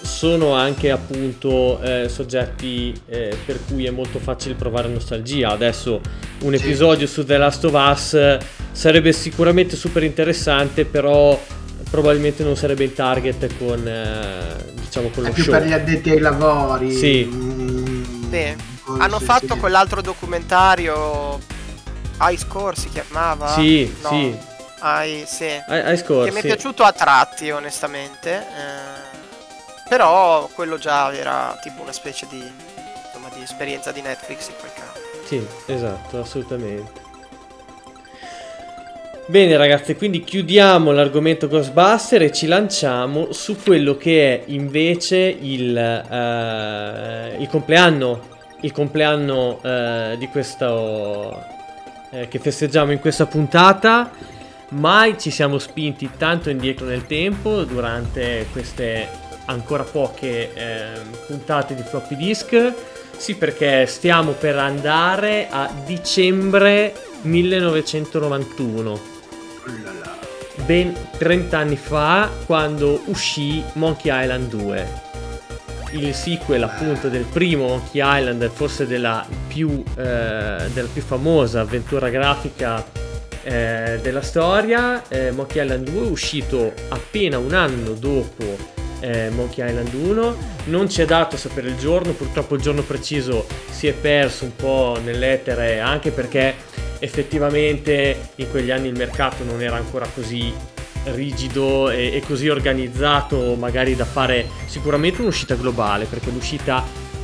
sono 0.02 0.54
anche 0.54 0.92
appunto 0.92 1.80
eh, 1.82 2.08
soggetti 2.10 3.00
eh, 3.08 3.36
per 3.46 3.60
cui 3.68 3.86
è 3.86 3.90
molto 3.90 4.20
facile 4.20 4.56
provare 4.56 4.88
nostalgia. 4.88 5.50
Adesso 5.50 6.02
un 6.42 6.56
Sì. 6.58 6.64
episodio 6.64 7.06
su 7.08 7.26
The 7.26 7.38
Last 7.38 7.66
of 7.66 7.74
Us 7.74 8.38
sarebbe 8.72 9.12
sicuramente 9.12 9.76
super 9.76 10.04
interessante, 10.04 10.86
però 10.86 11.40
probabilmente 11.90 12.44
non 12.44 12.56
sarebbe 12.56 12.84
in 12.84 12.94
target 12.94 13.58
con 13.58 13.86
eh, 13.88 14.74
diciamo 14.74 15.10
con 15.10 15.24
È 15.26 15.28
lo 15.28 15.34
più 15.34 15.44
show. 15.44 15.54
per 15.54 15.66
gli 15.66 15.74
addetti 15.74 16.10
ai 16.12 16.20
lavori. 16.20 16.92
Sì. 16.94 17.30
mm, 17.32 18.32
cose, 18.84 19.02
Hanno 19.02 19.20
fatto 19.20 19.54
sì. 19.54 19.60
quell'altro 19.60 20.02
documentario 20.02 21.40
Ice 22.32 22.46
Core 22.48 22.76
si 22.76 22.90
chiamava? 22.90 23.48
Sì, 23.54 23.94
No, 24.02 24.10
sì. 24.10 24.36
Ai- 24.82 25.24
sì. 25.28 25.46
Hai, 25.68 25.82
hai 25.82 25.98
scorso. 25.98 26.24
Che 26.26 26.32
mi 26.32 26.40
è 26.40 26.44
piaciuto 26.44 26.84
a 26.84 26.92
tratti, 26.94 27.50
onestamente. 27.52 28.32
eh, 28.34 29.09
però 29.90 30.48
quello 30.54 30.78
già 30.78 31.12
era 31.14 31.58
tipo 31.62 31.82
una 31.82 31.92
specie 31.92 32.28
di, 32.30 32.38
insomma, 32.38 33.28
di 33.36 33.42
esperienza 33.42 33.92
di 33.92 34.02
Netflix 34.02 34.50
in 34.50 34.56
quel 34.60 34.72
caso. 34.74 35.00
Sì, 35.26 35.46
esatto, 35.66 36.20
assolutamente. 36.20 37.08
Bene 39.26 39.58
ragazzi, 39.58 39.96
quindi 39.96 40.24
chiudiamo 40.24 40.92
l'argomento 40.92 41.48
Ghostbuster 41.48 42.22
e 42.24 42.32
ci 42.32 42.48
lanciamo 42.48 43.32
su 43.32 43.58
quello 43.62 43.96
che 43.96 44.36
è 44.36 44.44
invece 44.48 45.18
il, 45.18 45.78
eh, 45.78 47.36
il 47.40 47.48
compleanno, 47.48 48.28
il 48.62 48.72
compleanno 48.72 49.60
eh, 49.62 50.16
di 50.18 50.28
questo 50.30 51.44
eh, 52.12 52.28
che 52.28 52.40
festeggiamo 52.40 52.92
in 52.92 53.00
questa 53.00 53.26
puntata. 53.28 54.12
Mai 54.70 55.18
ci 55.20 55.32
siamo 55.32 55.58
spinti 55.60 56.10
tanto 56.18 56.50
indietro 56.50 56.86
nel 56.86 57.06
tempo 57.08 57.64
durante 57.64 58.48
queste 58.52 59.29
ancora 59.50 59.84
poche 59.84 60.54
eh, 60.54 61.00
puntate 61.28 61.76
di 61.76 61.84
floppy 61.84 62.16
disk. 62.16 62.74
Sì, 63.18 63.36
perché 63.36 63.86
stiamo 63.86 64.32
per 64.32 64.58
andare 64.58 65.48
a 65.50 65.70
dicembre 65.86 66.94
1991, 67.24 68.90
Oh 68.92 69.00
là 69.84 69.92
là. 70.00 70.18
ben 70.66 70.96
30 71.18 71.58
anni 71.58 71.76
fa, 71.76 72.30
quando 72.46 73.02
uscì 73.06 73.62
Monkey 73.74 74.24
Island 74.24 74.50
2. 74.50 75.08
Il 75.92 76.14
sequel 76.14 76.64
appunto 76.64 77.10
del 77.10 77.26
primo 77.26 77.68
Monkey 77.68 78.02
Island, 78.02 78.48
forse 78.50 78.88
della 78.88 79.26
più, 79.48 79.84
eh, 79.98 80.70
della 80.72 80.88
più 80.94 81.02
famosa 81.02 81.62
avventura 81.62 82.10
grafica 82.10 82.86
eh, 83.44 84.00
della 84.02 84.22
storia. 84.22 85.04
Eh, 85.10 85.32
Monkey 85.32 85.62
Island 85.64 85.90
2 85.90 86.06
è 86.06 86.10
uscito 86.10 86.72
appena 86.90 87.38
un 87.38 87.54
anno 87.54 87.94
dopo 87.94 88.78
eh, 89.00 89.30
Monkey 89.30 89.68
Island 89.68 89.94
1. 89.94 90.36
Non 90.66 90.90
ci 90.90 91.02
è 91.02 91.06
dato 91.06 91.38
sapere 91.38 91.70
il 91.70 91.78
giorno, 91.78 92.12
purtroppo 92.14 92.56
il 92.56 92.62
giorno 92.62 92.82
preciso 92.82 93.46
si 93.70 93.88
è 93.88 93.94
perso 93.94 94.46
un 94.46 94.56
po' 94.56 94.98
nell'etere, 95.04 95.80
anche 95.80 96.12
perché 96.12 96.56
effettivamente 97.00 98.32
in 98.36 98.50
quegli 98.50 98.72
anni 98.72 98.88
il 98.88 98.98
mercato 98.98 99.44
non 99.44 99.62
era 99.62 99.78
ancora 99.78 100.08
così 100.14 100.54
rigido 101.06 101.90
e, 101.90 102.16
e 102.16 102.22
così 102.22 102.50
organizzato 102.50 103.56
magari 103.56 103.96
da 103.96 104.06
fare 104.06 104.48
sicuramente 104.66 105.22
un'uscita 105.22 105.56
globale 105.56 106.06
perché 106.06 106.30
l'uscita 106.30 106.84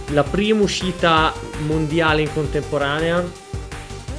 la 0.10 0.24
prima 0.24 0.62
uscita 0.62 1.34
mondiale 1.66 2.22
in 2.22 2.32
contemporanea 2.34 3.24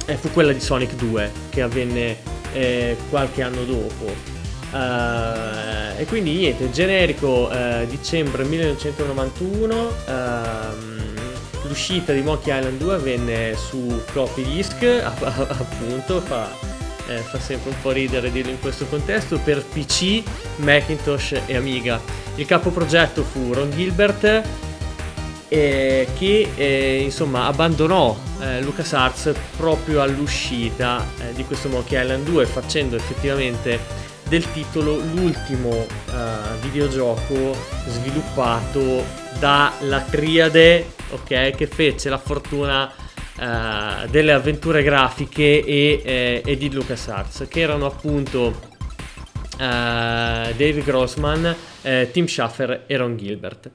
eh, 0.05 0.15
fu 0.15 0.31
quella 0.31 0.53
di 0.53 0.59
Sonic 0.59 0.93
2 0.95 1.31
che 1.49 1.61
avvenne 1.61 2.17
eh, 2.53 2.97
qualche 3.09 3.41
anno 3.41 3.63
dopo 3.63 4.36
Eh, 4.73 6.01
e 6.01 6.05
quindi 6.05 6.33
niente 6.33 6.69
generico 6.71 7.49
eh, 7.49 7.85
dicembre 7.89 8.43
1991 8.43 9.93
ehm, 10.07 10.97
l'uscita 11.67 12.13
di 12.13 12.21
Monkey 12.21 12.57
Island 12.57 12.77
2 12.77 12.93
avvenne 12.93 13.55
su 13.55 14.01
floppy 14.05 14.43
disk 14.43 14.83
app- 14.83 15.23
appunto 15.23 16.21
fa, 16.21 16.49
eh, 17.07 17.17
fa 17.17 17.39
sempre 17.39 17.71
un 17.71 17.75
po' 17.81 17.91
ridere 17.91 18.31
dirlo 18.31 18.51
in 18.51 18.59
questo 18.59 18.85
contesto 18.85 19.39
per 19.39 19.63
PC, 19.63 20.21
Macintosh 20.57 21.41
e 21.45 21.55
Amiga. 21.55 21.99
Il 22.35 22.45
capoprogetto 22.45 23.23
fu 23.23 23.53
Ron 23.53 23.71
Gilbert 23.71 24.43
eh, 25.49 26.07
che 26.17 26.51
eh, 26.55 27.01
insomma 27.01 27.45
abbandonò 27.45 28.15
eh, 28.41 28.61
LucasArts 28.61 29.33
proprio 29.55 30.01
all'uscita 30.01 31.05
eh, 31.19 31.33
di 31.33 31.45
questo 31.45 31.69
Monkey 31.69 32.01
Island 32.01 32.25
2 32.25 32.45
facendo 32.45 32.95
effettivamente 32.97 33.79
del 34.27 34.51
titolo 34.51 34.97
l'ultimo 35.13 35.71
eh, 35.71 36.59
videogioco 36.61 37.55
sviluppato 37.87 39.03
dalla 39.39 40.01
triade 40.01 40.85
ok 41.11 41.51
che 41.51 41.67
fece 41.67 42.09
la 42.09 42.17
fortuna 42.17 42.91
eh, 43.39 44.07
delle 44.09 44.33
avventure 44.33 44.83
grafiche 44.83 45.63
e, 45.63 46.01
eh, 46.03 46.41
e 46.43 46.57
di 46.57 46.71
LucasArts 46.71 47.45
che 47.47 47.59
erano 47.59 47.85
appunto 47.85 48.75
eh, 49.59 50.53
Dave 50.55 50.81
Grossman, 50.83 51.55
eh, 51.81 52.09
Tim 52.11 52.25
Schafer 52.25 52.83
e 52.85 52.97
Ron 52.97 53.17
Gilbert. 53.17 53.69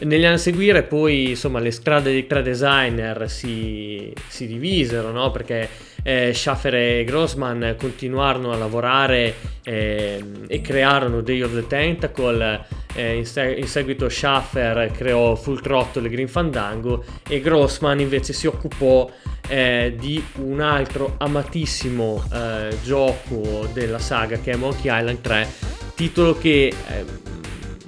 Negli 0.00 0.24
anni 0.24 0.34
a 0.34 0.38
seguire 0.38 0.82
poi 0.82 1.30
insomma 1.30 1.60
le 1.60 1.70
strade 1.70 2.10
dei 2.10 2.26
tre 2.26 2.42
designer 2.42 3.30
si, 3.30 4.12
si 4.26 4.46
divisero 4.46 5.12
no? 5.12 5.30
perché 5.30 5.68
eh, 6.04 6.32
Schaffer 6.32 6.74
e 6.74 7.04
Grossman 7.04 7.74
continuarono 7.78 8.52
a 8.52 8.56
lavorare 8.56 9.34
eh, 9.64 10.22
e 10.46 10.60
crearono 10.60 11.22
Day 11.22 11.42
of 11.42 11.52
the 11.52 11.66
Tentacle. 11.66 12.66
Eh, 12.94 13.16
in, 13.16 13.26
se- 13.26 13.54
in, 13.54 13.66
seguito 13.66 14.08
Schaffer 14.08 14.92
creò 14.92 15.34
Full 15.34 15.60
Throttle 15.60 16.06
e 16.06 16.10
Green 16.10 16.28
Fandango 16.28 17.04
e 17.28 17.40
Grossman 17.40 17.98
invece 17.98 18.32
si 18.32 18.46
occupò 18.46 19.10
eh, 19.48 19.96
di 19.98 20.22
un 20.36 20.60
altro 20.60 21.16
amatissimo 21.18 22.22
eh, 22.32 22.76
gioco 22.84 23.68
della 23.72 23.98
saga 23.98 24.38
che 24.38 24.52
è 24.52 24.56
Monkey 24.56 24.96
Island 24.96 25.20
3 25.22 25.48
titolo 25.94 26.38
che 26.38 26.72
ehm, 26.88 27.20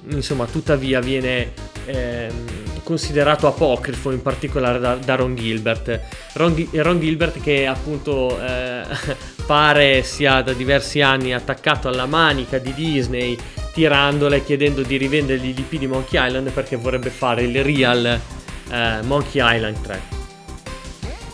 insomma 0.09 0.45
tuttavia 0.45 0.99
viene 0.99 1.53
ehm, 1.85 2.66
considerato 2.87 3.47
apocrifo 3.47 4.11
in 4.11 4.21
particolare 4.21 4.79
da, 4.79 4.95
da 4.95 5.15
Ron 5.15 5.35
Gilbert. 5.35 5.99
Ron, 6.35 6.69
Ron, 6.71 6.99
Gilbert 7.01 7.41
che 7.41 7.67
appunto 7.67 8.39
eh, 8.39 8.83
pare 9.45 10.03
sia 10.03 10.41
da 10.41 10.53
diversi 10.53 11.01
anni 11.01 11.33
attaccato 11.33 11.89
alla 11.89 12.05
manica 12.05 12.59
di 12.59 12.73
Disney 12.73 13.37
tirandola 13.73 14.37
e 14.37 14.43
chiedendo 14.45 14.83
di 14.83 14.95
rivendergli 14.95 15.53
l'IP 15.53 15.77
di 15.77 15.85
Monkey 15.85 16.25
Island 16.25 16.49
perché 16.51 16.77
vorrebbe 16.77 17.09
fare 17.09 17.43
il 17.43 17.61
real 17.61 18.05
eh, 18.05 18.99
Monkey 19.01 19.41
Island 19.43 19.81
3. 19.81 20.01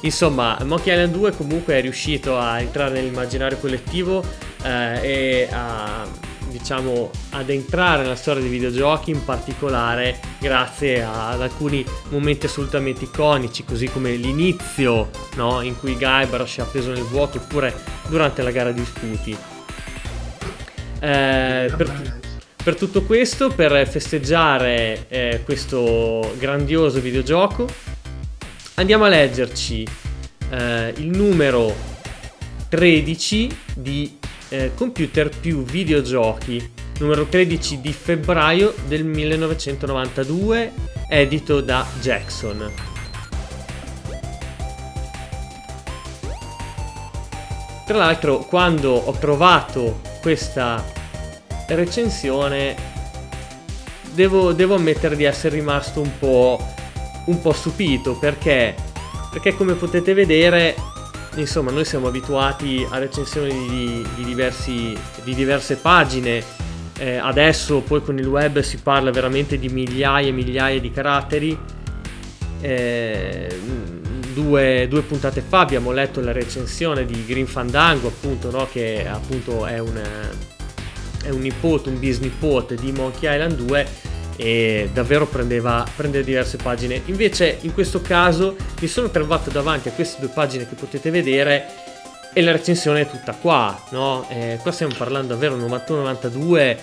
Insomma, 0.01 0.57
Monkey 0.63 0.91
Island 0.91 1.13
2 1.13 1.35
comunque 1.35 1.75
è 1.75 1.81
riuscito 1.81 2.35
a 2.35 2.59
entrare 2.61 2.93
nell'immaginario 2.93 3.57
collettivo 3.57 4.25
eh, 4.63 4.99
e 5.01 5.49
a 5.51 6.03
diciamo, 6.49 7.09
ad 7.31 7.49
entrare 7.49 8.03
nella 8.03 8.15
storia 8.15 8.41
dei 8.41 8.49
videogiochi, 8.49 9.11
in 9.11 9.23
particolare 9.23 10.19
grazie 10.39 11.03
ad 11.03 11.41
alcuni 11.41 11.85
momenti 12.09 12.45
assolutamente 12.45 13.05
iconici, 13.05 13.63
così 13.63 13.87
come 13.87 14.11
l'inizio 14.15 15.09
no, 15.35 15.61
in 15.61 15.77
cui 15.77 15.95
Guybrush 15.95 16.59
ha 16.59 16.65
preso 16.65 16.91
nel 16.91 17.03
vuoto, 17.03 17.37
oppure 17.37 17.73
durante 18.07 18.41
la 18.41 18.51
gara 18.51 18.71
di 18.71 18.83
sputi. 18.85 19.37
Eh, 20.99 21.73
per, 21.75 22.19
per, 22.63 22.75
tutto 22.75 23.03
questo, 23.03 23.49
per 23.49 23.87
festeggiare 23.87 25.05
eh, 25.09 25.41
questo 25.43 26.33
grandioso 26.37 26.99
videogioco, 27.01 27.67
andiamo 28.75 29.03
a 29.05 29.09
leggerci 29.09 29.85
eh, 30.49 30.93
il 30.97 31.07
numero 31.07 31.91
13 32.69 33.57
di 33.75 34.17
eh, 34.53 34.71
computer 34.75 35.30
più 35.30 35.63
videogiochi, 35.63 36.71
numero 36.99 37.25
13 37.25 37.81
di 37.81 37.91
febbraio 37.91 38.75
del 38.85 39.03
1992, 39.03 40.71
edito 41.09 41.59
da 41.59 41.84
Jackson. 41.99 42.71
Tra 47.88 47.97
l'altro, 47.97 48.39
quando 48.45 48.91
ho 48.91 49.11
trovato 49.13 50.01
questa 50.21 50.85
recensione, 51.69 52.75
devo, 54.13 54.53
devo 54.53 54.75
ammettere 54.75 55.15
di 55.15 55.23
essere 55.23 55.55
rimasto 55.55 55.99
un 55.99 56.11
po', 56.19 56.63
un 57.25 57.41
po' 57.41 57.53
stupito 57.53 58.19
perché, 58.19 58.75
perché 59.31 59.55
come 59.55 59.73
potete 59.73 60.13
vedere 60.13 60.75
insomma 61.35 61.72
noi 61.72 61.85
siamo 61.85 62.07
abituati 62.07 62.85
a 62.89 62.97
recensioni 62.97 63.51
di, 63.68 64.07
di, 64.15 64.23
diversi, 64.23 64.97
di 65.23 65.34
diverse 65.34 65.77
pagine 65.77 66.43
eh, 66.99 67.15
adesso 67.15 67.81
poi 67.81 68.01
con 68.03 68.18
il 68.18 68.27
web 68.27 68.60
si 68.60 68.77
parla 68.77 69.11
veramente 69.11 69.57
di 69.57 69.68
migliaia 69.69 70.27
e 70.27 70.31
migliaia 70.31 70.80
di 70.80 70.91
caratteri 70.91 71.57
eh, 72.61 73.60
due, 74.34 74.88
due, 74.88 75.01
puntate 75.01 75.41
fa 75.41 75.60
abbiamo 75.60 75.91
letto 75.91 76.22
la 76.22 76.31
recensione 76.31 77.05
di 77.05 77.26
Green 77.26 77.47
Fandango 77.47 78.07
appunto 78.07 78.51
no? 78.51 78.68
che 78.72 79.07
appunto 79.07 79.65
è 79.65 79.80
un, 79.80 80.01
è 81.23 81.30
un 81.30 81.41
nipote 81.41 81.89
un 81.89 81.99
bisnipote 81.99 82.76
di 82.76 82.91
Monkey 82.91 83.34
Island 83.34 83.55
2 83.55 83.88
e 84.35 84.89
davvero 84.93 85.26
prendeva, 85.27 85.85
prendeva 85.95 86.23
diverse 86.23 86.57
pagine. 86.57 87.01
Invece 87.05 87.57
in 87.61 87.73
questo 87.73 88.01
caso 88.01 88.55
mi 88.80 88.88
sono 88.88 89.10
trovato 89.10 89.49
davanti 89.49 89.89
a 89.89 89.91
queste 89.91 90.19
due 90.19 90.30
pagine 90.30 90.68
che 90.68 90.76
potete 90.76 91.10
vedere 91.10 91.65
e 92.34 92.41
la 92.41 92.51
recensione 92.51 93.01
è 93.01 93.10
tutta 93.10 93.34
qua, 93.34 93.80
no? 93.91 94.26
Eh, 94.30 94.57
qua 94.61 94.72
stiamo 94.72 94.93
parlando 94.97 95.35
davvero 95.35 95.55
91-92 95.55 96.77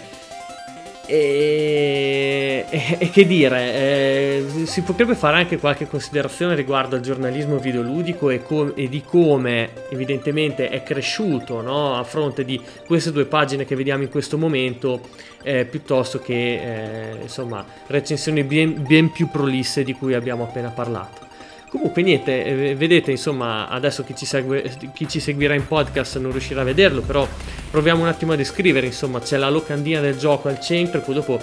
e, 1.10 2.64
e, 2.70 3.10
che 3.10 3.26
dire, 3.26 3.74
eh, 3.74 4.44
si 4.64 4.82
potrebbe 4.82 5.16
fare 5.16 5.38
anche 5.38 5.58
qualche 5.58 5.88
considerazione 5.88 6.54
riguardo 6.54 6.94
al 6.94 7.02
giornalismo 7.02 7.58
videoludico 7.58 8.30
e, 8.30 8.42
com- 8.42 8.72
e 8.76 8.88
di 8.88 9.02
come 9.02 9.70
evidentemente 9.90 10.68
è 10.68 10.84
cresciuto 10.84 11.62
no? 11.62 11.96
a 11.98 12.04
fronte 12.04 12.44
di 12.44 12.60
queste 12.86 13.10
due 13.10 13.24
pagine 13.24 13.64
che 13.64 13.74
vediamo 13.74 14.04
in 14.04 14.08
questo 14.08 14.38
momento, 14.38 15.00
eh, 15.42 15.64
piuttosto 15.64 16.20
che 16.20 16.34
eh, 16.34 17.22
insomma 17.22 17.64
recensioni 17.88 18.44
ben, 18.44 18.84
ben 18.86 19.10
più 19.10 19.28
prolisse 19.30 19.82
di 19.82 19.94
cui 19.94 20.14
abbiamo 20.14 20.44
appena 20.44 20.68
parlato. 20.68 21.29
Comunque 21.70 22.02
niente, 22.02 22.44
eh, 22.44 22.74
vedete 22.74 23.12
insomma 23.12 23.68
adesso 23.68 24.02
chi 24.02 24.16
ci, 24.16 24.26
segue, 24.26 24.68
chi 24.92 25.08
ci, 25.08 25.20
seguirà 25.20 25.54
in 25.54 25.68
podcast 25.68 26.18
non 26.18 26.32
riuscirà 26.32 26.62
a 26.62 26.64
vederlo, 26.64 27.00
però 27.00 27.26
proviamo 27.70 28.02
un 28.02 28.08
attimo 28.08 28.32
a 28.32 28.36
descrivere, 28.36 28.86
insomma 28.86 29.20
c'è 29.20 29.36
la 29.36 29.48
locandina 29.48 30.00
del 30.00 30.16
gioco 30.18 30.48
al 30.48 30.60
centro 30.60 30.98
e 30.98 31.02
poi 31.04 31.14
dopo 31.14 31.40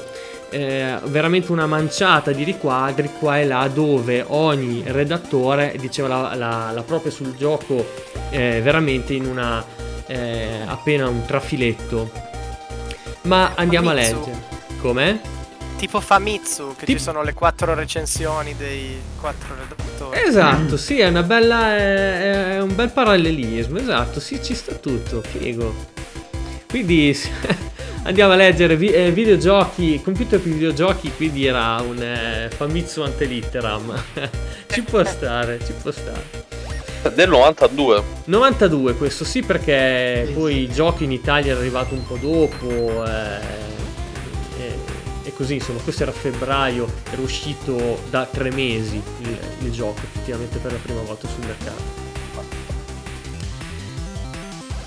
eh, 0.49 0.97
veramente 1.05 1.53
una 1.53 1.65
manciata 1.65 2.33
di 2.33 2.43
riquadri 2.43 3.09
qua 3.17 3.39
e 3.39 3.45
là 3.45 3.69
dove 3.73 4.21
ogni 4.27 4.83
redattore 4.87 5.75
diceva 5.79 6.09
la, 6.09 6.35
la, 6.35 6.71
la 6.73 6.83
propria 6.83 7.11
sul 7.11 7.33
gioco 7.37 7.85
eh, 8.29 8.59
veramente 8.61 9.13
in 9.13 9.27
una 9.27 9.63
eh, 10.07 10.61
appena 10.65 11.07
un 11.07 11.23
trafiletto. 11.25 12.11
Ma 13.23 13.53
andiamo 13.55 13.91
a 13.91 13.93
leggere. 13.93 14.55
Com'è? 14.81 15.36
Tipo 15.77 16.01
Famitsu, 16.01 16.73
che 16.75 16.85
Tip- 16.85 16.97
ci 16.97 17.03
sono 17.03 17.21
le 17.21 17.33
quattro 17.33 17.75
recensioni 17.75 18.55
dei 18.57 18.99
quattro 19.19 19.55
redattori. 19.55 20.19
Esatto, 20.27 20.75
sì, 20.75 20.99
è 20.99 21.07
una 21.07 21.21
bella. 21.21 21.75
È, 21.75 22.55
è 22.55 22.61
un 22.61 22.73
bel 22.73 22.89
parallelismo. 22.89 23.77
Esatto, 23.77 24.19
sì, 24.19 24.41
ci 24.43 24.55
sta 24.55 24.73
tutto. 24.73 25.21
Figo. 25.21 25.73
Quindi 26.67 27.15
andiamo 28.03 28.33
a 28.33 28.35
leggere 28.35 28.75
vi- 28.75 28.91
eh, 28.91 29.11
videogiochi, 29.11 30.01
computer 30.03 30.39
per 30.39 30.51
videogiochi. 30.51 31.11
Quindi 31.15 31.45
era 31.45 31.79
un 31.81 32.01
eh, 32.01 32.49
Famitsu 32.49 33.01
antelitteram. 33.01 33.93
ci 34.67 34.81
può 34.81 35.05
stare, 35.05 35.59
ci 35.63 35.73
può 35.79 35.91
stare. 35.91 36.45
Del 37.13 37.29
92 37.29 38.03
92 38.25 38.95
questo 38.95 39.23
sì 39.23 39.41
perché 39.41 40.29
poi 40.33 40.63
i 40.63 40.69
giochi 40.69 41.05
in 41.05 41.11
Italia 41.13 41.53
è 41.53 41.57
arrivato 41.57 41.93
un 41.93 42.05
po' 42.05 42.17
dopo 42.19 43.05
eh, 43.05 43.39
così, 45.37 45.53
insomma, 45.53 45.79
questo 45.81 46.01
era 46.01 46.11
febbraio, 46.11 46.91
era 47.11 47.21
uscito 47.21 48.01
da 48.09 48.25
tre 48.25 48.49
mesi 48.49 48.99
il, 49.19 49.37
il 49.59 49.71
gioco, 49.71 49.99
effettivamente 49.99 50.57
per 50.57 50.71
la 50.71 50.79
prima 50.79 51.01
volta 51.01 51.27
sul 51.27 51.45
mercato. 51.45 52.05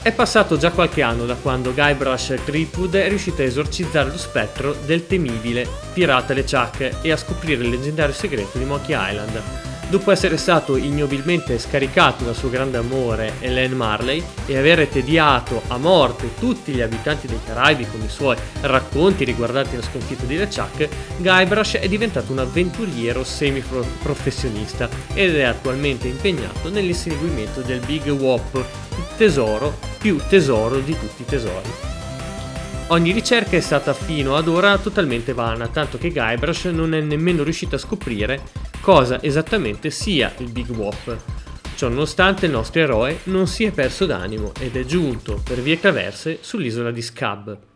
È 0.03 0.11
passato 0.13 0.57
già 0.57 0.73
qualche 0.73 1.03
anno 1.03 1.25
da 1.25 1.37
quando 1.37 1.73
Guybrush 1.73 2.35
Threepwood 2.45 2.97
è 2.97 3.09
riuscito 3.09 3.43
a 3.43 3.45
esorcizzare 3.45 4.11
lo 4.11 4.19
spettro 4.19 4.75
del 4.87 5.07
temibile 5.07 5.69
pirata 5.93 6.35
LeChuck 6.35 6.97
e 7.03 7.13
a 7.13 7.17
scoprire 7.17 7.63
il 7.63 7.71
leggendario 7.71 8.15
segreto 8.15 8.59
di 8.59 8.65
Monkey 8.65 8.97
Island, 8.99 9.41
Dopo 9.91 10.13
essere 10.13 10.37
stato 10.37 10.77
ignobilmente 10.77 11.59
scaricato 11.59 12.23
dal 12.23 12.37
suo 12.37 12.49
grande 12.49 12.77
amore 12.77 13.33
Elaine 13.41 13.75
Marley 13.75 14.23
e 14.47 14.57
aver 14.57 14.87
tediato 14.87 15.63
a 15.67 15.79
morte 15.79 16.31
tutti 16.39 16.71
gli 16.71 16.81
abitanti 16.81 17.27
dei 17.27 17.41
Caraibi 17.45 17.89
con 17.91 18.01
i 18.01 18.09
suoi 18.09 18.37
racconti 18.61 19.25
riguardanti 19.25 19.75
la 19.75 19.83
sconfitta 19.83 20.27
di 20.27 20.37
LeChuck, 20.37 20.89
Guybrush 21.17 21.79
è 21.79 21.89
diventato 21.89 22.31
un 22.31 22.39
avventuriero 22.39 23.25
semi-professionista 23.25 24.89
ed 25.13 25.35
è 25.35 25.43
attualmente 25.43 26.07
impegnato 26.07 26.71
nell'inseguimento 26.71 27.61
del 27.61 27.81
Big 27.81 28.09
Wop, 28.11 28.65
tesoro 29.17 29.77
più 29.99 30.21
tesoro 30.29 30.79
di 30.79 30.97
tutti 30.97 31.23
i 31.23 31.27
tesori. 31.27 32.00
Ogni 32.93 33.13
ricerca 33.13 33.57
è 33.57 33.61
stata 33.61 33.95
fino 33.95 34.35
ad 34.35 34.49
ora 34.49 34.77
totalmente 34.77 35.33
vana, 35.33 35.69
tanto 35.69 35.97
che 35.97 36.11
Guybrush 36.11 36.65
non 36.65 36.93
è 36.93 37.01
nemmeno 37.01 37.45
riuscito 37.45 37.77
a 37.77 37.79
scoprire 37.79 38.43
cosa 38.81 39.23
esattamente 39.23 39.91
sia 39.91 40.35
il 40.39 40.51
Big 40.51 40.69
Wop. 40.71 41.17
Ciononostante 41.77 42.47
il 42.47 42.53
nostro 42.53 42.81
eroe 42.81 43.21
non 43.25 43.47
si 43.47 43.63
è 43.63 43.71
perso 43.71 44.07
d'animo 44.07 44.51
ed 44.59 44.75
è 44.75 44.85
giunto 44.85 45.41
per 45.45 45.61
vie 45.61 45.79
traverse 45.79 46.39
sull'isola 46.41 46.91
di 46.91 47.01
Scab. 47.01 47.70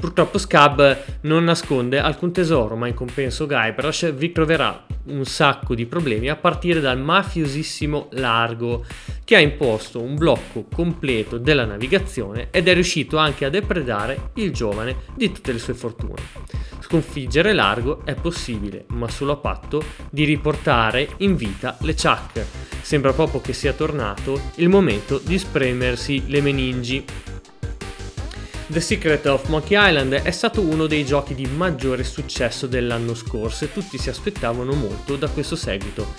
Purtroppo 0.00 0.38
Scab 0.38 1.04
non 1.22 1.44
nasconde 1.44 1.98
alcun 1.98 2.32
tesoro, 2.32 2.74
ma 2.74 2.88
in 2.88 2.94
compenso 2.94 3.46
Guybrush 3.46 4.14
vi 4.14 4.32
troverà 4.32 4.86
un 5.04 5.24
sacco 5.26 5.74
di 5.74 5.84
problemi 5.84 6.28
a 6.30 6.36
partire 6.36 6.80
dal 6.80 6.98
mafiosissimo 6.98 8.08
Largo, 8.12 8.84
che 9.24 9.36
ha 9.36 9.40
imposto 9.40 10.00
un 10.00 10.14
blocco 10.14 10.64
completo 10.72 11.36
della 11.36 11.66
navigazione 11.66 12.48
ed 12.50 12.68
è 12.68 12.74
riuscito 12.74 13.18
anche 13.18 13.44
a 13.44 13.50
depredare 13.50 14.30
il 14.34 14.52
giovane 14.52 14.96
di 15.14 15.30
tutte 15.30 15.52
le 15.52 15.58
sue 15.58 15.74
fortune. 15.74 16.22
Sconfiggere 16.80 17.52
Largo 17.52 18.04
è 18.04 18.14
possibile, 18.14 18.86
ma 18.88 19.08
solo 19.08 19.32
a 19.32 19.36
patto 19.36 19.82
di 20.10 20.24
riportare 20.24 21.10
in 21.18 21.36
vita 21.36 21.76
le 21.82 21.94
Chuck. 21.94 22.44
Sembra 22.80 23.12
proprio 23.12 23.40
che 23.40 23.52
sia 23.52 23.74
tornato 23.74 24.40
il 24.56 24.70
momento 24.70 25.20
di 25.22 25.38
spremersi 25.38 26.24
le 26.26 26.40
meningi. 26.40 27.04
The 28.70 28.80
Secret 28.80 29.26
of 29.26 29.48
Monkey 29.48 29.76
Island 29.76 30.12
è 30.12 30.30
stato 30.30 30.60
uno 30.60 30.86
dei 30.86 31.04
giochi 31.04 31.34
di 31.34 31.44
maggiore 31.44 32.04
successo 32.04 32.68
dell'anno 32.68 33.16
scorso 33.16 33.64
e 33.64 33.72
tutti 33.72 33.98
si 33.98 34.10
aspettavano 34.10 34.74
molto 34.74 35.16
da 35.16 35.28
questo 35.28 35.56
seguito. 35.56 36.14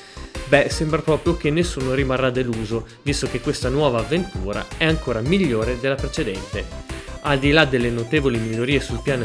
Beh, 0.49 0.67
sembra 0.69 1.01
proprio 1.01 1.37
che 1.37 1.49
nessuno 1.49 1.93
rimarrà 1.93 2.29
deluso, 2.29 2.85
visto 3.03 3.29
che 3.29 3.39
questa 3.39 3.69
nuova 3.69 3.99
avventura 3.99 4.67
è 4.75 4.83
ancora 4.83 5.21
migliore 5.21 5.79
della 5.79 5.95
precedente. 5.95 6.65
Al 7.21 7.39
di 7.39 7.51
là 7.51 7.63
delle 7.63 7.89
notevoli 7.89 8.37
migliorie 8.37 8.81
sul 8.81 8.99
piano 9.01 9.23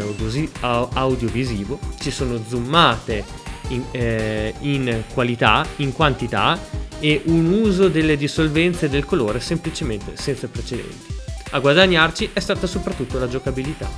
audiovisivo, 0.60 1.80
ci 1.98 2.12
sono 2.12 2.40
zoomate 2.46 3.24
in, 3.70 3.82
eh, 3.90 4.54
in 4.60 5.02
qualità, 5.12 5.66
in 5.78 5.92
quantità 5.92 6.56
e 7.00 7.22
un 7.24 7.46
uso 7.46 7.88
delle 7.88 8.16
dissolvenze 8.16 8.88
del 8.88 9.04
colore 9.04 9.40
semplicemente 9.40 10.12
senza 10.14 10.46
precedenti. 10.46 11.15
A 11.56 11.58
guadagnarci 11.58 12.32
è 12.34 12.40
stata 12.40 12.66
soprattutto 12.66 13.18
la 13.18 13.28
giocabilità. 13.28 13.88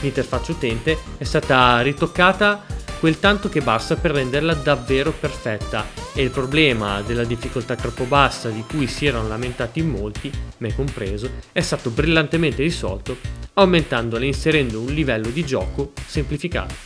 L'interfaccia 0.00 0.52
utente 0.52 0.98
è 1.16 1.24
stata 1.24 1.80
ritoccata 1.80 2.62
quel 3.00 3.18
tanto 3.18 3.48
che 3.48 3.62
basta 3.62 3.96
per 3.96 4.10
renderla 4.10 4.52
davvero 4.52 5.12
perfetta 5.12 5.86
e 6.12 6.22
il 6.22 6.28
problema 6.28 7.00
della 7.00 7.24
difficoltà 7.24 7.74
troppo 7.74 8.04
bassa 8.04 8.50
di 8.50 8.62
cui 8.68 8.86
si 8.86 9.06
erano 9.06 9.28
lamentati 9.28 9.78
in 9.78 9.88
molti, 9.88 10.30
me 10.58 10.74
compreso, 10.74 11.30
è 11.52 11.62
stato 11.62 11.88
brillantemente 11.88 12.62
risolto 12.62 13.16
aumentandola 13.54 14.22
e 14.22 14.26
inserendo 14.26 14.80
un 14.80 14.92
livello 14.92 15.30
di 15.30 15.42
gioco 15.42 15.92
semplificato. 16.04 16.85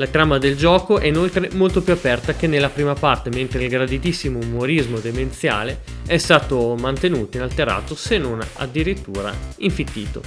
La 0.00 0.06
trama 0.06 0.38
del 0.38 0.56
gioco 0.56 0.98
è 0.98 1.08
inoltre 1.08 1.50
molto 1.52 1.82
più 1.82 1.92
aperta 1.92 2.32
che 2.32 2.46
nella 2.46 2.70
prima 2.70 2.94
parte, 2.94 3.28
mentre 3.28 3.62
il 3.62 3.68
graditissimo 3.68 4.38
umorismo 4.38 4.98
demenziale 4.98 5.82
è 6.06 6.16
stato 6.16 6.74
mantenuto 6.74 7.36
inalterato 7.36 7.94
se 7.94 8.16
non 8.16 8.40
addirittura 8.54 9.30
infittito. 9.58 10.22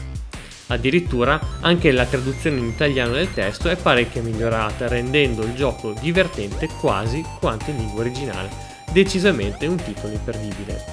Addirittura 0.67 1.57
anche 1.61 1.91
la 1.91 2.05
traduzione 2.05 2.59
in 2.59 2.65
italiano 2.65 3.13
del 3.13 3.33
testo 3.33 3.67
è 3.67 3.75
parecchio 3.75 4.21
migliorata, 4.21 4.87
rendendo 4.87 5.41
il 5.41 5.55
gioco 5.55 5.95
divertente 5.99 6.69
quasi 6.79 7.25
quanto 7.39 7.71
in 7.71 7.77
lingua 7.77 8.01
originale. 8.01 8.51
Decisamente 8.91 9.65
un 9.65 9.77
titolo 9.77 10.13
imperdibile. 10.13 10.83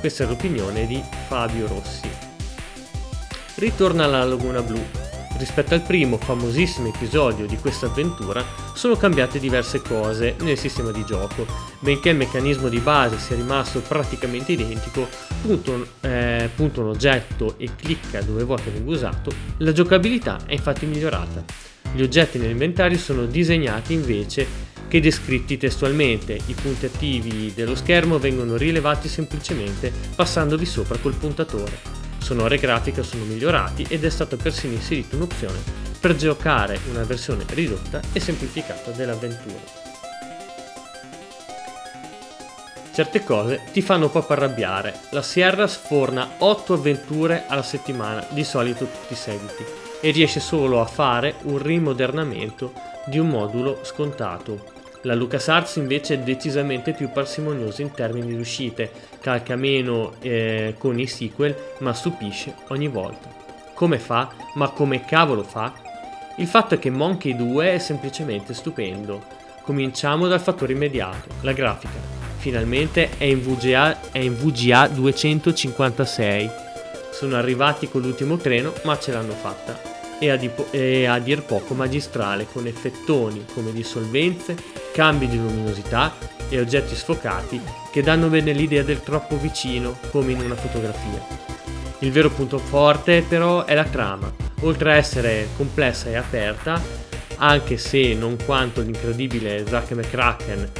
Questa 0.00 0.24
è 0.24 0.26
l'opinione 0.26 0.86
di 0.86 1.02
Fabio 1.28 1.66
Rossi 1.66 2.08
ritorna 3.56 4.04
alla 4.04 4.24
Laguna 4.24 4.60
Blu. 4.60 5.05
Rispetto 5.38 5.74
al 5.74 5.82
primo 5.82 6.16
famosissimo 6.16 6.88
episodio 6.88 7.46
di 7.46 7.58
questa 7.58 7.86
avventura 7.86 8.42
sono 8.72 8.96
cambiate 8.96 9.38
diverse 9.38 9.82
cose 9.82 10.34
nel 10.40 10.56
sistema 10.56 10.90
di 10.92 11.04
gioco. 11.04 11.46
Benché 11.80 12.08
il 12.08 12.16
meccanismo 12.16 12.68
di 12.68 12.78
base 12.78 13.18
sia 13.18 13.36
rimasto 13.36 13.80
praticamente 13.80 14.52
identico, 14.52 15.06
punta 15.42 15.72
un, 15.72 15.86
eh, 16.00 16.48
punta 16.54 16.80
un 16.80 16.88
oggetto 16.88 17.54
e 17.58 17.68
clicca 17.76 18.22
dove 18.22 18.44
vuoi 18.44 18.62
che 18.62 18.70
venga 18.70 18.90
usato, 18.90 19.30
la 19.58 19.72
giocabilità 19.72 20.38
è 20.46 20.54
infatti 20.54 20.86
migliorata. 20.86 21.44
Gli 21.92 22.02
oggetti 22.02 22.38
nell'inventario 22.38 22.96
sono 22.96 23.26
disegnati 23.26 23.92
invece 23.92 24.46
che 24.88 25.00
descritti 25.00 25.58
testualmente. 25.58 26.38
I 26.46 26.54
punti 26.54 26.86
attivi 26.86 27.52
dello 27.54 27.74
schermo 27.74 28.18
vengono 28.18 28.56
rilevati 28.56 29.06
semplicemente 29.08 29.92
passandovi 30.14 30.64
sopra 30.64 30.96
col 30.96 31.14
puntatore 31.14 32.05
sonore 32.26 32.56
e 32.56 32.58
grafica 32.58 33.04
sono 33.04 33.22
migliorati 33.22 33.86
ed 33.88 34.04
è 34.04 34.10
stata 34.10 34.34
persino 34.34 34.72
inserita 34.72 35.14
un'opzione 35.14 35.62
per 36.00 36.16
giocare 36.16 36.80
una 36.90 37.04
versione 37.04 37.44
ridotta 37.50 38.00
e 38.12 38.18
semplificata 38.18 38.90
dell'avventura. 38.90 39.84
Certe 42.92 43.22
cose 43.22 43.60
ti 43.72 43.80
fanno 43.80 44.08
proprio 44.08 44.38
arrabbiare. 44.38 44.98
La 45.10 45.22
Sierra 45.22 45.68
sforna 45.68 46.28
8 46.38 46.72
avventure 46.72 47.44
alla 47.46 47.62
settimana, 47.62 48.26
di 48.30 48.42
solito 48.42 48.86
tutti 48.86 49.12
i 49.12 49.16
seguiti, 49.16 49.64
e 50.00 50.10
riesce 50.10 50.40
solo 50.40 50.80
a 50.80 50.86
fare 50.86 51.36
un 51.42 51.62
rimodernamento 51.62 52.72
di 53.04 53.20
un 53.20 53.28
modulo 53.28 53.84
scontato, 53.84 54.72
la 55.06 55.14
LucasArts 55.14 55.76
invece 55.76 56.14
è 56.14 56.18
decisamente 56.18 56.92
più 56.92 57.10
parsimoniosa 57.10 57.80
in 57.80 57.92
termini 57.92 58.26
di 58.26 58.40
uscite, 58.40 58.90
calca 59.20 59.54
meno 59.54 60.14
eh, 60.20 60.74
con 60.76 60.98
i 60.98 61.06
sequel, 61.06 61.56
ma 61.78 61.94
stupisce 61.94 62.54
ogni 62.68 62.88
volta. 62.88 63.32
Come 63.72 64.00
fa? 64.00 64.32
Ma 64.54 64.68
come 64.70 65.04
cavolo 65.04 65.44
fa? 65.44 65.72
Il 66.38 66.48
fatto 66.48 66.74
è 66.74 66.78
che 66.78 66.90
Monkey 66.90 67.36
2 67.36 67.74
è 67.74 67.78
semplicemente 67.78 68.52
stupendo. 68.52 69.22
Cominciamo 69.62 70.26
dal 70.26 70.40
fattore 70.40 70.72
immediato, 70.72 71.28
la 71.42 71.52
grafica. 71.52 72.14
Finalmente 72.38 73.10
è 73.16 73.24
in 73.24 73.40
VGA, 73.40 74.10
è 74.10 74.18
in 74.18 74.34
VGA 74.34 74.88
256. 74.88 76.50
Sono 77.12 77.36
arrivati 77.36 77.88
con 77.88 78.02
l'ultimo 78.02 78.36
treno, 78.36 78.72
ma 78.82 78.98
ce 78.98 79.12
l'hanno 79.12 79.32
fatta 79.32 79.95
e 80.18 80.30
a, 80.30 80.36
di, 80.36 80.50
e 80.70 81.06
a 81.06 81.18
dir 81.18 81.42
poco 81.42 81.74
magistrale 81.74 82.46
con 82.50 82.66
effettoni 82.66 83.44
come 83.52 83.72
dissolvenze, 83.72 84.56
cambi 84.92 85.28
di 85.28 85.36
luminosità 85.36 86.12
e 86.48 86.60
oggetti 86.60 86.94
sfocati 86.94 87.60
che 87.90 88.02
danno 88.02 88.28
bene 88.28 88.52
l'idea 88.52 88.82
del 88.82 89.02
troppo 89.02 89.36
vicino 89.36 89.98
come 90.10 90.32
in 90.32 90.40
una 90.40 90.54
fotografia. 90.54 91.54
Il 92.00 92.12
vero 92.12 92.30
punto 92.30 92.58
forte 92.58 93.22
però 93.26 93.64
è 93.64 93.74
la 93.74 93.84
trama, 93.84 94.32
oltre 94.60 94.92
a 94.92 94.96
essere 94.96 95.48
complessa 95.56 96.08
e 96.08 96.16
aperta, 96.16 96.80
anche 97.36 97.76
se 97.76 98.14
non 98.14 98.36
quanto 98.44 98.80
l'incredibile 98.80 99.66
Zack 99.66 99.92
McCracken 99.92 100.70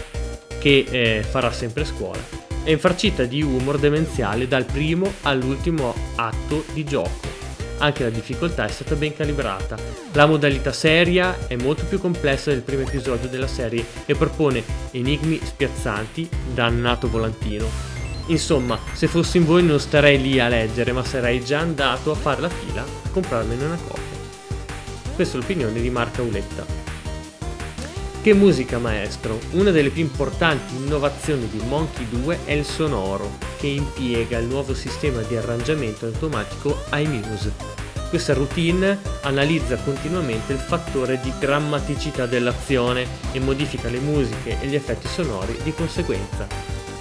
che 0.58 0.86
eh, 0.88 1.22
farà 1.22 1.52
sempre 1.52 1.84
scuola, 1.84 2.20
è 2.62 2.70
infarcita 2.70 3.24
di 3.24 3.42
humor 3.42 3.78
demenziale 3.78 4.48
dal 4.48 4.64
primo 4.64 5.12
all'ultimo 5.22 5.94
atto 6.16 6.64
di 6.72 6.84
gioco 6.84 7.45
anche 7.78 8.02
la 8.02 8.10
difficoltà 8.10 8.66
è 8.66 8.70
stata 8.70 8.94
ben 8.94 9.14
calibrata. 9.14 9.76
La 10.12 10.26
modalità 10.26 10.72
seria 10.72 11.46
è 11.46 11.56
molto 11.56 11.84
più 11.84 12.00
complessa 12.00 12.50
del 12.50 12.62
primo 12.62 12.82
episodio 12.82 13.28
della 13.28 13.46
serie 13.46 13.84
e 14.06 14.14
propone 14.14 14.62
enigmi 14.92 15.40
spiazzanti, 15.42 16.28
dannato 16.54 17.08
volantino. 17.08 17.94
Insomma, 18.28 18.78
se 18.92 19.06
fossi 19.06 19.36
in 19.36 19.44
voi 19.44 19.62
non 19.62 19.78
starei 19.78 20.20
lì 20.20 20.40
a 20.40 20.48
leggere, 20.48 20.92
ma 20.92 21.04
sarei 21.04 21.44
già 21.44 21.60
andato 21.60 22.10
a 22.10 22.16
fare 22.16 22.40
la 22.40 22.48
fila 22.48 22.82
a 22.82 23.08
comprarmene 23.10 23.64
una 23.64 23.78
copia. 23.86 24.02
Questa 25.14 25.36
è 25.36 25.40
l'opinione 25.40 25.80
di 25.80 25.90
Marca 25.90 26.22
Uletta. 26.22 26.85
Che 28.26 28.34
musica 28.34 28.78
maestro! 28.78 29.38
Una 29.52 29.70
delle 29.70 29.90
più 29.90 30.02
importanti 30.02 30.74
innovazioni 30.74 31.48
di 31.48 31.62
Monkey 31.68 32.08
2 32.08 32.40
è 32.44 32.54
il 32.54 32.64
sonoro, 32.64 33.38
che 33.56 33.68
impiega 33.68 34.38
il 34.38 34.48
nuovo 34.48 34.74
sistema 34.74 35.22
di 35.22 35.36
arrangiamento 35.36 36.06
automatico 36.06 36.76
iMuse. 36.92 37.52
Questa 38.08 38.34
routine 38.34 38.98
analizza 39.22 39.76
continuamente 39.76 40.52
il 40.54 40.58
fattore 40.58 41.20
di 41.22 41.32
grammaticità 41.38 42.26
dell'azione 42.26 43.06
e 43.30 43.38
modifica 43.38 43.88
le 43.88 44.00
musiche 44.00 44.60
e 44.60 44.66
gli 44.66 44.74
effetti 44.74 45.06
sonori 45.06 45.56
di 45.62 45.72
conseguenza. 45.72 46.48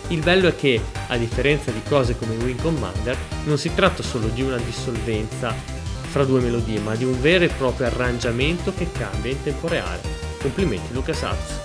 Il 0.09 0.19
bello 0.19 0.47
è 0.47 0.55
che, 0.55 0.79
a 1.07 1.17
differenza 1.17 1.71
di 1.71 1.81
cose 1.89 2.15
come 2.15 2.35
Wing 2.35 2.61
Commander, 2.61 3.17
non 3.45 3.57
si 3.57 3.73
tratta 3.73 4.03
solo 4.03 4.27
di 4.27 4.43
una 4.43 4.57
dissolvenza 4.57 5.55
fra 6.03 6.23
due 6.23 6.39
melodie, 6.39 6.79
ma 6.81 6.95
di 6.95 7.03
un 7.03 7.19
vero 7.19 7.45
e 7.45 7.49
proprio 7.49 7.87
arrangiamento 7.87 8.71
che 8.77 8.91
cambia 8.91 9.31
in 9.31 9.41
tempo 9.41 9.67
reale. 9.67 10.24
Complimenti 10.45 10.93
LucasArts. 10.93 11.59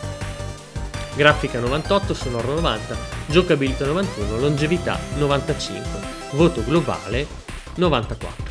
Grafica 1.15 1.61
98, 1.61 2.15
sonoro 2.15 2.55
90, 2.55 2.97
giocabilità 3.27 3.85
91, 3.85 4.39
longevità 4.39 4.99
95, 5.19 5.85
voto 6.31 6.65
globale 6.65 7.27
94. 7.75 8.45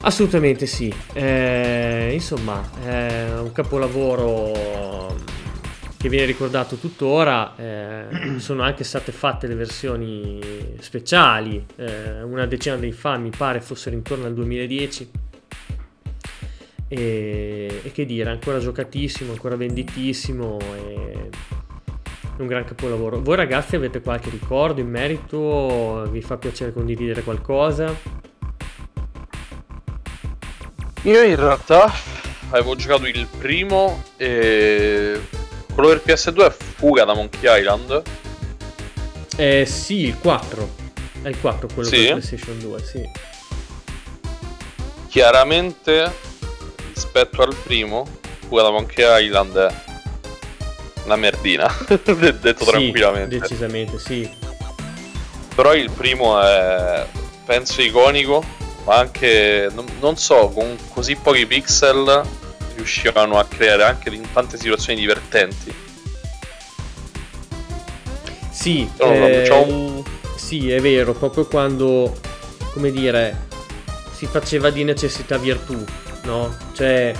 Assolutamente 0.00 0.66
sì, 0.66 0.92
eh, 1.12 2.10
insomma 2.12 2.68
è 2.84 3.38
un 3.38 3.52
capolavoro 3.52 5.14
che 5.96 6.08
viene 6.08 6.26
ricordato 6.26 6.74
tuttora, 6.74 7.54
eh, 7.54 8.38
sono 8.38 8.64
anche 8.64 8.82
state 8.82 9.12
fatte 9.12 9.46
le 9.46 9.54
versioni 9.54 10.40
speciali, 10.80 11.64
eh, 11.76 12.22
una 12.22 12.44
decina 12.46 12.74
di 12.74 12.90
fan 12.90 13.22
mi 13.22 13.30
pare 13.30 13.60
fossero 13.60 13.94
intorno 13.94 14.26
al 14.26 14.34
2010 14.34 15.10
e, 16.94 17.80
e, 17.82 17.92
che 17.92 18.06
dire, 18.06 18.30
ancora 18.30 18.58
giocatissimo, 18.58 19.32
ancora 19.32 19.56
venditissimo 19.56 20.58
e 20.60 21.28
un 22.38 22.46
gran 22.46 22.64
capolavoro. 22.64 23.20
Voi 23.20 23.36
ragazzi 23.36 23.76
avete 23.76 24.00
qualche 24.00 24.30
ricordo 24.30 24.80
in 24.80 24.88
merito? 24.88 26.06
Vi 26.10 26.20
fa 26.20 26.36
piacere 26.36 26.72
condividere 26.72 27.22
qualcosa? 27.22 27.94
Io 31.02 31.22
in 31.22 31.36
realtà 31.36 31.92
avevo 32.50 32.76
giocato 32.76 33.06
il 33.06 33.26
primo 33.38 34.02
e 34.16 35.20
quello 35.74 35.88
per 35.88 36.02
PS2 36.04 36.46
è 36.46 36.50
Fuga 36.50 37.04
da 37.04 37.14
Monkey 37.14 37.60
Island. 37.60 38.02
Eh 39.36 39.66
sì, 39.66 40.06
il 40.06 40.18
4. 40.18 40.82
È 41.22 41.28
il 41.28 41.40
4 41.40 41.68
quello 41.74 41.88
sì. 41.88 41.96
per 41.96 42.10
PlayStation 42.12 42.58
2, 42.60 42.82
sì 42.82 43.32
chiaramente 45.14 46.10
rispetto 46.94 47.42
al 47.42 47.54
primo, 47.54 48.06
Fuga 48.46 48.62
da 48.62 48.70
Monkey 48.70 49.26
Island 49.26 49.56
è 49.56 49.72
una 51.04 51.16
merdina, 51.16 51.66
detto 51.88 52.64
Sì, 52.64 52.70
tranquillamente. 52.70 53.38
decisamente 53.38 53.98
sì. 53.98 54.28
Però 55.54 55.74
il 55.74 55.90
primo 55.90 56.40
è, 56.40 57.06
penso, 57.44 57.82
iconico, 57.82 58.42
ma 58.84 58.96
anche, 58.98 59.68
non, 59.74 59.86
non 60.00 60.16
so, 60.16 60.48
con 60.48 60.76
così 60.92 61.14
pochi 61.16 61.46
pixel 61.46 62.22
riuscivano 62.76 63.38
a 63.38 63.44
creare 63.44 63.84
anche 63.84 64.08
in 64.10 64.26
tante 64.32 64.56
situazioni 64.58 64.98
divertenti. 64.98 65.72
Sì, 68.50 68.88
No, 68.98 69.06
eh, 69.12 69.48
un- 69.50 70.02
sì, 70.36 70.70
è 70.70 70.80
vero, 70.80 71.12
proprio 71.12 71.46
quando, 71.46 72.16
come 72.72 72.90
dire, 72.90 73.46
si 74.16 74.26
faceva 74.26 74.70
di 74.70 74.84
necessità 74.84 75.36
virtù, 75.38 75.84
no? 76.24 76.54
Cioè, 76.72 77.14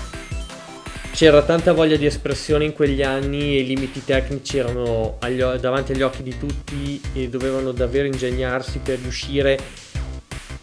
c'era 1.12 1.43
tanta 1.43 1.72
voglia 1.72 1.97
di 1.97 2.06
espressione 2.06 2.64
in 2.64 2.72
quegli 2.72 3.02
anni 3.02 3.56
e 3.56 3.60
i 3.60 3.66
limiti 3.66 4.05
tecnici 4.05 4.59
erano 4.59 5.16
agli 5.20 5.40
davanti 5.40 5.93
agli 5.93 6.02
occhi 6.02 6.24
di 6.24 6.36
tutti 6.36 7.01
e 7.12 7.28
dovevano 7.28 7.70
davvero 7.70 8.06
ingegnarsi 8.06 8.81
per 8.81 8.98
riuscire 8.98 9.59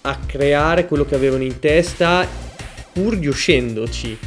a 0.02 0.18
creare 0.26 0.88
quello 0.88 1.06
che 1.06 1.16
avevano 1.16 1.44
in 1.44 1.60
testa 1.60 2.28
pur 2.92 3.18
riuscendoci. 3.18 4.18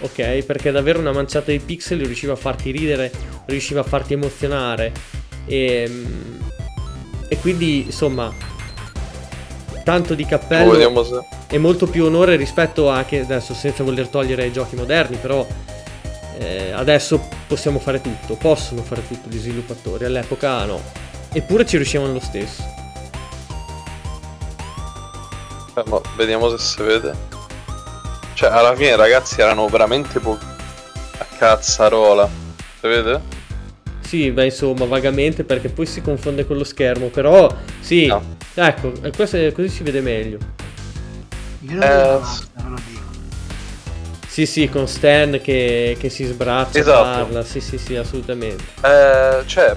Ok? 0.00 0.44
Perché 0.44 0.70
davvero 0.70 0.98
una 0.98 1.12
manciata 1.12 1.50
di 1.50 1.58
pixel 1.58 2.00
riusciva 2.00 2.32
a 2.32 2.36
farti 2.36 2.70
ridere, 2.70 3.12
riusciva 3.44 3.80
a 3.80 3.84
farti 3.84 4.14
emozionare. 4.14 4.92
E, 5.44 5.90
e 7.28 7.36
quindi, 7.36 7.82
insomma, 7.82 8.32
tanto 9.82 10.14
di 10.14 10.24
cappello 10.24 11.04
se... 11.04 11.20
e 11.48 11.58
molto 11.58 11.86
più 11.86 12.04
onore 12.04 12.36
rispetto 12.36 12.88
anche 12.88 13.20
adesso 13.20 13.54
senza 13.54 13.82
voler 13.82 14.08
togliere 14.08 14.44
ai 14.44 14.52
giochi 14.52 14.76
moderni 14.76 15.16
però 15.16 15.46
eh, 16.38 16.72
adesso 16.72 17.28
possiamo 17.46 17.78
fare 17.78 18.00
tutto 18.00 18.34
possono 18.34 18.82
fare 18.82 19.06
tutto 19.06 19.28
gli 19.28 19.38
sviluppatori 19.38 20.04
all'epoca 20.04 20.64
no 20.64 20.80
eppure 21.32 21.66
ci 21.66 21.76
riuscivano 21.76 22.12
lo 22.12 22.20
stesso 22.20 22.80
eh, 25.74 25.84
ma 25.86 26.00
vediamo 26.16 26.50
se 26.50 26.58
si 26.58 26.82
vede. 26.82 27.14
Cioè, 28.34 28.50
alla 28.50 28.74
fine 28.74 28.96
ragazzi 28.96 29.40
erano 29.40 29.66
veramente 29.68 30.18
pochi. 30.20 30.44
A 31.18 31.26
cazzarola. 31.38 32.28
Si 32.80 32.86
vede? 32.86 33.39
Sì 34.10 34.30
beh 34.32 34.46
insomma 34.46 34.86
vagamente 34.86 35.44
perché 35.44 35.68
poi 35.68 35.86
si 35.86 36.02
confonde 36.02 36.44
con 36.44 36.56
lo 36.56 36.64
schermo 36.64 37.06
però 37.10 37.48
sì 37.78 38.06
No. 38.06 38.36
ecco 38.54 38.92
e 39.02 39.12
questo 39.12 39.36
così 39.52 39.68
si 39.68 39.84
vede 39.84 40.00
meglio 40.00 40.38
Io 41.60 41.74
non 41.74 41.82
Eh, 41.84 41.86
vedo 41.88 42.18
basta, 42.18 42.48
ve 42.62 42.68
lo 42.70 42.78
dico. 42.88 43.02
sì 44.26 44.46
sì 44.46 44.68
con 44.68 44.88
Stan 44.88 45.38
che, 45.40 45.96
che 45.96 46.08
si 46.08 46.24
sbraccia 46.24 46.78
e 46.78 46.80
Esatto. 46.80 47.02
parla 47.24 47.44
sì 47.44 47.60
sì 47.60 47.78
sì 47.78 47.94
assolutamente 47.94 48.64
Eh, 48.82 49.42
cioè, 49.46 49.76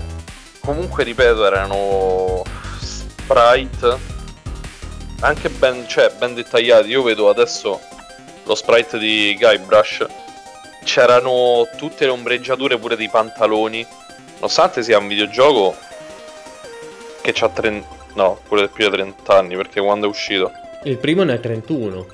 comunque 0.62 1.04
ripeto, 1.04 1.46
erano 1.46 2.42
sprite 2.80 4.12
anche 5.20 5.50
ben, 5.50 5.86
cioè, 5.88 6.12
ben 6.18 6.34
dettagliati. 6.34 6.90
Io 6.90 7.02
vedo 7.04 7.30
adesso 7.30 7.80
lo 8.46 8.56
sprite 8.56 8.98
di 8.98 9.38
Guybrush. 9.40 10.06
C'erano 10.84 11.66
tutte 11.78 12.04
le 12.04 12.12
ombreggiature 12.12 12.78
pure 12.78 12.98
dei 12.98 13.08
pantaloni. 13.10 13.86
Nonostante 14.44 14.84
sia 14.84 14.98
un 14.98 15.08
videogioco 15.08 15.74
che 17.22 17.32
c'ha 17.34 17.48
30. 17.48 17.88
No, 18.16 18.38
pure 18.46 18.68
più 18.68 18.90
di 18.90 18.92
30 18.92 19.38
anni, 19.38 19.56
perché 19.56 19.80
quando 19.80 20.06
è 20.06 20.10
uscito? 20.10 20.52
il 20.84 20.98
primo 20.98 21.24
ne 21.24 21.36
è 21.36 21.40
31 21.40 22.06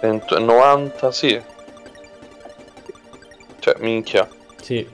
30 0.00 0.38
90, 0.38 1.10
sì. 1.10 1.40
Cioè, 3.58 3.74
minchia. 3.78 4.28
Sì. 4.60 4.86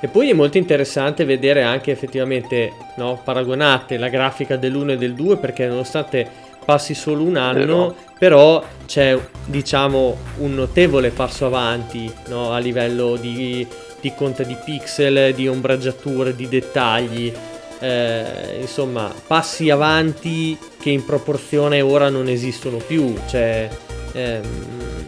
E 0.00 0.08
poi 0.08 0.28
è 0.28 0.34
molto 0.34 0.58
interessante 0.58 1.24
vedere 1.24 1.62
anche 1.62 1.92
effettivamente, 1.92 2.70
no, 2.96 3.18
paragonate 3.24 3.96
la 3.96 4.08
grafica 4.08 4.56
dell'1 4.56 4.90
e 4.90 4.96
del 4.98 5.14
2 5.14 5.38
perché 5.38 5.66
nonostante 5.66 6.28
passi 6.62 6.92
solo 6.92 7.22
un 7.22 7.36
anno, 7.38 7.88
Vero. 7.88 7.96
però 8.18 8.62
c'è 8.84 9.18
diciamo 9.46 10.14
un 10.38 10.54
notevole 10.54 11.08
passo 11.08 11.46
avanti 11.46 12.12
no, 12.26 12.52
a 12.52 12.58
livello 12.58 13.16
di, 13.16 13.66
di 14.02 14.12
conta 14.14 14.42
di 14.42 14.56
pixel, 14.62 15.32
di 15.32 15.46
ombreggiature, 15.46 16.34
di 16.34 16.48
dettagli. 16.48 17.32
Eh, 17.78 18.58
insomma, 18.60 19.12
passi 19.26 19.70
avanti 19.70 20.58
che 20.80 20.90
in 20.90 21.04
proporzione 21.04 21.80
ora 21.80 22.10
non 22.10 22.28
esistono 22.28 22.78
più. 22.78 23.14
Cioè, 23.28 23.68
ehm, 24.12 25.04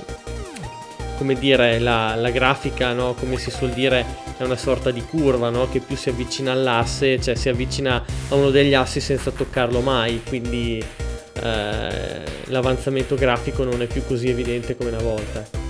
come 1.17 1.35
dire, 1.35 1.81
la, 1.81 2.15
la 2.15 2.31
grafica, 2.31 2.93
no? 2.93 3.15
come 3.15 3.37
si 3.37 3.51
suol 3.51 3.71
dire, 3.71 4.05
è 4.37 4.45
una 4.45 4.57
sorta 4.57 4.91
di 4.91 5.03
curva 5.03 5.51
no? 5.51 5.69
che 5.69 5.81
più 5.81 5.97
si 5.97 6.09
avvicina 6.09 6.53
all'asse, 6.53 7.21
cioè 7.21 7.35
si 7.35 7.49
avvicina 7.49 8.05
a 8.29 8.35
uno 8.35 8.51
degli 8.51 8.75
assi 8.75 9.01
senza 9.01 9.31
toccarlo 9.31 9.81
mai, 9.81 10.23
quindi 10.27 10.85
eh, 11.43 12.23
l'avanzamento 12.45 13.17
grafico 13.17 13.65
non 13.65 13.83
è 13.83 13.87
più 13.87 14.05
così 14.07 14.29
evidente 14.29 14.77
come 14.77 14.91
una 14.91 15.03
volta. 15.03 15.63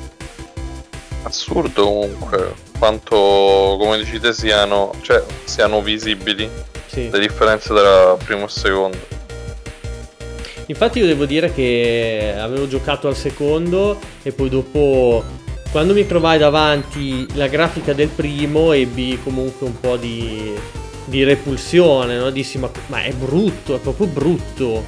Assurdo 1.23 1.85
comunque 1.85 2.53
quanto, 2.85 3.77
come 3.79 3.97
dici 3.97 4.21
te, 4.21 4.35
siano, 4.35 4.93
cioè, 5.01 5.23
siano 5.45 5.81
visibili 5.81 6.47
Sì. 6.87 7.09
le 7.11 7.19
differenze 7.19 7.73
tra 7.73 8.15
primo 8.23 8.45
e 8.45 8.49
secondo. 8.49 8.99
Infatti 10.67 10.99
io 10.99 11.07
devo 11.07 11.25
dire 11.25 11.53
che 11.53 12.35
avevo 12.39 12.69
giocato 12.69 13.09
al 13.09 13.17
secondo 13.17 13.99
e 14.23 14.33
poi 14.33 14.49
dopo 14.51 15.23
quando 15.71 15.93
mi 15.95 16.07
trovai 16.07 16.39
davanti 16.39 17.27
la 17.35 17.49
grafica 17.49 17.93
del 17.95 18.09
primo 18.09 18.73
ebbi 18.73 19.19
comunque 19.23 19.67
un 19.67 19.81
po' 19.81 19.97
di, 19.97 20.53
di 21.07 21.25
repulsione, 21.25 22.17
no? 22.17 22.31
Dissi 22.31 22.59
ma, 22.59 22.71
ma 22.87 23.03
è 23.03 23.13
brutto, 23.13 23.75
è 23.75 23.79
proprio 23.79 24.07
brutto. 24.07 24.85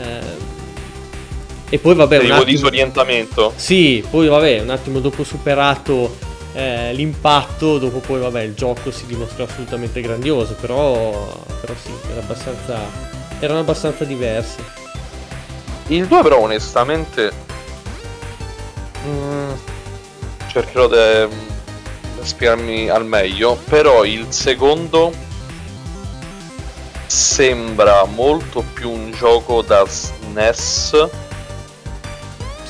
Eh, 0.00 0.50
e 1.70 1.78
poi 1.78 1.94
vabbè... 1.94 2.16
un 2.16 2.22
Tipo 2.22 2.34
attimo- 2.34 2.50
disorientamento. 2.50 3.52
Sì, 3.56 4.04
poi 4.08 4.26
vabbè, 4.28 4.60
un 4.60 4.70
attimo 4.70 4.98
dopo 5.00 5.24
superato 5.24 6.30
eh, 6.54 6.92
l'impatto, 6.92 7.78
dopo 7.78 7.98
poi 7.98 8.20
vabbè 8.20 8.42
il 8.42 8.54
gioco 8.54 8.90
si 8.90 9.06
dimostrò 9.06 9.44
assolutamente 9.44 10.00
grandioso, 10.00 10.54
però, 10.54 11.42
però 11.60 11.72
sì, 11.82 11.90
era 12.10 12.20
abbastanza, 12.20 12.78
erano 13.40 13.60
abbastanza 13.60 14.04
diversi. 14.04 14.62
Il 15.88 16.06
2 16.06 16.22
però 16.22 16.38
onestamente 16.38 17.32
mm, 19.06 19.50
cercherò 20.48 20.88
di 20.88 21.34
spiegarmi 22.22 22.88
al 22.88 23.04
meglio, 23.04 23.58
però 23.68 24.04
il 24.04 24.26
secondo 24.30 25.12
sembra 27.06 28.04
molto 28.04 28.64
più 28.72 28.90
un 28.90 29.10
gioco 29.10 29.60
da 29.62 29.84
SNES, 29.86 31.08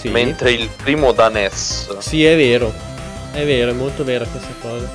Sì. 0.00 0.08
mentre 0.08 0.52
il 0.52 0.68
primo 0.68 1.12
da 1.12 1.28
NES. 1.28 1.98
Sì, 1.98 2.24
è 2.24 2.34
vero. 2.34 2.90
È 3.32 3.46
vero, 3.46 3.70
è 3.70 3.74
molto 3.74 4.04
vera 4.04 4.26
questa 4.26 4.52
cosa. 4.60 4.90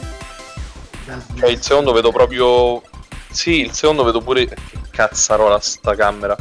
Cioè 1.40 1.50
il 1.50 1.60
secondo 1.62 1.92
vedo 1.92 2.12
proprio... 2.12 2.84
Sì, 3.32 3.62
il 3.62 3.72
secondo 3.72 4.04
vedo 4.04 4.22
pure... 4.22 4.46
Che 4.46 4.56
cazzarola 4.92 5.60
sta 5.60 5.96
camera. 5.96 6.36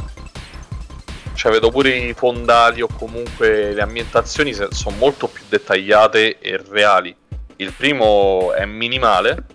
Cioè 1.33 1.51
vedo 1.51 1.71
pure 1.71 1.95
i 1.95 2.13
fondali 2.13 2.81
o 2.81 2.87
comunque 2.87 3.73
le 3.73 3.81
ambientazioni 3.81 4.53
sono 4.53 4.95
molto 4.97 5.27
più 5.27 5.43
dettagliate 5.49 6.37
e 6.37 6.63
reali. 6.69 7.15
Il 7.57 7.73
primo 7.73 8.53
è 8.53 8.65
minimale. 8.65 9.45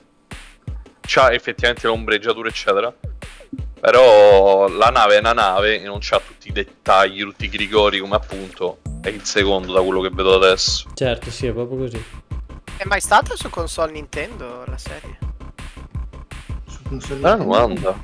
C'ha 1.01 1.33
effettivamente 1.33 1.87
l'ombreggiatura 1.87 2.49
eccetera. 2.49 2.93
Però 3.81 4.69
la 4.69 4.89
nave 4.89 5.17
è 5.17 5.19
una 5.19 5.33
nave 5.33 5.81
e 5.81 5.85
non 5.85 5.99
c'ha 6.01 6.21
tutti 6.25 6.49
i 6.49 6.53
dettagli, 6.53 7.23
tutti 7.23 7.45
i 7.45 7.49
grigori 7.49 7.99
come 7.99 8.15
appunto 8.15 8.79
è 9.01 9.09
il 9.09 9.25
secondo 9.25 9.73
da 9.73 9.81
quello 9.81 10.01
che 10.01 10.11
vedo 10.13 10.35
adesso. 10.35 10.89
Certo, 10.95 11.31
sì, 11.31 11.49
è 11.49 11.53
proprio 11.53 11.79
così. 11.79 12.05
È 12.83 12.85
mai 12.89 13.01
stata 13.01 13.37
su 13.37 13.49
console 13.49 13.93
Nintendo 13.93 14.65
la 14.67 14.77
serie? 14.77 15.17
Su 16.67 16.83
console 16.83 17.21
Bella 17.21 17.37
Nintendo? 17.37 17.77
domanda. 17.77 18.03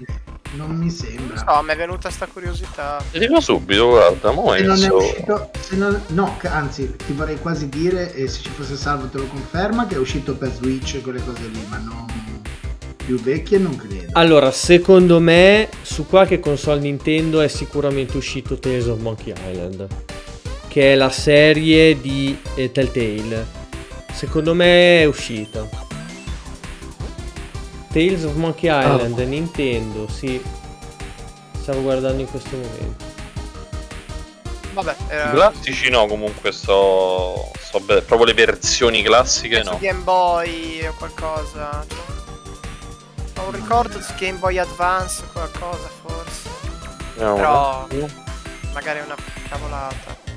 Non 0.52 0.70
mi 0.76 0.88
sembra. 0.88 1.42
No, 1.42 1.62
mi 1.62 1.72
è 1.72 1.76
venuta 1.76 2.10
sta 2.10 2.28
curiosità. 2.28 3.02
Ti 3.10 3.18
dico 3.18 3.40
subito, 3.40 3.88
guarda, 3.88 4.30
mo 4.30 4.52
Se 4.52 4.62
non 4.62 4.80
è 4.80 4.88
uscito, 4.88 5.50
se 5.58 5.74
non- 5.74 6.00
no, 6.10 6.38
anzi, 6.44 6.94
ti 6.94 7.12
vorrei 7.12 7.40
quasi 7.40 7.68
dire, 7.68 8.14
e 8.14 8.28
se 8.28 8.40
ci 8.40 8.50
fosse 8.50 8.76
salvo 8.76 9.08
te 9.08 9.18
lo 9.18 9.26
conferma, 9.26 9.88
che 9.88 9.96
è 9.96 9.98
uscito 9.98 10.36
per 10.36 10.52
Switch 10.52 10.94
e 10.94 11.00
quelle 11.00 11.24
cose 11.24 11.48
lì, 11.48 11.66
ma 11.68 11.78
non 11.78 12.06
più 13.04 13.20
vecchie 13.20 13.58
non 13.58 13.74
credo. 13.74 14.10
Allora, 14.12 14.52
secondo 14.52 15.18
me, 15.18 15.68
su 15.82 16.06
qualche 16.06 16.38
console 16.38 16.78
Nintendo 16.78 17.40
è 17.40 17.48
sicuramente 17.48 18.16
uscito 18.16 18.60
Tales 18.60 18.86
of 18.86 19.00
Monkey 19.00 19.32
Island, 19.50 19.88
che 20.68 20.92
è 20.92 20.94
la 20.94 21.10
serie 21.10 22.00
di 22.00 22.38
eh, 22.54 22.70
Telltale. 22.70 23.57
Secondo 24.12 24.54
me 24.54 25.00
è 25.02 25.04
uscita. 25.04 25.66
Tales 27.92 28.24
of 28.24 28.34
Monkey 28.34 28.68
Island, 28.68 29.18
Nintendo, 29.18 30.08
sì. 30.08 30.42
Stavo 31.60 31.82
guardando 31.82 32.22
in 32.22 32.28
questo 32.28 32.56
momento. 32.56 33.04
Vabbè, 34.72 34.96
era... 35.08 35.30
I 35.30 35.34
classici 35.34 35.90
no, 35.90 36.06
comunque 36.06 36.52
sto, 36.52 37.50
sto 37.58 37.80
be- 37.80 38.02
proprio 38.02 38.26
le 38.28 38.34
versioni 38.34 39.02
classiche 39.02 39.62
no. 39.62 39.78
Game 39.80 40.02
Boy 40.02 40.86
o 40.86 40.94
qualcosa. 40.96 41.84
Ho 43.36 43.42
un 43.44 43.52
ricordo 43.52 44.00
su 44.00 44.12
Game 44.18 44.38
Boy 44.38 44.58
Advance 44.58 45.22
o 45.22 45.32
qualcosa 45.32 45.88
forse. 46.02 46.48
Vediamo 47.14 47.34
Però-. 47.36 48.08
Magari 48.72 49.00
è 49.00 49.02
una 49.02 49.16
cavolata. 49.48 50.27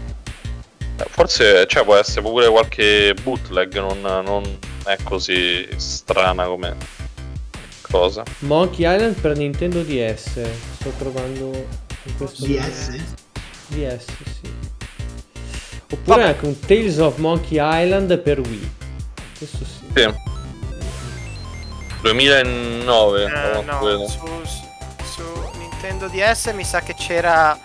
Forse 1.10 1.66
cioè, 1.68 1.84
può 1.84 1.96
essere 1.96 2.22
pure 2.22 2.48
qualche 2.50 3.14
bootleg, 3.22 3.78
non, 3.80 4.02
non 4.02 4.58
è 4.86 4.98
così 5.04 5.68
strana 5.78 6.46
come 6.46 6.76
cosa. 7.82 8.24
Monkey 8.40 8.86
Island 8.94 9.20
per 9.20 9.36
Nintendo 9.36 9.82
DS. 9.82 10.42
Sto 10.80 10.90
trovando 10.98 11.52
in 12.04 12.18
questo 12.18 12.46
DS? 12.46 12.90
DS, 13.68 14.06
sì. 14.42 14.54
Oppure 15.94 16.22
Vabbè. 16.22 16.24
anche 16.24 16.46
un 16.46 16.60
Tales 16.60 16.98
of 17.00 17.18
Monkey 17.18 17.58
Island 17.60 18.18
per 18.20 18.40
Wii. 18.40 18.72
Questo 19.38 19.58
sì. 19.66 19.86
Sì. 19.96 20.14
2009, 22.02 23.24
Eh, 23.26 23.62
no, 23.64 24.08
su, 24.08 24.20
su 25.04 25.24
Nintendo 25.58 26.08
DS 26.08 26.52
mi 26.54 26.64
sa 26.64 26.80
che 26.82 26.96
c'era, 26.96 27.58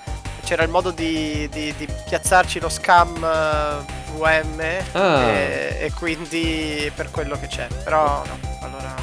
c'era 0.47 0.63
il 0.63 0.71
modo 0.71 0.93
di, 0.93 1.49
di- 1.51 1.75
di 1.77 1.89
piazzarci 2.09 2.61
lo 2.61 2.69
scam 2.69 3.17
eh, 3.17 3.95
VM 4.17 4.61
Ah. 4.93 5.21
e, 5.29 5.77
e 5.81 5.93
quindi 5.93 6.91
per 6.95 7.11
quello 7.11 7.37
che 7.39 7.49
c'è. 7.49 7.67
Però 7.83 8.23
no, 8.25 8.39
allora 8.63 8.95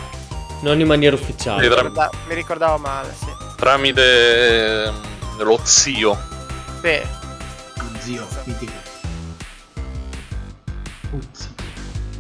Non 0.62 0.80
in 0.80 0.88
maniera 0.88 1.16
ufficiale. 1.18 1.68
Tra- 1.68 1.76
ricorda- 1.82 2.10
mi 2.28 2.34
ricordavo 2.36 2.78
male, 2.78 3.14
sì. 3.14 3.28
Tramite 3.58 4.86
ehm, 4.86 5.02
lo 5.40 5.60
zio. 5.64 6.18
Sì, 6.82 7.02
Zio, 8.00 8.26
mitico. 8.46 8.72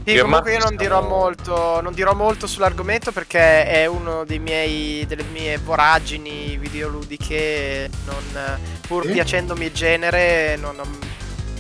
Sì, 0.06 0.12
Io 0.12 0.24
comunque 0.24 0.52
io 0.54 0.60
non 0.60 0.76
dirò, 0.76 1.02
molto, 1.02 1.80
non 1.82 1.94
dirò 1.94 2.14
molto 2.14 2.46
sull'argomento 2.46 3.12
perché 3.14 3.66
è 3.66 3.86
uno 3.86 4.26
dei 4.26 4.40
miei, 4.40 5.06
delle 5.06 5.24
mie 5.24 5.58
voragini 5.58 6.58
videoludiche, 6.58 7.90
non, 8.06 8.60
pur 8.86 9.06
Sì? 9.06 9.12
piacendomi 9.14 9.66
il 9.66 9.72
genere, 9.72 10.58
non 10.58 10.78
ho, 10.78 10.86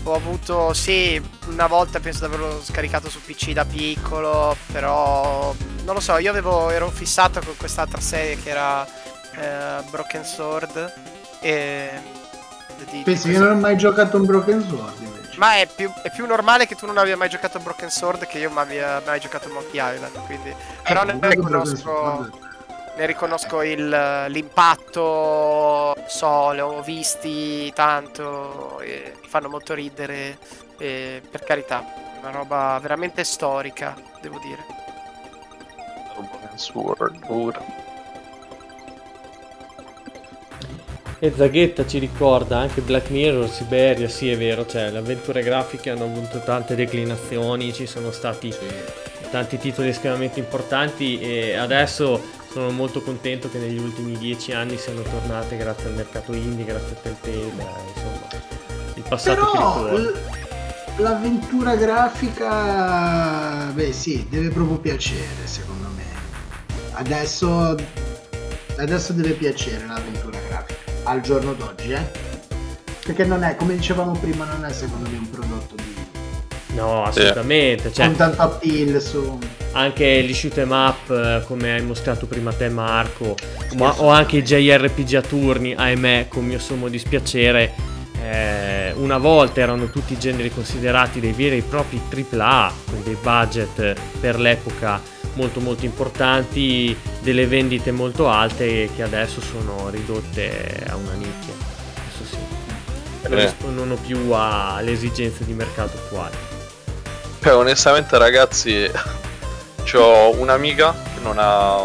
ho 0.04 0.14
avuto, 0.16 0.74
sì, 0.74 1.22
una 1.48 1.68
volta 1.68 2.02
penso 2.02 2.20
di 2.28 2.34
averlo 2.34 2.62
scaricato 2.62 3.10
su 3.10 3.22
PC 3.22 3.52
da 3.54 3.64
piccolo, 3.64 4.58
però 4.74 5.56
non 5.86 5.94
lo 5.96 6.02
so, 6.02 6.18
io 6.18 6.30
avevo, 6.30 6.70
ero 6.70 6.90
fissato 6.90 7.40
con 7.40 7.56
quest'altra 7.56 8.02
serie 8.02 8.38
che 8.42 8.50
era 8.50 8.86
eh, 8.86 9.84
Broken 9.90 10.26
Sword 10.26 10.94
e... 11.40 11.90
di- 12.90 13.02
Pensi 13.04 13.28
di 13.28 13.34
che 13.34 13.40
non 13.40 13.52
ho 13.52 13.56
mai 13.60 13.78
giocato 13.78 14.18
un 14.18 14.26
Broken 14.26 14.62
Sword 14.68 15.02
invece? 15.02 15.23
Ma 15.36 15.56
è 15.58 15.68
più, 15.68 15.92
è 16.02 16.12
più 16.12 16.26
normale 16.26 16.66
che 16.66 16.76
tu 16.76 16.86
non 16.86 16.98
abbia 16.98 17.18
mai 17.18 17.30
giocato 17.30 17.58
a 17.58 17.62
Broken 17.62 17.90
Sword 17.90 18.26
che 18.28 18.40
io 18.40 18.50
non 18.50 18.58
abbia 18.60 19.02
mai 19.06 19.20
giocato 19.20 19.48
a 19.48 19.52
Monkey 19.52 19.80
Island, 19.94 20.26
quindi... 20.26 20.54
Però 20.84 21.02
Eh, 21.02 21.06
ne 21.06 21.12
comunque 21.14 21.36
Broken 21.36 21.64
riconosco, 21.76 22.30
ne 22.96 23.06
riconosco 23.06 23.62
il- 23.64 24.26
l'impatto, 24.28 25.96
so, 26.08 26.52
li 26.52 26.60
ho 26.60 26.82
visti 26.82 27.72
tanto, 27.74 28.80
e 28.82 29.16
fanno 29.28 29.50
molto 29.50 29.74
ridere, 29.74 30.38
e 30.78 31.22
per 31.30 31.44
carità, 31.44 31.84
una 32.20 32.32
roba 32.32 32.78
veramente 32.82 33.24
storica, 33.24 33.96
devo 34.22 34.40
dire. 34.40 34.66
Sword, 36.56 37.24
ora. 37.28 37.62
E 41.24 41.32
Zaghetta 41.34 41.88
ci 41.88 42.00
ricorda 42.00 42.58
anche 42.58 42.82
Black 42.82 43.10
Mirror, 43.10 43.48
Siberia, 43.50 44.10
sì 44.10 44.30
è 44.30 44.38
vero, 44.38 44.66
cioè 44.66 44.92
le 44.92 44.98
avventure 44.98 45.42
grafiche 45.42 45.90
hanno 45.90 46.04
avuto 46.04 46.42
tante 46.44 46.76
declinazioni, 46.76 47.72
ci 47.72 47.86
sono 47.86 48.12
stati 48.12 48.54
tanti 49.32 49.58
titoli 49.58 49.88
estremamente 49.88 50.40
importanti 50.40 51.22
e 51.22 51.56
adesso 51.56 52.22
sono 52.52 52.72
molto 52.72 53.02
contento 53.02 53.50
che 53.50 53.58
negli 53.58 53.80
ultimi 53.80 54.18
dieci 54.18 54.52
anni 54.52 54.76
siano 54.78 55.02
tornate 55.02 55.56
grazie 55.56 55.88
al 55.88 55.94
mercato 55.96 56.34
indie, 56.34 56.66
grazie 56.66 56.94
a 56.94 57.00
Telltale, 57.00 57.36
insomma 57.96 58.28
il 58.96 59.04
passato 59.08 59.46
che 59.46 59.58
Però 59.58 59.96
l- 59.96 60.14
l'avventura 60.98 61.78
grafica, 61.78 63.72
beh 63.74 63.94
sì, 63.94 64.28
deve 64.30 64.50
proprio 64.50 64.78
piacere 64.78 65.46
secondo 65.46 65.88
me. 65.96 66.04
Adesso, 66.96 67.78
adesso 68.76 69.14
deve 69.14 69.32
piacere 69.32 69.86
l'avventura 69.88 70.38
grafica, 70.50 70.73
al 71.04 71.22
giorno 71.22 71.54
d'oggi, 71.54 71.92
eh. 71.92 72.02
Perché 73.06 73.26
non 73.26 73.44
è, 73.44 73.56
come 73.56 73.76
dicevamo 73.76 74.14
prima, 74.14 74.46
non 74.46 74.66
è 74.66 74.72
secondo 74.72 75.10
me 75.10 75.18
un 75.18 75.30
prodotto 75.30 75.76
di... 75.76 75.96
No, 76.76 77.04
assolutamente, 77.04 77.94
cioè 77.94 78.08
con 78.08 78.16
tanto 78.16 78.42
appeal 78.42 79.00
su... 79.00 79.38
anche 79.74 80.24
gli 80.24 80.34
shoot 80.34 80.58
'em 80.58 80.72
up 80.72 81.10
eh, 81.12 81.44
come 81.46 81.74
hai 81.74 81.84
mostrato 81.84 82.26
prima 82.26 82.52
te 82.52 82.68
Marco 82.70 83.36
ma- 83.76 83.94
o 84.02 84.10
anche 84.10 84.38
i 84.38 84.44
JRPG 84.44 85.14
a 85.14 85.22
turni 85.22 85.76
ahimè 85.76 86.26
con 86.30 86.44
mio 86.44 86.58
sommo 86.58 86.88
dispiacere 86.88 87.74
eh, 88.24 88.92
una 88.96 89.20
volta 89.20 89.62
erano 89.62 89.86
tutti 89.92 90.18
generi 90.18 90.52
considerati 90.52 91.20
dei 91.20 91.34
veri 91.34 91.58
e 91.58 91.62
propri 91.62 92.02
AAA 92.10 92.74
con 92.90 93.04
dei 93.04 93.18
budget 93.22 93.96
per 94.20 94.40
l'epoca 94.40 95.00
molto 95.34 95.60
molto 95.60 95.86
importanti 95.86 96.96
delle 97.22 97.48
vendite 97.48 97.92
molto 97.92 98.30
alte 98.30 98.90
che 98.96 99.04
adesso 99.04 99.42
sono 99.42 99.90
ridotte 99.90 100.84
a 100.88 100.96
una 100.96 101.14
nicchia 101.14 101.54
questo 102.18 102.36
sì 102.36 102.38
non 103.30 103.40
Eh. 103.40 103.44
rispondono 103.46 103.96
più 103.96 104.32
alle 104.32 104.92
esigenze 104.92 105.46
di 105.46 105.54
mercato 105.54 105.98
attuali 105.98 106.36
Cioè, 107.42 107.56
onestamente, 107.56 108.18
ragazzi, 108.18 108.90
ho 109.96 110.30
un'amica 110.40 110.94
che 111.14 111.20
non 111.22 111.36
ha 111.38 111.84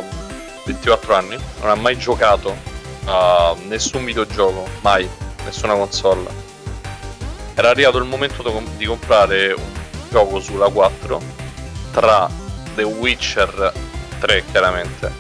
24 0.65 1.15
anni, 1.15 1.37
non 1.61 1.71
ha 1.71 1.75
mai 1.75 1.99
giocato 1.99 2.55
a 3.07 3.55
nessun 3.67 4.05
videogioco, 4.05 4.67
mai, 4.83 5.09
nessuna 5.45 5.75
console. 5.75 6.29
Era 7.55 7.71
arrivato 7.71 7.99
il 7.99 8.05
momento 8.05 8.43
di 8.77 8.85
comprare 8.87 9.53
un 9.53 9.65
gioco 10.11 10.39
sulla 10.41 10.69
4 10.69 11.21
tra 11.93 12.29
The 12.79 12.85
Witcher 12.85 13.73
3, 14.21 14.45
chiaramente, 14.53 15.11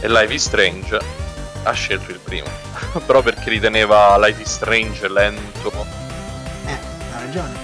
e 0.00 0.08
Life 0.10 0.34
is 0.34 0.44
Strange. 0.44 0.98
Ha 1.62 1.72
scelto 1.72 2.10
il 2.10 2.18
primo, 2.22 2.48
però 3.06 3.22
perché 3.22 3.48
riteneva 3.48 4.18
Life 4.18 4.42
is 4.42 4.52
Strange 4.52 5.08
lento. 5.08 5.72
Eh, 6.66 6.78
ha 7.14 7.20
ragione. 7.20 7.54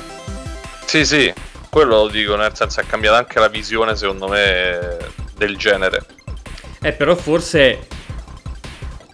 Sì, 0.86 1.04
sì, 1.04 1.30
quello 1.68 2.04
lo 2.04 2.08
dico, 2.08 2.36
nel 2.36 2.56
senso 2.56 2.80
è 2.80 2.86
cambiata 2.86 3.18
anche 3.18 3.38
la 3.38 3.48
visione, 3.48 3.94
secondo 3.96 4.28
me, 4.28 4.96
del 5.36 5.58
genere. 5.58 6.06
Eh, 6.80 6.92
però 6.92 7.14
forse. 7.14 7.86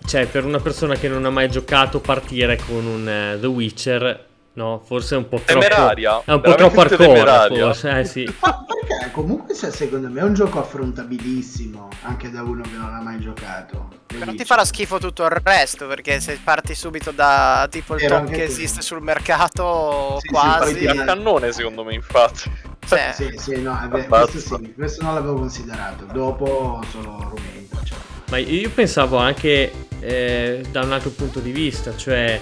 Cioè, 0.07 0.27
per 0.27 0.45
una 0.45 0.61
persona 0.61 0.95
che 0.95 1.09
non 1.09 1.25
ha 1.25 1.31
mai 1.31 1.51
giocato, 1.51 1.99
partire 1.99 2.57
con 2.57 2.87
un 2.87 3.09
eh, 3.09 3.37
The 3.41 3.47
Witcher. 3.49 4.27
No, 4.59 4.81
forse 4.85 5.15
è 5.15 5.19
un 5.19 5.29
po' 5.29 5.39
troppo. 5.39 5.61
Temeraria, 5.61 6.21
È 6.25 6.33
un 6.33 6.41
po' 6.41 6.55
troppo 6.57 6.81
hardcore. 6.81 7.61
Forse, 7.61 7.99
eh 8.01 8.05
sì. 8.05 8.37
Ma 8.41 8.65
perché 8.67 9.11
comunque 9.13 9.55
se- 9.55 9.71
secondo 9.71 10.09
me 10.09 10.19
è 10.19 10.25
un 10.25 10.35
gioco 10.35 10.59
affrontabilissimo 10.59 11.89
anche 12.03 12.29
da 12.29 12.43
uno 12.43 12.63
che 12.63 12.75
non 12.77 12.93
ha 12.93 13.01
mai 13.01 13.21
giocato. 13.21 13.89
Però 14.07 14.33
ti 14.35 14.45
farà 14.45 14.65
schifo 14.65 14.99
tutto 14.99 15.23
il 15.27 15.31
resto, 15.45 15.87
perché 15.87 16.19
se 16.19 16.41
parti 16.43 16.75
subito 16.75 17.13
da 17.13 17.69
tipo 17.71 17.95
il 17.95 18.03
Era 18.03 18.19
top 18.19 18.31
che 18.31 18.43
esiste 18.43 18.83
sul 18.83 19.01
mercato, 19.01 20.17
Sì, 20.19 20.27
sì, 20.27 20.33
quasi... 20.33 20.75
poi 20.75 20.87
a 20.99 21.05
cannone, 21.05 21.53
secondo 21.53 21.85
me, 21.85 21.95
infatti. 21.95 22.51
cioè, 22.85 23.13
Sì, 23.15 23.33
sì, 23.39 23.63
no, 23.63 23.79
è 23.81 23.87
vero, 23.87 24.05
Abbazza. 24.07 24.31
questo 24.33 24.57
sì, 24.59 24.75
questo 24.75 25.05
non 25.05 25.15
l'avevo 25.15 25.35
considerato. 25.35 26.05
Dopo 26.13 26.83
solo 26.91 27.17
rumento. 27.31 27.77
Cioè. 27.85 27.97
Ma 28.31 28.39
io 28.39 28.71
pensavo 28.71 29.19
anche 29.19 29.73
eh, 30.01 30.65
da 30.69 30.83
un 30.83 30.91
altro 30.93 31.11
punto 31.11 31.39
di 31.39 31.53
vista, 31.53 31.95
cioè 31.97 32.41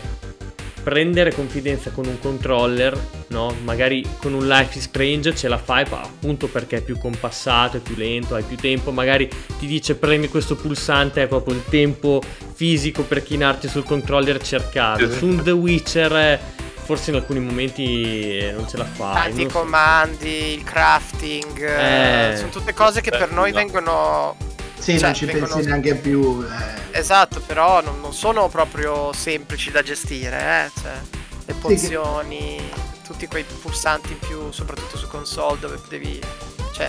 prendere 0.86 1.34
confidenza 1.34 1.90
con 1.90 2.06
un 2.06 2.20
controller, 2.20 2.96
no? 3.30 3.52
Magari 3.64 4.06
con 4.20 4.34
un 4.34 4.46
Life 4.46 4.78
is 4.78 4.84
Strange 4.84 5.34
ce 5.34 5.48
la 5.48 5.58
fai 5.58 5.84
appunto 5.90 6.46
perché 6.46 6.76
è 6.76 6.80
più 6.80 6.96
compassato, 6.96 7.78
è 7.78 7.80
più 7.80 7.96
lento, 7.96 8.36
hai 8.36 8.44
più 8.44 8.56
tempo, 8.56 8.92
magari 8.92 9.28
ti 9.58 9.66
dice 9.66 9.96
premi 9.96 10.28
questo 10.28 10.54
pulsante, 10.54 11.22
è 11.24 11.26
proprio 11.26 11.54
il 11.54 11.64
tempo 11.68 12.22
fisico 12.54 13.02
per 13.02 13.24
chinarti 13.24 13.66
sul 13.66 13.82
controller 13.82 14.36
e 14.36 14.40
cercarlo. 14.44 15.10
Su 15.10 15.26
un 15.26 15.42
The 15.42 15.50
Witcher 15.50 16.14
eh, 16.14 16.40
forse 16.84 17.10
in 17.10 17.16
alcuni 17.16 17.40
momenti 17.40 18.38
eh, 18.38 18.52
non 18.52 18.68
ce 18.68 18.76
la 18.76 18.84
fai. 18.84 19.14
tanti 19.14 19.42
so. 19.42 19.58
comandi, 19.58 20.52
il 20.54 20.62
crafting, 20.62 21.62
eh, 21.64 22.30
Eh. 22.30 22.36
sono 22.36 22.50
tutte 22.50 22.72
cose 22.74 23.00
che 23.00 23.10
per 23.10 23.32
noi 23.32 23.50
Bello. 23.50 23.64
vengono... 23.64 24.36
Sì, 24.86 24.92
Cioè, 25.00 25.08
non 25.08 25.14
ci 25.16 25.24
vengono- 25.24 25.52
pensi 25.52 25.68
neanche 25.68 25.94
più. 25.96 26.44
eh. 26.48 26.98
Esatto, 26.98 27.40
però 27.40 27.82
non, 27.82 28.00
non 28.00 28.12
sono 28.14 28.48
proprio 28.48 29.12
semplici 29.12 29.72
da 29.72 29.82
gestire, 29.82 30.38
eh? 30.38 30.80
Cioè, 30.80 30.92
le 31.46 31.54
pozioni, 31.54 32.70
tutti 33.04 33.26
quei 33.26 33.42
pulsanti 33.42 34.12
in 34.12 34.18
più, 34.20 34.52
soprattutto 34.52 34.96
su 34.96 35.08
console 35.08 35.58
dove 35.58 35.80
devi... 35.88 36.20
Cioè, 36.72 36.88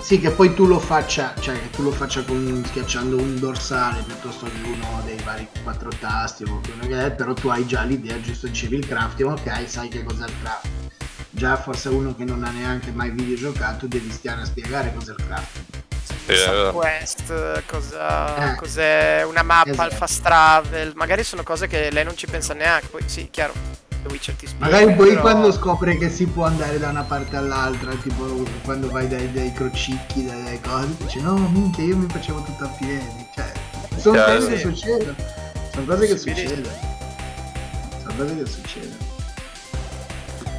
Sì, 0.00 0.18
che 0.20 0.30
poi 0.30 0.54
tu 0.54 0.64
lo 0.66 0.78
faccia, 0.78 1.34
cioè 1.38 1.54
che 1.60 1.68
tu 1.68 1.82
lo 1.82 1.90
faccia 1.90 2.22
con, 2.24 2.64
schiacciando 2.66 3.16
un 3.18 3.38
dorsale 3.38 4.00
piuttosto 4.04 4.46
che 4.46 4.52
uno 4.64 5.02
dei 5.04 5.18
vari 5.22 5.46
quattro 5.62 5.90
tasti 6.00 6.44
o 6.44 6.60
quello 6.64 6.86
che 6.86 7.04
è, 7.06 7.10
però 7.10 7.34
tu 7.34 7.48
hai 7.48 7.66
già 7.66 7.82
l'idea, 7.82 8.18
giusto 8.22 8.46
dicevi 8.46 8.76
il 8.76 8.86
crafting, 8.86 9.30
ok, 9.32 9.68
sai 9.68 9.88
che 9.88 10.02
cos'è 10.02 10.24
il 10.24 10.32
crafting. 10.42 10.76
Già 11.38 11.56
forse 11.56 11.88
uno 11.88 12.16
che 12.16 12.24
non 12.24 12.42
ha 12.42 12.50
neanche 12.50 12.90
mai 12.90 13.10
videogiocato 13.10 13.86
devi 13.86 14.10
stiare 14.10 14.40
a 14.40 14.44
spiegare 14.44 14.92
cos'è 14.92 15.12
il 15.16 15.24
crafting. 15.24 15.66
Eh, 16.26 16.70
Quest, 16.72 17.62
cosa, 17.66 18.52
Eh. 18.52 18.56
cos'è 18.56 19.24
una 19.24 19.42
mappa, 19.44 19.70
Esatto. 19.70 19.88
il 19.88 19.94
fast 19.94 20.22
travel, 20.22 20.92
magari 20.96 21.22
sono 21.22 21.44
cose 21.44 21.68
che 21.68 21.90
lei 21.92 22.02
non 22.04 22.16
ci 22.16 22.26
pensa 22.26 22.54
neanche, 22.54 22.88
poi 22.88 23.02
sì, 23.06 23.28
chiaro, 23.30 23.52
The 24.02 24.08
Witcher 24.08 24.34
ti 24.34 24.46
spiega. 24.48 24.64
Magari 24.66 24.94
poi 24.96 25.08
però- 25.10 25.20
quando 25.20 25.52
scopre 25.52 25.96
che 25.96 26.10
si 26.10 26.26
può 26.26 26.44
andare 26.44 26.78
da 26.80 26.88
una 26.88 27.04
parte 27.04 27.36
all'altra, 27.36 27.92
tipo 27.94 28.44
quando 28.64 28.90
vai 28.90 29.06
dai, 29.06 29.32
dai 29.32 29.52
crocicchi, 29.52 30.26
dai, 30.26 30.42
dai 30.42 30.60
cose, 30.60 30.88
dici 30.98 31.20
no, 31.20 31.36
minchia, 31.36 31.84
io 31.84 31.96
mi 31.96 32.08
facevo 32.10 32.42
tutto 32.42 32.64
a 32.64 32.68
piedi. 32.68 33.26
Cioè, 33.34 33.52
sono 33.96 34.14
Chiaro, 34.16 34.34
cose 34.34 34.48
che 34.50 34.56
sì. 34.56 34.62
succedono. 34.62 35.14
Sono 35.72 35.86
cose 35.86 36.06
che 36.08 36.16
succedono. 36.18 36.74
Sono 38.02 38.14
cose 38.16 38.36
che 38.36 38.46
succedono. 38.50 39.07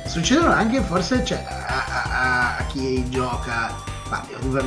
Succedono 0.09 0.51
anche 0.51 0.81
forse 0.81 1.23
cioè, 1.23 1.45
a, 1.47 1.85
a- 1.85 2.57
a- 2.57 2.65
chi 2.67 3.07
gioca. 3.09 3.75
Ma 4.09 4.25
dover 4.41 4.65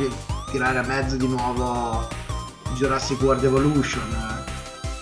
tirare 0.51 0.79
a 0.79 0.83
mezzo 0.83 1.17
di 1.17 1.27
nuovo 1.27 2.07
Jurassic 2.77 3.21
World 3.23 3.43
Evolution. 3.45 4.41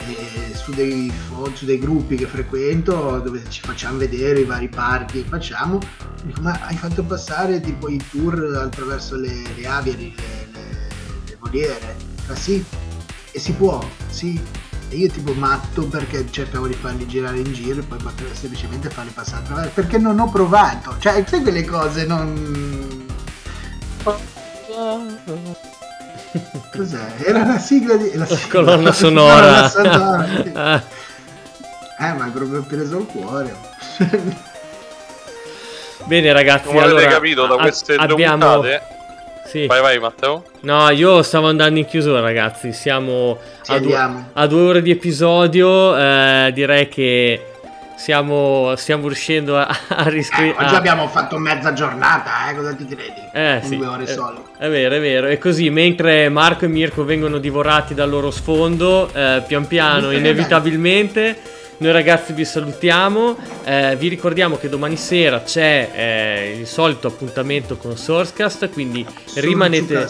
eh, 0.07 0.55
su 0.55 0.73
dei, 0.73 1.13
su 1.55 1.65
dei 1.67 1.79
gruppi 1.79 2.17
che 2.17 2.27
frequento 2.27 3.21
dove 3.21 3.43
ci 3.49 3.61
facciamo 3.61 3.99
vedere 3.99 4.41
i 4.41 4.45
vari 4.45 4.69
parchi 4.69 5.23
che 5.23 5.29
facciamo 5.29 5.79
dico 6.25 6.41
ma 6.41 6.59
hai 6.63 6.75
fatto 6.77 7.03
passare 7.05 7.61
tipo 7.61 7.89
i 7.89 8.03
tour 8.11 8.61
attraverso 8.65 9.15
le, 9.17 9.31
le 9.55 9.67
aviary 9.67 10.13
le, 10.17 10.49
le- 10.53 10.89
le 11.27 11.37
voliere 11.39 11.97
ma 12.27 12.35
sì 12.35 12.65
e 13.31 13.39
si 13.39 13.53
può 13.53 13.79
sì 14.09 14.41
e 14.93 14.97
io 14.97 15.09
tipo 15.09 15.33
matto 15.35 15.87
perché 15.87 16.27
cercavo 16.31 16.67
di 16.67 16.75
farli 16.75 17.07
girare 17.07 17.39
in 17.39 17.53
giro 17.53 17.79
e 17.81 17.85
poi 17.85 17.99
semplicemente 18.33 18.91
farli 18.91 19.11
passare 19.13 19.43
attraverso 19.45 19.71
perché 19.75 19.99
non 19.99 20.19
ho 20.19 20.29
provato 20.29 20.97
cioè 20.99 21.25
sai 21.27 21.43
quelle 21.43 21.65
cose 21.65 22.05
non 22.07 23.07
cos'è? 26.75 27.15
era 27.25 27.45
la 27.45 27.59
sigla 27.59 27.97
di 27.97 28.13
la 28.15 28.27
sigla- 28.27 28.49
Colonna 28.61 28.93
sonora. 28.93 29.51
la 29.63 29.69
sonora, 29.69 30.27
sì. 30.43 30.53
Ah, 32.03 32.09
Eh, 32.09 32.13
ma 32.15 32.31
proprio 32.33 32.63
preso 32.63 32.99
il 32.99 33.05
cuore. 33.07 33.55
Bene 36.05 36.33
ragazzi, 36.33 36.69
Come 36.69 36.79
avete 36.81 36.97
allora 36.97 37.11
capito 37.13 37.47
da 37.47 37.55
a- 37.55 37.59
queste 37.59 37.95
due 37.97 38.05
abbiamo... 38.07 38.53
puntate? 38.61 38.83
Sì. 39.51 39.67
Vai, 39.67 39.81
vai, 39.81 39.99
Matteo. 39.99 40.45
No, 40.61 40.89
io 40.91 41.23
stavo 41.23 41.49
andando 41.49 41.81
in 41.81 41.85
chiusura 41.85 42.21
ragazzi, 42.21 42.73
siamo 42.73 43.37
a 43.67 43.79
due, 43.81 43.97
a 44.33 44.47
due 44.47 44.61
ore 44.61 44.81
di 44.81 44.93
episodio, 44.93 45.97
eh, 45.97 46.53
direi 46.55 46.89
che 46.89 47.47
stiamo, 47.97 48.75
stiamo 48.77 49.09
riuscendo 49.09 49.59
a, 49.59 49.67
a 49.89 50.07
Eh, 50.07 50.11
riscrivere... 50.11 50.65
oggi 50.65 50.75
abbiamo 50.77 51.09
fatto 51.09 51.37
mezza 51.37 51.73
giornata, 51.73 52.49
eh, 52.49 52.55
cosa 52.55 52.75
ti 52.75 52.87
credi? 52.87 53.29
Eh 53.33 53.61
sì, 53.65 53.77
due 53.77 53.87
ore 53.89 54.05
eh, 54.05 54.07
solo. 54.07 54.45
È 54.57 54.69
vero, 54.69 54.95
è 54.95 55.01
vero. 55.01 55.27
E 55.27 55.37
così, 55.39 55.69
mentre 55.69 56.29
Marco 56.29 56.67
e 56.67 56.69
Mirko 56.69 57.05
vengono 57.05 57.39
divorati 57.39 57.93
dal 57.93 58.09
loro 58.09 58.31
sfondo, 58.31 59.11
eh, 59.13 59.43
pian 59.45 59.67
piano, 59.67 60.13
inevitabilmente, 60.13 61.37
noi 61.81 61.93
ragazzi 61.93 62.33
vi 62.33 62.45
salutiamo. 62.45 63.37
Eh, 63.65 63.97
vi 63.97 64.09
ricordiamo 64.09 64.57
che 64.57 64.69
domani 64.69 64.97
sera 64.97 65.43
c'è 65.43 65.91
eh, 65.95 66.59
il 66.59 66.67
solito 66.67 67.09
appuntamento 67.09 67.77
con 67.77 67.97
Sourcecast, 67.97 68.71
quindi 68.71 69.05
rimanete, 69.37 70.09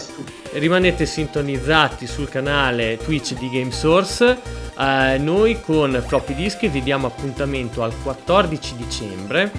rimanete 0.53 1.05
sintonizzati 1.05 2.07
sul 2.07 2.29
canale 2.29 2.97
Twitch 2.97 3.37
di 3.37 3.49
Game 3.49 3.71
Source. 3.71 4.37
Eh, 4.77 5.17
noi 5.17 5.61
con 5.61 6.03
Floppy 6.05 6.35
Disk 6.35 6.67
vi 6.67 6.83
diamo 6.83 7.07
appuntamento 7.07 7.83
al 7.83 7.93
14 8.03 8.75
dicembre 8.75 9.51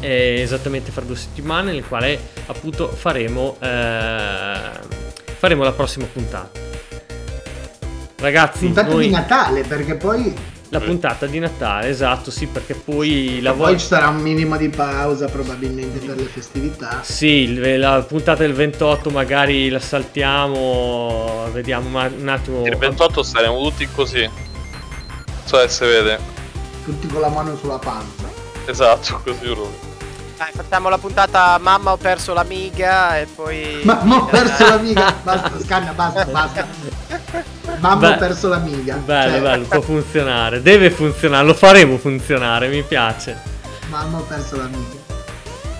eh, 0.00 0.40
esattamente 0.40 0.90
fra 0.90 1.02
due 1.02 1.16
settimane 1.16 1.72
nel 1.72 1.86
quale 1.86 2.18
appunto 2.46 2.88
faremo 2.88 3.56
eh, 3.60 4.58
faremo 5.38 5.62
la 5.62 5.72
prossima 5.72 6.06
puntata 6.06 6.66
ragazzi 8.16 8.66
Puntata 8.66 8.88
noi 8.88 9.06
di 9.06 9.10
Natale, 9.12 9.62
perché 9.62 9.94
poi, 9.94 10.34
la 10.70 10.80
puntata 10.80 11.26
di 11.26 11.38
Natale 11.38 11.88
esatto 11.88 12.30
sì 12.30 12.46
perché 12.46 12.74
poi 12.74 13.40
la 13.40 13.52
poi 13.52 13.72
vo- 13.74 13.78
ci 13.78 13.86
sarà 13.86 14.08
un 14.08 14.16
minimo 14.16 14.56
di 14.56 14.68
pausa 14.68 15.26
probabilmente 15.26 16.04
per 16.04 16.16
le 16.16 16.24
festività. 16.24 17.00
sì 17.02 17.54
la 17.78 18.02
puntata 18.02 18.42
del 18.42 18.52
28 18.52 19.10
magari 19.10 19.68
la 19.68 19.78
saltiamo 19.78 21.48
vediamo 21.52 21.88
ma- 21.88 22.10
un 22.14 22.28
attimo 22.28 22.64
Il 22.66 22.76
28 22.76 23.22
staremo 23.22 23.62
tutti 23.62 23.88
così. 23.94 24.28
Cioè, 25.46 25.68
se 25.68 25.86
vede. 25.86 26.18
Tutti 26.84 27.06
con 27.06 27.20
la 27.20 27.28
mano 27.28 27.56
sulla 27.56 27.78
panza. 27.78 28.28
Esatto, 28.66 29.20
così 29.22 29.44
proprio. 29.44 29.94
Dai, 30.36 30.52
facciamo 30.52 30.90
la 30.90 30.98
puntata 30.98 31.56
Mamma 31.58 31.92
ho 31.92 31.96
perso 31.96 32.34
l'amiga 32.34 33.18
e 33.18 33.26
poi... 33.26 33.80
Ma 33.84 34.00
ma 34.02 34.16
ho 34.16 34.24
perso 34.26 34.66
l'amiga. 34.66 35.14
Basta, 35.22 35.52
scanna, 35.60 35.92
basta, 35.92 36.24
basta. 36.30 36.66
Mamma 37.78 37.96
Beh, 37.96 38.14
ho 38.14 38.18
perso 38.18 38.48
l'amiga. 38.48 38.96
bello 38.96 39.32
Cioè, 39.32 39.40
bello 39.40 39.64
può 39.66 39.80
funzionare 39.82 40.60
deve 40.62 40.90
funzionare 40.90 41.46
lo 41.46 41.54
faremo 41.54 41.96
funzionare 41.98 42.68
mi 42.68 42.82
piace 42.82 43.36
Mamma 43.88 44.18
ho 44.18 44.22
perso 44.22 44.56
l'amiga. 44.56 45.05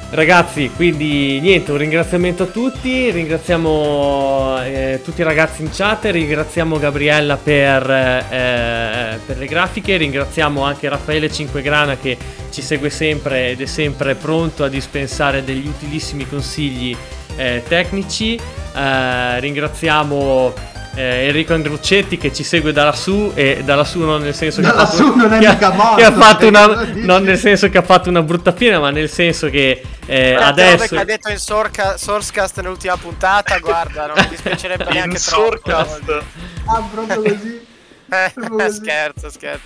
Ragazzi, 0.09 0.70
quindi 0.74 1.41
niente, 1.41 1.73
un 1.73 1.78
ringraziamento 1.78 2.45
a 2.45 2.47
tutti, 2.47 3.11
ringraziamo 3.11 4.62
eh, 4.62 5.01
tutti 5.05 5.20
i 5.20 5.24
ragazzi 5.24 5.62
in 5.62 5.69
chat, 5.70 6.05
ringraziamo 6.07 6.78
Gabriella 6.78 7.37
per, 7.37 7.91
eh, 7.91 9.19
per 9.27 9.37
le 9.37 9.47
grafiche, 9.47 9.97
ringraziamo 9.97 10.62
anche 10.62 10.89
Raffaele 10.89 11.31
Cinquegrana 11.31 11.97
che 11.97 12.16
ci 12.51 12.62
segue 12.62 12.89
sempre 12.89 13.51
ed 13.51 13.61
è 13.61 13.66
sempre 13.66 14.15
pronto 14.15 14.65
a 14.65 14.69
dispensare 14.69 15.45
degli 15.45 15.66
utilissimi 15.66 16.27
consigli 16.27 16.97
eh, 17.37 17.62
tecnici, 17.66 18.39
Eh, 18.77 19.41
ringraziamo 19.41 20.53
eh, 20.97 21.27
Enrico 21.27 21.55
Andruccetti 21.55 22.18
che 22.18 22.32
ci 22.32 22.43
segue 22.43 22.73
da 22.73 22.85
lassù 22.85 23.31
e 23.35 23.62
da 23.62 23.74
lassù 23.77 24.01
non 24.01 24.23
nel 24.23 24.35
senso 24.35 24.60
che 24.62 24.66
fatto- 24.66 25.14
non 25.14 25.32
è 25.32 25.39
che 25.39 25.47
ha- 25.47 25.52
mica 25.52 25.70
morto, 25.70 25.94
che 25.97 26.05
ha 26.05 26.12
fatto 26.12 26.40
cioè, 26.40 26.48
una, 26.48 26.89
non 26.94 27.23
nel 27.23 27.39
senso 27.39 27.68
che 27.68 27.78
ha 27.78 27.82
fatto 27.82 28.09
una 28.09 28.23
brutta 28.23 28.52
fine 28.52 28.78
ma 28.78 28.90
nel 28.90 29.09
senso 29.10 29.48
che 29.51 29.82
eh, 30.06 30.35
adesso 30.35 30.94
che 30.94 31.01
ha 31.01 31.05
detto 31.05 31.31
in 31.31 31.39
Sorca- 31.39 31.97
Sourcecast 31.97 32.60
nell'ultima 32.60 32.97
puntata, 32.97 33.59
guarda, 33.62 34.06
non 34.06 34.16
mi 34.18 34.28
dispiacerebbe 34.28 34.86
neanche 34.90 35.16
In 35.18 35.23
troppo. 35.23 35.70
Ah, 35.73 36.82
proprio 36.93 37.23
così. 37.23 37.64
Eh, 38.09 38.31
Proprio 38.35 38.56
così. 38.66 38.77
scherzo, 38.77 39.31
scherzo. 39.31 39.64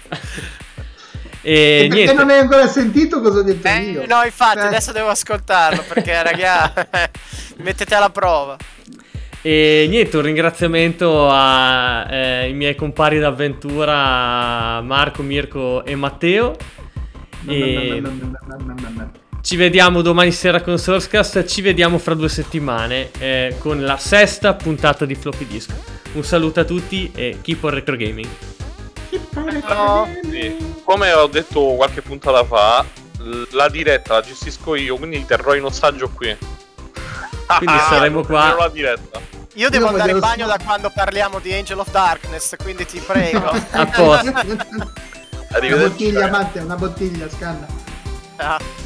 e 1.42 1.52
E 1.52 1.78
perché 1.88 1.94
niente 1.94 2.12
non 2.14 2.30
hai 2.30 2.38
ancora 2.38 2.66
sentito 2.68 3.20
cosa 3.20 3.40
ho 3.40 3.42
detto 3.42 3.68
Eh, 3.68 3.80
io? 3.82 4.06
no, 4.06 4.22
infatti, 4.24 4.58
Eh. 4.58 4.62
adesso 4.66 4.92
devo 4.92 5.08
ascoltarlo 5.08 5.84
perché, 5.86 6.22
raga, 6.22 6.72
mettete 7.58 7.94
alla 7.94 8.08
prova. 8.08 8.56
E 9.42 9.86
niente 9.88 10.16
un 10.16 10.22
ringraziamento 10.22 11.28
ai 11.28 12.52
miei 12.52 12.74
compari 12.74 13.18
d'avventura 13.18 14.80
Marco, 14.82 15.22
Mirko 15.22 15.84
e 15.84 15.94
Matteo 15.94 16.56
e 17.46 18.02
ci 19.40 19.56
vediamo 19.56 20.02
domani 20.02 20.30
sera 20.32 20.60
con 20.60 20.78
Sourcecast 20.78 21.44
ci 21.44 21.62
vediamo 21.62 21.98
fra 21.98 22.14
due 22.14 22.28
settimane 22.28 23.10
eh, 23.18 23.56
con 23.58 23.82
la 23.82 23.96
sesta 23.96 24.54
puntata 24.54 25.06
di 25.06 25.14
Floppy 25.14 25.46
Disk 25.46 25.72
un 26.12 26.24
saluto 26.24 26.60
a 26.60 26.64
tutti 26.64 27.10
e 27.14 27.38
keep 27.40 27.62
on 27.64 27.70
retro 27.70 27.96
gaming 27.96 28.28
No. 29.68 30.08
Sì. 30.30 30.56
Come 30.84 31.12
ho 31.12 31.26
detto 31.26 31.74
qualche 31.74 32.02
puntata 32.02 32.44
fa, 32.44 32.84
la 33.52 33.68
diretta 33.68 34.14
la 34.14 34.20
gestisco 34.20 34.74
io, 34.74 34.96
quindi 34.96 35.24
terrò 35.24 35.54
in 35.54 35.64
ostaggio 35.64 36.10
qui. 36.10 36.36
Quindi 37.58 37.78
saremo 37.88 38.22
qua. 38.22 38.42
Terrò 38.42 38.58
la 38.58 38.68
diretta. 38.68 39.20
Io 39.54 39.68
devo 39.68 39.86
Io 39.86 39.90
andare 39.90 40.12
in 40.12 40.18
bagno 40.20 40.46
da 40.46 40.58
quando 40.62 40.90
parliamo 40.94 41.38
di 41.40 41.52
Angel 41.52 41.78
of 41.78 41.90
Darkness, 41.90 42.54
quindi 42.56 42.86
ti 42.86 43.00
prego. 43.00 43.50
a 43.50 43.86
posto 43.86 44.30
Una 44.30 45.76
bottiglia, 45.76 46.28
Matte, 46.28 46.60
una 46.60 46.76
bottiglia, 46.76 47.28
scanna. 47.28 47.66
Ah. 48.36 48.79